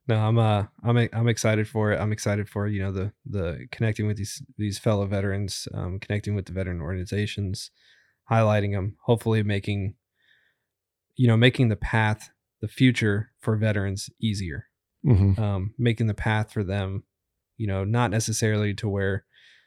No, 0.08 0.16
I'm 0.16 0.40
uh 0.40 0.64
I'm 0.84 0.98
I'm 1.14 1.28
excited 1.28 1.68
for 1.68 1.92
it. 1.92 2.00
I'm 2.00 2.12
excited 2.12 2.50
for 2.50 2.68
you 2.68 2.82
know 2.82 2.92
the 2.92 3.14
the 3.26 3.68
connecting 3.72 4.08
with 4.08 4.18
these 4.18 4.42
these 4.58 4.80
fellow 4.80 5.06
veterans, 5.06 5.68
um, 5.74 6.00
connecting 6.00 6.34
with 6.36 6.46
the 6.48 6.54
veteran 6.54 6.82
organizations, 6.82 7.70
highlighting 8.32 8.74
them, 8.74 8.96
hopefully 9.06 9.44
making 9.44 9.94
you 11.16 11.28
know 11.28 11.38
making 11.38 11.70
the 11.70 11.76
path, 11.76 12.32
the 12.60 12.68
future 12.68 13.32
for 13.40 13.56
veterans 13.56 14.10
easier, 14.20 14.66
Mm-hmm. 15.06 15.42
um, 15.42 15.74
making 15.78 16.08
the 16.08 16.14
path 16.14 16.52
for 16.52 16.64
them, 16.64 17.04
you 17.58 17.68
know, 17.68 17.84
not 17.86 18.10
necessarily 18.12 18.74
to 18.74 18.90
where 18.90 19.26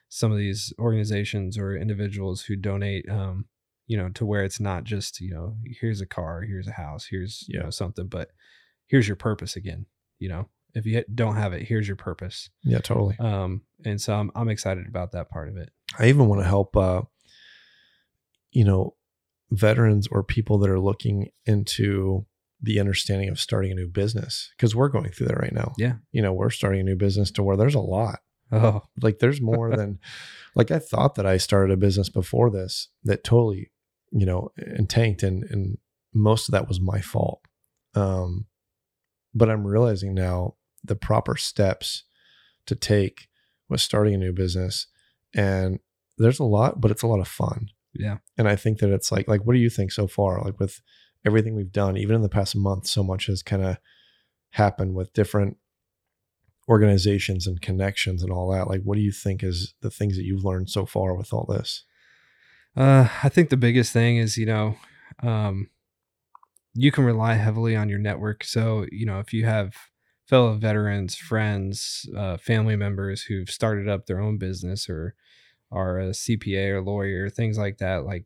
some 0.08 0.30
of 0.30 0.38
these 0.38 0.74
organizations 0.78 1.56
or 1.56 1.74
individuals 1.74 2.42
who 2.42 2.56
donate, 2.56 3.08
um, 3.08 3.46
you 3.92 3.98
know, 3.98 4.08
to 4.08 4.24
where 4.24 4.42
it's 4.42 4.58
not 4.58 4.84
just 4.84 5.20
you 5.20 5.34
know 5.34 5.54
here's 5.66 6.00
a 6.00 6.06
car, 6.06 6.40
here's 6.40 6.66
a 6.66 6.72
house, 6.72 7.06
here's 7.10 7.44
you 7.46 7.60
know 7.60 7.68
something, 7.68 8.06
but 8.06 8.30
here's 8.86 9.06
your 9.06 9.16
purpose 9.16 9.54
again. 9.54 9.84
You 10.18 10.30
know, 10.30 10.48
if 10.74 10.86
you 10.86 11.04
don't 11.14 11.36
have 11.36 11.52
it, 11.52 11.68
here's 11.68 11.86
your 11.86 11.98
purpose. 11.98 12.48
Yeah, 12.64 12.78
totally. 12.78 13.16
Um, 13.18 13.60
and 13.84 14.00
so 14.00 14.14
I'm 14.14 14.32
I'm 14.34 14.48
excited 14.48 14.86
about 14.86 15.12
that 15.12 15.28
part 15.28 15.50
of 15.50 15.58
it. 15.58 15.68
I 15.98 16.06
even 16.08 16.26
want 16.26 16.40
to 16.40 16.48
help 16.48 16.74
uh 16.74 17.02
you 18.50 18.64
know, 18.64 18.94
veterans 19.50 20.06
or 20.06 20.22
people 20.22 20.56
that 20.58 20.70
are 20.70 20.80
looking 20.80 21.28
into 21.44 22.24
the 22.62 22.80
understanding 22.80 23.28
of 23.28 23.38
starting 23.38 23.72
a 23.72 23.74
new 23.74 23.88
business 23.88 24.50
because 24.56 24.74
we're 24.74 24.88
going 24.88 25.10
through 25.10 25.26
that 25.26 25.38
right 25.38 25.52
now. 25.52 25.74
Yeah. 25.76 25.96
You 26.12 26.22
know, 26.22 26.32
we're 26.32 26.48
starting 26.48 26.80
a 26.80 26.84
new 26.84 26.96
business 26.96 27.30
to 27.32 27.42
where 27.42 27.58
there's 27.58 27.74
a 27.74 27.80
lot. 27.80 28.20
Oh, 28.52 28.82
like 29.00 29.18
there's 29.18 29.40
more 29.40 29.70
than 29.76 29.98
like 30.54 30.70
I 30.70 30.78
thought 30.78 31.14
that 31.16 31.26
I 31.26 31.38
started 31.38 31.72
a 31.72 31.76
business 31.78 32.08
before 32.08 32.50
this 32.50 32.88
that 33.04 33.24
totally, 33.24 33.71
you 34.12 34.26
know, 34.26 34.52
and 34.56 34.88
tanked 34.88 35.22
and 35.22 35.44
and 35.44 35.78
most 36.14 36.48
of 36.48 36.52
that 36.52 36.68
was 36.68 36.80
my 36.80 37.00
fault. 37.00 37.40
Um 37.94 38.46
but 39.34 39.48
I'm 39.48 39.66
realizing 39.66 40.14
now 40.14 40.54
the 40.84 40.96
proper 40.96 41.36
steps 41.36 42.04
to 42.66 42.74
take 42.74 43.28
with 43.68 43.80
starting 43.80 44.14
a 44.14 44.18
new 44.18 44.32
business 44.32 44.86
and 45.34 45.78
there's 46.18 46.38
a 46.38 46.44
lot 46.44 46.80
but 46.80 46.90
it's 46.90 47.02
a 47.02 47.06
lot 47.06 47.20
of 47.20 47.28
fun. 47.28 47.68
yeah, 47.94 48.18
And 48.36 48.48
I 48.48 48.56
think 48.56 48.78
that 48.78 48.90
it's 48.92 49.10
like 49.10 49.26
like 49.28 49.42
what 49.44 49.54
do 49.54 49.58
you 49.58 49.70
think 49.70 49.92
so 49.92 50.06
far 50.06 50.42
like 50.44 50.60
with 50.60 50.80
everything 51.24 51.54
we've 51.54 51.72
done 51.72 51.96
even 51.96 52.14
in 52.16 52.22
the 52.22 52.28
past 52.28 52.54
month 52.54 52.86
so 52.86 53.02
much 53.02 53.26
has 53.26 53.42
kind 53.42 53.64
of 53.64 53.78
happened 54.50 54.94
with 54.94 55.12
different 55.14 55.56
organizations 56.68 57.46
and 57.46 57.60
connections 57.60 58.22
and 58.22 58.32
all 58.32 58.50
that 58.50 58.68
like 58.68 58.82
what 58.82 58.96
do 58.96 59.00
you 59.00 59.12
think 59.12 59.42
is 59.42 59.74
the 59.80 59.90
things 59.90 60.16
that 60.16 60.24
you've 60.24 60.44
learned 60.44 60.68
so 60.70 60.86
far 60.86 61.14
with 61.14 61.32
all 61.32 61.46
this 61.48 61.84
Uh, 62.76 63.08
I 63.22 63.28
think 63.28 63.50
the 63.50 63.56
biggest 63.56 63.92
thing 63.92 64.16
is, 64.16 64.36
you 64.38 64.46
know, 64.46 64.76
um, 65.22 65.68
you 66.74 66.90
can 66.90 67.04
rely 67.04 67.34
heavily 67.34 67.76
on 67.76 67.88
your 67.88 67.98
network. 67.98 68.44
So, 68.44 68.86
you 68.90 69.04
know, 69.04 69.20
if 69.20 69.32
you 69.32 69.44
have 69.44 69.74
fellow 70.26 70.54
veterans, 70.54 71.14
friends, 71.14 72.08
uh, 72.16 72.38
family 72.38 72.76
members 72.76 73.22
who've 73.22 73.50
started 73.50 73.88
up 73.88 74.06
their 74.06 74.20
own 74.20 74.38
business 74.38 74.88
or 74.88 75.14
are 75.70 75.98
a 75.98 76.10
CPA 76.14 76.70
or 76.70 76.82
lawyer, 76.82 77.28
things 77.28 77.58
like 77.58 77.78
that, 77.78 78.04
like 78.04 78.24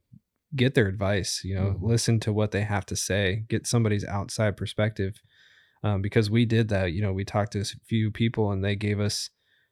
get 0.55 0.75
their 0.75 0.87
advice, 0.89 1.43
you 1.45 1.55
know, 1.55 1.73
Mhm. 1.73 1.83
listen 1.83 2.21
to 2.21 2.33
what 2.33 2.53
they 2.53 2.63
have 2.63 2.87
to 2.87 2.97
say, 2.97 3.45
get 3.49 3.67
somebody's 3.67 4.05
outside 4.05 4.57
perspective. 4.57 5.21
Um, 5.83 6.03
because 6.03 6.31
we 6.31 6.47
did 6.47 6.69
that, 6.69 6.93
you 6.93 7.03
know, 7.03 7.13
we 7.13 7.25
talked 7.25 7.53
to 7.53 7.61
a 7.61 7.65
few 7.65 8.11
people 8.11 8.53
and 8.53 8.65
they 8.65 8.77
gave 8.77 9.01
us 9.01 9.31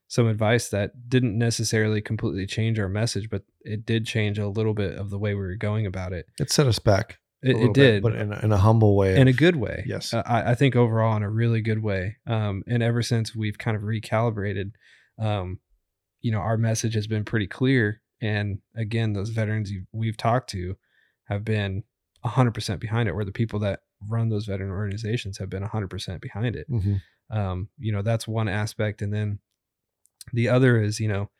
some 0.09 0.26
advice 0.28 0.68
that 0.68 1.09
didn't 1.09 1.36
necessarily 1.36 2.00
completely 2.00 2.46
change 2.46 2.78
our 2.78 2.88
message, 2.88 3.28
but 3.30 3.42
it 3.62 3.86
did 3.86 4.07
change 4.07 4.38
a 4.38 4.48
little 4.48 4.74
bit 4.74 4.96
of 4.96 5.11
the 5.11 5.18
way 5.18 5.34
we 5.34 5.40
were 5.40 5.57
going 5.57 5.86
about 5.86 6.12
it. 6.12 6.26
it 6.38 6.50
set 6.50 6.66
us 6.66 6.78
back 6.78 7.18
It, 7.42 7.57
it 7.57 7.61
bit, 7.61 7.74
did, 7.74 8.02
but 8.02 8.14
in 8.14 8.32
a, 8.32 8.40
in 8.40 8.52
a 8.52 8.59
humble 8.59 8.96
way 8.96 9.16
in 9.16 9.28
a 9.28 9.32
good 9.32 9.57
way. 9.57 9.84
yes 9.86 10.12
Uh, 10.12 10.22
I, 10.26 10.52
I 10.52 10.55
think 10.55 10.76
overall 10.76 11.16
in 11.16 11.22
a 11.22 11.30
really 11.30 11.61
good 11.62 11.82
way. 11.82 12.16
Um, 12.26 12.62
and 12.68 12.82
ever 12.82 13.02
since 13.02 13.34
we've 13.34 13.59
kind 13.59 13.76
of 13.76 13.82
recalibrated, 13.82 14.72
um, 15.18 15.61
you 16.20 16.30
know, 16.30 16.38
our 16.38 16.57
message 16.57 16.94
has 16.94 17.07
been 17.07 17.24
pretty 17.24 17.46
clear. 17.46 18.00
And 18.20 18.59
again, 18.76 19.12
those 19.12 19.30
veterans 19.30 19.70
we've 19.92 20.16
talked 20.16 20.50
to 20.50 20.76
have 21.24 21.44
been 21.44 21.82
100% 22.24 22.80
behind 22.80 23.09
it, 23.09 23.14
where 23.14 23.24
the 23.24 23.32
people 23.32 23.59
that 23.61 23.80
run 24.07 24.28
those 24.28 24.46
veteran 24.46 24.70
organizations 24.70 25.38
have 25.38 25.50
been 25.50 25.62
100% 25.62 26.20
behind 26.20 26.57
it. 26.57 26.70
Mhm. 26.70 27.00
Um, 27.30 27.68
you 27.78 27.92
know, 27.92 28.02
that's 28.02 28.28
one 28.28 28.48
aspect. 28.48 29.02
And 29.02 29.12
then 29.12 29.38
the 30.33 30.49
other 30.49 30.81
is, 30.81 31.01
you 31.01 31.09
know, 31.09 31.31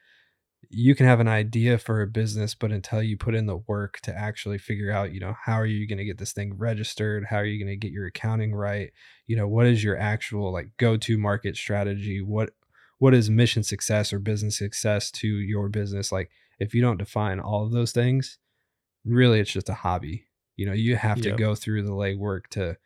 you 0.71 0.95
can 0.95 1.07
have 1.07 1.21
an 1.21 1.29
idea 1.29 1.79
for 1.79 2.03
a 2.03 2.07
business, 2.07 2.55
but 2.55 2.73
until 2.73 3.03
you 3.03 3.17
put 3.17 3.35
in 3.35 3.47
the 3.47 3.57
work 3.57 4.01
to 4.01 4.15
actually 4.15 4.59
figure 4.59 4.91
out, 4.91 5.13
you 5.13 5.21
know, 5.21 5.35
how 5.45 5.55
are 5.55 5.67
you 5.67 5.87
going 5.87 5.99
to 5.99 6.05
get 6.05 6.19
this 6.19 6.33
thing 6.33 6.57
registered? 6.57 7.27
How 7.27 7.37
are 7.37 7.45
you 7.45 7.63
going 7.63 7.73
to 7.73 7.87
get 7.87 7.93
your 7.93 8.07
accounting 8.07 8.55
right? 8.55 8.91
You 9.27 9.37
know, 9.37 9.47
what 9.47 9.67
is 9.67 9.85
your 9.85 9.97
actual 9.97 10.53
like 10.53 10.71
go 10.79 10.97
to 10.97 11.19
market 11.19 11.57
strategy? 11.57 12.23
What 12.23 12.51
what 12.99 13.15
is 13.15 13.29
mission 13.29 13.63
success 13.63 14.13
or 14.13 14.19
business 14.19 14.59
success 14.59 15.11
to 15.13 15.29
your 15.29 15.69
business? 15.69 16.11
Like 16.11 16.31
if 16.59 16.75
you 16.75 16.83
don't 16.83 16.99
define 16.99 17.41
all 17.41 17.65
of 17.65 17.73
those 17.73 17.93
things, 17.93 18.39
really 19.05 19.41
it's 19.41 19.53
just 19.53 19.69
a 19.69 19.75
hobby. 19.75 20.27
You 20.57 20.67
know, 20.67 20.73
you 20.73 20.97
have 20.97 21.21
to 21.21 21.33
go 21.33 21.55
through 21.55 21.83
the 21.83 21.93
legwork 21.93 22.47
to 22.51 22.77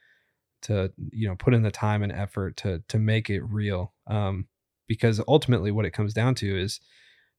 to 0.63 0.93
you 1.13 1.29
know 1.29 1.37
put 1.37 1.55
in 1.55 1.63
the 1.63 1.71
time 1.71 2.03
and 2.03 2.13
effort 2.13 2.57
to 2.59 2.83
to 2.89 2.99
make 2.99 3.31
it 3.31 3.43
real. 3.43 3.93
Um, 4.07 4.49
because 4.89 5.21
ultimately 5.29 5.71
what 5.71 5.85
it 5.85 5.93
comes 5.93 6.13
down 6.15 6.35
to 6.37 6.59
is 6.59 6.81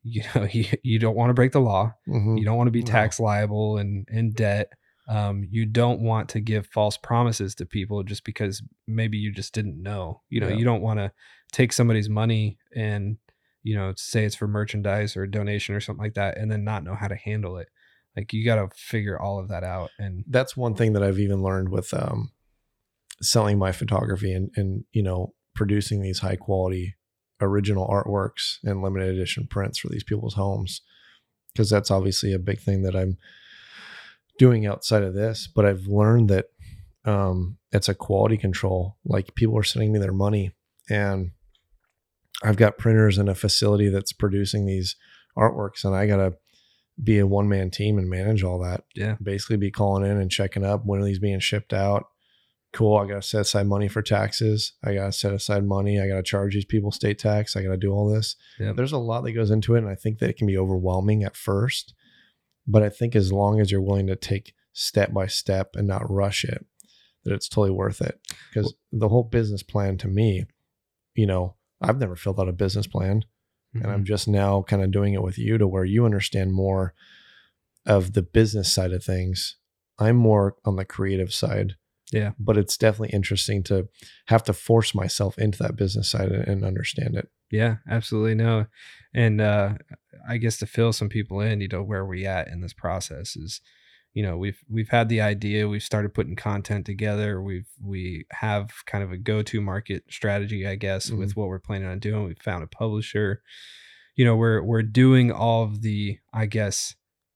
you 0.04 0.24
know 0.34 0.48
you, 0.52 0.66
you 0.84 1.00
don't 1.00 1.16
want 1.16 1.30
to 1.30 1.34
break 1.34 1.52
the 1.52 1.60
law. 1.60 1.94
Mhm. 2.08 2.38
you 2.40 2.46
don't 2.46 2.58
want 2.58 2.68
to 2.68 2.72
be 2.72 2.84
tax 2.84 3.20
liable 3.20 3.78
and 3.78 4.08
in 4.10 4.32
debt. 4.32 4.72
Um, 5.10 5.44
you 5.50 5.66
don't 5.66 6.02
want 6.02 6.30
to 6.30 6.40
give 6.40 6.68
false 6.68 6.96
promises 6.96 7.56
to 7.56 7.66
people 7.66 8.04
just 8.04 8.24
because 8.24 8.62
maybe 8.88 9.18
you 9.18 9.32
just 9.34 9.54
didn't 9.54 9.82
know. 9.82 10.22
You 10.30 10.40
know 10.42 10.48
Yeah. 10.50 10.56
you 10.58 10.64
don't 10.66 10.82
want 10.84 11.00
to 11.00 11.12
take 11.52 11.74
somebody's 11.74 12.08
money 12.10 12.60
and 12.76 13.18
you 13.64 13.76
know 13.76 13.94
say 13.98 14.24
it's 14.24 14.36
for 14.36 14.48
merchandise 14.48 15.18
or 15.18 15.24
a 15.24 15.32
donation 15.32 15.74
or 15.76 15.80
something 15.82 16.04
like 16.04 16.14
that 16.14 16.38
and 16.38 16.50
then 16.52 16.64
not 16.64 16.84
know 16.84 16.96
how 16.96 17.08
to 17.08 17.16
handle 17.16 17.58
it. 17.58 17.68
Like 18.16 18.32
you 18.34 18.46
got 18.46 18.56
to 18.56 18.70
figure 18.76 19.20
all 19.20 19.40
of 19.40 19.48
that 19.50 19.64
out 19.64 19.90
and 20.00 20.24
that's 20.28 20.56
one 20.56 20.76
thing 20.76 20.94
that 20.94 21.04
I've 21.04 21.20
even 21.20 21.42
learned 21.42 21.70
with 21.70 21.94
um, 21.94 22.32
selling 23.22 23.58
my 23.58 23.72
photography 23.72 24.32
and 24.34 24.50
and 24.56 24.86
you 24.92 25.04
know 25.04 25.34
producing 25.56 26.02
these 26.02 26.20
high 26.20 26.36
quality 26.38 26.96
original 27.42 27.88
artworks 27.88 28.58
and 28.64 28.82
limited 28.82 29.16
edition 29.16 29.48
prints 29.48 29.80
for 29.80 29.90
these 29.90 30.04
people's 30.04 30.36
homes 30.36 30.82
because 31.54 31.70
that's 31.70 31.92
obviously 31.92 32.34
a 32.34 32.40
big 32.40 32.60
thing 32.60 32.84
that 32.84 32.96
I'm 32.96 33.18
doing 34.38 34.66
outside 34.66 35.04
of 35.04 35.14
this 35.14 35.48
but 35.48 35.66
I've 35.66 35.88
learned 35.88 36.30
that 36.30 36.46
um, 37.06 37.58
it's 37.72 37.90
a 37.90 37.96
quality 37.96 38.38
control 38.38 38.98
like 39.06 39.36
people 39.36 39.58
are 39.58 39.64
sending 39.64 39.92
me 39.92 40.00
their 40.00 40.14
money 40.14 40.52
and 40.90 41.32
I've 42.44 42.58
got 42.58 42.78
printers 42.78 43.18
and 43.18 43.30
a 43.30 43.36
facility 43.36 43.90
that's 43.90 44.14
producing 44.14 44.66
these 44.66 44.96
artworks 45.38 45.84
and 45.84 45.96
I 45.96 46.08
got 46.08 46.18
to 46.18 46.34
be 47.02 47.20
a 47.20 47.28
one 47.28 47.48
man 47.48 47.70
team 47.70 47.98
and 47.98 48.10
manage 48.10 48.44
all 48.44 48.60
that. 48.60 48.84
Yeah. 48.96 49.16
Basically 49.22 49.58
be 49.58 49.72
calling 49.72 50.10
in 50.10 50.18
and 50.18 50.32
checking 50.32 50.66
up 50.66 50.86
when 50.86 51.02
are 51.02 51.06
these 51.06 51.20
being 51.20 51.40
shipped 51.40 51.74
out. 51.74 52.08
Cool. 52.72 52.98
I 52.98 53.08
got 53.08 53.22
to 53.24 53.28
set 53.28 53.42
aside 53.42 53.66
money 53.68 53.88
for 53.88 54.02
taxes. 54.04 54.74
I 54.84 54.94
got 54.94 55.06
to 55.08 55.12
set 55.12 55.34
aside 55.34 55.64
money. 55.66 56.00
I 56.00 56.08
got 56.08 56.18
to 56.18 56.24
charge 56.24 56.54
these 56.54 56.66
people 56.66 56.92
state 56.92 57.18
tax. 57.18 57.56
I 57.56 57.64
got 57.64 57.70
to 57.72 57.78
do 57.78 57.92
all 57.92 58.08
this. 58.08 58.36
Yep. 58.60 58.76
There's 58.76 58.92
a 58.92 58.98
lot 59.00 59.22
that 59.24 59.32
goes 59.32 59.50
into 59.50 59.74
it. 59.76 59.80
And 59.80 59.90
I 59.90 59.96
think 59.96 60.20
that 60.20 60.30
it 60.30 60.38
can 60.38 60.46
be 60.48 60.58
overwhelming 60.58 61.24
at 61.24 61.36
first. 61.36 61.94
But 62.68 62.84
I 62.84 62.90
think 62.90 63.16
as 63.16 63.32
long 63.34 63.60
as 63.60 63.72
you're 63.72 63.82
willing 63.82 64.06
to 64.08 64.16
take 64.16 64.54
step 64.72 65.12
by 65.12 65.26
step 65.26 65.72
and 65.76 65.88
not 65.88 66.10
rush 66.10 66.44
it, 66.44 66.64
that 67.24 67.34
it's 67.34 67.50
totally 67.50 67.72
worth 67.72 68.02
it. 68.02 68.20
Because 68.54 68.76
the 68.92 69.10
whole 69.10 69.24
business 69.24 69.64
plan 69.64 69.98
to 69.98 70.08
me, 70.08 70.46
you 71.16 71.26
know, 71.26 71.56
I've 71.82 71.98
never 71.98 72.16
filled 72.16 72.40
out 72.40 72.48
a 72.50 72.54
business 72.54 72.86
plan 72.86 73.26
and 73.74 73.88
I'm 73.88 74.02
Mhm. 74.04 74.08
just 74.08 74.28
now 74.28 74.62
kind 74.62 74.84
of 74.84 74.92
doing 74.92 75.14
it 75.16 75.24
with 75.24 75.38
you 75.40 75.58
to 75.58 75.68
where 75.68 75.86
you 75.86 76.06
understand 76.06 76.54
more 76.54 76.94
of 77.86 78.14
the 78.14 78.22
business 78.22 78.72
side 78.72 78.92
of 78.92 79.04
things. 79.04 79.56
I'm 79.98 80.16
more 80.18 80.56
on 80.66 80.76
the 80.76 80.86
creative 80.86 81.34
side. 81.34 81.76
Yeah. 82.12 82.32
But 82.40 82.58
it's 82.58 82.78
definitely 82.78 83.16
interesting 83.16 83.64
to 83.64 83.88
have 84.28 84.44
to 84.46 84.54
force 84.54 84.96
myself 84.96 85.38
into 85.38 85.62
that 85.64 85.76
business 85.76 86.10
side 86.10 86.32
and, 86.32 86.48
and 86.48 86.66
understand 86.66 87.16
it. 87.16 87.30
Yeah, 87.52 87.78
absolutely 87.90 88.36
no. 88.36 88.66
And 89.14 89.42
uh 89.42 89.76
I 90.28 90.38
guess 90.38 90.58
to 90.58 90.66
fill 90.66 90.94
some 90.94 91.10
people 91.10 91.40
in, 91.40 91.62
you 91.62 91.68
know, 91.68 91.84
where 91.84 92.06
we 92.06 92.26
at 92.26 92.48
in 92.48 92.62
this 92.62 92.74
process 92.74 93.36
is, 93.36 93.62
you 94.14 94.24
know, 94.24 94.38
we've 94.38 94.60
we've 94.70 94.90
had 94.90 95.08
the 95.08 95.22
idea, 95.22 95.68
we've 95.68 95.84
started 95.84 96.14
putting 96.14 96.36
content 96.36 96.86
together, 96.86 97.42
we've 97.42 97.70
we 97.82 98.26
have 98.32 98.72
kind 98.86 99.04
of 99.04 99.12
a 99.12 99.18
go-to 99.18 99.62
market 99.62 100.04
strategy, 100.10 100.68
I 100.68 100.76
guess, 100.76 101.12
with 101.12 101.36
what 101.36 101.48
we're 101.48 101.60
planning 101.60 101.88
on 101.88 102.00
doing. 102.00 102.26
We've 102.26 102.42
found 102.42 102.64
a 102.64 102.68
publisher. 102.68 103.42
You 104.16 104.26
know, 104.26 104.36
we're 104.36 104.62
we're 104.64 104.84
doing 104.84 105.32
all 105.32 105.64
of 105.64 105.82
the, 105.82 106.18
I 106.34 106.48
guess, 106.48 106.96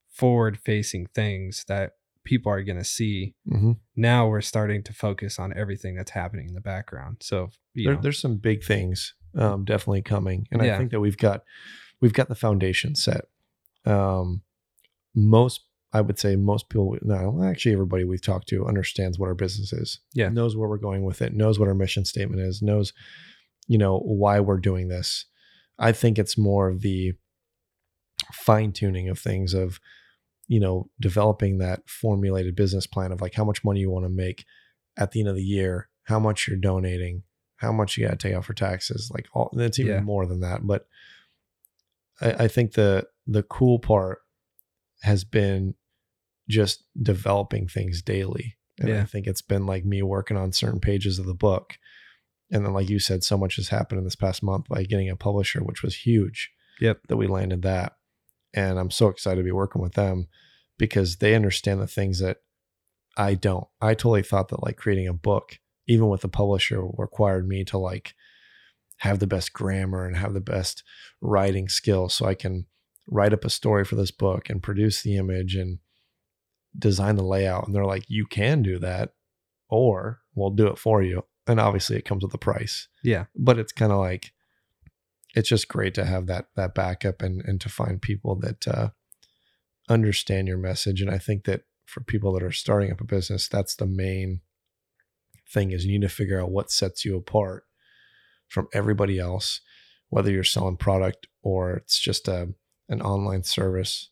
forward 0.09 0.57
facing 0.57 1.07
things 1.07 1.63
that 1.67 1.91
people 2.23 2.51
are 2.51 2.63
gonna 2.63 2.83
see. 2.83 3.35
Mm-hmm. 3.51 3.73
Now 3.95 4.27
we're 4.27 4.41
starting 4.41 4.83
to 4.83 4.93
focus 4.93 5.39
on 5.39 5.53
everything 5.55 5.95
that's 5.95 6.11
happening 6.11 6.47
in 6.47 6.53
the 6.53 6.61
background. 6.61 7.17
So 7.21 7.49
you 7.73 7.85
There, 7.85 7.95
know, 7.95 8.01
there's 8.01 8.19
some 8.19 8.37
big 8.37 8.63
things 8.63 9.13
um, 9.37 9.65
definitely 9.65 10.01
coming, 10.03 10.47
and 10.51 10.61
I 10.61 10.77
think 10.77 10.91
that 10.91 10.99
we've 10.99 11.17
got 11.17 11.43
we've 12.01 12.13
got 12.13 12.27
the 12.29 12.35
foundation 12.35 12.95
set. 12.95 13.25
Um, 13.85 14.41
most, 15.15 15.61
I 15.91 16.01
would 16.01 16.19
say, 16.19 16.35
most 16.35 16.69
people. 16.69 16.97
No, 17.01 17.43
actually, 17.43 17.73
everybody 17.73 18.03
we've 18.03 18.21
talked 18.21 18.47
to 18.49 18.65
understands 18.67 19.17
what 19.19 19.27
our 19.27 19.35
business 19.35 19.73
is. 19.73 19.99
Yeah. 20.13 20.29
knows 20.29 20.55
where 20.55 20.69
we're 20.69 20.77
going 20.77 21.03
with 21.03 21.21
it. 21.21 21.33
Knows 21.33 21.59
what 21.59 21.67
our 21.67 21.75
mission 21.75 22.05
statement 22.05 22.41
is. 22.41 22.61
Knows, 22.61 22.93
you 23.67 23.77
know, 23.77 23.99
why 23.99 24.39
we're 24.39 24.57
doing 24.57 24.87
this. 24.87 25.25
I 25.79 25.91
think 25.91 26.17
it's 26.19 26.37
more 26.37 26.69
of 26.69 26.81
the 26.81 27.13
fine 28.31 28.71
tuning 28.71 29.09
of 29.09 29.19
things 29.19 29.53
of, 29.53 29.79
you 30.47 30.59
know, 30.59 30.89
developing 30.99 31.57
that 31.59 31.81
formulated 31.89 32.55
business 32.55 32.85
plan 32.87 33.11
of 33.11 33.21
like 33.21 33.33
how 33.35 33.45
much 33.45 33.63
money 33.63 33.79
you 33.79 33.89
want 33.91 34.05
to 34.05 34.09
make 34.09 34.45
at 34.97 35.11
the 35.11 35.19
end 35.21 35.29
of 35.29 35.35
the 35.35 35.43
year, 35.43 35.89
how 36.03 36.19
much 36.19 36.47
you're 36.47 36.57
donating, 36.57 37.23
how 37.57 37.71
much 37.71 37.97
you 37.97 38.05
got 38.05 38.19
to 38.19 38.27
take 38.27 38.35
out 38.35 38.45
for 38.45 38.53
taxes. 38.53 39.09
Like 39.13 39.27
all 39.33 39.49
that's 39.55 39.79
even 39.79 39.93
Yeah. 39.95 39.99
more 40.01 40.25
than 40.25 40.41
that. 40.41 40.65
But 40.67 40.87
I, 42.21 42.31
I 42.43 42.47
think 42.47 42.73
the 42.73 43.07
the 43.25 43.43
cool 43.43 43.79
part 43.79 44.19
has 45.01 45.23
been 45.23 45.75
just 46.49 46.83
developing 47.01 47.67
things 47.67 48.01
daily. 48.01 48.57
And 48.79 48.91
I 48.91 49.05
think 49.05 49.27
it's 49.27 49.41
been 49.41 49.65
like 49.65 49.85
me 49.85 50.01
working 50.01 50.35
on 50.35 50.51
certain 50.51 50.79
pages 50.79 51.19
of 51.19 51.25
the 51.25 51.33
book. 51.35 51.77
And 52.51 52.65
then, 52.65 52.73
like 52.73 52.89
you 52.89 52.99
said, 52.99 53.23
so 53.23 53.37
much 53.37 53.55
has 53.55 53.69
happened 53.69 53.99
in 53.99 54.03
this 54.03 54.15
past 54.15 54.43
month 54.43 54.67
by 54.67 54.83
getting 54.83 55.09
a 55.09 55.15
publisher, 55.15 55.61
which 55.63 55.81
was 55.83 55.95
huge 55.95 56.51
Yep. 56.81 57.01
that 57.07 57.17
we 57.17 57.27
landed 57.27 57.61
that. 57.61 57.93
And 58.53 58.79
I'm 58.79 58.91
so 58.91 59.07
excited 59.07 59.37
to 59.37 59.43
be 59.43 59.51
working 59.51 59.81
with 59.81 59.93
them 59.93 60.27
because 60.77 61.17
they 61.17 61.35
understand 61.35 61.81
the 61.81 61.87
things 61.87 62.19
that 62.19 62.37
I 63.17 63.35
don't. 63.35 63.67
I 63.81 63.93
totally 63.93 64.23
thought 64.23 64.49
that 64.49 64.63
like 64.63 64.77
creating 64.77 65.07
a 65.07 65.13
book, 65.13 65.59
even 65.87 66.07
with 66.09 66.23
a 66.23 66.27
publisher, 66.29 66.83
required 66.97 67.47
me 67.47 67.63
to 67.65 67.77
like 67.77 68.13
have 68.97 69.19
the 69.19 69.27
best 69.27 69.53
grammar 69.53 70.05
and 70.05 70.17
have 70.17 70.33
the 70.33 70.39
best 70.41 70.83
writing 71.21 71.67
skills 71.67 72.13
so 72.13 72.25
I 72.25 72.35
can 72.35 72.65
write 73.07 73.33
up 73.33 73.43
a 73.43 73.49
story 73.49 73.83
for 73.85 73.95
this 73.95 74.11
book 74.11 74.49
and 74.49 74.63
produce 74.63 75.01
the 75.01 75.17
image 75.17 75.55
and 75.55 75.79
design 76.77 77.15
the 77.17 77.23
layout. 77.23 77.65
And 77.65 77.75
they're 77.75 77.85
like, 77.85 78.05
you 78.07 78.25
can 78.25 78.61
do 78.61 78.79
that, 78.79 79.13
or 79.69 80.21
we'll 80.35 80.51
do 80.51 80.67
it 80.67 80.77
for 80.77 81.03
you. 81.03 81.25
And 81.45 81.59
obviously 81.59 81.97
it 81.97 82.05
comes 82.05 82.23
with 82.23 82.33
a 82.33 82.37
price 82.37 82.87
Yeah. 83.03 83.25
but 83.35 83.59
it's 83.59 83.73
kind 83.73 83.91
of 83.91 83.99
like 83.99 84.31
it's 85.33 85.49
just 85.49 85.67
great 85.67 85.93
to 85.95 86.05
have 86.05 86.27
that 86.27 86.47
that 86.55 86.75
backup 86.75 87.21
and 87.21 87.41
and 87.45 87.59
to 87.61 87.69
find 87.69 88.01
people 88.01 88.35
that 88.35 88.67
uh, 88.67 88.89
understand 89.89 90.47
your 90.47 90.57
message 90.57 91.01
and 91.01 91.11
i 91.11 91.17
think 91.17 91.43
that 91.45 91.61
for 91.85 92.01
people 92.01 92.31
that 92.33 92.43
are 92.43 92.51
starting 92.51 92.91
up 92.91 93.01
a 93.01 93.03
business 93.05 93.47
that's 93.47 93.75
the 93.75 93.85
main 93.85 94.39
thing 95.49 95.71
is 95.71 95.85
you 95.85 95.91
need 95.91 96.01
to 96.07 96.09
figure 96.13 96.41
out 96.41 96.51
what 96.51 96.71
sets 96.71 97.03
you 97.03 97.15
apart 97.17 97.65
from 98.47 98.67
everybody 98.73 99.19
else 99.19 99.59
whether 100.09 100.31
you're 100.31 100.43
selling 100.43 100.77
product 100.77 101.27
or 101.41 101.73
it's 101.73 101.99
just 101.99 102.27
a 102.27 102.53
an 102.89 103.01
online 103.01 103.43
service 103.43 104.09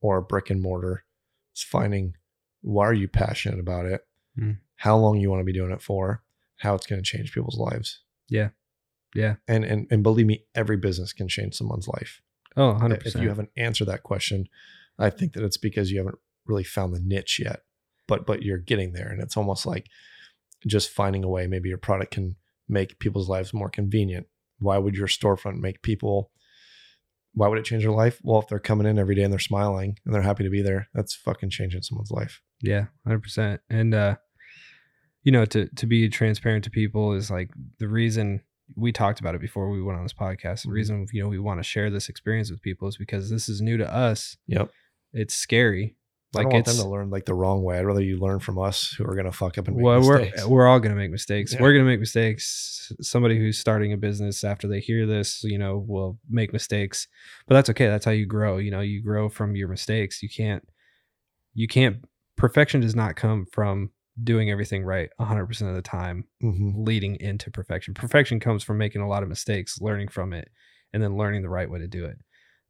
or 0.00 0.18
a 0.18 0.22
brick 0.22 0.50
and 0.50 0.60
mortar 0.62 1.04
it's 1.52 1.62
finding 1.62 2.14
why 2.62 2.84
are 2.86 2.94
you 2.94 3.08
passionate 3.08 3.60
about 3.60 3.86
it 3.86 4.02
Mm. 4.38 4.56
how 4.76 4.96
long 4.96 5.18
you 5.20 5.28
want 5.28 5.40
to 5.40 5.44
be 5.44 5.52
doing 5.52 5.72
it 5.72 5.82
for 5.82 6.22
how 6.60 6.74
it's 6.74 6.86
going 6.86 7.02
to 7.02 7.06
change 7.06 7.34
people's 7.34 7.58
lives 7.58 8.00
Yeah. 8.30 8.48
Yeah. 9.14 9.34
and 9.48 9.64
and 9.64 9.86
and 9.90 10.02
believe 10.02 10.26
me 10.26 10.44
every 10.54 10.76
business 10.76 11.12
can 11.12 11.28
change 11.28 11.54
someone's 11.54 11.88
life 11.88 12.20
Oh, 12.56 12.74
100%. 12.80 13.06
if 13.06 13.14
you 13.14 13.28
haven't 13.28 13.50
answered 13.56 13.86
that 13.88 14.02
question 14.02 14.46
i 14.98 15.08
think 15.10 15.32
that 15.32 15.42
it's 15.44 15.56
because 15.56 15.90
you 15.90 15.98
haven't 15.98 16.18
really 16.46 16.64
found 16.64 16.94
the 16.94 17.00
niche 17.00 17.40
yet 17.42 17.60
but 18.08 18.26
but 18.26 18.42
you're 18.42 18.58
getting 18.58 18.92
there 18.92 19.08
and 19.08 19.22
it's 19.22 19.36
almost 19.36 19.64
like 19.66 19.86
just 20.66 20.90
finding 20.90 21.24
a 21.24 21.28
way 21.28 21.46
maybe 21.46 21.68
your 21.68 21.78
product 21.78 22.12
can 22.12 22.36
make 22.68 22.98
people's 22.98 23.28
lives 23.28 23.52
more 23.54 23.70
convenient 23.70 24.26
why 24.58 24.76
would 24.78 24.94
your 24.94 25.08
storefront 25.08 25.58
make 25.60 25.82
people 25.82 26.30
why 27.34 27.48
would 27.48 27.58
it 27.58 27.64
change 27.64 27.82
their 27.84 27.92
life 27.92 28.20
well 28.22 28.40
if 28.40 28.48
they're 28.48 28.58
coming 28.58 28.86
in 28.86 28.98
every 28.98 29.14
day 29.14 29.22
and 29.22 29.32
they're 29.32 29.38
smiling 29.40 29.98
and 30.04 30.14
they're 30.14 30.22
happy 30.22 30.44
to 30.44 30.50
be 30.50 30.62
there 30.62 30.88
that's 30.94 31.14
fucking 31.14 31.50
changing 31.50 31.80
someone's 31.82 32.10
life 32.10 32.42
Yeah, 32.60 32.86
hundred 33.04 33.22
percent. 33.22 33.60
And 33.70 33.94
uh, 33.94 34.16
you 35.22 35.32
know, 35.32 35.44
to 35.46 35.68
to 35.76 35.86
be 35.86 36.08
transparent 36.08 36.64
to 36.64 36.70
people 36.70 37.12
is 37.14 37.30
like 37.30 37.50
the 37.78 37.88
reason 37.88 38.42
we 38.76 38.92
talked 38.92 39.20
about 39.20 39.34
it 39.34 39.40
before 39.40 39.70
we 39.70 39.82
went 39.82 39.98
on 39.98 40.04
this 40.04 40.12
podcast. 40.12 40.62
The 40.62 40.68
Mhm. 40.68 40.72
reason 40.72 41.06
you 41.12 41.22
know 41.22 41.28
we 41.28 41.38
want 41.38 41.58
to 41.60 41.64
share 41.64 41.90
this 41.90 42.08
experience 42.08 42.50
with 42.50 42.62
people 42.62 42.88
is 42.88 42.96
because 42.96 43.30
this 43.30 43.48
is 43.48 43.60
new 43.60 43.76
to 43.76 43.92
us. 43.94 44.36
yep 44.46 44.70
It's 45.12 45.34
scary. 45.34 45.96
I 46.34 46.38
Like 46.38 46.44
don't 46.46 46.52
want 46.54 46.64
them 46.66 46.76
to 46.76 46.88
learn 46.88 47.10
like 47.10 47.26
the 47.26 47.34
wrong 47.34 47.62
way. 47.62 47.78
I'd 47.78 47.84
rather 47.84 48.00
you 48.00 48.18
learn 48.18 48.38
from 48.40 48.58
us 48.58 48.92
who 48.96 49.04
are 49.04 49.14
gonna 49.14 49.32
fuck 49.32 49.58
up 49.58 49.68
and 49.68 49.76
make 49.76 49.84
well, 49.84 50.00
mistakes. 50.00 50.46
we're 50.46 50.50
we're 50.52 50.66
all 50.66 50.80
gonna 50.80 50.94
make 50.94 51.10
mistakes. 51.10 51.52
Yeah. 51.52 51.60
We're 51.60 51.74
gonna 51.74 51.84
make 51.84 52.00
mistakes. 52.00 52.90
Somebody 53.02 53.36
who's 53.38 53.58
starting 53.58 53.92
a 53.92 53.98
business 53.98 54.42
after 54.42 54.66
they 54.66 54.80
hear 54.80 55.04
this, 55.06 55.44
you 55.44 55.58
know, 55.58 55.76
will 55.86 56.18
make 56.30 56.52
mistakes, 56.54 57.06
but 57.46 57.54
that's 57.54 57.68
okay. 57.68 57.86
That's 57.88 58.06
how 58.06 58.12
you 58.12 58.24
grow. 58.24 58.56
You 58.56 58.70
know, 58.70 58.80
you 58.80 59.02
grow 59.02 59.28
from 59.28 59.54
your 59.56 59.68
mistakes. 59.68 60.22
You 60.22 60.30
can't, 60.30 60.66
you 61.52 61.68
can't. 61.68 62.02
Perfection 62.36 62.80
does 62.80 62.96
not 62.96 63.14
come 63.14 63.44
from 63.52 63.90
doing 64.22 64.50
everything 64.50 64.84
right 64.84 65.10
100% 65.18 65.70
of 65.70 65.76
the 65.76 65.82
time 65.82 66.24
Mhm. 66.42 66.86
leading 66.86 67.16
into 67.16 67.50
perfection. 67.50 67.94
Perfection 67.94 68.40
comes 68.40 68.62
from 68.62 68.78
making 68.78 69.00
a 69.02 69.08
lot 69.08 69.22
of 69.22 69.28
mistakes, 69.28 69.80
learning 69.80 70.08
from 70.08 70.32
it, 70.32 70.48
and 70.92 71.02
then 71.02 71.16
learning 71.16 71.42
the 71.42 71.48
right 71.48 71.70
way 71.70 71.78
to 71.78 71.88
do 71.88 72.04
it. 72.04 72.18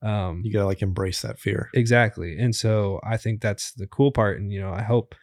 Um, 0.07 0.43
You 0.45 0.53
gotta 0.53 0.67
like 0.67 0.83
embrace 0.83 1.23
that 1.23 1.39
fear. 1.39 1.69
Exactly. 1.75 2.39
And 2.39 2.55
so 2.55 3.01
I 3.05 3.17
think 3.17 3.41
that's 3.41 3.73
the 3.73 3.87
cool 3.87 4.13
part. 4.13 4.39
And, 4.41 4.53
you 4.53 4.61
know, 4.61 4.73
I 4.73 4.83
hope 4.83 5.15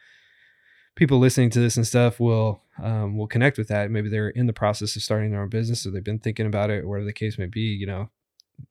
people 0.96 1.18
listening 1.18 1.50
to 1.50 1.60
this 1.60 1.76
and 1.76 1.86
stuff 1.86 2.20
will 2.20 2.62
um, 2.82 3.16
will 3.18 3.26
connect 3.26 3.58
with 3.58 3.68
that. 3.68 3.90
Maybe 3.90 4.08
they're 4.08 4.30
in 4.30 4.46
the 4.46 4.54
process 4.54 4.96
of 4.96 5.02
starting 5.02 5.30
their 5.32 5.42
own 5.42 5.50
business 5.50 5.84
or 5.86 5.90
they've 5.90 6.02
been 6.02 6.18
thinking 6.18 6.46
about 6.46 6.70
it, 6.70 6.86
whatever 6.88 7.04
the 7.04 7.12
case 7.12 7.36
may 7.38 7.44
be, 7.46 7.60
you 7.60 7.86
know, 7.86 8.10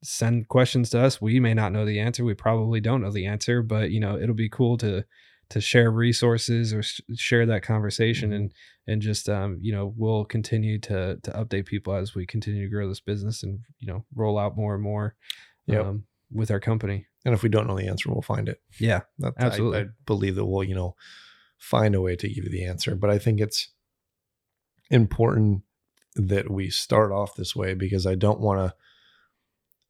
send 0.02 0.48
questions 0.48 0.90
to 0.90 1.00
us. 1.00 1.20
We 1.22 1.38
may 1.38 1.54
not 1.54 1.72
know 1.72 1.84
the 1.84 2.00
answer. 2.00 2.24
We 2.24 2.34
probably 2.34 2.80
don't 2.80 3.02
know 3.02 3.12
the 3.12 3.26
answer, 3.26 3.62
but 3.62 3.90
you 3.92 4.00
know, 4.00 4.18
it'll 4.18 4.34
be 4.34 4.48
cool 4.48 4.76
to 4.78 5.04
to 5.50 5.60
share 5.60 5.90
resources 5.90 6.72
or 6.72 6.82
sh- 6.82 7.00
share 7.16 7.44
that 7.46 7.62
conversation 7.62 8.30
Mhm. 8.30 8.36
and 8.36 8.52
and 8.86 9.02
just 9.02 9.28
um, 9.28 9.58
you 9.60 9.72
know, 9.72 9.92
we'll 9.96 10.24
continue 10.24 10.78
to 10.80 11.18
to 11.22 11.30
update 11.32 11.66
people 11.66 11.94
as 11.94 12.14
we 12.14 12.26
continue 12.26 12.62
to 12.64 12.70
grow 12.70 12.88
this 12.88 13.00
business 13.00 13.42
and, 13.42 13.60
you 13.78 13.86
know, 13.86 14.04
roll 14.14 14.38
out 14.38 14.56
more 14.56 14.74
and 14.74 14.82
more 14.82 15.14
Yep. 15.66 15.84
um, 15.84 16.04
with 16.32 16.50
our 16.50 16.60
company. 16.60 17.06
And 17.24 17.34
if 17.34 17.42
we 17.42 17.48
don't 17.48 17.66
know 17.66 17.76
the 17.76 17.86
answer, 17.88 18.10
we'll 18.10 18.22
find 18.22 18.48
it. 18.48 18.60
Yeah. 18.78 19.02
That, 19.18 19.34
Absolutely. 19.38 19.78
I, 19.78 19.82
I 19.82 19.86
believe 20.06 20.34
that 20.36 20.46
we'll, 20.46 20.64
you 20.64 20.74
know, 20.74 20.96
find 21.58 21.94
a 21.94 22.00
way 22.00 22.16
to 22.16 22.28
give 22.28 22.44
you 22.44 22.50
the 22.50 22.64
answer. 22.64 22.94
But 22.94 23.10
I 23.10 23.18
think 23.18 23.40
it's 23.40 23.68
important 24.90 25.62
that 26.16 26.50
we 26.50 26.70
start 26.70 27.12
off 27.12 27.34
this 27.36 27.54
way 27.54 27.74
because 27.74 28.06
I 28.06 28.14
don't 28.14 28.40
want 28.40 28.58
to. 28.60 28.74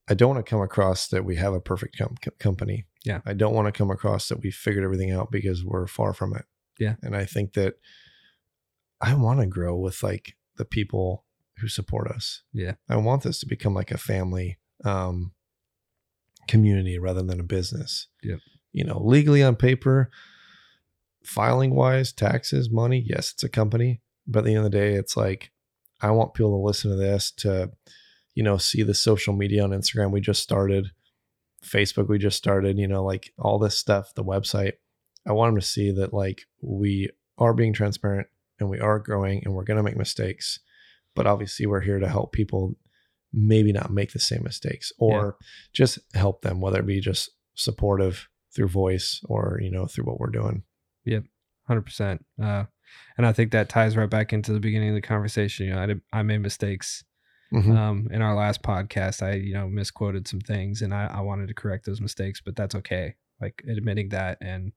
I 0.09 0.15
don't 0.15 0.35
want 0.35 0.45
to 0.45 0.51
come 0.51 0.61
across 0.61 1.07
that 1.09 1.25
we 1.25 1.37
have 1.37 1.53
a 1.55 1.61
perfect 1.61 1.97
com- 1.97 2.17
company. 2.41 2.87
Yeah. 3.05 3.21
I 3.25 3.33
don't 3.33 3.55
want 3.55 3.67
to 3.67 3.77
come 3.77 3.91
across 3.91 4.29
that 4.29 4.43
we 4.43 4.51
figured 4.51 4.85
everything 4.85 5.11
out 5.11 5.31
because 5.31 5.65
we're 5.65 5.87
far 5.87 6.13
from 6.13 6.35
it. 6.35 6.45
Yeah. 6.79 6.97
And 7.03 7.17
I 7.17 7.25
think 7.25 7.55
that 7.55 7.75
I 9.01 9.15
want 9.15 9.41
to 9.41 9.47
grow 9.47 9.77
with 9.77 10.03
like 10.03 10.37
the 10.57 10.65
people 10.65 11.25
who 11.59 11.69
support 11.69 12.11
us. 12.11 12.43
Yeah. 12.53 12.75
I 12.89 12.97
want 12.97 13.23
this 13.23 13.41
to 13.41 13.47
become 13.47 13.75
like 13.75 13.91
a 13.91 13.99
family 13.99 14.59
um, 14.85 15.33
community 16.49 16.99
rather 16.99 17.23
than 17.23 17.41
a 17.41 17.45
business. 17.45 18.09
Yep. 18.23 18.41
You 18.73 18.85
know, 18.85 19.01
legally 19.03 19.43
on 19.43 19.57
paper, 19.57 20.11
filing 21.25 21.75
wise, 21.75 22.13
taxes, 22.13 22.71
money, 22.71 23.05
yes, 23.07 23.33
it's 23.33 23.45
a 23.45 23.49
company. 23.49 24.01
But 24.27 24.41
at 24.41 24.45
the 24.45 24.55
end 24.55 24.65
of 24.65 24.71
the 24.71 24.79
day, 24.79 24.95
it's 24.95 25.17
like, 25.17 25.51
I 26.01 26.11
want 26.13 26.35
people 26.35 26.53
to 26.53 26.67
listen 26.67 26.91
to 26.91 26.97
this 26.97 27.31
to, 27.39 27.71
you 28.35 28.43
know, 28.43 28.57
see 28.57 28.83
the 28.83 28.95
social 28.95 29.35
media 29.35 29.65
on 29.65 29.71
Instagram 29.71 30.13
we 30.13 30.21
just 30.21 30.43
started, 30.43 30.93
Facebook 31.65 32.09
we 32.09 32.19
just 32.19 32.37
started, 32.37 32.79
you 32.79 32.89
know, 32.89 33.05
like 33.05 33.33
all 33.39 33.59
this 33.59 33.77
stuff, 33.77 34.15
the 34.15 34.25
website. 34.25 34.75
I 35.27 35.33
want 35.33 35.53
them 35.53 35.61
to 35.61 35.67
see 35.67 35.91
that 35.93 36.15
like 36.15 36.43
we 36.63 37.11
are 37.39 37.55
being 37.55 37.73
transparent 37.73 38.29
and 38.59 38.69
we 38.69 38.81
are 38.81 38.99
growing 38.99 39.43
and 39.45 39.55
we're 39.55 39.65
going 39.65 39.77
to 39.77 39.83
make 39.83 39.97
mistakes. 39.97 40.61
But 41.15 41.27
obviously, 41.27 41.67
we're 41.67 41.81
here 41.81 41.99
to 41.99 42.09
help 42.09 42.33
people 42.33 42.77
maybe 43.33 43.73
not 43.73 43.93
make 43.93 44.13
the 44.13 44.19
same 44.19 44.43
mistakes 44.43 44.93
or 44.99 45.37
just 45.73 45.99
help 46.15 46.43
them, 46.43 46.61
whether 46.61 46.81
it 46.81 46.87
be 46.87 47.01
just 47.01 47.31
supportive 47.55 48.29
through 48.55 48.69
voice 48.69 49.21
or, 49.25 49.59
you 49.63 49.71
know, 49.71 49.87
through 49.87 50.05
what 50.05 50.19
we're 50.19 50.31
doing. 50.31 50.63
Yep. 51.05 51.25
Hundred 51.67 51.83
percent. 51.83 52.25
Uh, 52.43 52.65
and 53.17 53.27
I 53.27 53.33
think 53.33 53.53
that 53.53 53.69
ties 53.69 53.97
right 53.97 54.11
back 54.11 54.33
into 54.33 54.53
the 54.53 54.61
beginning 54.61 54.91
of 54.91 54.95
the 54.95 55.01
conversation. 55.01 55.67
You 55.67 55.75
know, 55.75 55.83
I 55.83 55.87
did, 55.87 56.01
I 56.13 56.23
made 56.23 56.39
mistakes 56.39 57.05
Mhm. 57.53 57.77
um, 57.77 58.09
in 58.13 58.23
our 58.23 58.35
last 58.35 58.63
podcast. 58.63 59.23
I 59.23 59.35
you 59.35 59.55
know 59.55 59.69
misquoted 59.69 60.29
some 60.29 60.41
things, 60.41 60.83
and 60.83 60.93
I, 60.95 61.07
I 61.07 61.21
wanted 61.21 61.49
to 61.49 61.55
correct 61.55 61.87
those 61.87 62.01
mistakes, 62.01 62.41
but 62.45 62.57
that's 62.57 62.75
okay. 62.77 63.15
Like 63.41 63.63
admitting 63.69 64.11
that 64.11 64.39
and 64.41 64.73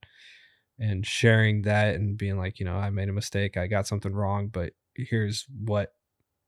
and 0.79 1.05
sharing 1.05 1.61
that 1.63 1.95
and 1.95 2.17
being 2.17 2.37
like, 2.37 2.59
you 2.59 2.65
know, 2.65 2.75
I 2.75 2.89
made 2.89 3.09
a 3.09 3.13
mistake. 3.13 3.57
I 3.57 3.67
got 3.67 3.85
something 3.87 4.11
wrong, 4.13 4.47
but 4.47 4.73
here's 4.95 5.45
what 5.63 5.93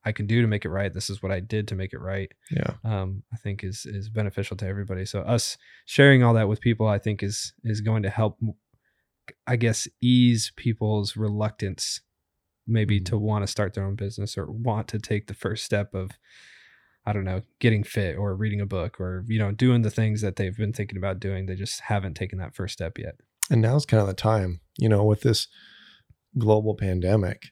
I 0.04 0.12
can 0.12 0.26
do 0.28 0.42
to 0.42 0.48
make 0.48 0.66
it 0.66 0.70
right. 0.70 0.94
This 0.94 1.10
is 1.10 1.22
what 1.22 1.32
I 1.32 1.40
did 1.40 1.68
to 1.70 1.76
make 1.76 1.94
it 1.94 2.00
right. 2.00 2.32
yeah. 2.52 2.74
Um, 2.84 3.24
I 3.34 3.38
think 3.38 3.64
is 3.64 3.86
is 3.86 4.10
beneficial 4.10 4.58
to 4.58 4.68
everybody. 4.68 5.06
So 5.06 5.22
us 5.22 5.58
sharing 5.86 6.24
all 6.24 6.34
that 6.36 6.48
with 6.48 6.60
people, 6.62 6.88
I 6.88 7.00
think 7.00 7.22
is 7.24 7.54
is 7.64 7.82
going 7.82 8.04
to 8.04 8.10
help. 8.10 8.40
I 9.48 9.56
guess 9.56 9.88
ease 10.02 10.52
people's 10.56 11.16
reluctance, 11.18 12.02
maybe 12.68 13.00
Mhm. 13.00 13.06
to 13.06 13.18
want 13.18 13.44
to 13.44 13.52
start 13.52 13.74
their 13.74 13.86
own 13.86 13.96
business 13.96 14.38
or 14.38 14.52
want 14.52 14.88
to 14.90 15.00
take 15.00 15.28
the 15.28 15.34
first 15.34 15.64
step 15.66 15.94
of, 15.94 16.12
I 17.06 17.14
don't 17.14 17.26
know, 17.26 17.44
getting 17.60 17.84
fit 17.84 18.18
or 18.18 18.36
reading 18.36 18.62
a 18.62 18.66
book 18.66 19.00
or 19.00 19.24
you 19.28 19.38
know 19.40 19.52
doing 19.52 19.82
the 19.84 19.92
things 19.92 20.22
that 20.22 20.36
they've 20.38 20.56
been 20.58 20.74
thinking 20.74 20.98
about 20.98 21.20
doing. 21.20 21.46
They 21.46 21.56
just 21.56 21.82
haven't 21.82 22.16
taken 22.16 22.40
that 22.40 22.56
first 22.56 22.74
step 22.74 22.98
yet. 22.98 23.16
And 23.52 23.62
now's 23.62 23.86
kind 23.86 24.02
of 24.02 24.08
the 24.08 24.14
time, 24.16 24.62
you 24.80 24.90
know, 24.90 25.04
with 25.04 25.22
this 25.22 25.48
global 26.38 26.76
pandemic, 26.76 27.48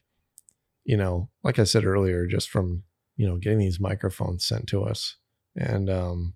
you 0.84 0.96
know, 0.96 1.30
like 1.42 1.58
I 1.58 1.64
said 1.64 1.84
earlier, 1.84 2.26
just 2.26 2.50
from, 2.50 2.82
you 3.16 3.26
know, 3.26 3.36
getting 3.38 3.58
these 3.60 3.78
microphones 3.80 4.44
sent 4.44 4.66
to 4.68 4.82
us 4.82 5.16
and 5.56 5.88
um, 5.88 6.34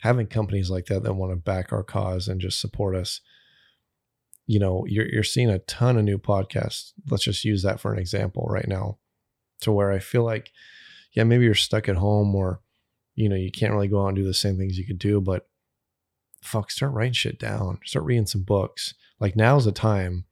having 0.00 0.28
companies 0.28 0.70
like 0.70 0.86
that 0.86 1.02
that 1.02 1.14
want 1.14 1.32
to 1.32 1.36
back 1.36 1.72
our 1.72 1.82
cause 1.82 2.28
and 2.28 2.40
just 2.40 2.60
support 2.60 2.94
us. 2.94 3.20
You 4.46 4.58
know, 4.58 4.84
you're, 4.86 5.06
you're 5.06 5.22
seeing 5.22 5.48
a 5.48 5.60
ton 5.60 5.96
of 5.96 6.04
new 6.04 6.18
podcasts. 6.18 6.92
Let's 7.10 7.24
just 7.24 7.44
use 7.44 7.62
that 7.62 7.80
for 7.80 7.92
an 7.92 7.98
example 7.98 8.46
right 8.48 8.68
now 8.68 8.98
to 9.60 9.72
where 9.72 9.90
I 9.90 9.98
feel 9.98 10.24
like, 10.24 10.50
yeah, 11.12 11.24
maybe 11.24 11.44
you're 11.44 11.54
stuck 11.54 11.88
at 11.88 11.96
home 11.96 12.34
or, 12.34 12.60
you 13.14 13.28
know, 13.28 13.36
you 13.36 13.50
can't 13.50 13.72
really 13.72 13.88
go 13.88 14.02
out 14.02 14.08
and 14.08 14.16
do 14.16 14.24
the 14.24 14.34
same 14.34 14.58
things 14.58 14.76
you 14.76 14.86
could 14.86 14.98
do, 14.98 15.20
but 15.20 15.48
fuck, 16.42 16.70
start 16.70 16.92
writing 16.92 17.12
shit 17.12 17.38
down, 17.38 17.78
start 17.84 18.04
reading 18.04 18.26
some 18.26 18.42
books. 18.42 18.94
Like 19.18 19.36
now's 19.36 19.64
the 19.64 19.72
time 19.72 20.26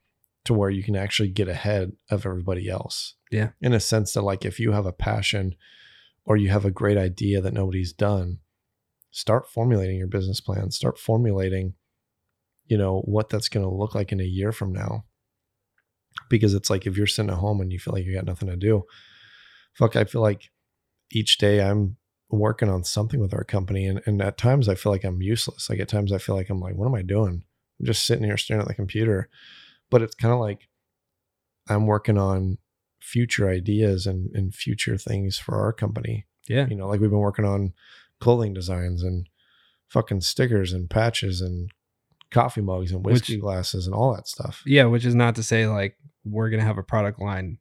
to 0.44 0.54
where 0.54 0.70
you 0.70 0.82
can 0.82 0.96
actually 0.96 1.28
get 1.28 1.48
ahead 1.48 1.92
of 2.10 2.26
everybody 2.26 2.68
else. 2.68 3.14
Yeah. 3.30 3.50
In 3.60 3.72
a 3.72 3.80
sense 3.80 4.12
that 4.12 4.22
like 4.22 4.44
if 4.44 4.60
you 4.60 4.72
have 4.72 4.86
a 4.86 4.92
passion 4.92 5.54
or 6.24 6.36
you 6.36 6.50
have 6.50 6.64
a 6.64 6.70
great 6.70 6.98
idea 6.98 7.40
that 7.40 7.54
nobody's 7.54 7.92
done, 7.92 8.38
start 9.10 9.48
formulating 9.48 9.98
your 9.98 10.08
business 10.08 10.40
plan, 10.40 10.70
start 10.70 10.98
formulating, 10.98 11.74
you 12.66 12.76
know, 12.76 13.00
what 13.00 13.28
that's 13.28 13.48
going 13.48 13.64
to 13.64 13.74
look 13.74 13.94
like 13.94 14.12
in 14.12 14.20
a 14.20 14.24
year 14.24 14.52
from 14.52 14.72
now. 14.72 15.04
Because 16.28 16.54
it's 16.54 16.70
like 16.70 16.86
if 16.86 16.96
you're 16.96 17.06
sitting 17.06 17.30
at 17.30 17.38
home 17.38 17.60
and 17.60 17.72
you 17.72 17.78
feel 17.78 17.94
like 17.94 18.04
you 18.04 18.14
got 18.14 18.26
nothing 18.26 18.48
to 18.48 18.56
do, 18.56 18.84
fuck, 19.74 19.96
I 19.96 20.04
feel 20.04 20.20
like 20.20 20.50
each 21.10 21.38
day 21.38 21.62
I'm 21.62 21.96
working 22.30 22.68
on 22.68 22.84
something 22.84 23.20
with 23.20 23.34
our 23.34 23.44
company. 23.44 23.86
And, 23.86 24.02
and 24.06 24.20
at 24.22 24.38
times 24.38 24.68
I 24.68 24.74
feel 24.74 24.92
like 24.92 25.04
I'm 25.04 25.22
useless. 25.22 25.68
Like 25.68 25.80
at 25.80 25.88
times 25.88 26.12
I 26.12 26.18
feel 26.18 26.34
like 26.34 26.50
I'm 26.50 26.60
like, 26.60 26.74
what 26.74 26.86
am 26.86 26.94
I 26.94 27.02
doing? 27.02 27.44
I'm 27.80 27.86
just 27.86 28.06
sitting 28.06 28.24
here 28.24 28.36
staring 28.36 28.62
at 28.62 28.68
the 28.68 28.74
computer. 28.74 29.28
But 29.90 30.02
it's 30.02 30.14
kind 30.14 30.32
of 30.32 30.40
like 30.40 30.68
I'm 31.68 31.86
working 31.86 32.18
on 32.18 32.58
future 33.00 33.48
ideas 33.48 34.06
and, 34.06 34.30
and 34.34 34.54
future 34.54 34.96
things 34.96 35.38
for 35.38 35.60
our 35.60 35.72
company. 35.72 36.26
Yeah, 36.48 36.66
You 36.68 36.76
know, 36.76 36.88
like 36.88 37.00
we've 37.00 37.10
been 37.10 37.18
working 37.18 37.44
on 37.44 37.72
clothing 38.20 38.52
designs 38.54 39.02
and 39.02 39.28
fucking 39.88 40.22
stickers 40.22 40.72
and 40.72 40.88
patches 40.88 41.40
and 41.40 41.70
coffee 42.32 42.60
mugs 42.62 42.90
and 42.92 43.04
whiskey 43.04 43.34
Which- 43.36 43.42
glasses 43.42 43.86
and 43.86 43.94
all 43.94 44.14
that 44.14 44.26
stuff. 44.26 44.62
yeah. 44.66 44.84
Which 44.84 45.04
is 45.04 45.14
not 45.14 45.34
to 45.36 45.42
say 45.42 45.66
like 45.66 45.96
we're 46.24 46.50
gonna 46.50 46.64
have 46.64 46.78
a 46.78 46.82
product 46.82 47.20
line 47.20 47.58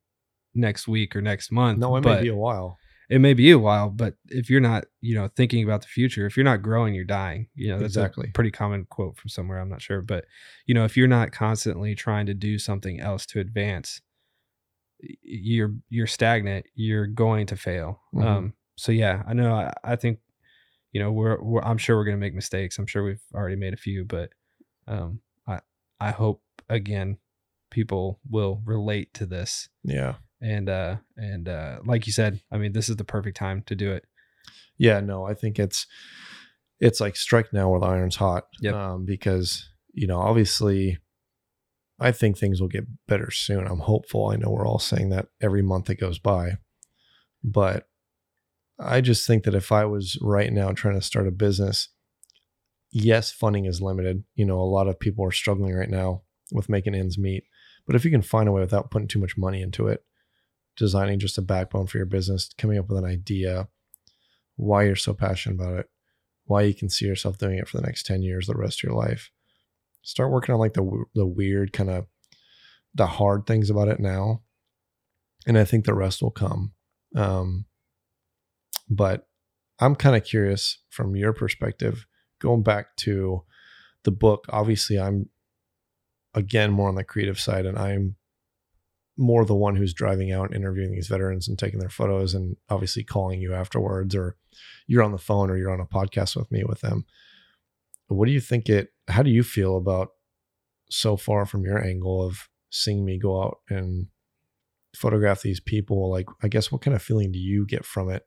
next 0.54 0.88
week 0.88 1.16
or 1.16 1.22
next 1.22 1.52
month. 1.52 1.80
No, 1.80 1.96
it 1.96 2.04
may 2.04 2.22
be 2.22 2.28
a 2.30 2.36
while. 2.36 2.78
it 3.10 3.20
may 3.20 3.34
be 3.34 3.52
a 3.52 3.60
while, 3.60 3.90
but 3.90 4.16
if 4.30 4.50
you're 4.50 4.62
not, 4.62 4.86
you 5.02 5.14
know, 5.16 5.28
thinking 5.36 5.64
about 5.66 5.82
the 5.82 5.88
future, 5.88 6.26
if 6.26 6.38
you're 6.38 6.44
not 6.46 6.62
growing, 6.62 6.94
you're 6.94 7.04
dying. 7.04 7.48
You 7.56 7.68
know, 7.70 7.80
that's 7.80 7.96
Exactly. 7.98 8.30
a 8.30 8.32
pretty 8.32 8.52
common 8.52 8.86
quote 8.86 9.18
from 9.18 9.28
somewhere. 9.30 9.60
I'm 9.60 9.68
not 9.70 9.82
sure, 9.82 10.02
but 10.02 10.26
you 10.66 10.74
know, 10.74 10.86
if 10.86 10.96
you're 10.96 11.08
not 11.10 11.32
constantly 11.34 11.94
trying 11.96 12.26
to 12.28 12.34
do 12.34 12.58
something 12.58 13.00
else 13.02 13.26
to 13.28 13.40
advance, 13.42 14.00
you're 15.24 15.74
you're 15.90 16.08
stagnant. 16.08 16.66
You're 16.76 17.08
going 17.08 17.48
to 17.48 17.56
fail. 17.58 18.02
Mhm. 18.14 18.24
Um. 18.26 18.54
So 18.78 18.92
yeah, 18.92 19.24
I 19.28 19.34
know. 19.34 19.54
I, 19.54 19.74
I 19.84 19.96
think, 19.96 20.20
you 20.92 21.02
know, 21.02 21.12
we're, 21.12 21.42
we're 21.42 21.62
I'm 21.62 21.78
sure 21.78 21.98
we're 21.98 22.06
gonna 22.06 22.18
make 22.18 22.34
mistakes. 22.36 22.78
I'm 22.80 22.88
sure 22.88 23.04
we've 23.04 23.22
already 23.34 23.56
made 23.56 23.74
a 23.74 23.78
few, 23.78 24.06
but 24.06 24.30
um, 24.92 25.22
I 25.48 25.60
I 26.00 26.12
hope 26.12 26.42
again 26.70 27.18
people 27.72 28.20
will 28.30 28.62
relate 28.66 29.14
to 29.16 29.26
this 29.26 29.70
Yeah. 29.84 30.16
and 30.42 30.68
uh 30.70 30.98
and 31.16 31.48
uh 31.48 31.80
like 31.86 32.06
you 32.08 32.12
said 32.14 32.42
i 32.52 32.58
mean 32.58 32.74
this 32.74 32.90
is 32.90 32.98
the 32.98 33.06
perfect 33.06 33.38
time 33.38 33.64
to 33.68 33.76
do 33.76 33.92
it 33.94 34.04
Yeah, 34.78 35.00
no, 35.00 35.26
I 35.26 35.34
think 35.34 35.58
it's 35.60 35.88
it's 36.80 37.00
like 37.00 37.16
strike 37.16 37.54
now 37.54 37.70
while 37.70 37.80
the 37.82 37.88
iron's 37.88 38.16
hot. 38.18 38.46
Yep. 38.60 38.74
Um, 38.74 39.06
because 39.06 39.70
you 39.94 40.08
know, 40.08 40.20
obviously, 40.20 40.98
I 42.00 42.12
think 42.12 42.38
things 42.38 42.60
will 42.60 42.68
get 42.78 42.88
better 43.08 43.30
soon. 43.30 43.68
I'm 43.68 43.80
hopeful. 43.92 44.30
I 44.30 44.38
know 44.38 44.50
we're 44.50 44.66
all 44.68 44.80
saying 44.80 45.10
that 45.10 45.28
every 45.40 45.62
month 45.62 45.86
that 45.86 46.00
goes 46.00 46.18
by, 46.18 46.58
but 47.44 47.88
I 48.80 49.02
just 49.02 49.28
think 49.28 49.44
that 49.44 49.54
if 49.54 49.72
I 49.72 49.86
was 49.86 50.18
right 50.22 50.52
now 50.52 50.72
trying 50.72 50.96
to 51.00 51.06
start 51.06 51.28
a 51.28 51.32
business, 51.32 51.90
yes, 52.92 53.32
funding 53.32 53.66
is 53.66 53.82
limited. 53.82 54.24
You 54.36 54.46
know, 54.46 54.60
a 54.60 54.64
lot 54.64 54.88
of 54.88 55.00
people 55.00 55.26
are 55.26 55.32
struggling 55.32 55.74
right 55.74 55.90
now 55.90 56.24
with 56.52 56.70
making 56.70 56.96
ends 56.96 57.18
meet. 57.18 57.44
But 57.86 57.96
if 57.96 58.06
you 58.06 58.12
can 58.12 58.22
find 58.22 58.48
a 58.48 58.52
way 58.52 58.62
without 58.62 58.92
putting 58.92 59.08
too 59.08 59.20
much 59.20 59.38
money 59.38 59.62
into 59.62 59.88
it, 59.88 60.04
designing 60.78 61.20
just 61.20 61.38
a 61.38 61.42
backbone 61.42 61.88
for 61.88 61.98
your 61.98 62.06
business, 62.06 62.50
coming 62.58 62.78
up 62.78 62.90
with 62.90 62.98
an 62.98 63.06
idea, 63.06 63.68
why 64.56 64.84
you're 64.84 64.96
so 64.96 65.14
passionate 65.14 65.56
about 65.56 65.80
it, 65.80 65.90
why 66.46 66.62
you 66.62 66.74
can 66.74 66.90
see 66.90 67.06
yourself 67.06 67.38
doing 67.38 67.58
it 67.58 67.68
for 67.68 67.78
the 67.78 67.86
next 67.86 68.06
10 68.06 68.22
years, 68.22 68.48
the 68.48 68.56
rest 68.56 68.80
of 68.80 68.90
your 68.90 68.98
life. 68.98 69.32
Start 70.04 70.32
working 70.32 70.54
on 70.54 70.60
like 70.60 70.74
the 70.74 71.06
the 71.14 71.28
weird 71.28 71.74
kind 71.74 71.90
of 71.90 72.08
the 72.96 73.06
hard 73.06 73.46
things 73.46 73.70
about 73.70 73.88
it 73.88 74.00
now. 74.00 74.42
And 75.48 75.58
I 75.58 75.64
think 75.64 75.86
the 75.86 75.94
rest 75.94 76.22
will 76.22 76.32
come. 76.32 76.74
Um, 77.16 77.66
but 78.90 79.28
I'm 79.80 79.96
kind 79.96 80.16
of 80.16 80.24
curious 80.24 80.80
from 80.90 81.16
your 81.16 81.34
perspective, 81.34 82.06
going 82.42 82.64
back 82.64 82.96
to 82.98 83.44
the 84.04 84.12
book. 84.12 84.46
Obviously, 84.50 85.00
I'm 85.00 85.30
again 86.34 86.72
more 86.72 86.90
on 86.90 86.96
the 86.96 87.04
creative 87.04 87.40
side, 87.40 87.66
and 87.66 87.78
I'm 87.78 88.16
more 89.18 89.46
the 89.46 89.56
one 89.56 89.76
who's 89.76 89.94
driving 89.94 90.32
out 90.32 90.48
and 90.48 90.56
interviewing 90.56 90.92
these 90.92 91.08
veterans 91.08 91.48
and 91.48 91.58
taking 91.58 91.80
their 91.80 91.90
photos 91.90 92.34
and 92.34 92.56
obviously 92.70 93.04
calling 93.04 93.40
you 93.40 93.54
afterwards 93.54 94.16
or 94.16 94.36
you're 94.88 95.04
on 95.04 95.12
the 95.12 95.18
phone 95.18 95.50
or 95.50 95.58
you're 95.58 95.72
on 95.72 95.80
a 95.80 95.86
podcast 95.86 96.36
with 96.36 96.52
me 96.52 96.64
with 96.64 96.82
them. 96.82 97.06
What 98.08 98.26
do 98.26 98.32
you 98.32 98.42
think 98.42 98.68
it 98.68 98.90
how 99.08 99.24
do 99.24 99.30
you 99.30 99.44
feel 99.44 99.78
about 99.78 100.10
so 100.90 101.18
far 101.18 101.46
from 101.46 101.64
your 101.64 101.82
angle 101.84 102.26
of 102.26 102.50
seeing 102.70 103.06
me 103.06 103.20
go 103.20 103.44
out 103.44 103.60
and 103.70 104.08
photograph 104.96 105.42
these 105.42 105.60
people? 105.60 106.10
Like 106.10 106.28
I 106.42 106.48
guess 106.48 106.72
what 106.72 106.82
kind 106.82 106.96
of 106.96 107.02
feeling 107.02 107.32
do 107.32 107.40
you 107.40 107.66
get 107.66 107.86
from 107.86 108.10
it? 108.10 108.24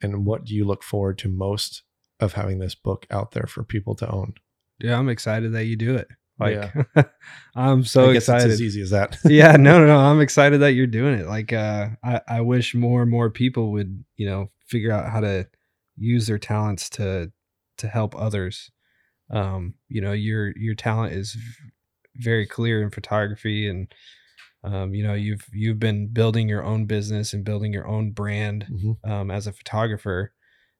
And 0.00 0.24
what 0.24 0.44
do 0.44 0.54
you 0.54 0.64
look 0.64 0.82
forward 0.82 1.18
to 1.18 1.28
most 1.28 1.82
of 2.20 2.32
having 2.34 2.58
this 2.58 2.74
book 2.74 3.06
out 3.10 3.32
there 3.32 3.46
for 3.46 3.62
people 3.64 3.94
to 3.96 4.10
own? 4.10 4.34
Yeah, 4.78 4.98
I'm 4.98 5.08
excited 5.08 5.52
that 5.54 5.64
you 5.64 5.76
do 5.76 5.94
it. 5.96 6.08
Like, 6.38 6.54
Yeah. 6.94 7.02
I'm 7.54 7.84
so 7.84 8.10
I 8.10 8.12
guess 8.12 8.24
excited. 8.24 8.50
As 8.50 8.60
easy 8.60 8.82
as 8.82 8.90
that. 8.90 9.16
yeah, 9.24 9.52
no, 9.56 9.78
no, 9.78 9.86
no. 9.86 9.96
I'm 10.10 10.20
excited 10.20 10.58
that 10.60 10.72
you're 10.74 10.86
doing 10.86 11.14
it. 11.18 11.26
Like, 11.26 11.52
uh, 11.52 11.88
I, 12.04 12.20
I 12.28 12.40
wish 12.42 12.74
more 12.74 13.02
and 13.02 13.10
more 13.10 13.30
people 13.30 13.72
would, 13.72 14.04
you 14.16 14.26
know, 14.26 14.50
figure 14.66 14.92
out 14.92 15.10
how 15.10 15.20
to 15.20 15.46
use 15.96 16.26
their 16.26 16.38
talents 16.38 16.90
to, 16.90 17.32
to 17.78 17.88
help 17.88 18.14
others. 18.16 18.70
Um, 19.30 19.74
you 19.88 20.00
know, 20.02 20.12
your, 20.12 20.52
your 20.58 20.74
talent 20.74 21.14
is 21.14 21.36
very 22.16 22.46
clear 22.46 22.82
in 22.82 22.90
photography 22.90 23.68
and, 23.68 23.92
um, 24.62 24.94
you 24.94 25.04
know, 25.04 25.14
you've, 25.14 25.46
you've 25.52 25.78
been 25.78 26.08
building 26.08 26.48
your 26.48 26.64
own 26.64 26.84
business 26.86 27.32
and 27.32 27.44
building 27.44 27.72
your 27.72 27.86
own 27.86 28.10
brand, 28.10 28.66
Mhm. 28.70 29.10
um, 29.10 29.30
as 29.30 29.46
a 29.46 29.52
photographer 29.52 30.32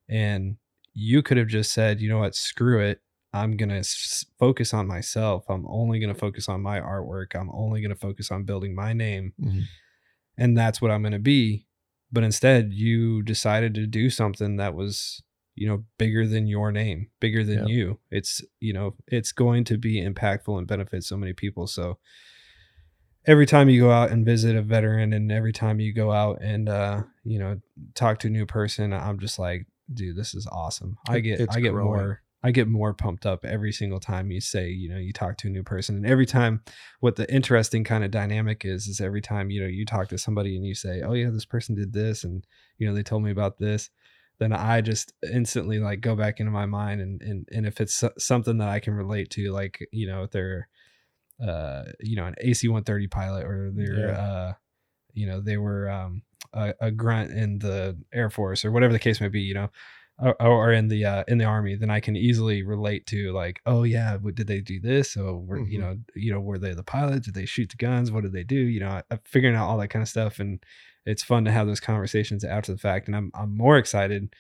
and 0.09 0.57
you 0.99 1.23
could 1.23 1.37
have 1.37 1.47
just 1.49 1.73
said, 1.73 2.01
you 2.01 2.09
know 2.09 2.19
what, 2.21 2.35
screw 2.35 2.81
it. 2.81 3.03
I'm 3.35 3.59
going 3.59 3.69
to 3.69 3.77
s- 3.77 4.25
focus 4.39 4.73
on 4.73 4.87
myself. 4.89 5.45
I'm 5.51 5.67
only 5.69 5.99
going 6.01 6.13
to 6.13 6.19
focus 6.19 6.49
on 6.49 6.63
my 6.63 6.81
artwork. 6.81 7.35
I'm 7.35 7.51
only 7.53 7.83
going 7.83 7.91
to 7.91 8.01
focus 8.01 8.31
on 8.31 8.45
building 8.45 8.75
my 8.75 8.95
name. 8.95 9.35
Mhm. 9.39 9.65
And 10.39 10.57
that's 10.57 10.81
what 10.81 10.91
I'm 10.91 11.03
going 11.03 11.13
to 11.13 11.19
be. 11.19 11.67
But 12.11 12.25
instead, 12.25 12.73
you 12.73 13.23
decided 13.23 13.75
to 13.75 13.87
do 13.87 14.09
something 14.09 14.57
that 14.57 14.75
was, 14.75 15.23
you 15.55 15.69
know, 15.69 15.85
bigger 15.99 16.27
than 16.27 16.47
your 16.47 16.73
name, 16.73 17.09
bigger 17.21 17.45
than 17.45 17.69
Yeah. 17.69 17.75
you. 17.75 17.99
It's, 18.11 18.41
you 18.61 18.73
know, 18.73 18.97
it's 19.07 19.33
going 19.33 19.65
to 19.65 19.77
be 19.77 20.01
impactful 20.03 20.57
and 20.57 20.67
benefit 20.67 21.05
so 21.05 21.19
many 21.19 21.35
people. 21.35 21.67
So 21.67 21.99
every 23.27 23.45
time 23.47 23.69
you 23.69 23.81
go 23.83 23.91
out 23.91 24.11
and 24.11 24.25
visit 24.25 24.57
a 24.57 24.63
veteran 24.63 25.13
and 25.13 25.31
every 25.33 25.53
time 25.53 25.79
you 25.81 25.93
go 25.93 26.13
out 26.13 26.41
and, 26.41 26.69
uh, 26.71 27.03
you 27.25 27.39
know, 27.39 27.61
talk 27.95 28.19
to 28.21 28.29
a 28.29 28.31
new 28.31 28.47
person, 28.47 28.93
I'm 28.95 29.19
just 29.19 29.39
like, 29.39 29.67
dude, 29.93 30.17
this 30.17 30.35
is 30.35 30.47
awesome. 30.51 30.97
I 31.09 31.21
get, 31.21 31.41
it's 31.41 31.57
I 31.57 31.61
get 31.61 31.73
growing. 31.73 31.87
more, 31.89 32.23
I 32.43 32.51
get 32.51 32.69
more 32.69 32.95
pumped 32.95 33.27
up 33.27 33.45
every 33.45 33.73
single 33.73 33.99
time 34.01 34.31
you 34.31 34.41
say, 34.41 34.69
you 34.69 34.89
know, 34.89 34.99
you 34.99 35.13
talk 35.13 35.37
to 35.39 35.49
a 35.49 35.51
new 35.51 35.63
person. 35.63 35.97
And 35.97 36.07
every 36.07 36.27
time 36.27 36.63
what 37.01 37.17
the 37.17 37.33
interesting 37.33 37.83
kind 37.83 38.05
of 38.05 38.11
dynamic 38.11 38.65
is, 38.65 38.87
is 38.87 39.01
every 39.01 39.21
time, 39.21 39.51
you 39.51 39.61
know, 39.61 39.67
you 39.67 39.85
talk 39.85 40.09
to 40.09 40.19
somebody 40.19 40.55
and 40.57 40.65
you 40.65 40.75
say, 40.75 41.03
oh 41.03 41.13
yeah, 41.15 41.31
this 41.31 41.45
person 41.45 41.75
did 41.75 41.93
this. 41.93 42.25
And, 42.25 42.47
you 42.79 42.87
know, 42.87 42.95
they 42.95 43.03
told 43.03 43.23
me 43.25 43.31
about 43.31 43.59
this. 43.59 43.91
Then 44.39 44.53
I 44.53 44.81
just 44.83 45.13
instantly 45.33 45.79
like 45.79 46.03
go 46.03 46.15
back 46.15 46.39
into 46.41 46.53
my 46.53 46.67
mind 46.67 47.01
and, 47.01 47.23
and, 47.23 47.49
and 47.53 47.67
if 47.67 47.81
it's 47.81 48.05
something 48.19 48.59
that 48.59 48.69
I 48.69 48.81
can 48.81 48.93
relate 48.95 49.31
to, 49.31 49.51
like, 49.51 49.79
you 49.93 50.07
know, 50.07 50.25
if 50.25 50.31
they're, 50.31 50.69
uh, 51.43 51.85
you 52.01 52.17
know, 52.17 52.27
an 52.27 52.35
AC 52.41 52.69
130 52.69 53.07
pilot 53.09 53.45
or 53.45 53.71
they're, 53.75 54.09
Yeah. 54.09 54.21
uh, 54.21 54.53
you 55.15 55.27
know, 55.27 55.41
they 55.41 55.57
were, 55.57 55.89
um, 55.89 56.23
a, 56.53 56.75
a 56.81 56.91
grunt 56.91 57.31
in 57.33 57.59
the 57.59 57.97
Air 58.13 58.31
Force 58.31 58.65
or 58.65 58.73
whatever 58.73 58.93
the 58.93 58.99
case 58.99 59.21
may 59.21 59.29
be, 59.29 59.41
you 59.41 59.55
know, 59.55 59.69
or, 60.19 60.41
or 60.43 60.73
in 60.73 60.89
the 60.89 61.05
uh, 61.05 61.25
in 61.29 61.39
the 61.39 61.45
army, 61.45 61.75
then 61.77 61.91
I 61.91 62.01
can 62.01 62.17
easily 62.17 62.63
relate 62.63 63.07
to 63.09 63.33
like, 63.33 63.61
oh 63.67 63.83
yeah, 63.83 64.17
what, 64.17 64.35
did 64.35 64.47
they 64.47 64.61
do 64.61 64.81
this? 64.81 65.13
So 65.13 65.45
were 65.47 65.59
you 65.59 65.79
Mhm. 65.79 65.83
know, 65.83 65.97
you 66.15 66.33
know, 66.33 66.41
were 66.41 66.59
they 66.59 66.73
the 66.73 66.83
pilots? 66.83 67.27
Did 67.27 67.35
they 67.35 67.45
shoot 67.47 67.69
the 67.71 67.77
guns? 67.77 68.11
What 68.11 68.23
did 68.23 68.33
they 68.33 68.45
do? 68.45 68.57
You 68.57 68.81
know, 68.81 68.89
I, 68.89 69.03
I'm 69.11 69.21
figuring 69.27 69.55
out 69.57 69.69
all 69.69 69.77
that 69.79 69.89
kind 69.89 70.03
of 70.03 70.09
stuff, 70.09 70.39
and 70.39 70.63
it's 71.05 71.23
fun 71.23 71.45
to 71.45 71.53
have 71.53 71.67
those 71.67 71.81
conversations 71.81 72.45
after 72.45 72.73
the 72.73 72.79
fact. 72.79 73.09
And 73.09 73.17
I'm 73.17 73.31
I'm 73.35 73.55
more 73.57 73.77
excited. 73.77 74.35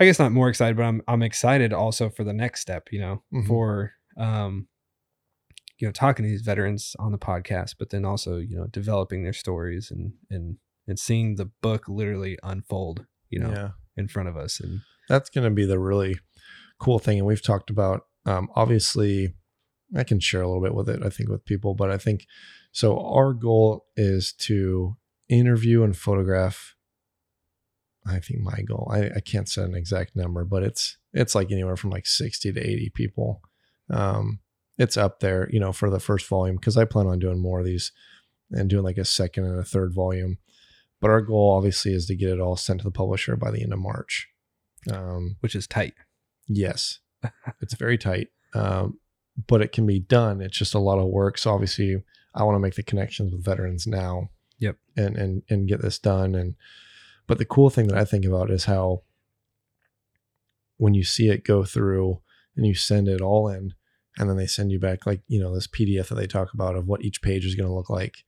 I 0.00 0.04
guess 0.04 0.18
not 0.18 0.32
more 0.32 0.48
excited, 0.48 0.76
but 0.76 0.84
I'm 0.84 1.02
I'm 1.06 1.22
excited 1.22 1.72
also 1.72 2.08
for 2.10 2.24
the 2.24 2.32
next 2.32 2.60
step. 2.60 2.88
You 2.90 3.00
know, 3.00 3.22
Mhm. 3.32 3.46
for 3.46 3.92
um, 4.16 4.66
you 5.78 5.86
know, 5.86 5.92
talking 5.92 6.24
to 6.24 6.28
these 6.28 6.42
veterans 6.42 6.96
on 6.98 7.12
the 7.12 7.18
podcast, 7.18 7.76
but 7.78 7.90
then 7.90 8.04
also 8.04 8.38
you 8.38 8.56
know 8.56 8.66
developing 8.66 9.22
their 9.22 9.32
stories 9.32 9.90
and 9.92 10.12
and 10.30 10.56
and 10.88 10.98
seeing 10.98 11.36
the 11.36 11.50
book 11.62 11.88
literally 11.88 12.38
unfold. 12.42 13.06
You 13.30 13.40
know, 13.40 13.50
yeah. 13.50 13.68
in 13.94 14.08
front 14.08 14.30
of 14.30 14.38
us 14.38 14.58
and 14.58 14.80
that's 15.08 15.30
going 15.30 15.44
to 15.44 15.50
be 15.50 15.64
the 15.64 15.78
really 15.78 16.18
cool 16.78 16.98
thing 16.98 17.18
and 17.18 17.26
we've 17.26 17.42
talked 17.42 17.70
about 17.70 18.06
um, 18.26 18.48
obviously 18.54 19.34
i 19.96 20.04
can 20.04 20.20
share 20.20 20.42
a 20.42 20.46
little 20.46 20.62
bit 20.62 20.74
with 20.74 20.88
it 20.88 21.02
i 21.02 21.08
think 21.08 21.28
with 21.28 21.44
people 21.44 21.74
but 21.74 21.90
i 21.90 21.98
think 21.98 22.26
so 22.70 23.00
our 23.00 23.32
goal 23.32 23.86
is 23.96 24.32
to 24.32 24.96
interview 25.28 25.82
and 25.82 25.96
photograph 25.96 26.74
i 28.06 28.20
think 28.20 28.40
my 28.40 28.60
goal 28.62 28.88
i, 28.92 29.06
I 29.16 29.20
can't 29.20 29.48
set 29.48 29.64
an 29.64 29.74
exact 29.74 30.14
number 30.14 30.44
but 30.44 30.62
it's 30.62 30.98
it's 31.12 31.34
like 31.34 31.50
anywhere 31.50 31.76
from 31.76 31.90
like 31.90 32.06
60 32.06 32.52
to 32.52 32.60
80 32.60 32.90
people 32.94 33.40
um, 33.90 34.40
it's 34.76 34.98
up 34.98 35.20
there 35.20 35.48
you 35.50 35.58
know 35.58 35.72
for 35.72 35.90
the 35.90 36.00
first 36.00 36.28
volume 36.28 36.56
because 36.56 36.76
i 36.76 36.84
plan 36.84 37.06
on 37.06 37.18
doing 37.18 37.40
more 37.40 37.60
of 37.60 37.66
these 37.66 37.92
and 38.50 38.70
doing 38.70 38.84
like 38.84 38.98
a 38.98 39.04
second 39.04 39.44
and 39.44 39.58
a 39.58 39.64
third 39.64 39.92
volume 39.92 40.38
but 41.00 41.10
our 41.10 41.20
goal 41.20 41.50
obviously 41.56 41.92
is 41.92 42.06
to 42.06 42.16
get 42.16 42.30
it 42.30 42.40
all 42.40 42.56
sent 42.56 42.80
to 42.80 42.84
the 42.84 42.90
publisher 42.90 43.36
by 43.36 43.50
the 43.50 43.62
end 43.62 43.72
of 43.72 43.78
march 43.78 44.28
um, 44.90 45.36
which 45.40 45.54
is 45.54 45.66
tight. 45.66 45.94
Yes, 46.46 47.00
it's 47.60 47.74
very 47.74 47.98
tight, 47.98 48.28
um, 48.54 48.98
but 49.46 49.62
it 49.62 49.72
can 49.72 49.86
be 49.86 50.00
done. 50.00 50.40
It's 50.40 50.58
just 50.58 50.74
a 50.74 50.78
lot 50.78 50.98
of 50.98 51.06
work. 51.06 51.38
So 51.38 51.52
obviously, 51.52 52.02
I 52.34 52.44
want 52.44 52.56
to 52.56 52.60
make 52.60 52.74
the 52.74 52.82
connections 52.82 53.32
with 53.32 53.44
veterans 53.44 53.86
now. 53.86 54.30
Yep. 54.58 54.76
And 54.96 55.16
and 55.16 55.42
and 55.48 55.68
get 55.68 55.82
this 55.82 55.98
done. 55.98 56.34
And 56.34 56.56
but 57.26 57.38
the 57.38 57.44
cool 57.44 57.70
thing 57.70 57.88
that 57.88 57.98
I 57.98 58.04
think 58.04 58.24
about 58.24 58.50
is 58.50 58.64
how 58.64 59.02
when 60.76 60.94
you 60.94 61.04
see 61.04 61.28
it 61.28 61.44
go 61.44 61.64
through 61.64 62.20
and 62.56 62.66
you 62.66 62.74
send 62.74 63.08
it 63.08 63.20
all 63.20 63.48
in, 63.48 63.74
and 64.16 64.28
then 64.28 64.36
they 64.36 64.46
send 64.46 64.72
you 64.72 64.80
back 64.80 65.06
like 65.06 65.20
you 65.28 65.40
know 65.40 65.54
this 65.54 65.68
PDF 65.68 66.08
that 66.08 66.16
they 66.16 66.26
talk 66.26 66.52
about 66.52 66.76
of 66.76 66.86
what 66.86 67.04
each 67.04 67.22
page 67.22 67.44
is 67.44 67.54
going 67.54 67.68
to 67.68 67.74
look 67.74 67.90
like. 67.90 68.24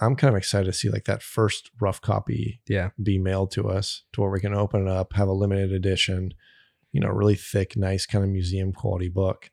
I'm 0.00 0.14
kind 0.16 0.34
of 0.34 0.36
excited 0.38 0.66
to 0.66 0.72
see 0.72 0.90
like 0.90 1.04
that 1.04 1.22
first 1.22 1.70
rough 1.80 2.00
copy 2.00 2.60
Yeah. 2.68 2.90
be 3.02 3.18
mailed 3.18 3.50
to 3.52 3.68
us 3.68 4.04
to 4.12 4.20
where 4.20 4.30
we 4.30 4.40
can 4.40 4.54
open 4.54 4.82
it 4.86 4.88
up, 4.88 5.14
have 5.14 5.28
a 5.28 5.32
limited 5.32 5.72
edition, 5.72 6.34
you 6.92 7.00
know, 7.00 7.08
really 7.08 7.34
thick, 7.34 7.76
nice 7.76 8.04
kind 8.06 8.22
of 8.24 8.30
museum 8.30 8.72
quality 8.72 9.08
book. 9.08 9.50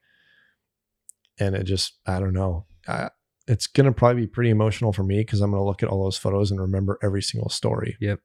And 1.40 1.56
it 1.56 1.64
just, 1.64 1.94
I 2.06 2.20
don't 2.20 2.34
know. 2.34 2.66
I, 2.88 3.10
it's 3.48 3.68
going 3.68 3.86
to 3.86 3.92
probably 3.92 4.22
be 4.24 4.28
pretty 4.28 4.50
emotional 4.50 4.94
for 4.94 5.04
me 5.04 5.20
because 5.22 5.42
I'm 5.42 5.52
going 5.52 5.62
to 5.62 5.66
look 5.66 5.82
at 5.84 5.90
all 5.90 6.04
those 6.04 6.18
photos 6.18 6.52
and 6.52 6.60
remember 6.62 7.00
every 7.02 7.22
single 7.22 7.50
story. 7.50 7.98
Yep. 8.00 8.20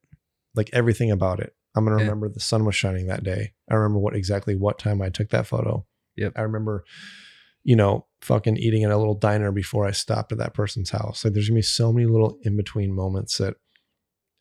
Like 0.55 0.71
everything 0.73 1.11
about 1.11 1.41
it. 1.41 1.55
I'm 1.77 1.85
going 1.85 1.97
to 1.99 2.03
Yeah. 2.05 2.09
remember 2.11 2.29
the 2.29 2.41
sun 2.41 2.65
was 2.65 2.75
shining 2.75 3.07
that 3.07 3.23
day. 3.25 3.53
I 3.71 3.75
remember 3.75 3.99
what 4.01 4.17
exactly 4.17 4.55
what 4.57 4.79
time 4.79 5.01
I 5.01 5.09
took 5.09 5.31
that 5.31 5.47
photo. 5.47 5.87
Yep. 6.17 6.33
I 6.37 6.43
remember, 6.43 6.85
you 7.65 7.77
know, 7.77 8.07
fucking 8.23 8.57
eating 8.57 8.85
at 8.85 8.91
a 8.91 8.97
little 8.97 9.15
diner 9.15 9.53
before 9.53 9.87
I 9.87 9.91
stopped 9.93 10.33
at 10.33 10.39
that 10.39 10.55
person's 10.55 10.91
house. 10.91 11.25
Like 11.25 11.35
there's 11.35 11.49
going 11.49 11.57
to 11.57 11.59
be 11.59 11.63
so 11.63 11.93
many 11.93 12.07
little 12.07 12.39
in 12.43 12.57
between 12.57 12.95
moments 12.95 13.39
that 13.39 13.55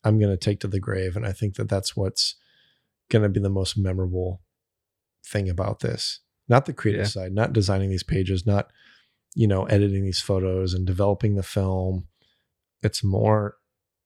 I'm 0.04 0.20
going 0.20 0.32
to 0.32 0.38
take 0.38 0.60
to 0.62 0.68
the 0.68 0.80
grave. 0.80 1.16
And 1.16 1.26
I 1.26 1.32
think 1.34 1.56
that 1.56 1.70
that's 1.70 1.96
what's 1.96 2.36
going 3.10 3.24
to 3.24 3.30
be 3.30 3.40
the 3.40 3.50
most 3.50 3.78
memorable 3.78 4.42
thing 5.26 5.50
about 5.50 5.80
this. 5.82 6.22
Not 6.48 6.66
the 6.66 6.74
creative 6.74 7.02
Yeah. 7.06 7.08
side, 7.10 7.34
not 7.34 7.54
designing 7.54 7.90
these 7.90 8.04
pages, 8.04 8.46
not, 8.46 8.72
you 9.36 9.48
know, 9.48 9.66
editing 9.66 10.04
these 10.04 10.22
photos 10.22 10.74
and 10.74 10.86
developing 10.88 11.36
the 11.36 11.44
film. 11.44 12.08
It's 12.82 13.04
more 13.04 13.58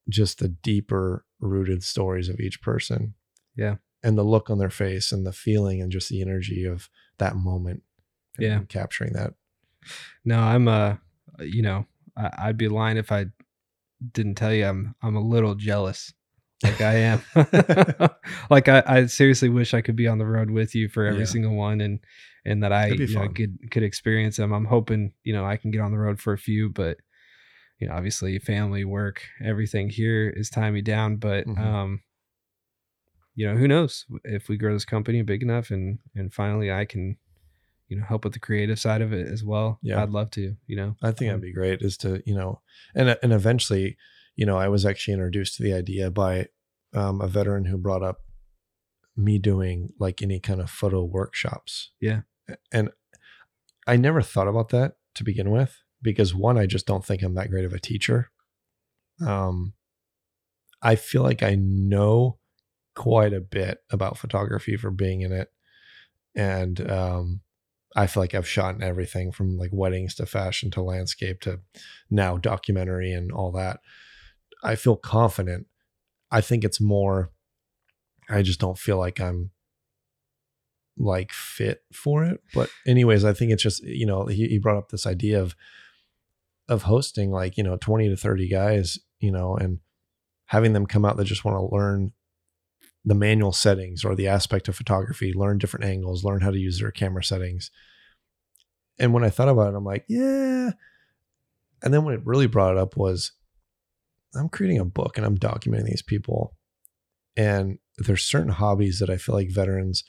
just 0.10 0.40
the 0.40 0.48
deeper 0.50 1.26
rooted 1.40 1.84
stories 1.84 2.30
of 2.30 2.40
each 2.40 2.62
person. 2.62 3.14
Yeah. 3.56 3.76
And 4.04 4.18
the 4.18 4.24
look 4.24 4.50
on 4.50 4.58
their 4.58 4.72
face 4.72 5.12
and 5.12 5.26
the 5.26 5.32
feeling 5.34 5.82
and 5.82 5.92
just 5.92 6.10
the 6.10 6.22
energy 6.22 6.66
of 6.66 6.90
that 7.20 7.36
moment. 7.36 7.84
Yeah. 8.42 8.60
Capturing 8.68 9.14
that. 9.14 9.34
No, 10.26 10.40
I'm 10.40 10.68
uh 10.68 10.96
you 11.40 11.62
know, 11.62 11.86
I, 12.18 12.30
I'd 12.40 12.58
be 12.58 12.68
lying 12.68 12.98
if 12.98 13.12
I 13.12 13.26
didn't 14.14 14.36
tell 14.36 14.54
you 14.54 14.66
I'm 14.66 14.96
I'm 15.02 15.16
a 15.16 15.22
little 15.22 15.56
jealous. 15.56 16.14
Like 16.64 16.80
I 16.82 16.94
am. 16.96 17.22
like 18.52 18.68
I, 18.68 18.84
I 18.86 19.06
seriously 19.08 19.50
wish 19.50 19.74
I 19.74 19.82
could 19.82 19.96
be 19.96 20.08
on 20.08 20.20
the 20.20 20.28
road 20.28 20.52
with 20.52 20.76
you 20.76 20.90
for 20.90 21.06
every 21.06 21.22
Yeah. 21.22 21.26
single 21.26 21.56
one 21.56 21.82
and 21.82 22.00
and 22.46 22.64
that 22.64 22.72
I 22.72 22.88
you 22.88 23.16
know, 23.16 23.28
could 23.30 23.72
could 23.72 23.84
experience 23.84 24.38
them. 24.38 24.52
I'm 24.52 24.66
hoping, 24.66 25.14
you 25.24 25.34
know, 25.34 25.46
I 25.46 25.58
can 25.58 25.72
get 25.72 25.82
on 25.82 25.92
the 25.92 25.98
road 25.98 26.20
for 26.20 26.34
a 26.34 26.38
few, 26.38 26.70
but 26.70 26.98
you 27.80 27.88
know, 27.88 27.94
obviously 27.96 28.38
family, 28.38 28.86
work, 28.86 29.24
everything 29.44 29.90
here 29.90 30.30
is 30.30 30.50
tying 30.52 30.74
me 30.76 30.82
down. 30.82 31.16
But 31.18 31.48
Mhm. 31.48 31.58
um, 31.58 32.02
you 33.36 33.48
know, 33.48 33.56
who 33.56 33.68
knows 33.68 34.06
if 34.24 34.50
we 34.50 34.58
grow 34.58 34.74
this 34.74 34.86
company 34.86 35.22
big 35.24 35.42
enough 35.42 35.72
and 35.72 36.00
and 36.16 36.32
finally 36.34 36.72
I 36.72 36.86
can, 36.86 37.18
you 37.92 37.98
know, 37.98 38.06
help 38.08 38.24
with 38.24 38.32
the 38.34 38.40
creative 38.40 38.80
side 38.80 39.02
of 39.02 39.12
it 39.12 39.28
as 39.28 39.44
well. 39.44 39.78
Yeah. 39.84 40.02
I'd 40.02 40.10
love 40.10 40.32
to, 40.32 40.56
you 40.66 40.76
know. 40.78 40.96
I 41.04 41.12
think 41.12 41.30
Um, 41.30 41.40
that'd 41.40 41.42
be 41.42 41.54
great 41.54 41.82
is 41.82 41.98
to, 41.98 42.24
you 42.26 42.34
know, 42.34 42.62
and 42.96 43.18
and 43.22 43.34
eventually, 43.34 43.98
you 44.38 44.46
know, 44.46 44.58
I 44.58 44.70
was 44.70 44.86
actually 44.86 45.14
introduced 45.16 45.58
to 45.58 45.64
the 45.64 45.74
idea 45.74 46.10
by 46.10 46.48
um, 46.94 47.20
a 47.20 47.28
veteran 47.28 47.66
who 47.66 47.78
brought 47.78 48.02
up 48.02 48.22
me 49.18 49.38
doing 49.38 49.90
like 50.00 50.22
any 50.22 50.40
kind 50.40 50.62
of 50.62 50.70
photo 50.70 51.04
workshops. 51.04 51.92
Yeah. 52.00 52.22
And 52.72 52.92
I 53.86 53.98
never 53.98 54.22
thought 54.22 54.48
about 54.48 54.70
that 54.70 54.94
to 55.16 55.24
begin 55.26 55.52
with 55.52 55.84
because 56.02 56.34
one, 56.34 56.58
I 56.58 56.66
just 56.66 56.88
don't 56.88 57.06
think 57.06 57.22
I'm 57.22 57.36
that 57.36 57.50
great 57.50 57.66
of 57.66 57.74
a 57.74 57.80
teacher. 57.80 58.32
Um, 59.26 59.74
I 60.82 60.96
feel 60.96 61.24
like 61.24 61.44
I 61.44 61.56
know 61.56 62.40
quite 62.96 63.34
a 63.34 63.42
bit 63.42 63.80
about 63.92 64.18
photography 64.18 64.78
for 64.78 64.92
being 64.92 65.22
in 65.22 65.34
it. 65.34 65.50
And 66.36 66.90
um, 66.90 67.42
I 67.96 68.08
feel 68.08 68.24
like 68.24 68.34
I've 68.34 68.48
shot 68.48 68.76
in 68.76 68.84
everything 68.84 69.32
from 69.32 69.58
like 69.58 69.72
weddings 69.74 70.16
to 70.16 70.26
fashion 70.26 70.72
to 70.72 70.82
landscape 70.82 71.42
to 71.42 71.60
now 72.10 72.38
documentary 72.38 73.12
and 73.12 73.32
all 73.32 73.52
that. 73.52 73.80
I 74.64 74.76
feel 74.76 74.96
confident. 74.96 75.68
I 76.32 76.42
think 76.42 76.64
it's 76.64 76.80
more, 76.80 77.32
I 78.30 78.42
just 78.42 78.60
don't 78.60 78.78
feel 78.78 78.98
like 78.98 79.20
I'm 79.20 79.52
like 80.98 81.32
fit 81.32 81.84
for 81.92 82.24
it. 82.24 82.42
But 82.54 82.70
anyways, 82.86 83.26
I 83.26 83.34
think 83.34 83.52
it's 83.52 83.64
just 83.64 83.84
you 83.84 84.06
know 84.06 84.26
he, 84.28 84.48
he 84.48 84.60
brought 84.60 84.78
up 84.78 84.90
this 84.90 85.06
idea 85.06 85.42
of 85.42 85.56
of 86.70 86.84
hosting 86.84 87.32
like 87.32 87.58
you 87.58 87.64
know 87.64 87.76
20 87.76 88.08
to 88.10 88.16
30 88.16 88.48
guys 88.48 88.98
you 89.20 89.32
know 89.32 89.56
and 89.58 89.80
having 90.46 90.72
them 90.74 90.86
come 90.86 91.04
out 91.04 91.18
that 91.18 91.26
just 91.26 91.44
want 91.44 91.58
to 91.58 91.76
learn 91.76 92.14
the 93.04 93.16
manual 93.16 93.52
settings 93.52 94.04
or 94.06 94.16
the 94.16 94.28
aspect 94.28 94.68
of 94.68 94.76
photography 94.76 95.34
learn 95.34 95.58
different 95.58 95.86
angles 95.86 96.24
learn 96.24 96.42
how 96.42 96.52
to 96.52 96.60
use 96.60 96.80
their 96.80 96.92
camera 96.92 97.24
settings. 97.24 97.72
And 99.00 99.14
when 99.14 99.24
i 99.24 99.30
thought 99.30 99.50
about 99.50 99.74
it 99.74 99.78
i'm 99.78 99.86
like 99.86 100.06
yeah. 100.08 100.72
And 101.84 101.92
then 101.94 102.04
when 102.06 102.14
it 102.14 102.22
really 102.26 102.48
brought 102.48 102.74
it 102.74 102.78
up 102.78 102.96
was 102.96 103.32
i'm 104.36 104.50
creating 104.50 104.80
a 104.80 104.86
book 104.86 105.18
and 105.18 105.26
i'm 105.26 105.38
documenting 105.38 105.86
these 105.86 106.04
people. 106.04 106.56
And 107.36 107.80
there's 107.98 108.24
certain 108.24 108.50
hobbies 108.52 109.00
that 109.00 109.10
i 109.10 109.18
feel 109.18 109.36
like 109.36 109.50
veterans 109.52 110.04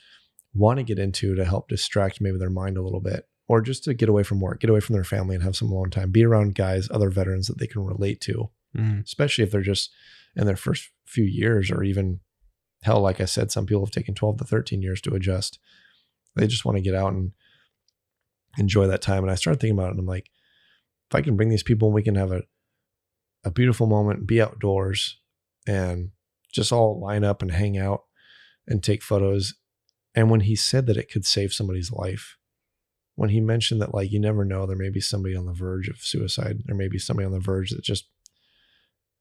want 0.53 0.77
to 0.77 0.83
get 0.83 0.99
into 0.99 1.33
to 1.35 1.45
help 1.45 1.67
distract 1.67 2.21
maybe 2.21 2.37
their 2.37 2.49
mind 2.49 2.77
a 2.77 2.81
little 2.83 2.99
bit 3.01 3.27
or 3.47 3.59
just 3.59 3.83
to 3.83 3.93
get 3.93 4.07
away 4.07 4.21
from 4.23 4.39
work, 4.39 4.59
get 4.61 4.69
away 4.69 4.79
from 4.79 4.93
their 4.93 5.03
family 5.03 5.33
and 5.35 5.43
have 5.43 5.55
some 5.55 5.71
alone 5.71 5.89
time, 5.89 6.11
be 6.11 6.23
around 6.23 6.53
guys, 6.55 6.87
other 6.91 7.09
veterans 7.09 7.47
that 7.47 7.57
they 7.57 7.67
can 7.67 7.83
relate 7.83 8.21
to, 8.21 8.49
Mm. 8.77 9.03
especially 9.03 9.43
if 9.43 9.51
they're 9.51 9.61
just 9.61 9.91
in 10.35 10.45
their 10.47 10.55
first 10.55 10.89
few 11.05 11.23
years 11.25 11.69
or 11.69 11.83
even 11.83 12.19
hell, 12.83 13.01
like 13.01 13.21
I 13.21 13.25
said, 13.25 13.51
some 13.51 13.65
people 13.65 13.85
have 13.85 13.91
taken 13.91 14.13
12 14.13 14.37
to 14.37 14.43
13 14.43 14.81
years 14.81 15.01
to 15.01 15.15
adjust. 15.15 15.59
They 16.35 16.47
just 16.47 16.65
want 16.65 16.77
to 16.77 16.83
get 16.83 16.95
out 16.95 17.13
and 17.13 17.31
enjoy 18.57 18.87
that 18.87 19.01
time. 19.01 19.23
And 19.23 19.31
I 19.31 19.35
started 19.35 19.59
thinking 19.59 19.77
about 19.77 19.87
it 19.87 19.91
and 19.91 19.99
I'm 19.99 20.05
like, 20.05 20.29
if 21.09 21.15
I 21.15 21.21
can 21.21 21.35
bring 21.35 21.49
these 21.49 21.63
people 21.63 21.87
and 21.87 21.95
we 21.95 22.03
can 22.03 22.15
have 22.15 22.31
a, 22.31 22.43
a 23.43 23.51
beautiful 23.51 23.87
moment, 23.87 24.27
be 24.27 24.41
outdoors 24.41 25.19
and 25.67 26.09
just 26.51 26.71
all 26.71 26.99
line 26.99 27.23
up 27.23 27.41
and 27.41 27.51
hang 27.51 27.77
out 27.77 28.03
and 28.67 28.83
take 28.83 29.03
photos. 29.03 29.53
And 30.15 30.29
when 30.29 30.41
he 30.41 30.55
said 30.55 30.85
that 30.87 30.97
it 30.97 31.11
could 31.11 31.25
save 31.25 31.53
somebody's 31.53 31.91
life, 31.91 32.37
when 33.15 33.29
he 33.29 33.39
mentioned 33.39 33.81
that 33.81 33.93
like 33.93 34.11
you 34.11 34.19
never 34.19 34.43
know 34.43 34.65
there 34.65 34.75
may 34.75 34.89
be 34.89 34.99
somebody 34.99 35.35
on 35.35 35.45
the 35.45 35.53
verge 35.53 35.87
of 35.87 35.97
suicide 35.97 36.63
there 36.65 36.75
may 36.75 36.87
be 36.87 36.97
somebody 36.97 37.25
on 37.25 37.31
the 37.31 37.39
verge 37.39 37.71
that 37.71 37.83
just 37.83 38.07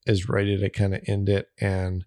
is 0.06 0.28
ready 0.28 0.56
to 0.56 0.68
kind 0.70 0.94
of 0.94 1.02
end 1.06 1.28
it 1.28 1.48
and 1.60 2.04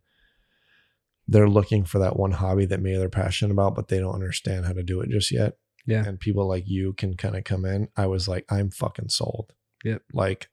they're 1.27 1.49
looking 1.49 1.83
for 1.85 1.99
that 1.99 2.17
one 2.17 2.31
hobby 2.31 2.65
that 2.65 2.81
maybe 2.81 2.97
they're 2.97 3.09
passionate 3.09 3.51
about 3.51 3.75
but 3.75 3.87
they 3.87 3.99
don't 3.99 4.13
understand 4.13 4.65
how 4.65 4.73
to 4.73 4.83
do 4.83 5.01
it 5.01 5.09
just 5.09 5.31
yet 5.31 5.57
Yeah. 5.85 6.05
and 6.05 6.19
people 6.19 6.47
like 6.47 6.67
you 6.67 6.93
can 6.93 7.15
kind 7.15 7.35
of 7.35 7.43
come 7.43 7.65
in 7.65 7.87
i 7.97 8.05
was 8.05 8.27
like 8.27 8.45
i'm 8.49 8.69
fucking 8.71 9.09
sold 9.09 9.53
Yep. 9.83 10.03
like 10.13 10.49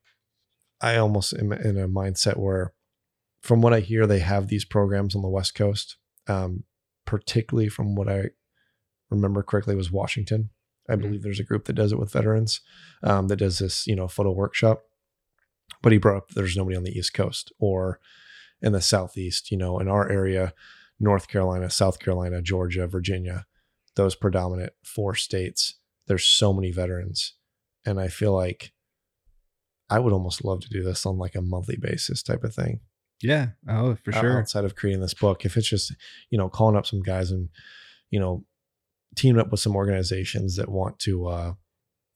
i 0.81 0.95
almost 0.97 1.33
am 1.33 1.51
in 1.53 1.77
a 1.77 1.87
mindset 1.87 2.37
where 2.37 2.73
from 3.41 3.61
what 3.61 3.73
i 3.73 3.79
hear 3.81 4.07
they 4.07 4.19
have 4.19 4.47
these 4.47 4.65
programs 4.65 5.15
on 5.15 5.21
the 5.21 5.29
west 5.29 5.53
coast 5.55 5.97
um, 6.27 6.63
particularly 7.05 7.69
from 7.69 7.95
what 7.95 8.09
i 8.09 8.29
remember 9.09 9.43
correctly 9.43 9.75
was 9.75 9.91
washington 9.91 10.49
I 10.89 10.95
Mhm. 10.95 11.01
believe 11.01 11.23
there's 11.23 11.39
a 11.39 11.43
group 11.45 11.63
that 11.65 11.73
does 11.77 11.93
it 11.93 11.97
with 11.99 12.11
veterans 12.11 12.59
um, 13.03 13.29
that 13.29 13.37
does 13.37 13.59
this, 13.59 13.87
you 13.87 13.95
know, 13.95 14.09
photo 14.09 14.31
workshop. 14.33 14.83
But 15.81 15.93
he 15.93 15.97
brought 15.97 16.17
up 16.17 16.29
there's 16.31 16.57
nobody 16.57 16.75
on 16.75 16.83
the 16.83 16.91
East 16.91 17.13
Coast 17.13 17.53
or 17.57 18.01
in 18.63 18.71
the 18.71 18.81
Southeast, 18.81 19.51
you 19.51 19.57
know, 19.57 19.77
in 19.77 19.87
our 19.87 20.09
area, 20.09 20.53
North 20.99 21.27
Carolina, 21.27 21.69
South 21.69 21.99
Carolina, 21.99 22.41
Georgia, 22.41 22.87
Virginia, 22.87 23.45
those 23.95 24.15
predominant 24.15 24.73
four 24.83 25.13
states. 25.13 25.75
There's 26.07 26.25
so 26.25 26.53
many 26.53 26.71
veterans. 26.71 27.33
And 27.85 27.99
I 27.99 28.07
feel 28.07 28.33
like 28.33 28.71
I 29.89 29.99
would 29.99 30.13
almost 30.13 30.43
love 30.43 30.61
to 30.61 30.69
do 30.69 30.81
this 30.81 31.05
on 31.05 31.17
like 31.17 31.35
a 31.35 31.41
monthly 31.41 31.77
basis 31.77 32.23
type 32.23 32.43
of 32.43 32.55
thing 32.55 32.79
Yeah. 33.21 33.49
Oh, 33.67 33.95
for 34.03 34.11
sure. 34.11 34.39
outside 34.39 34.65
of 34.65 34.75
creating 34.75 35.01
this 35.01 35.13
book 35.13 35.45
if 35.45 35.57
it's 35.57 35.67
just 35.69 35.93
you 36.29 36.37
know 36.37 36.49
calling 36.49 36.75
up 36.75 36.85
some 36.87 37.01
guys 37.01 37.29
and 37.31 37.49
you 38.09 38.19
know 38.19 38.45
teaming 39.15 39.39
up 39.39 39.51
with 39.51 39.59
some 39.59 39.75
organizations 39.75 40.55
that 40.55 40.69
want 40.69 40.97
to 40.99 41.27
uh 41.27 41.53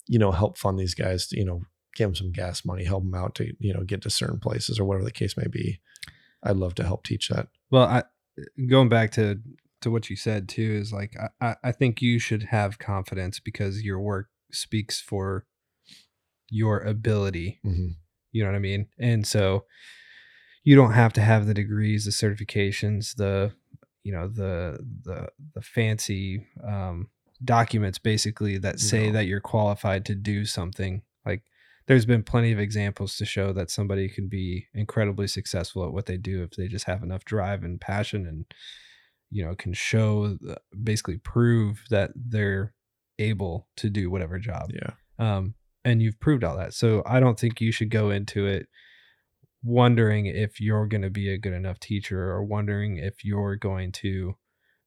you 0.07 0.17
know 0.17 0.31
help 0.31 0.57
fund 0.57 0.79
these 0.79 0.95
guys 0.95 1.27
to 1.27 1.37
you 1.37 1.45
know 1.45 1.61
give 1.95 2.07
them 2.07 2.15
some 2.15 2.31
gas 2.31 2.65
money 2.65 2.83
help 2.85 3.03
them 3.03 3.13
out 3.13 3.35
to 3.35 3.53
you 3.59 3.73
know 3.73 3.83
get 3.83 4.01
to 4.01 4.09
certain 4.09 4.39
places 4.39 4.79
or 4.79 4.85
whatever 4.85 5.03
the 5.03 5.11
case 5.11 5.35
may 5.37 5.47
be 5.47 5.79
i'd 6.43 6.55
love 6.55 6.75
to 6.75 6.83
help 6.83 7.03
teach 7.03 7.29
that 7.29 7.47
Well, 7.71 7.85
I 7.87 8.03
going 8.67 8.89
back 8.89 9.11
to 9.13 9.39
to 9.81 9.91
what 9.91 10.09
you 10.09 10.15
said 10.15 10.47
too 10.49 10.77
is 10.81 10.91
like 10.93 11.15
I- 11.41 11.55
I 11.63 11.71
think 11.71 12.01
you 12.01 12.19
should 12.19 12.43
have 12.43 12.79
confidence 12.79 13.39
because 13.39 13.83
your 13.83 13.99
work 13.99 14.29
speaks 14.51 14.99
for 15.01 15.45
your 16.49 16.79
ability. 16.79 17.59
hmm 17.63 17.89
You 18.31 18.43
know 18.43 18.49
what 18.49 18.55
I 18.55 18.59
mean? 18.59 18.87
And 18.99 19.25
so 19.25 19.65
you 20.63 20.75
don't 20.75 20.93
have 20.93 21.13
to 21.13 21.21
have 21.21 21.45
the 21.45 21.53
degrees, 21.53 22.05
the 22.05 22.11
certifications, 22.11 23.15
the 23.15 23.53
you 24.03 24.11
know 24.13 24.27
the 24.27 24.79
the 25.03 25.29
the 25.53 25.61
fancy 25.61 26.45
um, 26.63 27.09
documents 27.43 27.99
basically 27.99 28.57
that 28.59 28.79
say 28.79 29.07
No. 29.07 29.13
that 29.13 29.25
you're 29.27 29.39
qualified 29.41 30.05
to 30.05 30.15
do 30.15 30.45
something. 30.45 31.01
Like 31.25 31.43
there's 31.87 32.05
been 32.05 32.23
plenty 32.23 32.51
of 32.51 32.59
examples 32.59 33.17
to 33.17 33.25
show 33.25 33.53
that 33.53 33.71
somebody 33.71 34.09
can 34.09 34.27
be 34.27 34.67
incredibly 34.73 35.27
successful 35.27 35.85
at 35.85 35.93
what 35.93 36.05
they 36.05 36.17
do 36.17 36.43
if 36.43 36.51
they 36.51 36.67
just 36.67 36.85
have 36.85 37.03
enough 37.03 37.25
drive 37.25 37.63
and 37.63 37.81
passion 37.81 38.25
and 38.27 38.45
you 39.29 39.45
know 39.45 39.55
can 39.55 39.73
show 39.73 40.37
basically 40.83 41.17
prove 41.17 41.83
that 41.89 42.11
they're 42.15 42.73
able 43.19 43.67
to 43.75 43.89
do 43.89 44.09
whatever 44.09 44.37
job 44.37 44.69
yeah 44.73 44.91
um, 45.19 45.55
and 45.87 46.01
you've 46.01 46.19
proved 46.19 46.43
all 46.43 46.57
that. 46.57 46.73
So 46.73 47.01
I 47.05 47.21
don't 47.21 47.39
think 47.39 47.61
you 47.61 47.71
should 47.71 47.89
go 47.89 48.09
into 48.09 48.45
it 48.45 48.67
wondering 49.63 50.25
if 50.25 50.59
you're 50.59 50.85
going 50.85 51.01
to 51.01 51.09
be 51.09 51.29
a 51.29 51.37
good 51.37 51.53
enough 51.53 51.79
teacher 51.79 52.29
or 52.29 52.43
wondering 52.43 52.97
if 52.97 53.23
you're 53.23 53.55
going 53.55 53.93
to 53.93 54.35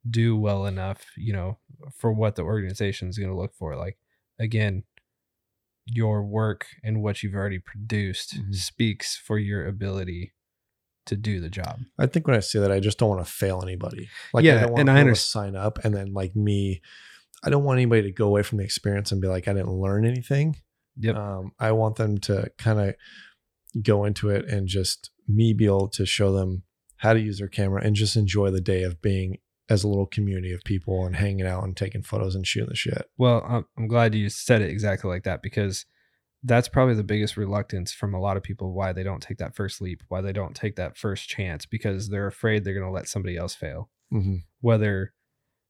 do 0.08 0.36
well 0.36 0.66
enough, 0.66 1.06
you 1.16 1.32
know, 1.32 1.58
for 1.96 2.12
what 2.12 2.36
the 2.36 2.42
organization 2.42 3.08
is 3.08 3.18
going 3.18 3.30
to 3.30 3.36
look 3.36 3.54
for. 3.54 3.76
Like, 3.76 3.96
again, 4.38 4.84
your 5.86 6.22
work 6.24 6.66
and 6.84 7.02
what 7.02 7.22
you've 7.22 7.34
already 7.34 7.58
produced 7.58 8.36
Mhm. 8.38 8.54
speaks 8.54 9.16
for 9.16 9.38
your 9.38 9.66
ability 9.66 10.32
to 11.06 11.16
do 11.16 11.40
the 11.40 11.48
job. 11.48 11.80
i 11.98 12.06
think 12.06 12.26
when 12.26 12.36
i 12.36 12.40
say 12.40 12.60
that 12.60 12.70
i 12.70 12.78
just 12.78 12.98
don't 12.98 13.08
want 13.08 13.24
to 13.24 13.30
fail 13.32 13.60
anybody 13.62 14.08
like 14.32 14.44
Yeah, 14.44 14.56
i 14.58 14.60
don't 14.60 14.70
want 14.72 14.80
and 14.80 14.90
I 14.90 15.02
people 15.02 15.14
to 15.14 15.20
sign 15.20 15.56
up 15.56 15.78
and 15.84 15.92
then 15.94 16.12
like 16.12 16.36
me 16.36 16.80
i 17.42 17.50
don't 17.50 17.64
want 17.64 17.78
anybody 17.78 18.02
to 18.02 18.12
go 18.12 18.26
away 18.26 18.42
from 18.42 18.58
the 18.58 18.64
experience 18.64 19.10
and 19.10 19.20
be 19.20 19.26
like 19.26 19.48
i 19.48 19.52
didn't 19.52 19.72
learn 19.72 20.04
anything 20.04 20.56
Yep. 20.98 21.16
um, 21.16 21.52
I 21.58 21.72
want 21.72 21.96
them 21.96 22.18
to 22.18 22.50
kind 22.58 22.78
of 22.80 22.94
go 23.82 24.04
into 24.04 24.28
it 24.28 24.44
and 24.46 24.66
just 24.68 25.10
me 25.26 25.54
be 25.54 25.64
able 25.64 25.88
to 25.88 26.04
show 26.04 26.32
them 26.32 26.64
how 26.96 27.14
to 27.14 27.20
use 27.20 27.38
their 27.38 27.48
camera 27.48 27.82
and 27.82 27.96
just 27.96 28.16
enjoy 28.16 28.50
the 28.50 28.60
day 28.60 28.82
of 28.82 29.00
being 29.00 29.38
as 29.70 29.84
a 29.84 29.88
little 29.88 30.06
community 30.06 30.52
of 30.52 30.64
people 30.64 31.06
and 31.06 31.14
hanging 31.14 31.46
out 31.46 31.62
and 31.62 31.76
taking 31.76 32.02
photos 32.02 32.34
and 32.34 32.46
shooting 32.46 32.68
the 32.68 32.76
shit. 32.76 33.08
Well, 33.16 33.46
I'm, 33.48 33.64
I'm 33.78 33.86
glad 33.86 34.16
you 34.16 34.28
said 34.28 34.60
it 34.60 34.70
exactly 34.70 35.08
like 35.08 35.22
that 35.22 35.42
because 35.42 35.86
that's 36.42 36.68
probably 36.68 36.94
the 36.94 37.04
biggest 37.04 37.36
reluctance 37.36 37.92
from 37.92 38.12
a 38.12 38.20
lot 38.20 38.36
of 38.36 38.42
people 38.42 38.72
why 38.72 38.92
they 38.92 39.04
don't 39.04 39.22
take 39.22 39.38
that 39.38 39.54
first 39.54 39.80
leap, 39.80 40.02
why 40.08 40.20
they 40.20 40.32
don't 40.32 40.56
take 40.56 40.74
that 40.76 40.96
first 40.96 41.28
chance 41.28 41.66
because 41.66 42.08
they're 42.08 42.26
afraid 42.26 42.64
they're 42.64 42.74
going 42.74 42.86
to 42.86 42.92
let 42.92 43.08
somebody 43.08 43.36
else 43.36 43.54
fail. 43.54 43.90
Mm-hmm. 44.12 44.36
Whether, 44.60 45.12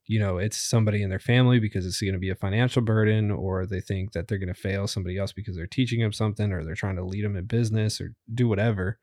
you 0.07 0.19
know, 0.19 0.39
it's 0.39 0.57
somebody 0.57 1.03
in 1.03 1.11
their 1.11 1.19
family 1.19 1.59
because 1.59 1.85
it's 1.85 2.01
going 2.01 2.13
to 2.13 2.19
be 2.19 2.31
a 2.31 2.35
financial 2.35 2.81
burden, 2.81 3.29
or 3.29 3.67
they 3.67 3.81
think 3.81 4.13
that 4.13 4.27
they're 4.27 4.39
going 4.39 4.47
to 4.47 4.53
fail 4.55 4.87
somebody 4.87 5.17
else 5.17 5.31
because 5.31 5.55
they're 5.55 5.67
teaching 5.67 5.99
them 6.01 6.13
something, 6.13 6.51
or 6.51 6.63
they're 6.63 6.73
trying 6.73 6.95
to 6.95 7.05
lead 7.05 7.23
them 7.23 7.35
in 7.35 7.45
business 7.45 8.01
or 8.01 8.15
do 8.33 8.47
whatever. 8.47 8.97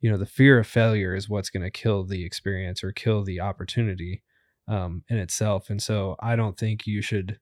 You 0.00 0.10
know, 0.12 0.16
the 0.16 0.26
fear 0.26 0.60
of 0.60 0.66
failure 0.68 1.14
is 1.16 1.28
what's 1.28 1.50
going 1.50 1.64
to 1.64 1.70
kill 1.72 2.04
the 2.04 2.24
experience 2.24 2.84
or 2.84 2.92
kill 2.92 3.24
the 3.24 3.40
opportunity 3.40 4.22
um, 4.68 5.02
in 5.08 5.16
itself. 5.18 5.70
And 5.70 5.82
so 5.82 6.16
I 6.20 6.36
don't 6.36 6.58
think 6.58 6.86
you 6.86 7.02
should 7.02 7.38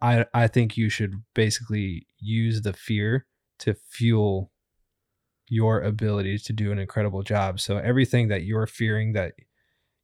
I 0.00 0.26
I 0.32 0.46
think 0.46 0.76
you 0.76 0.88
should 0.88 1.14
basically 1.34 2.06
use 2.20 2.62
the 2.62 2.72
fear 2.72 3.26
to 3.60 3.74
fuel 3.74 4.52
your 5.48 5.80
ability 5.80 6.38
to 6.38 6.52
do 6.52 6.70
an 6.72 6.78
incredible 6.78 7.22
job. 7.22 7.58
So 7.58 7.78
everything 7.78 8.28
that 8.28 8.42
you're 8.44 8.66
fearing 8.66 9.12
that 9.14 9.32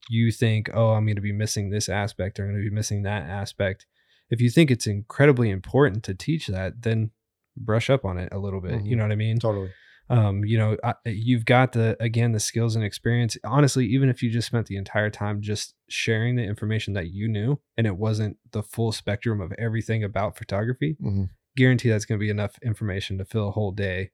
you 0.09 0.33
think, 0.33 0.71
oh, 0.75 0.91
I'm 0.93 1.05
going 1.07 1.17
to 1.17 1.23
be 1.23 1.33
missing 1.33 1.71
this 1.71 1.89
aspect 1.89 2.39
or 2.39 2.45
I'm 2.45 2.53
going 2.53 2.65
to 2.65 2.71
be 2.71 2.75
missing 2.75 3.03
that 3.03 3.25
aspect. 3.25 3.87
If 4.31 4.41
you 4.41 4.51
think 4.51 4.71
it's 4.71 4.87
incredibly 4.87 5.51
important 5.51 6.03
to 6.05 6.15
teach 6.15 6.47
that, 6.49 6.83
then 6.83 7.11
brush 7.57 7.89
up 7.91 8.05
on 8.05 8.19
it 8.19 8.31
a 8.33 8.39
little 8.39 8.61
bit. 8.61 8.85
You 8.85 8.95
Mhm. 8.95 8.97
know 8.99 9.05
what 9.05 9.13
I 9.13 9.17
mean? 9.17 9.39
Totally. 9.39 9.71
Um 10.11 10.45
you 10.45 10.59
know 10.59 10.77
I, 10.85 10.95
you've 11.07 11.45
got 11.47 11.73
the 11.73 11.97
again 12.01 12.33
the 12.33 12.41
skills 12.41 12.77
and 12.77 12.85
experience 12.85 13.37
honestly 13.45 13.87
even 13.87 14.09
if 14.09 14.23
you 14.23 14.31
just 14.31 14.49
spent 14.49 14.67
the 14.67 14.77
entire 14.77 15.09
time 15.11 15.41
just 15.41 15.75
sharing 15.89 16.37
the 16.37 16.43
information 16.45 16.93
that 16.95 17.11
you 17.11 17.27
knew 17.29 17.59
and 17.79 17.87
it 17.87 17.97
wasn't 17.97 18.37
the 18.53 18.63
full 18.63 18.93
spectrum 18.93 19.41
of 19.41 19.53
everything 19.59 20.05
about 20.05 20.37
photography 20.37 20.97
Mhm. 21.03 21.31
guarantee 21.57 21.89
that's 21.89 22.05
going 22.05 22.19
to 22.19 22.25
be 22.25 22.31
enough 22.31 22.59
information 22.63 23.17
to 23.19 23.25
fill 23.25 23.49
a 23.49 23.53
whole 23.53 23.73
day 23.73 24.11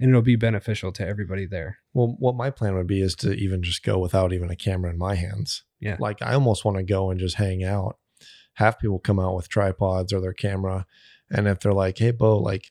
and 0.00 0.08
it'll 0.10 0.22
be 0.22 0.34
beneficial 0.36 0.90
to 0.92 1.06
everybody 1.06 1.46
there 1.46 1.78
Well, 1.94 2.16
what 2.18 2.34
my 2.34 2.50
plan 2.50 2.74
would 2.74 2.88
be 2.88 3.00
is 3.02 3.14
to 3.16 3.32
even 3.32 3.62
just 3.62 3.84
go 3.84 3.98
without 3.98 4.32
even 4.32 4.50
a 4.50 4.56
camera 4.56 4.90
in 4.90 4.98
my 4.98 5.14
hands. 5.14 5.62
Yeah. 5.78 5.96
Like 6.00 6.20
I 6.22 6.34
almost 6.34 6.64
want 6.64 6.78
to 6.78 6.82
go 6.82 7.10
and 7.10 7.20
just 7.20 7.36
hang 7.36 7.62
out. 7.62 7.98
Have 8.54 8.78
people 8.80 8.98
come 8.98 9.20
out 9.20 9.36
with 9.36 9.48
tripods 9.48 10.12
or 10.12 10.20
their 10.20 10.32
camera. 10.32 10.86
And 11.30 11.46
if 11.46 11.60
they're 11.60 11.72
like, 11.72 11.98
hey, 11.98 12.10
Bo, 12.10 12.38
like, 12.38 12.70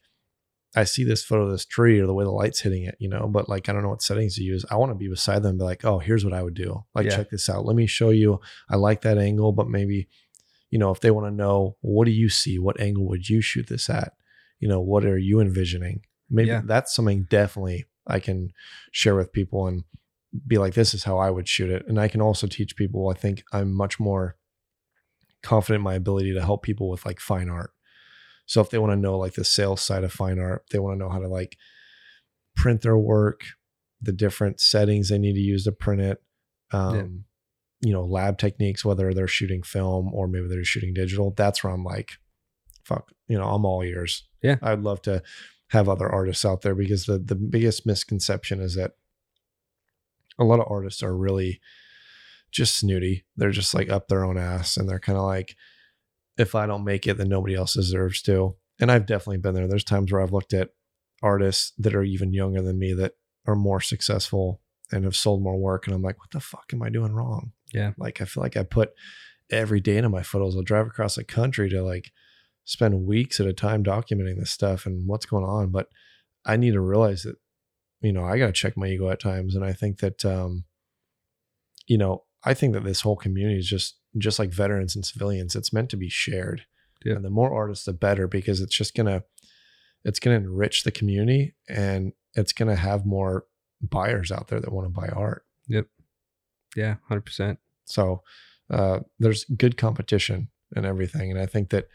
I 0.76 0.86
see 0.86 1.04
this 1.04 1.24
photo 1.24 1.46
of 1.46 1.52
this 1.52 1.66
tree 1.66 2.00
or 2.00 2.08
the 2.08 2.14
way 2.14 2.24
the 2.24 2.32
light's 2.32 2.62
hitting 2.62 2.84
it, 2.84 2.96
you 3.00 3.10
know, 3.10 3.28
but 3.28 3.50
like, 3.50 3.68
I 3.68 3.74
don't 3.74 3.84
know 3.84 3.90
what 3.90 4.02
settings 4.02 4.36
to 4.36 4.44
use. 4.44 4.66
I 4.72 4.76
want 4.78 4.92
to 4.92 4.96
be 4.96 5.10
beside 5.10 5.40
them 5.44 5.52
and 5.52 5.60
be 5.60 5.66
like, 5.66 5.84
oh, 5.84 6.00
here's 6.00 6.24
what 6.24 6.34
I 6.34 6.42
would 6.44 6.54
do. 6.54 6.86
Like, 6.96 7.06
Yeah. 7.08 7.18
check 7.18 7.30
this 7.30 7.50
out. 7.50 7.66
Let 7.66 7.76
me 7.76 7.88
show 7.88 8.10
you. 8.10 8.40
I 8.70 8.78
like 8.78 9.02
that 9.02 9.18
angle, 9.18 9.52
but 9.52 9.68
maybe 9.68 10.08
you 10.70 10.80
know, 10.80 10.90
if 10.92 11.02
they 11.02 11.12
want 11.12 11.28
to 11.28 11.36
know 11.36 11.76
what 11.82 12.06
do 12.06 12.12
you 12.12 12.30
see, 12.30 12.58
what 12.58 12.80
angle 12.80 13.06
would 13.10 13.28
you 13.28 13.42
shoot 13.42 13.68
this 13.68 13.90
at? 13.90 14.14
You 14.60 14.70
know, 14.70 14.80
what 14.80 15.04
are 15.04 15.18
you 15.18 15.42
envisioning? 15.42 16.06
Maybe 16.30 16.48
Yeah. 16.48 16.62
that's 16.64 16.96
something 16.96 17.24
definitely 17.30 17.88
I 18.08 18.20
can 18.22 18.54
share 18.94 19.16
with 19.16 19.34
people 19.34 19.68
and 19.68 19.84
be 20.48 20.58
like, 20.58 20.74
this 20.74 20.94
is 20.94 21.04
how 21.04 21.18
I 21.18 21.30
would 21.30 21.50
shoot 21.50 21.70
it. 21.70 21.84
And 21.90 22.00
I 22.00 22.08
can 22.08 22.22
also 22.22 22.48
teach 22.48 22.78
people. 22.78 23.10
I 23.10 23.16
think 23.16 23.44
I'm 23.52 23.74
much 23.74 24.00
more 24.00 24.38
confident 25.44 25.80
in 25.82 25.84
my 25.84 25.96
ability 25.96 26.34
to 26.34 26.42
help 26.42 26.64
people 26.64 26.90
with 26.90 27.06
like 27.06 27.20
fine 27.20 27.50
art. 27.50 27.72
So 28.52 28.60
if 28.60 28.70
they 28.70 28.80
want 28.80 28.92
to 28.92 28.98
know 28.98 29.18
like 29.18 29.36
the 29.36 29.46
sales 29.46 29.82
side 29.82 30.04
of 30.04 30.12
fine 30.12 30.38
art, 30.38 30.66
they 30.72 30.80
want 30.80 30.96
to 30.96 31.00
know 31.02 31.10
how 31.10 31.20
to 31.20 31.30
like 31.30 31.56
print 32.54 32.82
their 32.82 32.98
work, 32.98 33.44
the 34.02 34.12
different 34.12 34.60
settings 34.60 35.08
they 35.08 35.18
need 35.18 35.36
to 35.36 35.40
use 35.40 35.64
to 35.64 35.72
print 35.72 36.02
it. 36.02 36.22
Um, 36.74 37.24
you 37.80 37.94
know, 37.94 38.04
lab 38.04 38.38
techniques, 38.38 38.84
whether 38.84 39.14
they're 39.14 39.26
shooting 39.26 39.64
film 39.64 40.14
or 40.14 40.28
maybe 40.28 40.50
they're 40.50 40.66
shooting 40.66 40.94
digital. 40.94 41.34
That's 41.38 41.64
where 41.64 41.72
I'm 41.72 41.86
like, 41.86 42.18
fuck, 42.84 43.14
you 43.30 43.38
know, 43.38 43.46
I'm 43.46 43.64
all 43.64 43.84
ears. 43.84 44.28
Yeah. 44.44 44.58
I'd 44.62 44.82
love 44.82 45.02
to 45.04 45.24
have 45.70 45.88
other 45.88 46.10
artists 46.10 46.44
out 46.44 46.62
there 46.62 46.76
because 46.76 47.06
the 47.06 47.20
the 47.20 47.36
biggest 47.36 47.86
misconception 47.86 48.60
is 48.60 48.76
that 48.76 48.96
a 50.38 50.44
lot 50.44 50.60
of 50.60 50.68
artists 50.70 51.02
are 51.02 51.16
really 51.16 51.62
just 52.52 52.76
snooty. 52.76 53.24
They're 53.38 53.52
just 53.52 53.74
like 53.74 53.90
up 53.90 54.10
their 54.10 54.26
own 54.26 54.38
ass 54.38 54.76
and 54.76 54.90
they're 54.90 55.00
kind 55.00 55.18
of 55.18 55.24
like, 55.24 55.56
if 56.42 56.56
I 56.56 56.66
don't 56.66 56.84
make 56.84 57.08
it, 57.08 57.18
then 57.18 57.30
nobody 57.30 57.56
else 57.56 57.76
deserves 57.76 58.22
to. 58.24 58.56
And 58.80 58.92
I've 58.92 59.06
definitely 59.06 59.38
been 59.38 59.54
there. 59.54 59.68
There's 59.68 59.84
times 59.84 60.12
where 60.12 60.22
I've 60.22 60.34
looked 60.34 60.54
at 60.54 60.70
artists 61.22 61.74
that 61.78 61.96
are 61.96 62.04
even 62.04 62.34
younger 62.34 62.62
than 62.62 62.80
me 62.80 62.94
that 62.94 63.14
are 63.46 63.56
more 63.56 63.80
successful 63.80 64.62
and 64.92 65.04
have 65.04 65.16
sold 65.16 65.42
more 65.42 65.58
work. 65.58 65.88
And 65.88 65.96
I'm 65.96 66.02
like, 66.02 66.20
what 66.20 66.32
the 66.32 66.40
fuck 66.40 66.72
am 66.74 66.82
I 66.82 66.90
doing 66.90 67.14
wrong? 67.14 67.54
Yeah. 67.74 67.92
Like, 67.98 68.22
I 68.22 68.26
feel 68.26 68.44
like 68.44 68.58
I 68.58 68.64
put 68.64 68.92
every 69.50 69.80
day 69.80 69.98
into 69.98 70.10
my 70.10 70.24
photos. 70.24 70.56
I'll 70.56 70.64
drive 70.64 70.88
across 70.88 71.16
the 71.16 71.24
country 71.24 71.70
to 71.70 71.84
like 71.84 72.12
spend 72.66 73.06
weeks 73.06 73.40
at 73.40 73.46
a 73.46 73.54
time 73.54 73.84
documenting 73.84 74.40
this 74.40 74.52
stuff 74.52 74.86
and 74.86 75.08
what's 75.08 75.26
going 75.26 75.46
on. 75.46 75.70
But 75.70 75.88
I 76.46 76.58
need 76.58 76.74
to 76.74 76.82
realize 76.82 77.24
that, 77.24 77.36
you 78.02 78.12
know, 78.12 78.24
I 78.24 78.38
got 78.38 78.48
to 78.48 78.54
check 78.54 78.76
my 78.76 78.88
ego 78.88 79.10
at 79.10 79.20
times. 79.20 79.56
And 79.56 79.64
I 79.64 79.74
think 79.74 80.00
that, 80.00 80.26
um, 80.26 80.66
you 81.88 81.98
know, 81.98 82.24
I 82.44 82.54
think 82.54 82.74
that 82.74 82.84
this 82.84 83.02
whole 83.02 83.16
community 83.16 83.60
is 83.60 83.68
just, 83.68 83.98
just 84.18 84.40
like 84.40 84.52
veterans 84.52 84.96
and 84.96 85.06
civilians, 85.06 85.56
it's 85.56 85.74
meant 85.74 85.90
to 85.92 85.98
be 85.98 86.10
shared. 86.10 86.66
Yeah. 87.06 87.14
And 87.14 87.26
the 87.26 87.30
more 87.30 87.54
artists, 87.54 87.86
the 87.86 87.94
better, 87.94 88.28
because 88.28 88.62
it's 88.62 88.76
just 88.76 88.96
going 88.96 89.08
to, 89.08 89.24
it's 90.04 90.20
to 90.20 90.32
enrich 90.32 90.84
the 90.84 90.92
community 90.92 91.56
and 91.70 92.14
it's 92.34 92.54
going 92.54 92.70
to 92.70 92.76
have 92.76 93.06
more 93.06 93.46
buyers 93.82 94.32
out 94.32 94.48
there 94.48 94.60
that 94.60 94.72
want 94.72 94.86
to 94.86 95.02
buy 95.02 95.08
art. 95.08 95.46
Yep. 95.68 95.88
Yeah, 96.76 96.96
hundred 97.08 97.26
percent. 97.26 97.60
So 97.86 98.24
uh, 98.70 99.00
there's 99.20 99.46
good 99.46 99.78
competition 99.78 100.50
and 100.76 100.86
everything. 100.86 101.32
And 101.32 101.40
I 101.40 101.46
think 101.46 101.70
that 101.70 101.88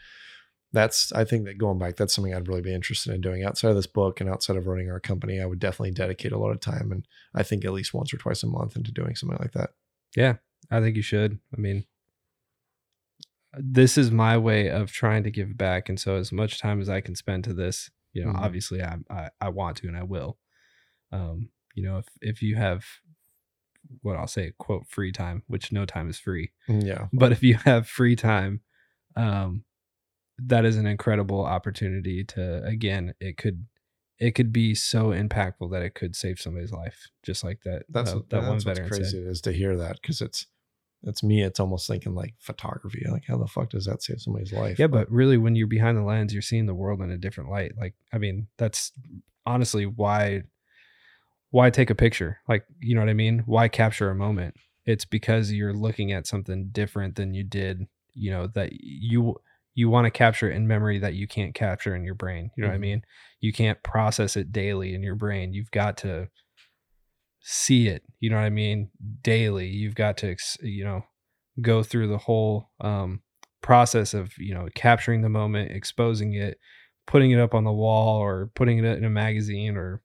that's, 0.71 1.11
I 1.13 1.23
think 1.23 1.45
that 1.45 1.57
going 1.57 1.79
back, 1.79 1.95
that's 1.95 2.13
something 2.13 2.33
I'd 2.33 2.47
really 2.47 2.61
be 2.61 2.73
interested 2.73 3.13
in 3.13 3.21
doing 3.21 3.43
outside 3.43 3.69
of 3.69 3.75
this 3.75 3.87
book 3.87 4.21
and 4.21 4.29
outside 4.29 4.57
of 4.57 4.67
running 4.67 4.91
our 4.91 4.99
company. 4.99 5.41
I 5.41 5.45
would 5.45 5.59
definitely 5.59 5.91
dedicate 5.91 6.31
a 6.31 6.37
lot 6.37 6.51
of 6.51 6.59
time 6.59 6.91
and 6.91 7.05
I 7.33 7.43
think 7.43 7.65
at 7.65 7.73
least 7.73 7.93
once 7.93 8.13
or 8.13 8.17
twice 8.17 8.43
a 8.43 8.47
month 8.47 8.75
into 8.75 8.91
doing 8.91 9.15
something 9.15 9.39
like 9.41 9.53
that. 9.53 9.71
Yeah, 10.15 10.35
I 10.71 10.79
think 10.81 10.95
you 10.95 11.01
should. 11.01 11.39
I 11.55 11.59
mean, 11.59 11.85
this 13.53 13.97
is 13.97 14.11
my 14.11 14.37
way 14.37 14.69
of 14.69 14.91
trying 14.91 15.23
to 15.23 15.31
give 15.31 15.57
back, 15.57 15.89
and 15.89 15.99
so 15.99 16.15
as 16.15 16.31
much 16.31 16.59
time 16.59 16.79
as 16.81 16.89
I 16.89 17.01
can 17.01 17.15
spend 17.15 17.43
to 17.45 17.53
this, 17.53 17.89
you 18.13 18.23
know, 18.25 18.31
Mhm. 18.31 18.39
obviously 18.43 18.81
I, 18.83 18.97
I 19.09 19.29
I 19.41 19.49
want 19.49 19.77
to 19.77 19.87
and 19.87 19.97
I 19.97 20.03
will. 20.03 20.37
Um, 21.11 21.49
you 21.73 21.83
know, 21.83 21.97
if 21.99 22.07
if 22.21 22.41
you 22.41 22.55
have 22.55 22.85
what 24.01 24.17
I'll 24.17 24.27
say, 24.27 24.53
quote, 24.57 24.87
free 24.87 25.11
time, 25.11 25.43
which 25.47 25.71
no 25.71 25.85
time 25.85 26.09
is 26.09 26.19
free, 26.19 26.51
Yeah. 26.67 27.07
but 27.13 27.31
if 27.31 27.41
you 27.43 27.55
have 27.55 27.87
free 27.87 28.15
time, 28.15 28.61
um, 29.15 29.63
that 30.39 30.65
is 30.65 30.77
an 30.77 30.85
incredible 30.85 31.43
opportunity 31.45 32.23
to 32.25 32.63
again, 32.65 33.13
it 33.19 33.37
could 33.37 33.65
it 34.19 34.31
could 34.31 34.51
be 34.51 34.73
so 34.73 35.09
impactful 35.09 35.71
that 35.71 35.83
it 35.83 35.93
could 35.93 36.15
save 36.15 36.39
somebody's 36.39 36.71
life, 36.71 37.09
just 37.23 37.43
like 37.43 37.61
that. 37.63 37.83
That's, 37.89 38.11
uh, 38.11 38.15
that 38.15 38.29
that 38.29 38.41
that's 38.41 38.65
what's 38.65 38.79
crazy 38.79 39.23
said. 39.23 39.31
is 39.31 39.41
to 39.41 39.51
hear 39.51 39.75
that 39.77 40.01
because 40.01 40.21
it's, 40.21 40.47
it's 41.03 41.21
me. 41.21 41.43
It's 41.43 41.59
almost 41.59 41.87
thinking 41.87 42.15
like 42.15 42.33
photography. 42.39 43.05
Like, 43.09 43.25
how 43.27 43.37
the 43.37 43.47
fuck 43.47 43.69
does 43.69 43.85
that 43.85 44.01
save 44.01 44.19
somebody's 44.19 44.51
life? 44.51 44.79
Yeah, 44.79 44.87
but 44.87 45.09
really, 45.11 45.37
when 45.37 45.55
you're 45.55 45.67
behind 45.67 45.97
the 45.97 46.01
lens, 46.01 46.33
you're 46.33 46.41
seeing 46.41 46.65
the 46.65 46.73
world 46.73 47.01
in 47.01 47.11
a 47.11 47.17
different 47.17 47.51
light. 47.51 47.73
Like, 47.77 47.93
I 48.11 48.17
mean, 48.17 48.47
that's 48.57 48.91
honestly 49.45 49.85
why 49.85 50.43
why 51.51 51.69
take 51.69 51.89
a 51.89 51.95
picture? 51.95 52.39
Like, 52.49 52.65
you 52.79 52.95
know 52.95 53.01
what 53.01 53.09
I 53.09 53.13
mean? 53.13 53.43
Why 53.45 53.67
capture 53.67 54.09
a 54.09 54.15
moment? 54.15 54.55
It's 54.85 55.05
because 55.05 55.51
you're 55.51 55.73
looking 55.73 56.11
at 56.11 56.27
something 56.27 56.69
different 56.71 57.15
than 57.15 57.33
you 57.33 57.43
did. 57.43 57.87
You 58.13 58.31
know 58.31 58.47
that 58.47 58.73
you 58.73 59.37
you 59.77 59.91
want 59.91 60.05
to 60.05 60.09
capture 60.09 60.49
it 60.49 60.55
in 60.55 60.67
memory 60.67 60.97
that 60.97 61.13
you 61.13 61.27
can't 61.27 61.53
capture 61.53 61.95
in 61.95 62.03
your 62.03 62.15
brain. 62.15 62.49
You 62.57 62.63
know 62.63 62.69
what 62.69 62.73
I 62.73 62.77
Mhm. 62.77 62.81
mean? 62.81 63.01
You 63.39 63.53
can't 63.53 63.83
process 63.83 64.35
it 64.35 64.51
daily 64.51 64.95
in 64.95 65.03
your 65.03 65.13
brain. 65.13 65.53
You've 65.53 65.69
got 65.69 65.97
to 65.97 66.29
see 67.41 67.87
it. 67.87 68.01
You 68.19 68.31
know 68.31 68.37
what 68.37 68.45
I 68.45 68.49
mean? 68.49 68.89
Daily. 69.21 69.67
You've 69.67 69.93
got 69.93 70.17
to 70.17 70.35
you 70.61 70.83
know 70.83 71.03
go 71.61 71.83
through 71.83 72.07
the 72.07 72.17
whole 72.17 72.71
um 72.81 73.21
process 73.61 74.15
of 74.15 74.35
you 74.39 74.55
know 74.55 74.67
capturing 74.73 75.21
the 75.21 75.29
moment 75.29 75.69
exposing 75.71 76.33
it 76.33 76.59
putting 77.05 77.29
it 77.29 77.39
up 77.39 77.53
on 77.53 77.63
the 77.63 77.71
wall 77.71 78.17
or 78.17 78.49
putting 78.55 78.79
it 78.79 78.97
in 78.97 79.03
a 79.03 79.09
magazine 79.09 79.77
or 79.77 80.01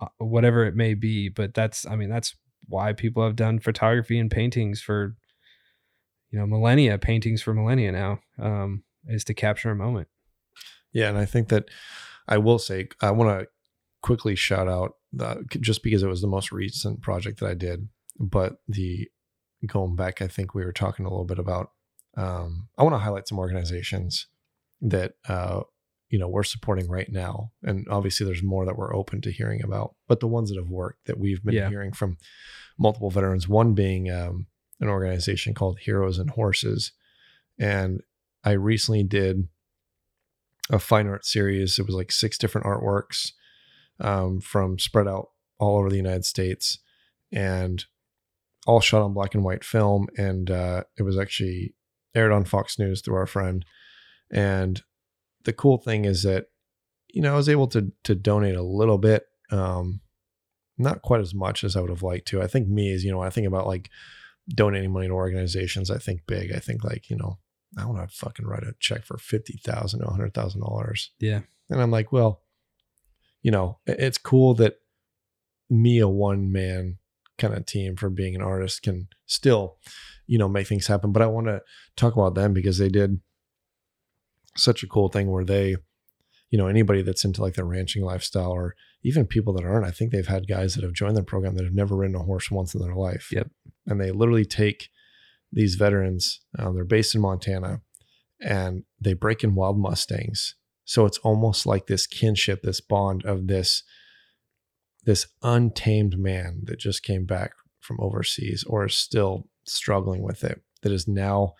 uh, 0.00 0.06
whatever 0.18 0.64
it 0.64 0.74
may 0.74 0.94
be 0.94 1.28
but 1.28 1.54
that's 1.54 1.84
i 1.86 1.96
mean 1.96 2.08
that's 2.08 2.36
why 2.68 2.92
people 2.92 3.24
have 3.24 3.34
done 3.36 3.58
photography 3.58 4.18
and 4.18 4.30
paintings 4.30 4.80
for 4.80 5.16
you 6.30 6.38
know 6.38 6.46
millennia 6.46 6.96
paintings 6.98 7.42
for 7.42 7.52
millennia 7.52 7.90
now 7.90 8.20
um 8.38 8.84
is 9.08 9.24
to 9.24 9.34
capture 9.34 9.70
a 9.70 9.76
moment 9.76 10.08
Yeah, 10.92 11.08
and 11.08 11.18
I 11.18 11.24
think 11.24 11.48
that 11.48 11.64
I 12.28 12.38
will 12.38 12.58
say 12.58 12.88
I 13.00 13.10
want 13.10 13.38
to 13.40 13.48
quickly 14.02 14.34
shout 14.36 14.68
out 14.68 14.94
the, 15.12 15.44
just 15.60 15.82
because 15.82 16.02
it 16.02 16.08
was 16.08 16.20
the 16.20 16.26
most 16.28 16.52
recent 16.52 17.00
project 17.02 17.40
that 17.40 17.48
I 17.50 17.54
did, 17.54 17.88
but 18.18 18.58
the 18.68 19.08
going 19.66 19.96
back, 19.96 20.20
I 20.22 20.28
think 20.28 20.54
we 20.54 20.64
were 20.64 20.72
talking 20.72 21.06
a 21.06 21.08
little 21.08 21.24
bit 21.24 21.38
about. 21.38 21.70
Um, 22.16 22.68
I 22.78 22.82
want 22.82 22.94
to 22.94 22.98
highlight 22.98 23.26
some 23.28 23.38
organizations 23.38 24.26
that 24.80 25.14
uh, 25.28 25.60
you 26.10 26.18
know 26.18 26.28
we're 26.28 26.42
supporting 26.44 26.88
right 26.88 27.10
now, 27.10 27.50
and 27.62 27.86
obviously 27.90 28.26
there's 28.26 28.42
more 28.42 28.64
that 28.66 28.76
we're 28.76 28.94
open 28.94 29.20
to 29.22 29.32
hearing 29.32 29.62
about, 29.62 29.94
but 30.08 30.20
the 30.20 30.28
ones 30.28 30.50
that 30.50 30.56
have 30.58 30.70
worked 30.70 31.06
that 31.06 31.18
we've 31.18 31.42
been 31.44 31.54
Yeah. 31.54 31.68
hearing 31.68 31.92
from 31.92 32.18
multiple 32.78 33.10
veterans. 33.10 33.48
One 33.48 33.74
being 33.74 34.10
um, 34.10 34.46
an 34.80 34.88
organization 34.88 35.54
called 35.54 35.78
Heroes 35.80 36.18
and 36.18 36.30
Horses, 36.30 36.92
and 37.58 38.02
I 38.46 38.52
recently 38.52 39.02
did 39.02 39.48
a 40.70 40.78
fine 40.78 41.08
art 41.08 41.26
series. 41.26 41.80
It 41.80 41.86
was 41.86 41.96
like 41.96 42.12
six 42.12 42.38
different 42.38 42.64
artworks 42.64 43.32
um, 43.98 44.40
from 44.40 44.78
spread 44.78 45.08
out 45.08 45.30
all 45.58 45.78
over 45.78 45.90
the 45.90 45.96
United 45.96 46.24
States 46.24 46.78
and 47.32 47.84
all 48.68 48.80
shot 48.80 49.02
on 49.02 49.14
black 49.14 49.34
and 49.34 49.42
white 49.42 49.64
film. 49.64 50.06
And 50.16 50.48
uh, 50.48 50.84
it 50.96 51.02
was 51.02 51.18
actually 51.18 51.74
aired 52.14 52.30
on 52.30 52.44
Fox 52.44 52.78
News 52.78 53.00
through 53.00 53.16
our 53.16 53.26
friend. 53.26 53.64
And 54.30 54.80
the 55.44 55.52
cool 55.52 55.78
thing 55.78 56.04
is 56.04 56.22
that, 56.22 56.46
you 57.08 57.22
know, 57.22 57.34
I 57.34 57.36
was 57.36 57.48
able 57.48 57.66
to 57.68 57.92
to 58.04 58.14
donate 58.14 58.56
a 58.56 58.62
little 58.62 58.98
bit, 58.98 59.24
um, 59.50 60.00
not 60.78 61.02
quite 61.02 61.20
as 61.20 61.34
much 61.34 61.64
as 61.64 61.74
I 61.74 61.80
would 61.80 61.90
have 61.90 62.02
liked 62.02 62.28
to. 62.28 62.42
I 62.42 62.46
think 62.46 62.68
me 62.68 62.92
is, 62.92 63.04
you 63.04 63.10
know, 63.10 63.22
I 63.22 63.30
think 63.30 63.46
about 63.46 63.66
like 63.66 63.90
donating 64.48 64.92
money 64.92 65.08
to 65.08 65.14
organizations, 65.14 65.90
I 65.90 65.98
think 65.98 66.26
big. 66.26 66.52
I 66.52 66.58
think 66.60 66.84
like, 66.84 67.10
you 67.10 67.16
know, 67.16 67.38
I 67.78 67.84
want 67.84 68.08
to 68.08 68.16
fucking 68.16 68.46
write 68.46 68.62
a 68.62 68.74
check 68.80 69.04
for 69.04 69.18
fifty 69.18 69.60
thousand 69.64 70.00
to 70.00 70.06
hundred 70.06 70.34
thousand 70.34 70.60
dollars. 70.60 71.10
yeah 71.18 71.40
And 71.70 71.80
I'm 71.80 71.90
like, 71.90 72.12
well, 72.12 72.42
you 73.42 73.50
know, 73.50 73.78
it's 73.86 74.18
cool 74.18 74.54
that 74.54 74.76
me, 75.68 75.98
a 75.98 76.08
one 76.08 76.50
man 76.50 76.98
kind 77.38 77.54
of 77.54 77.66
team 77.66 77.96
for 77.96 78.08
being 78.08 78.34
an 78.34 78.42
artist, 78.42 78.82
can 78.82 79.08
still, 79.26 79.76
you 80.26 80.38
know, 80.38 80.48
make 80.48 80.66
things 80.66 80.86
happen. 80.86 81.12
But 81.12 81.22
I 81.22 81.26
want 81.26 81.46
to 81.48 81.60
talk 81.96 82.14
about 82.14 82.34
them 82.34 82.52
because 82.52 82.78
they 82.78 82.88
did 82.88 83.20
such 84.56 84.82
a 84.82 84.86
cool 84.86 85.08
thing 85.08 85.30
where 85.30 85.44
they, 85.44 85.76
you 86.50 86.58
know, 86.58 86.66
anybody 86.66 87.02
that's 87.02 87.24
into 87.24 87.42
like 87.42 87.54
the 87.54 87.64
ranching 87.64 88.02
lifestyle 88.02 88.50
or 88.50 88.74
even 89.02 89.26
people 89.26 89.52
that 89.54 89.64
aren't, 89.64 89.86
I 89.86 89.90
think 89.90 90.12
they've 90.12 90.26
had 90.26 90.48
guys 90.48 90.74
that 90.74 90.84
have 90.84 90.94
joined 90.94 91.16
their 91.16 91.24
program 91.24 91.56
that 91.56 91.64
have 91.64 91.74
never 91.74 91.96
ridden 91.96 92.16
a 92.16 92.22
horse 92.22 92.50
once 92.50 92.74
in 92.74 92.80
their 92.80 92.94
life. 92.94 93.28
Yep. 93.30 93.50
And 93.86 94.00
they 94.00 94.10
literally 94.10 94.44
take 94.46 94.88
these 95.56 95.74
veterans, 95.74 96.42
um, 96.58 96.74
they're 96.74 96.84
based 96.84 97.14
in 97.14 97.22
Montana, 97.22 97.80
and 98.40 98.84
they 99.00 99.14
break 99.14 99.42
in 99.42 99.54
wild 99.54 99.78
Mustangs. 99.78 100.54
So 100.84 101.06
it's 101.06 101.18
almost 101.18 101.64
like 101.64 101.86
this 101.86 102.06
kinship, 102.06 102.62
this 102.62 102.80
bond 102.80 103.24
of 103.24 103.48
this 103.48 103.82
this 105.04 105.28
untamed 105.40 106.18
man 106.18 106.62
that 106.64 106.80
just 106.80 107.04
came 107.04 107.24
back 107.24 107.52
from 107.80 107.96
overseas 108.00 108.64
or 108.66 108.86
is 108.86 108.96
still 108.96 109.48
struggling 109.64 110.20
with 110.20 110.42
it, 110.42 110.62
that 110.82 110.90
is 110.90 111.06
now 111.06 111.54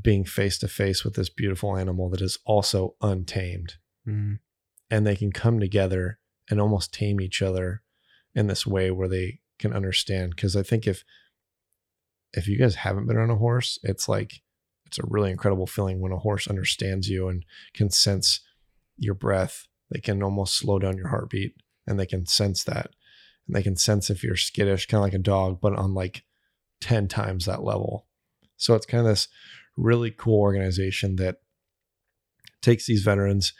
being 0.00 0.26
face 0.26 0.58
to 0.58 0.68
face 0.68 1.02
with 1.02 1.14
this 1.14 1.30
beautiful 1.30 1.74
animal 1.74 2.10
that 2.10 2.20
is 2.20 2.38
also 2.44 2.94
untamed. 3.00 3.76
Mhm. 4.06 4.40
And 4.90 5.06
they 5.06 5.16
can 5.16 5.32
come 5.32 5.58
together 5.58 6.18
and 6.50 6.60
almost 6.60 6.92
tame 6.92 7.18
each 7.18 7.40
other 7.40 7.82
in 8.34 8.46
this 8.46 8.66
way 8.66 8.90
where 8.90 9.08
they 9.08 9.40
can 9.58 9.72
understand. 9.72 10.36
Cause 10.36 10.54
I 10.54 10.62
think 10.62 10.86
if 10.86 11.02
if 12.32 12.48
you 12.48 12.58
guys 12.58 12.76
haven't 12.76 13.06
been 13.06 13.18
on 13.18 13.30
a 13.30 13.36
horse, 13.36 13.78
it's 13.82 14.08
like 14.08 14.42
it's 14.86 14.98
a 14.98 15.06
really 15.06 15.30
incredible 15.30 15.66
feeling 15.66 16.00
when 16.00 16.12
a 16.12 16.18
horse 16.18 16.46
understands 16.46 17.08
you 17.08 17.28
and 17.28 17.44
can 17.74 17.90
sense 17.90 18.40
your 18.96 19.14
breath. 19.14 19.66
They 19.90 20.00
can 20.00 20.22
almost 20.22 20.54
slow 20.54 20.78
down 20.78 20.96
your 20.96 21.08
heartbeat 21.08 21.54
and 21.86 21.98
they 21.98 22.06
can 22.06 22.26
sense 22.26 22.64
that. 22.64 22.90
And 23.46 23.56
they 23.56 23.62
can 23.62 23.76
sense 23.76 24.10
if 24.10 24.22
you're 24.22 24.36
skittish, 24.36 24.86
kind 24.86 25.00
of 25.00 25.04
like 25.04 25.14
a 25.14 25.18
dog, 25.18 25.60
but 25.60 25.74
on 25.74 25.94
like 25.94 26.24
10 26.80 27.08
times 27.08 27.46
that 27.46 27.62
level. 27.62 28.06
So 28.56 28.74
it's 28.74 28.86
kind 28.86 29.00
of 29.00 29.12
this 29.12 29.28
really 29.76 30.10
cool 30.10 30.40
organization 30.40 31.16
that 31.16 31.36
takes 32.62 32.86
these 32.86 33.02
veterans 33.02 33.52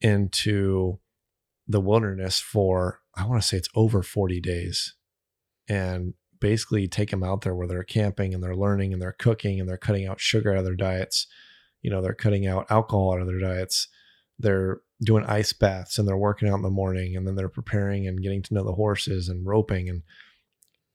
into 0.00 0.98
the 1.66 1.80
wilderness 1.80 2.40
for, 2.40 3.00
I 3.14 3.26
want 3.26 3.42
to 3.42 3.46
say 3.46 3.56
it's 3.56 3.68
over 3.74 4.02
40 4.02 4.40
days. 4.40 4.94
And 5.68 6.14
basically 6.42 6.88
take 6.88 7.10
them 7.10 7.22
out 7.22 7.42
there 7.42 7.54
where 7.54 7.68
they're 7.68 7.84
camping 7.84 8.34
and 8.34 8.42
they're 8.42 8.56
learning 8.56 8.92
and 8.92 9.00
they're 9.00 9.12
cooking 9.12 9.60
and 9.60 9.68
they're 9.68 9.78
cutting 9.78 10.06
out 10.06 10.20
sugar 10.20 10.50
out 10.50 10.58
of 10.58 10.64
their 10.64 10.74
diets. 10.74 11.28
You 11.80 11.90
know, 11.90 12.02
they're 12.02 12.12
cutting 12.12 12.46
out 12.46 12.66
alcohol 12.68 13.14
out 13.14 13.20
of 13.20 13.28
their 13.28 13.38
diets. 13.38 13.86
They're 14.38 14.80
doing 15.00 15.24
ice 15.24 15.52
baths 15.52 15.98
and 15.98 16.06
they're 16.06 16.16
working 16.16 16.48
out 16.48 16.56
in 16.56 16.62
the 16.62 16.70
morning 16.70 17.16
and 17.16 17.26
then 17.26 17.36
they're 17.36 17.48
preparing 17.48 18.08
and 18.08 18.20
getting 18.20 18.42
to 18.42 18.54
know 18.54 18.64
the 18.64 18.72
horses 18.72 19.28
and 19.28 19.46
roping. 19.46 19.88
And 19.88 20.02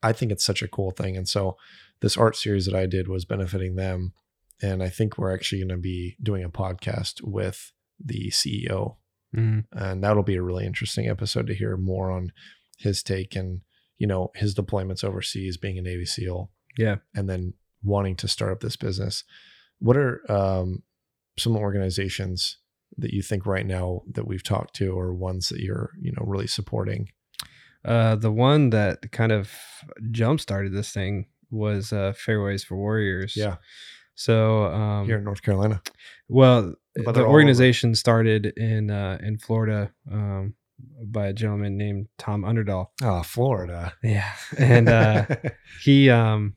I 0.04 0.12
think 0.12 0.32
it's 0.32 0.46
such 0.46 0.62
a 0.62 0.68
cool 0.68 0.92
thing. 0.92 1.16
And 1.16 1.28
so 1.28 1.56
this 2.02 2.18
art 2.18 2.36
series 2.36 2.66
that 2.66 2.76
I 2.76 2.86
did 2.86 3.08
was 3.08 3.26
benefiting 3.26 3.76
them. 3.76 4.14
And 4.62 4.84
I 4.84 4.90
think 4.90 5.18
we're 5.18 5.34
actually 5.34 5.60
going 5.60 5.70
to 5.70 5.78
be 5.78 6.18
doing 6.22 6.44
a 6.44 6.50
podcast 6.50 7.22
with 7.24 7.72
the 8.04 8.30
CEO. 8.32 8.98
Mhm. 9.34 9.66
And 9.72 10.04
that'll 10.04 10.24
be 10.24 10.36
a 10.36 10.44
really 10.44 10.66
interesting 10.66 11.08
episode 11.08 11.48
to 11.48 11.56
hear 11.56 11.78
more 11.78 12.12
on 12.12 12.34
his 12.78 13.02
take 13.02 13.36
and, 13.36 13.62
you 13.98 14.08
know, 14.08 14.32
his 14.36 14.54
deployments 14.56 15.04
overseas, 15.04 15.58
being 15.58 15.78
a 15.78 15.82
Navy 15.82 16.06
SEAL, 16.06 16.52
Yeah. 16.78 16.98
and 17.16 17.30
then 17.30 17.54
wanting 17.84 18.16
to 18.18 18.28
start 18.28 18.52
up 18.52 18.60
this 18.62 18.76
business. 18.76 19.24
What 19.80 19.98
are 19.98 20.22
um, 20.32 20.84
some 21.38 21.56
organizations 21.56 22.58
that 22.98 23.14
you 23.14 23.22
think 23.22 23.46
right 23.46 23.66
now 23.66 24.02
that 24.12 24.28
we've 24.28 24.44
talked 24.44 24.76
to 24.76 24.98
or 24.98 25.14
ones 25.14 25.50
that 25.50 25.60
you're, 25.60 25.92
you 26.02 26.12
know, 26.12 26.24
really 26.26 26.48
supporting? 26.48 27.10
Uh, 27.86 28.16
the 28.16 28.32
one 28.32 28.72
that 28.72 29.12
kind 29.12 29.32
of 29.32 29.52
jump 30.12 30.40
started 30.42 30.74
this 30.74 30.92
thing 30.92 31.28
was 31.50 31.94
uh, 31.94 32.14
Fairways 32.18 32.64
for 32.64 32.76
Warriors. 32.76 33.36
Yeah. 33.38 33.58
So 34.16 34.64
um, 34.66 35.06
Here 35.06 35.20
in 35.20 35.24
North 35.24 35.44
Carolina. 35.44 35.82
Well, 36.28 36.74
But 37.06 37.14
the 37.14 37.24
organization 37.26 37.94
started 37.96 38.48
in 38.58 38.90
uh, 38.90 39.20
in 39.22 39.38
Florida 39.38 39.92
um, 40.12 40.56
by 41.04 41.28
a 41.28 41.34
gentleman 41.34 41.78
named 41.78 42.08
Tom 42.18 42.44
Underdahl. 42.44 42.88
Oh, 43.04 43.24
Florida. 43.24 43.94
Yeah, 44.04 44.32
and 44.58 44.88
uh, 44.90 45.26
he, 45.84 46.10
um, 46.10 46.56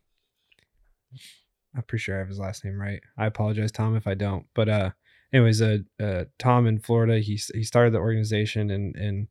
I'm 1.75 1.83
pretty 1.83 2.03
sure 2.03 2.17
I 2.17 2.19
have 2.19 2.29
his 2.29 2.39
last 2.39 2.65
name 2.65 2.79
right. 2.81 3.01
I 3.17 3.27
apologize, 3.27 3.73
Tom, 3.73 3.97
if 3.97 4.07
I 4.07 4.15
don't. 4.15 4.47
But 4.55 4.69
uh, 4.69 4.91
anyways, 5.33 5.63
uh, 5.63 5.79
uh, 6.01 6.25
Tom 6.39 6.67
in 6.67 6.81
Florida, 6.81 7.21
he 7.21 7.41
he 7.55 7.63
started 7.65 7.93
the 7.95 7.99
organization, 7.99 8.71
and 8.71 8.97
and 8.97 9.29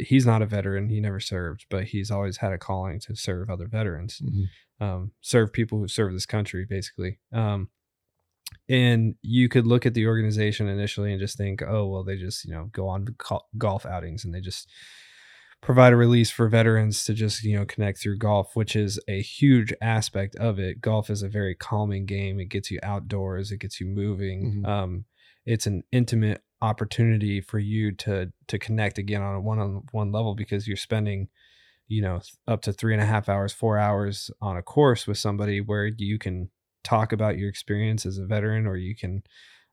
he's 0.00 0.26
not 0.26 0.42
a 0.42 0.46
veteran. 0.46 0.88
He 0.88 1.00
never 1.00 1.20
served, 1.20 1.66
but 1.70 1.84
he's 1.84 2.10
always 2.10 2.38
had 2.38 2.52
a 2.52 2.58
calling 2.58 2.98
to 3.00 3.14
serve 3.14 3.48
other 3.50 3.68
veterans 3.68 4.20
Mhm. 4.24 4.44
um, 4.80 5.10
serve 5.20 5.52
people 5.52 5.78
who 5.78 5.86
serve 5.88 6.12
this 6.14 6.26
country, 6.26 6.64
basically. 6.68 7.20
Um, 7.32 7.68
and 8.68 9.14
you 9.22 9.48
could 9.48 9.66
look 9.66 9.86
at 9.86 9.94
the 9.94 10.06
organization 10.06 10.68
initially 10.68 11.12
and 11.12 11.20
just 11.20 11.36
think, 11.36 11.62
oh, 11.62 11.86
well, 11.86 12.04
they 12.04 12.16
just 12.16 12.44
you 12.44 12.52
know 12.52 12.68
go 12.72 12.88
on 12.88 13.06
golf 13.58 13.84
outings 13.86 14.24
and 14.24 14.34
they 14.34 14.40
just 14.40 14.68
provide 15.60 15.94
a 15.94 15.96
release 15.96 16.30
for 16.30 16.46
veterans 16.48 17.04
to 17.04 17.14
just 17.14 17.42
you 17.42 17.56
know 17.56 17.64
connect 17.64 18.00
through 18.00 18.18
golf, 18.18 18.54
which 18.54 18.76
is 18.76 19.00
a 19.08 19.20
huge 19.20 19.72
aspect 19.80 20.36
of 20.36 20.58
it. 20.58 20.80
Golf 20.80 21.10
is 21.10 21.22
a 21.22 21.28
very 21.28 21.54
calming 21.54 22.06
game. 22.06 22.40
It 22.40 22.48
gets 22.50 22.70
you 22.70 22.78
outdoors. 22.82 23.50
It 23.50 23.60
gets 23.60 23.80
you 23.80 23.86
moving. 23.86 24.62
Mhm. 24.62 24.68
Um, 24.68 25.04
it's 25.46 25.66
an 25.66 25.82
intimate 25.92 26.42
opportunity 26.62 27.40
for 27.42 27.58
you 27.58 27.92
to 27.92 28.32
to 28.48 28.58
connect 28.58 28.96
again 28.98 29.20
on 29.20 29.34
a 29.34 29.40
one 29.40 29.58
on 29.58 29.82
one 29.92 30.10
level 30.12 30.34
because 30.34 30.66
you're 30.66 30.76
spending 30.78 31.28
you 31.88 32.00
know 32.00 32.20
up 32.48 32.62
to 32.62 32.72
three 32.72 32.94
and 32.94 33.02
a 33.02 33.06
half 33.06 33.28
hours 33.28 33.52
four 33.52 33.78
hours 33.78 34.30
on 34.40 34.56
a 34.56 34.62
course 34.62 35.06
with 35.06 35.18
somebody 35.18 35.60
where 35.60 35.86
you 35.86 36.18
can 36.18 36.48
talk 36.84 37.12
about 37.12 37.38
your 37.38 37.48
experience 37.48 38.06
as 38.06 38.18
a 38.18 38.26
veteran 38.26 38.66
or 38.66 38.76
you 38.76 38.94
can 38.94 39.22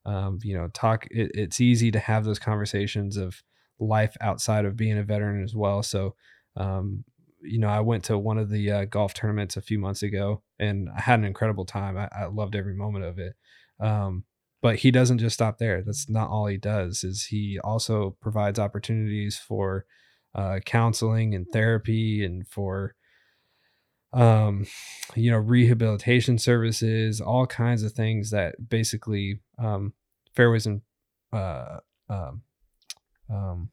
um, 0.05 0.39
you 0.43 0.57
know 0.57 0.67
talk 0.69 1.05
it, 1.11 1.31
it's 1.35 1.61
easy 1.61 1.91
to 1.91 1.99
have 1.99 2.25
those 2.25 2.39
conversations 2.39 3.17
of 3.17 3.43
life 3.79 4.15
outside 4.21 4.65
of 4.65 4.75
being 4.75 4.97
a 4.97 5.03
veteran 5.03 5.43
as 5.43 5.55
well. 5.55 5.83
So 5.83 6.15
um, 6.55 7.03
you 7.43 7.59
know 7.59 7.69
i 7.69 7.79
went 7.79 8.03
to 8.03 8.17
one 8.17 8.37
of 8.37 8.49
the 8.49 8.71
uh, 8.71 8.85
golf 8.85 9.13
tournaments 9.13 9.57
a 9.57 9.61
few 9.61 9.79
months 9.79 10.03
ago 10.03 10.43
and 10.59 10.89
i 10.95 11.01
had 11.01 11.19
an 11.19 11.25
incredible 11.25 11.65
time. 11.65 11.97
I, 11.97 12.07
I 12.15 12.25
loved 12.25 12.55
every 12.55 12.75
moment 12.75 13.05
of 13.05 13.19
it. 13.19 13.33
Um, 13.79 14.25
but 14.61 14.75
he 14.77 14.91
doesn't 14.91 15.17
just 15.17 15.33
stop 15.33 15.57
there. 15.57 15.81
That's 15.81 16.07
not 16.07 16.29
all 16.29 16.45
he 16.45 16.57
does 16.57 17.03
is 17.03 17.25
he 17.25 17.59
also 17.63 18.15
provides 18.21 18.59
opportunities 18.59 19.37
for 19.37 19.85
uh, 20.35 20.59
counseling 20.65 21.33
and 21.33 21.47
therapy 21.51 22.23
and 22.23 22.47
for 22.47 22.95
um 24.13 24.65
you 25.15 25.31
know 25.31 25.37
rehabilitation 25.37 26.37
services 26.37 27.21
all 27.21 27.45
kinds 27.47 27.81
of 27.83 27.93
things 27.93 28.29
that 28.31 28.55
basically 28.69 29.39
um 29.57 29.93
fairways 30.35 30.65
and 30.65 30.81
uh 31.33 31.77
um 32.09 32.41
um 33.29 33.69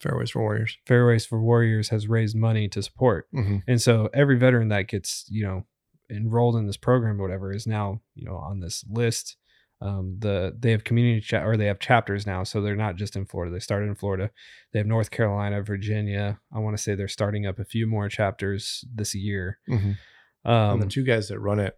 Fairways 0.00 0.30
for 0.30 0.40
Warriors. 0.42 0.78
fairways 0.86 1.26
for 1.26 1.42
warriors 1.42 1.88
has 1.88 2.06
raised 2.08 2.36
money 2.36 2.68
to 2.68 2.82
support 2.82 3.26
Mm-hmm. 3.34 3.58
and 3.66 3.82
so 3.82 4.08
every 4.14 4.38
veteran 4.38 4.68
that 4.68 4.86
gets 4.88 5.26
you 5.28 5.44
know 5.44 5.66
enrolled 6.08 6.56
in 6.56 6.66
this 6.66 6.76
program 6.76 7.20
or 7.20 7.24
whatever 7.24 7.52
is 7.52 7.66
now 7.66 8.00
you 8.14 8.24
know 8.24 8.36
on 8.36 8.60
this 8.60 8.84
list 8.88 9.36
um, 9.80 10.16
the 10.18 10.56
they 10.58 10.70
have 10.72 10.82
community 10.84 11.20
chat 11.20 11.44
or 11.46 11.56
they 11.56 11.66
have 11.66 11.78
chapters 11.78 12.26
now 12.26 12.42
so 12.42 12.60
they're 12.60 12.74
not 12.74 12.96
just 12.96 13.14
in 13.16 13.24
florida 13.24 13.52
they 13.52 13.60
started 13.60 13.86
in 13.86 13.94
florida 13.94 14.30
they 14.72 14.78
have 14.80 14.86
north 14.86 15.10
carolina 15.10 15.62
virginia 15.62 16.40
i 16.52 16.58
want 16.58 16.76
to 16.76 16.82
say 16.82 16.94
they're 16.94 17.06
starting 17.08 17.46
up 17.46 17.58
a 17.58 17.64
few 17.64 17.86
more 17.86 18.08
chapters 18.08 18.84
this 18.92 19.14
year 19.14 19.58
Mm-hmm. 19.70 20.50
um, 20.50 20.72
and 20.72 20.82
the 20.82 20.86
two 20.86 21.04
guys 21.04 21.28
that 21.28 21.38
run 21.38 21.60
it, 21.60 21.76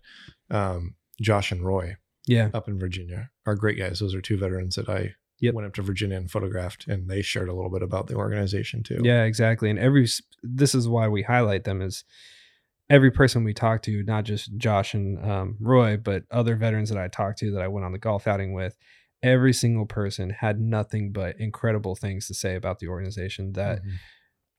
um, 0.50 0.94
Josh 1.20 1.52
and 1.52 1.62
Roy, 1.64 1.96
yeah 2.26 2.48
up 2.54 2.68
in 2.68 2.78
Virginia, 2.78 3.30
are 3.46 3.54
great 3.54 3.78
guys. 3.78 3.98
Those 4.00 4.14
are 4.14 4.20
two 4.22 4.36
veterans 4.38 4.76
that 4.76 4.88
I 4.88 5.14
Yep. 5.42 5.54
went 5.54 5.66
up 5.66 5.74
to 5.74 5.82
Virginia 5.82 6.18
and 6.18 6.30
photographed, 6.30 6.86
and 6.86 7.08
they 7.08 7.22
shared 7.22 7.48
a 7.48 7.54
little 7.54 7.70
bit 7.70 7.82
about 7.82 8.08
the 8.08 8.14
organization 8.14 8.82
too. 8.82 9.00
Yeah, 9.02 9.24
exactly. 9.24 9.70
And 9.70 9.78
every 9.78 10.06
this 10.42 10.74
is 10.74 10.86
why 10.86 11.08
we 11.08 11.22
highlight 11.22 11.64
them 11.64 11.80
is 11.80 12.04
every 12.90 13.10
person 13.10 13.44
we 13.44 13.54
talked 13.54 13.84
to, 13.86 14.02
not 14.02 14.24
just 14.24 14.54
Josh 14.58 14.92
and 14.94 15.24
um, 15.24 15.56
Roy, 15.60 15.96
but 15.96 16.24
other 16.30 16.56
veterans 16.56 16.90
that 16.90 16.98
I 16.98 17.08
talked 17.08 17.38
to 17.38 17.52
that 17.52 17.62
I 17.62 17.68
went 17.68 17.86
on 17.86 17.92
the 17.92 17.98
golf 17.98 18.26
outing 18.26 18.52
with. 18.52 18.76
Every 19.22 19.52
single 19.52 19.86
person 19.86 20.30
had 20.30 20.60
nothing 20.60 21.12
but 21.12 21.38
incredible 21.38 21.94
things 21.94 22.26
to 22.26 22.34
say 22.34 22.56
about 22.56 22.80
the 22.80 22.88
organization. 22.88 23.52
That 23.52 23.82
Mhm. 23.82 23.98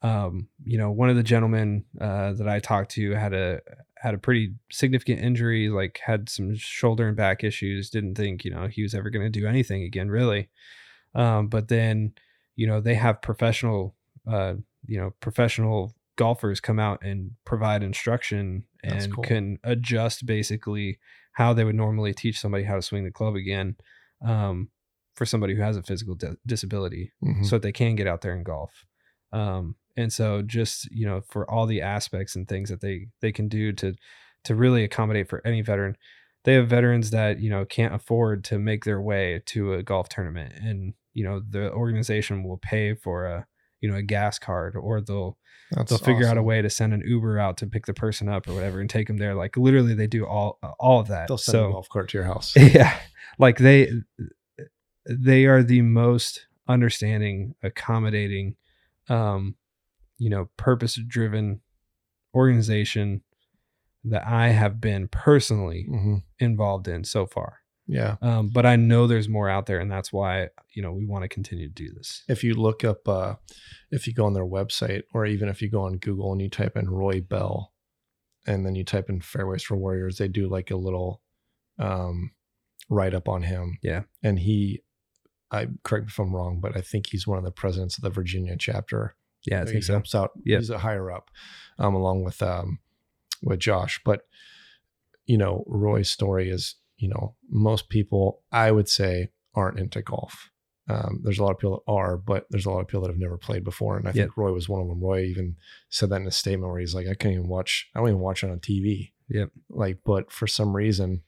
um, 0.04 0.48
you 0.64 0.78
know, 0.78 0.90
one 0.90 1.10
of 1.10 1.16
the 1.16 1.22
gentlemen 1.22 1.84
uh, 2.00 2.32
that 2.32 2.48
I 2.48 2.58
talked 2.58 2.90
to 2.92 3.12
had 3.12 3.32
a 3.32 3.60
had 3.96 4.14
a 4.14 4.18
pretty 4.18 4.54
significant 4.72 5.20
injury, 5.20 5.68
like 5.68 6.00
had 6.04 6.28
some 6.28 6.56
shoulder 6.56 7.06
and 7.06 7.16
back 7.16 7.44
issues. 7.44 7.88
Didn't 7.90 8.16
think 8.16 8.44
you 8.44 8.50
know 8.50 8.66
he 8.66 8.82
was 8.82 8.94
ever 8.96 9.10
going 9.10 9.24
to 9.30 9.40
do 9.40 9.46
anything 9.46 9.82
again, 9.84 10.08
really. 10.10 10.48
Um, 11.14 11.48
but 11.48 11.68
then, 11.68 12.14
you 12.56 12.66
know, 12.66 12.80
they 12.80 12.94
have 12.94 13.22
professional, 13.22 13.94
uh, 14.26 14.54
you 14.86 14.98
know, 14.98 15.12
professional 15.20 15.94
golfers 16.24 16.60
come 16.60 16.78
out 16.78 16.98
and 17.02 17.32
provide 17.44 17.82
instruction 17.82 18.64
and 18.84 19.12
cool. 19.14 19.24
can 19.24 19.58
adjust 19.64 20.24
basically 20.26 20.98
how 21.32 21.52
they 21.54 21.64
would 21.64 21.74
normally 21.84 22.12
teach 22.14 22.38
somebody 22.40 22.64
how 22.64 22.76
to 22.76 22.82
swing 22.82 23.04
the 23.04 23.10
club 23.20 23.34
again. 23.34 23.76
Um, 24.24 24.70
for 25.14 25.26
somebody 25.26 25.54
who 25.54 25.62
has 25.62 25.76
a 25.76 25.82
physical 25.82 26.14
di- 26.14 26.36
disability, 26.46 27.12
Mhm. 27.22 27.44
so 27.44 27.56
that 27.56 27.62
they 27.62 27.72
can 27.72 27.96
get 27.96 28.06
out 28.06 28.20
there 28.22 28.34
and 28.34 28.44
golf. 28.46 28.72
Um, 29.30 29.76
and 29.96 30.10
so 30.12 30.42
just 30.42 30.90
you 30.90 31.06
know 31.06 31.20
for 31.32 31.42
all 31.50 31.66
the 31.66 31.82
aspects 31.82 32.34
and 32.36 32.48
things 32.48 32.68
that 32.70 32.80
they 32.80 33.08
they 33.20 33.32
can 33.32 33.46
do 33.48 33.72
to 33.80 33.94
to 34.44 34.54
really 34.54 34.84
accommodate 34.84 35.28
for 35.28 35.40
any 35.46 35.60
veteran 35.62 35.94
they 36.44 36.54
have 36.54 36.66
veterans 36.68 37.10
that 37.10 37.38
you 37.40 37.50
know 37.50 37.64
can't 37.66 37.94
afford 37.94 38.42
to 38.44 38.58
make 38.58 38.84
their 38.84 39.00
way 39.00 39.42
to 39.46 39.74
a 39.74 39.82
golf 39.82 40.08
tournament 40.08 40.52
and 40.68 40.94
you 41.12 41.22
know 41.26 41.36
the 41.56 41.70
organization 41.72 42.42
will 42.42 42.56
pay 42.72 42.94
for 42.94 43.26
a 43.26 43.46
you 43.82 43.90
know 43.90 43.96
a 43.96 44.02
gas 44.02 44.38
card 44.38 44.74
or 44.76 45.02
they'll 45.02 45.36
That's 45.72 45.90
they'll 45.90 45.98
figure 45.98 46.26
out 46.26 46.38
a 46.38 46.42
way 46.42 46.62
to 46.62 46.70
send 46.70 46.94
an 46.94 47.02
uber 47.04 47.38
out 47.38 47.58
to 47.58 47.66
pick 47.66 47.84
the 47.84 47.92
person 47.92 48.28
up 48.28 48.48
or 48.48 48.54
whatever 48.54 48.80
and 48.80 48.88
take 48.88 49.08
them 49.08 49.18
there. 49.18 49.34
Like 49.34 49.58
literally 49.58 49.94
they 49.94 50.06
do 50.06 50.24
all 50.24 50.58
all 50.78 51.00
of 51.00 51.08
that. 51.08 51.28
They'll 51.28 51.36
send 51.36 51.56
so 51.56 51.68
a 51.68 51.72
golf 51.72 51.88
cart 51.90 52.08
to 52.10 52.18
your 52.18 52.24
house. 52.24 52.54
yeah. 52.56 52.96
Like 53.38 53.58
they 53.58 53.90
they 55.06 55.46
are 55.46 55.62
the 55.62 55.82
most 55.82 56.46
understanding 56.68 57.54
accommodating 57.62 58.54
um 59.08 59.56
you 60.18 60.30
know 60.30 60.48
purpose 60.56 60.94
driven 61.08 61.60
organization 62.36 63.20
that 64.04 64.24
i 64.24 64.48
have 64.48 64.80
been 64.80 65.08
personally 65.08 65.86
hmm 65.88 66.18
involved 66.38 66.86
in 66.86 67.02
so 67.02 67.26
far 67.26 67.61
Yeah. 67.88 68.16
um 68.22 68.48
but 68.48 68.64
i 68.64 68.76
know 68.76 69.06
there's 69.06 69.28
more 69.28 69.48
out 69.50 69.66
there 69.66 69.80
and 69.80 69.90
that's 69.90 70.12
why 70.12 70.48
you 70.72 70.82
know 70.82 70.92
we 70.92 71.04
want 71.04 71.22
to 71.24 71.28
continue 71.28 71.66
to 71.68 71.74
do 71.74 71.92
this 71.92 72.22
If 72.28 72.44
you 72.44 72.54
look 72.54 72.84
up, 72.84 73.08
uh, 73.08 73.34
if 73.90 74.06
you 74.06 74.14
go 74.14 74.24
on 74.24 74.34
their 74.34 74.46
website, 74.46 75.02
or 75.12 75.26
even 75.26 75.48
if 75.48 75.60
you 75.60 75.68
go 75.68 75.82
on 75.82 75.98
Google 75.98 76.32
and 76.32 76.40
you 76.40 76.48
type 76.48 76.76
in 76.76 76.88
Roy 76.88 77.20
Bell, 77.20 77.72
and 78.46 78.64
then 78.64 78.74
you 78.74 78.84
type 78.84 79.08
in 79.10 79.20
Fairways 79.20 79.62
for 79.64 79.76
Warriors, 79.76 80.16
they 80.18 80.28
do 80.28 80.48
like 80.48 80.70
a 80.70 80.76
little 80.76 81.20
um, 81.78 82.30
write 82.88 83.14
up 83.14 83.28
on 83.28 83.42
him. 83.42 83.78
Yeah. 83.82 84.02
and 84.22 84.38
he, 84.38 84.82
I 85.50 85.68
correct 85.82 86.06
me 86.06 86.08
if 86.10 86.18
I'm 86.18 86.34
wrong, 86.34 86.60
but 86.60 86.76
I 86.76 86.80
think 86.80 87.08
he's 87.08 87.26
one 87.26 87.38
of 87.38 87.44
the 87.44 87.50
presidents 87.50 87.96
of 87.98 88.02
the 88.04 88.10
Virginia 88.10 88.56
chapter. 88.58 89.14
Yeah, 89.44 89.62
I 89.62 89.64
he 89.66 89.72
think 89.72 89.84
so. 89.84 89.92
helps 89.94 90.14
out. 90.14 90.30
Yep. 90.44 90.58
He's 90.60 90.70
a 90.70 90.78
higher 90.78 91.10
up, 91.10 91.30
um, 91.78 91.94
along 91.94 92.24
with 92.24 92.40
um, 92.42 92.78
with 93.42 93.58
Josh. 93.60 94.00
But 94.04 94.22
you 95.26 95.36
know, 95.36 95.64
Roy's 95.66 96.08
story 96.10 96.48
is, 96.48 96.76
you 97.02 97.08
know, 97.08 97.34
most 97.50 97.88
people 97.88 98.42
I 98.52 98.70
would 98.70 98.88
say 98.88 99.30
aren't 99.54 99.80
into 99.80 100.00
golf. 100.02 100.50
Um, 100.88 101.20
there's 101.24 101.38
a 101.38 101.42
lot 101.44 101.52
of 101.52 101.58
people 101.58 101.82
that 101.86 101.92
are, 101.92 102.16
but 102.16 102.46
there's 102.50 102.66
a 102.66 102.70
lot 102.70 102.80
of 102.80 102.86
people 102.88 103.02
that 103.02 103.10
have 103.10 103.18
never 103.18 103.36
played 103.36 103.64
before, 103.64 103.96
and 103.96 104.06
I 104.06 104.12
Yep. 104.12 104.14
think 104.14 104.36
Roy 104.36 104.52
was 104.52 104.68
one 104.68 104.80
of 104.80 104.88
them. 104.88 105.00
Roy 105.00 105.22
even 105.24 105.56
said 105.88 106.10
that 106.10 106.20
in 106.20 106.26
a 106.26 106.30
statement 106.30 106.70
where 106.70 106.80
he's 106.80 106.94
like, 106.94 107.06
"I 107.08 107.14
can't 107.14 107.34
even 107.34 107.48
watch. 107.48 107.88
I 107.94 107.98
don't 107.98 108.08
even 108.08 108.20
watch 108.20 108.42
it 108.44 108.50
on 108.50 108.60
TV." 108.60 109.12
Yep. 109.28 109.50
Like, 109.68 109.98
but 110.04 110.30
for 110.32 110.46
some 110.46 110.74
reason, 110.76 111.22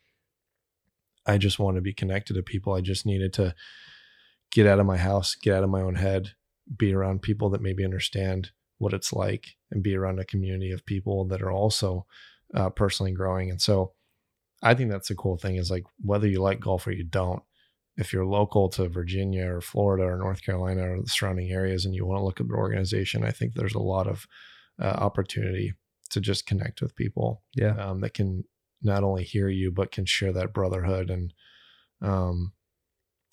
I 1.27 1.39
just 1.39 1.59
want 1.59 1.77
to 1.77 1.81
be 1.81 1.93
connected 1.93 2.35
to 2.35 2.43
people. 2.43 2.73
I 2.73 2.81
just 2.81 3.07
needed 3.07 3.33
to 3.35 3.55
get 4.51 4.67
out 4.67 4.81
of 4.81 4.87
my 4.87 4.97
house, 4.99 5.35
get 5.35 5.55
out 5.57 5.65
of 5.65 5.71
my 5.71 5.81
own 5.81 5.95
head, 5.97 6.31
be 6.77 6.93
around 6.93 7.23
people 7.23 7.51
that 7.51 7.63
maybe 7.63 7.85
understand 7.85 8.51
what 8.79 8.93
it's 8.93 9.13
like, 9.13 9.57
and 9.71 9.83
be 9.83 9.97
around 9.97 10.19
a 10.19 10.25
community 10.25 10.71
of 10.71 10.85
people 10.87 11.25
that 11.27 11.43
are 11.43 11.53
also 11.53 12.07
uh, 12.55 12.71
personally 12.71 13.13
growing. 13.13 13.51
And 13.51 13.61
so, 13.61 13.93
I 14.63 14.75
think 14.75 14.91
that's 14.91 15.09
the 15.09 15.15
cool 15.15 15.37
thing 15.37 15.57
is 15.57 15.71
like 15.71 15.85
whether 16.01 16.27
you 16.27 16.41
like 16.41 16.61
golf 16.61 16.87
or 16.87 16.93
you 16.93 17.05
don't, 17.05 17.43
if 17.97 18.13
you're 18.13 18.25
local 18.27 18.69
to 18.71 18.89
Virginia 18.89 19.47
or 19.51 19.61
Florida 19.61 20.05
or 20.05 20.17
North 20.19 20.43
Carolina 20.43 20.91
or 20.93 21.01
the 21.03 21.09
surrounding 21.09 21.51
areas 21.51 21.85
and 21.85 21.95
you 21.95 22.07
want 22.07 22.19
to 22.21 22.25
look 22.25 22.41
at 22.41 22.49
the 22.49 22.55
organization, 22.55 23.25
I 23.25 23.31
think 23.31 23.55
there's 23.55 23.75
a 23.75 23.79
lot 23.81 24.07
of 24.07 24.27
uh, 24.81 24.87
opportunity 24.87 25.75
to 26.11 26.21
just 26.21 26.47
connect 26.47 26.81
with 26.83 26.97
people 26.97 27.43
Yeah. 27.55 27.77
um, 27.77 28.01
that 28.01 28.15
can 28.15 28.45
not 28.83 29.03
only 29.05 29.25
hear 29.25 29.49
you 29.49 29.71
but 29.71 29.91
can 29.93 30.05
share 30.05 30.33
that 30.33 30.53
brotherhood 30.53 31.09
and 31.11 31.33
um 32.03 32.53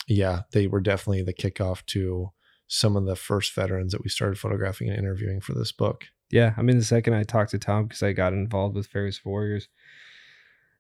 yeah 0.08 0.42
they 0.54 0.66
were 0.68 0.80
definitely 0.80 1.22
the 1.24 1.34
kickoff 1.34 1.86
to 1.88 2.32
some 2.68 2.96
of 2.96 3.06
the 3.06 3.16
first 3.18 3.54
veterans 3.54 3.92
that 3.92 4.02
we 4.02 4.10
started 4.10 4.40
photographing 4.40 4.88
and 4.90 4.98
interviewing 4.98 5.42
for 5.42 5.54
this 5.54 5.72
book 5.74 6.06
Yeah, 6.32 6.54
I 6.58 6.62
mean, 6.62 6.78
the 6.78 6.86
second 6.86 7.16
I 7.16 7.24
talked 7.24 7.52
to 7.52 7.60
Tom 7.60 7.84
because 7.88 8.02
I 8.02 8.14
got 8.14 8.32
involved 8.32 8.76
with 8.76 8.88
for 8.88 9.10
Warriors, 9.26 9.68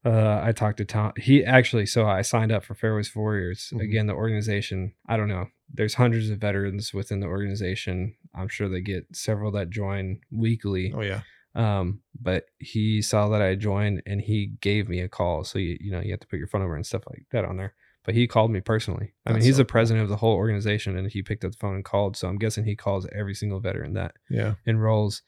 uh, 0.05 0.41
I 0.43 0.51
talked 0.51 0.77
to 0.77 0.85
Tom. 0.85 1.13
He 1.17 1.43
actually, 1.45 1.85
so 1.85 2.05
I 2.07 2.21
signed 2.23 2.51
up 2.51 2.63
for 2.63 2.73
Fairways 2.75 3.15
Warriors. 3.15 3.71
Mhm. 3.73 3.81
Again, 3.81 4.07
the 4.07 4.13
organization, 4.13 4.93
I 5.07 5.17
don't 5.17 5.27
know. 5.27 5.47
There's 5.73 5.93
hundreds 5.95 6.29
of 6.29 6.39
veterans 6.39 6.93
within 6.93 7.19
the 7.19 7.27
organization. 7.27 8.15
I'm 8.35 8.47
sure 8.49 8.67
they 8.67 8.81
get 8.81 9.05
several 9.15 9.51
that 9.51 9.69
join 9.69 10.19
weekly. 10.31 10.91
oh 10.95 11.01
yeah 11.01 11.21
Um, 11.55 12.01
but 12.19 12.45
he 12.59 13.01
saw 13.01 13.27
that 13.29 13.41
I 13.41 13.55
joined 13.55 14.01
and 14.05 14.21
he 14.21 14.53
gave 14.61 14.87
me 14.89 14.99
a 15.01 15.09
call. 15.09 15.43
So 15.43 15.59
you 15.59 15.77
you 15.79 15.91
know 15.91 15.99
you 16.01 16.11
have 16.11 16.19
to 16.21 16.27
put 16.27 16.39
your 16.39 16.47
phone 16.47 16.61
number 16.61 16.75
and 16.75 16.85
stuff 16.85 17.03
like 17.09 17.25
that 17.31 17.45
on 17.45 17.57
there. 17.57 17.73
But 18.03 18.15
he 18.15 18.25
called 18.25 18.49
me 18.51 18.61
personally. 18.61 19.13
I 19.27 19.33
mean, 19.33 19.43
he's 19.43 19.55
so 19.57 19.61
the 19.61 19.65
president 19.65 20.03
of 20.03 20.09
the 20.09 20.15
whole 20.17 20.33
organization, 20.35 20.97
and 20.97 21.11
he 21.11 21.21
picked 21.21 21.45
up 21.45 21.51
the 21.51 21.57
phone 21.57 21.75
and 21.75 21.85
called. 21.85 22.17
So 22.17 22.27
I'm 22.27 22.37
guessing 22.39 22.63
he 22.65 22.75
calls 22.75 23.05
every 23.13 23.35
single 23.35 23.59
veteran 23.59 23.93
that 23.93 24.15
yeah 24.29 24.55
enrolls. 24.65 25.21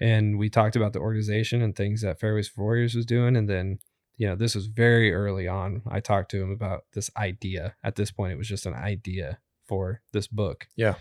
And 0.00 0.38
we 0.38 0.48
talked 0.50 0.76
about 0.76 0.92
the 0.92 1.00
organization 1.00 1.62
and 1.62 1.74
things 1.74 2.02
that 2.02 2.20
Fairways 2.20 2.52
Warriors 2.56 2.94
was 2.94 3.06
doing. 3.06 3.34
And 3.36 3.48
then, 3.48 3.78
you 4.18 4.26
know, 4.26 4.34
this 4.36 4.54
was 4.54 4.66
very 4.66 5.12
early 5.14 5.48
on. 5.48 5.80
I 5.88 6.00
talked 6.00 6.30
to 6.32 6.42
him 6.42 6.50
about 6.50 6.84
this 6.92 7.10
idea. 7.16 7.74
At 7.82 7.96
this 7.96 8.10
point, 8.10 8.32
it 8.32 8.36
was 8.36 8.48
just 8.48 8.66
an 8.66 8.74
idea 8.74 9.38
for 9.66 10.02
this 10.12 10.26
book. 10.26 10.66
Yeah. 10.76 10.96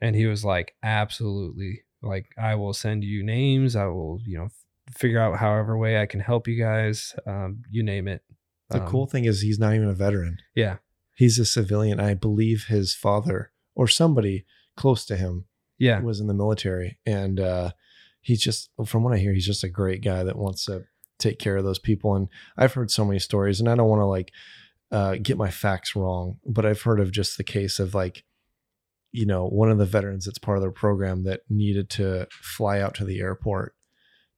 And 0.00 0.16
he 0.16 0.26
was 0.26 0.44
like, 0.44 0.74
absolutely. 0.82 1.82
Like, 2.02 2.26
I 2.38 2.54
will 2.56 2.72
send 2.72 3.04
you 3.04 3.22
names. 3.22 3.76
I 3.76 3.86
will, 3.86 4.18
you 4.26 4.38
know, 4.38 4.44
f- 4.46 4.64
figure 4.96 5.20
out 5.20 5.38
however 5.38 5.76
way 5.78 6.00
I 6.00 6.06
can 6.06 6.20
help 6.20 6.48
you 6.48 6.58
guys. 6.58 7.14
Um, 7.26 7.62
you 7.70 7.82
name 7.82 8.08
it. 8.08 8.22
the 8.70 8.82
Um, 8.82 8.88
cool 8.88 9.06
thing 9.06 9.24
is 9.26 9.42
he's 9.42 9.58
not 9.58 9.74
even 9.74 9.88
a 9.88 9.94
veteran 9.94 10.38
Yeah. 10.54 10.76
he's 11.14 11.38
a 11.38 11.44
civilian 11.44 12.00
i 12.00 12.14
believe 12.14 12.64
his 12.68 12.94
father 12.94 13.52
or 13.74 13.86
somebody 13.86 14.46
close 14.78 15.04
to 15.06 15.16
him 15.16 15.44
Yeah. 15.78 16.00
was 16.00 16.20
in 16.20 16.26
the 16.26 16.32
military 16.34 16.98
and 17.04 17.38
uh 17.38 17.72
he's 18.22 18.40
just 18.40 18.70
from 18.86 19.02
what 19.04 19.12
i 19.12 19.18
hear 19.18 19.34
he's 19.34 19.44
just 19.46 19.62
a 19.62 19.68
great 19.68 20.02
guy 20.02 20.24
that 20.24 20.38
wants 20.38 20.64
to 20.66 20.84
take 21.22 21.38
care 21.38 21.56
of 21.56 21.64
those 21.64 21.78
people 21.78 22.14
and 22.16 22.28
i've 22.58 22.74
heard 22.74 22.90
so 22.90 23.04
many 23.04 23.18
stories 23.18 23.60
and 23.60 23.68
i 23.68 23.74
don't 23.74 23.88
want 23.88 24.00
to 24.00 24.06
like 24.06 24.32
uh 24.90 25.14
get 25.22 25.36
my 25.38 25.50
facts 25.50 25.94
wrong 25.96 26.36
but 26.44 26.66
i've 26.66 26.82
heard 26.82 27.00
of 27.00 27.10
just 27.12 27.36
the 27.36 27.44
case 27.44 27.78
of 27.78 27.94
like 27.94 28.24
you 29.12 29.24
know 29.26 29.46
one 29.46 29.70
of 29.70 29.78
the 29.78 29.86
veterans 29.86 30.24
that's 30.24 30.38
part 30.38 30.56
of 30.58 30.62
their 30.62 30.70
program 30.70 31.24
that 31.24 31.40
needed 31.48 31.88
to 31.90 32.26
fly 32.30 32.80
out 32.80 32.94
to 32.94 33.04
the 33.04 33.20
airport 33.20 33.74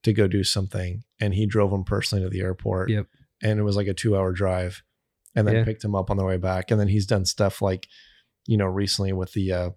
to 0.03 0.13
go 0.13 0.27
do 0.29 0.45
something 0.45 1.03
and 1.21 1.35
he 1.35 1.47
drove 1.47 1.73
him 1.73 1.85
personally 1.85 2.23
to 2.23 2.29
the 2.31 2.41
airport 2.41 2.91
Yep. 2.91 3.07
and 3.43 3.59
it 3.59 3.63
was 3.63 3.77
like 3.77 3.87
a 3.87 3.95
two 3.95 4.17
hour 4.17 4.33
drive 4.33 4.83
and 5.35 5.47
then 5.49 5.55
Yeah. 5.57 5.65
picked 5.65 5.85
him 5.85 5.95
up 5.95 6.11
on 6.11 6.17
the 6.17 6.25
way 6.25 6.37
back 6.37 6.71
and 6.71 6.79
then 6.81 6.89
he's 6.89 7.07
done 7.07 7.25
stuff 7.25 7.63
like 7.63 7.87
you 8.47 8.57
know 8.59 8.67
recently 8.67 9.13
with 9.13 9.33
the 9.33 9.53
uh 9.53 9.71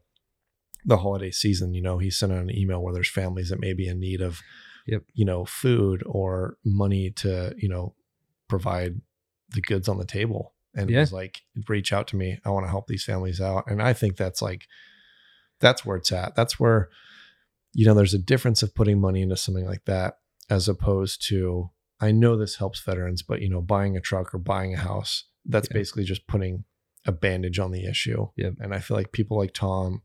the 0.86 0.98
holiday 0.98 1.32
season 1.32 1.74
you 1.74 1.82
know 1.82 1.98
he 1.98 2.10
sent 2.10 2.32
out 2.32 2.40
an 2.40 2.56
email 2.56 2.82
where 2.82 2.94
there's 2.94 3.10
families 3.10 3.50
that 3.50 3.60
may 3.60 3.74
be 3.74 3.88
in 3.88 4.00
need 4.00 4.22
of 4.22 4.42
Yep. 4.88 5.04
you 5.14 5.26
know 5.26 5.46
food 5.46 6.02
or 6.06 6.58
money 6.66 7.12
to 7.12 7.54
you 7.58 7.70
know 7.70 7.94
provide 8.48 9.02
the 9.52 9.62
goods 9.62 9.88
on 9.88 9.98
the 9.98 10.06
table 10.06 10.54
and 10.76 10.90
Yeah. 10.90 10.98
it 10.98 11.00
was 11.02 11.14
like 11.14 11.42
reach 11.68 11.92
out 11.94 12.08
to 12.10 12.16
me 12.16 12.40
i 12.46 12.50
want 12.50 12.66
to 12.66 12.70
help 12.70 12.88
these 12.88 13.04
families 13.04 13.40
out 13.42 13.66
and 13.68 13.82
i 13.82 13.94
think 13.94 14.16
that's 14.18 14.42
like 14.42 14.68
that's 15.60 15.86
where 15.86 15.98
it's 15.98 16.12
at 16.12 16.36
that's 16.36 16.60
where 16.60 16.90
you 17.74 17.86
know 17.86 17.94
there's 17.94 18.14
a 18.14 18.20
difference 18.20 18.64
of 18.64 18.76
putting 18.76 19.00
money 19.00 19.22
into 19.22 19.38
something 19.38 19.66
like 19.66 19.86
that 19.86 20.20
as 20.50 20.68
opposed 20.68 21.26
to 21.28 21.70
i 22.00 22.12
know 22.12 22.38
this 22.38 22.56
helps 22.58 22.80
veterans 22.82 23.22
but 23.24 23.42
you 23.42 23.50
know 23.50 23.62
buying 23.62 23.98
a 23.98 24.02
truck 24.02 24.34
or 24.34 24.38
buying 24.40 24.74
a 24.74 24.78
house 24.78 25.26
that's 25.46 25.68
Yeah. 25.72 25.78
basically 25.78 26.04
just 26.04 26.28
putting 26.28 26.64
a 27.06 27.12
bandage 27.12 27.60
on 27.60 27.72
the 27.72 27.86
issue 27.86 28.28
Yep. 28.36 28.56
and 28.60 28.74
i 28.74 28.80
feel 28.80 28.98
like 28.98 29.12
people 29.12 29.38
like 29.38 29.54
tom 29.54 30.02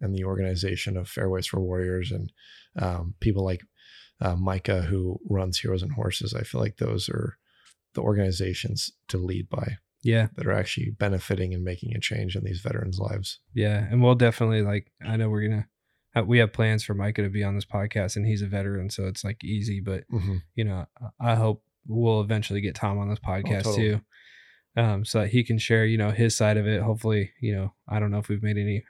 and 0.00 0.14
the 0.14 0.24
organization 0.24 0.96
of 0.96 1.08
fairways 1.08 1.46
for 1.46 1.58
warriors 1.60 2.10
and 2.12 2.30
um, 2.78 3.14
people 3.20 3.42
like 3.44 3.62
uh, 4.20 4.34
micah 4.36 4.82
who 4.82 5.18
runs 5.28 5.58
heroes 5.58 5.82
and 5.82 5.92
horses 5.92 6.32
i 6.34 6.42
feel 6.42 6.60
like 6.60 6.76
those 6.78 7.08
are 7.08 7.36
the 7.94 8.00
organizations 8.00 8.90
to 9.08 9.16
lead 9.18 9.48
by 9.48 9.76
Yeah. 10.02 10.28
that 10.36 10.46
are 10.46 10.52
actually 10.52 10.90
benefiting 10.90 11.54
and 11.54 11.64
making 11.64 11.94
a 11.96 12.00
change 12.00 12.36
in 12.36 12.44
these 12.44 12.60
veterans 12.60 12.98
lives 12.98 13.40
Yeah, 13.54 13.86
and 13.90 14.02
we'll 14.02 14.14
definitely 14.14 14.62
like. 14.62 14.92
I 15.04 15.16
know 15.16 15.28
we're 15.30 15.48
gonna. 15.48 15.66
uh, 16.14 16.24
We 16.24 16.38
have 16.38 16.52
plans 16.52 16.84
for 16.84 16.92
Micah 16.94 17.22
to 17.22 17.30
be 17.30 17.42
on 17.42 17.54
this 17.54 17.64
podcast, 17.64 18.16
and 18.16 18.26
he's 18.26 18.42
a 18.42 18.46
veteran, 18.46 18.90
so 18.90 19.06
it's 19.06 19.24
like 19.24 19.42
easy. 19.42 19.80
But 19.80 20.04
you 20.54 20.64
know, 20.64 20.86
I- 21.18 21.34
hope 21.36 21.62
we'll 21.86 22.20
eventually 22.20 22.60
get 22.60 22.74
Tom 22.74 22.98
on 22.98 23.08
this 23.08 23.18
podcast 23.18 23.62
totally. 23.64 23.76
too, 23.76 24.00
um, 24.76 25.04
so 25.06 25.20
that 25.20 25.28
he 25.30 25.42
can 25.42 25.56
share, 25.58 25.86
you 25.86 25.96
know, 25.98 26.10
his 26.10 26.36
side 26.36 26.56
of 26.58 26.66
it. 26.66 26.82
Hopefully, 26.82 27.32
you 27.40 27.54
know, 27.56 27.72
I 27.88 27.98
don't 27.98 28.10
know 28.10 28.18
if 28.18 28.28
we've 28.28 28.42
made 28.42 28.58
any, 28.58 28.84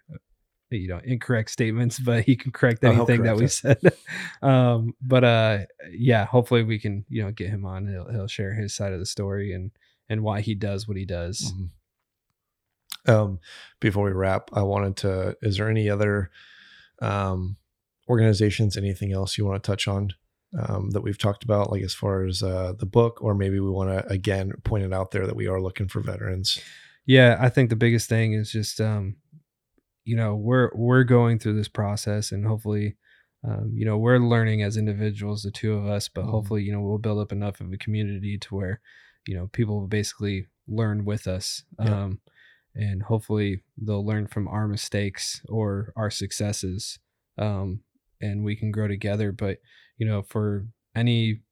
you 0.71 0.89
know, 0.89 1.01
incorrect 1.05 1.51
statements, 1.51 1.99
but 1.99 2.25
he 2.25 2.37
can 2.37 2.51
correct 2.53 2.85
Oh, 2.85 2.91
anything 2.91 3.23
that 3.23 3.37
we 3.37 3.45
it. 3.45 3.49
said. 3.51 3.79
um, 4.43 4.95
but 5.01 5.25
uh, 5.25 5.59
yeah, 5.93 6.25
hopefully 6.25 6.63
we 6.63 6.79
can, 6.79 7.05
you 7.09 7.23
know, 7.23 7.31
get 7.31 7.51
him 7.51 7.65
on. 7.65 7.87
He'll 7.87 8.11
he'll 8.11 8.27
share 8.27 8.53
his 8.55 8.75
side 8.75 8.93
of 8.93 8.99
the 8.99 9.07
story 9.07 9.53
and 9.53 9.71
and 10.09 10.23
why 10.23 10.41
he 10.41 10.55
does 10.55 10.87
what 10.89 10.97
he 10.97 11.05
does. 11.05 11.53
Mhm. 11.53 11.71
Um, 13.09 13.39
before 13.81 14.05
we 14.05 14.11
wrap, 14.13 14.51
I 14.53 14.63
wanted 14.63 14.97
to. 14.99 15.37
Is 15.43 15.59
there 15.59 15.71
any 15.71 15.89
other 15.89 16.31
um, 17.01 17.57
organizations, 18.09 18.77
anything 18.77 19.13
else 19.13 19.39
you 19.39 19.45
want 19.47 19.63
to 19.63 19.67
touch 19.67 19.87
on 19.87 20.11
um, 20.59 20.91
that 20.91 21.03
we've 21.03 21.19
talked 21.19 21.45
about, 21.45 21.71
like 21.71 21.83
as 21.83 21.95
far 21.95 22.25
as 22.25 22.43
uh, 22.43 22.73
the 22.77 22.87
book, 22.87 23.23
or 23.23 23.35
maybe 23.35 23.61
we 23.61 23.71
want 23.71 23.91
to 23.91 24.07
again 24.13 24.53
point 24.65 24.85
it 24.85 24.93
out 24.93 25.13
there 25.13 25.27
that 25.27 25.37
we 25.37 25.47
are 25.47 25.61
looking 25.61 25.87
for 25.89 26.01
veterans. 26.01 26.59
Yeah, 27.05 27.37
I 27.39 27.49
think 27.51 27.71
the 27.71 27.77
biggest 27.77 28.09
thing 28.09 28.33
is 28.33 28.51
just 28.51 28.81
um 28.81 29.17
you 30.07 30.17
know, 30.17 30.37
we're 30.37 30.71
we're 30.75 31.05
going 31.05 31.41
through 31.41 31.57
this 31.57 31.69
process 31.69 32.33
and 32.33 32.47
hopefully 32.47 32.97
um, 33.45 33.73
you 33.75 33.85
know, 33.87 33.99
we're 33.99 34.19
learning 34.19 34.63
as 34.63 34.77
individuals, 34.79 35.45
the 35.45 35.53
two 35.53 35.75
of 35.75 35.87
us, 35.87 36.09
but 36.09 36.25
Mhm. 36.25 36.31
hopefully, 36.31 36.65
you 36.65 36.73
know, 36.73 36.81
we'll 36.83 36.99
build 36.99 37.21
up 37.21 37.33
enough 37.33 37.61
of 37.61 37.73
a 37.73 37.79
community 37.79 38.39
to 38.39 38.55
where, 38.57 38.81
you 39.27 39.35
know, 39.37 39.49
people 39.49 39.81
will 39.81 39.89
basically 39.89 40.49
learn 40.69 41.05
with 41.07 41.29
us. 41.29 41.65
Yeah. 41.79 41.97
Um 41.97 42.21
and 42.75 43.03
hopefully 43.05 43.63
they'll 43.79 44.07
learn 44.07 44.27
from 44.29 44.49
our 44.49 44.69
mistakes 44.69 45.43
or 45.49 45.93
our 45.97 46.11
successes. 46.11 46.99
Um 47.39 47.83
and 48.21 48.45
we 48.45 48.57
can 48.57 48.71
grow 48.73 48.89
together. 48.89 49.33
But, 49.33 49.61
you 49.99 50.07
know, 50.07 50.23
for 50.23 50.67
any 50.95 51.43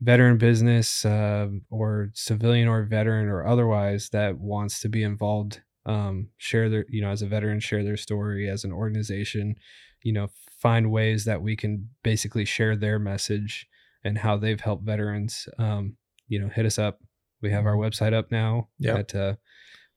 veteran 0.00 0.38
business 0.38 1.04
um, 1.04 1.62
or 1.70 2.10
civilian 2.14 2.68
or 2.68 2.84
veteran 2.84 3.28
or 3.28 3.46
otherwise 3.46 4.10
that 4.10 4.38
wants 4.38 4.80
to 4.80 4.88
be 4.88 5.02
involved 5.02 5.62
um, 5.86 6.28
share 6.38 6.68
their 6.68 6.84
you 6.88 7.00
know 7.02 7.10
as 7.10 7.22
a 7.22 7.26
veteran 7.26 7.58
share 7.60 7.82
their 7.84 7.96
story 7.96 8.48
as 8.48 8.64
an 8.64 8.72
organization 8.72 9.54
you 10.02 10.12
know 10.12 10.28
find 10.60 10.90
ways 10.92 11.24
that 11.24 11.42
we 11.42 11.56
can 11.56 11.88
basically 12.04 12.44
share 12.44 12.76
their 12.76 12.98
message 12.98 13.66
and 14.04 14.18
how 14.18 14.36
they've 14.36 14.60
helped 14.60 14.84
veterans 14.84 15.48
um, 15.58 15.96
you 16.28 16.38
know 16.38 16.48
hit 16.48 16.66
us 16.66 16.78
up 16.78 17.00
we 17.40 17.50
have 17.50 17.66
our 17.66 17.76
website 17.76 18.12
up 18.12 18.30
now 18.30 18.68
Yep. 18.78 18.98
at 18.98 19.14
uh, 19.14 19.34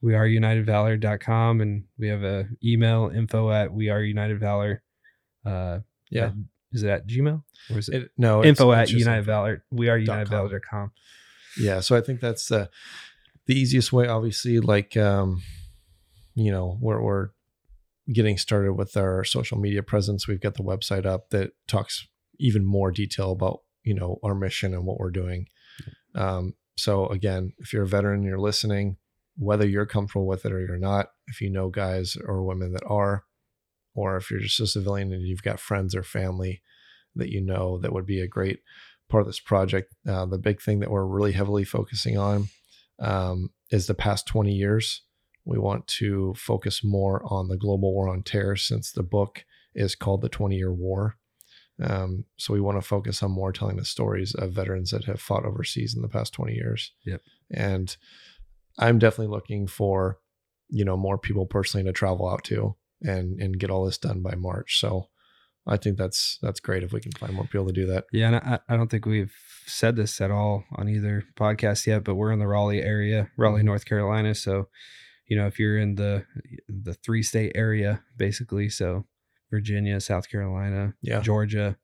we 0.02 0.16
are 0.16 0.26
unitedvalor.com 0.28 1.62
and 1.62 1.84
we 1.98 2.08
have 2.08 2.24
a 2.24 2.48
email 2.64 3.12
info 3.14 3.52
at 3.52 3.72
we 3.74 3.90
are 3.90 4.02
united 4.02 4.40
valor 4.40 4.82
uh, 5.46 5.80
Yeah. 6.10 6.26
at- 6.28 6.34
is 6.72 6.84
it 6.84 6.90
at 6.90 7.08
gmail 7.08 7.44
or 7.72 7.78
is 7.80 7.88
it 7.90 7.96
It, 8.04 8.12
no, 8.18 8.44
info 8.44 8.72
at 8.74 8.90
United. 8.90 9.24
Valor. 9.26 9.64
We 9.72 9.88
are 9.88 9.98
dot 10.00 10.28
com. 10.28 10.50
unitedvalor.com. 10.50 10.92
Yeah, 11.58 11.80
so 11.80 11.96
I 11.96 12.02
think 12.02 12.20
that's 12.20 12.48
the 12.50 12.70
the 13.46 13.58
easiest 13.58 13.94
way, 13.94 14.08
obviously, 14.08 14.60
like, 14.60 14.98
um, 14.98 15.42
you 16.36 16.52
know, 16.52 16.78
we're, 16.80 17.02
we're 17.02 17.30
getting 18.12 18.38
started 18.38 18.74
with 18.74 18.96
our 18.96 19.24
social 19.24 19.58
media 19.58 19.82
presence. 19.82 20.28
We've 20.28 20.42
got 20.42 20.56
the 20.56 20.64
website 20.64 21.06
up 21.06 21.30
that 21.32 21.54
talks 21.68 22.08
even 22.38 22.66
more 22.66 22.92
detail 22.92 23.32
about, 23.32 23.62
you 23.84 23.94
know, 23.94 24.20
our 24.24 24.36
mission 24.36 24.74
and 24.74 24.86
what 24.86 25.00
we're 25.00 25.12
doing. 25.12 25.48
Um, 26.14 26.54
so 26.78 27.08
again, 27.08 27.54
if 27.58 27.74
you're 27.74 27.84
a 27.84 27.88
veteran 27.88 28.20
and 28.20 28.26
you're 28.26 28.40
listening, 28.40 28.98
whether 29.38 29.68
you're 29.68 29.86
comfortable 29.86 30.28
with 30.28 30.46
it 30.46 30.52
or 30.52 30.60
you're 30.60 30.78
not, 30.78 31.08
if 31.28 31.42
you 31.42 31.50
know 31.50 31.70
guys 31.70 32.18
or 32.26 32.44
women 32.44 32.74
that 32.74 32.86
are, 32.86 33.24
or 33.94 34.18
if 34.18 34.30
you're 34.30 34.42
just 34.42 34.60
a 34.60 34.68
civilian 34.68 35.14
and 35.14 35.24
you've 35.24 35.44
got 35.44 35.60
friends 35.60 35.96
or 35.96 36.04
family 36.04 36.62
that 37.16 37.30
you 37.30 37.42
know 37.42 37.78
that 37.80 37.94
would 37.94 38.06
be 38.06 38.20
a 38.20 38.28
great 38.28 38.60
part 39.10 39.22
of 39.22 39.28
this 39.28 39.40
project, 39.40 39.94
uh, 40.08 40.26
the 40.26 40.38
big 40.38 40.62
thing 40.62 40.80
that 40.80 40.92
we're 40.92 41.06
really 41.06 41.32
heavily 41.32 41.64
focusing 41.64 42.18
on 42.18 42.50
um, 43.00 43.50
is 43.72 43.88
the 43.88 43.94
past 43.94 44.28
20 44.28 44.52
years. 44.52 45.02
We 45.46 45.58
want 45.60 45.88
to 46.00 46.34
focus 46.38 46.84
more 46.84 47.22
on 47.26 47.48
the 47.48 47.58
global 47.58 47.94
war 47.94 48.10
on 48.10 48.24
terror 48.24 48.56
since 48.56 48.92
the 48.92 49.04
book 49.04 49.46
is 49.76 49.96
called 49.96 50.22
The 50.22 50.30
20 50.30 50.56
Year 50.56 50.74
War. 50.74 51.18
Um, 51.84 52.24
so 52.38 52.54
we 52.54 52.62
want 52.62 52.82
to 52.82 52.88
focus 52.88 53.22
on 53.22 53.32
more 53.32 53.52
telling 53.52 53.76
the 53.76 53.86
stories 53.86 54.34
of 54.34 54.54
veterans 54.54 54.92
that 54.92 55.04
have 55.06 55.20
fought 55.20 55.46
overseas 55.46 55.94
in 55.96 56.02
the 56.02 56.08
past 56.08 56.34
20 56.34 56.54
years. 56.54 56.94
Yep. 57.06 57.22
And 57.52 57.96
I'm 58.80 58.98
definitely 58.98 59.34
looking 59.36 59.68
for, 59.68 60.20
you 60.70 60.86
know, 60.86 60.96
more 60.98 61.18
people 61.18 61.46
personally 61.46 61.84
to 61.86 61.92
travel 61.94 62.30
out 62.30 62.44
to 62.46 62.76
and 63.02 63.40
and 63.42 63.60
get 63.60 63.70
all 63.70 63.86
this 63.86 63.98
done 63.98 64.22
by 64.22 64.36
March. 64.36 64.80
So 64.80 65.10
I 65.68 65.76
think 65.78 65.98
that's 65.98 66.40
that's 66.42 66.60
great 66.62 66.84
if 66.84 66.94
we 66.94 67.02
can 67.02 67.12
find 67.12 67.34
more 67.34 67.44
people 67.46 67.68
to 67.68 67.74
do 67.74 67.86
that. 67.88 68.06
Yeah, 68.14 68.28
and 68.28 68.36
I, 68.38 68.60
I 68.70 68.78
don't 68.78 68.90
think 68.90 69.06
we've 69.06 69.36
said 69.66 69.96
this 69.98 70.22
at 70.22 70.32
all 70.32 70.64
on 70.78 70.88
either 70.88 71.24
podcast 71.36 71.86
yet, 71.88 72.04
but 72.06 72.16
we're 72.16 72.32
in 72.32 72.40
the 72.40 72.48
Raleigh 72.48 72.82
area, 72.84 73.30
Raleigh, 73.38 73.62
Mhm. 73.62 73.66
North 73.66 73.86
Carolina. 73.86 74.34
So, 74.36 74.70
you 75.28 75.36
know, 75.38 75.48
if 75.48 75.60
you're 75.60 75.78
in 75.78 75.96
the 75.96 76.26
the 76.68 76.94
three 76.94 77.24
state 77.24 77.52
area, 77.56 78.04
basically, 78.18 78.70
so 78.70 79.06
Virginia, 79.52 80.00
South 80.00 80.30
Carolina, 80.30 80.94
Yeah. 81.02 81.22
Georgia, 81.22 81.78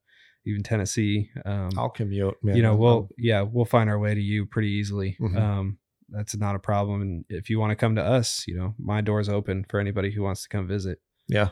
even 0.46 0.64
Tennessee, 0.64 1.30
um, 1.46 1.70
I'll 1.78 1.90
commute, 1.90 2.36
man. 2.44 2.56
you 2.56 2.62
know, 2.64 2.76
we'll 2.76 3.10
yeah, 3.18 3.42
we'll 3.42 3.66
find 3.66 3.90
our 3.90 4.00
way 4.00 4.14
to 4.16 4.22
you 4.22 4.46
pretty 4.46 4.70
easily. 4.70 5.16
Mhm. 5.20 5.38
Um, 5.38 5.78
that's 6.10 6.36
not 6.36 6.56
a 6.56 6.60
problem. 6.60 7.02
And 7.02 7.26
if 7.30 7.50
you 7.50 7.60
want 7.60 7.72
to 7.72 7.76
come 7.76 7.96
to 7.96 8.04
us, 8.04 8.46
you 8.48 8.56
know, 8.56 8.76
my 8.78 9.00
door's 9.02 9.30
open 9.30 9.66
for 9.70 9.80
anybody 9.80 10.12
who 10.12 10.24
wants 10.24 10.44
to 10.44 10.50
come 10.50 10.68
visit. 10.68 11.00
Yeah, 11.28 11.50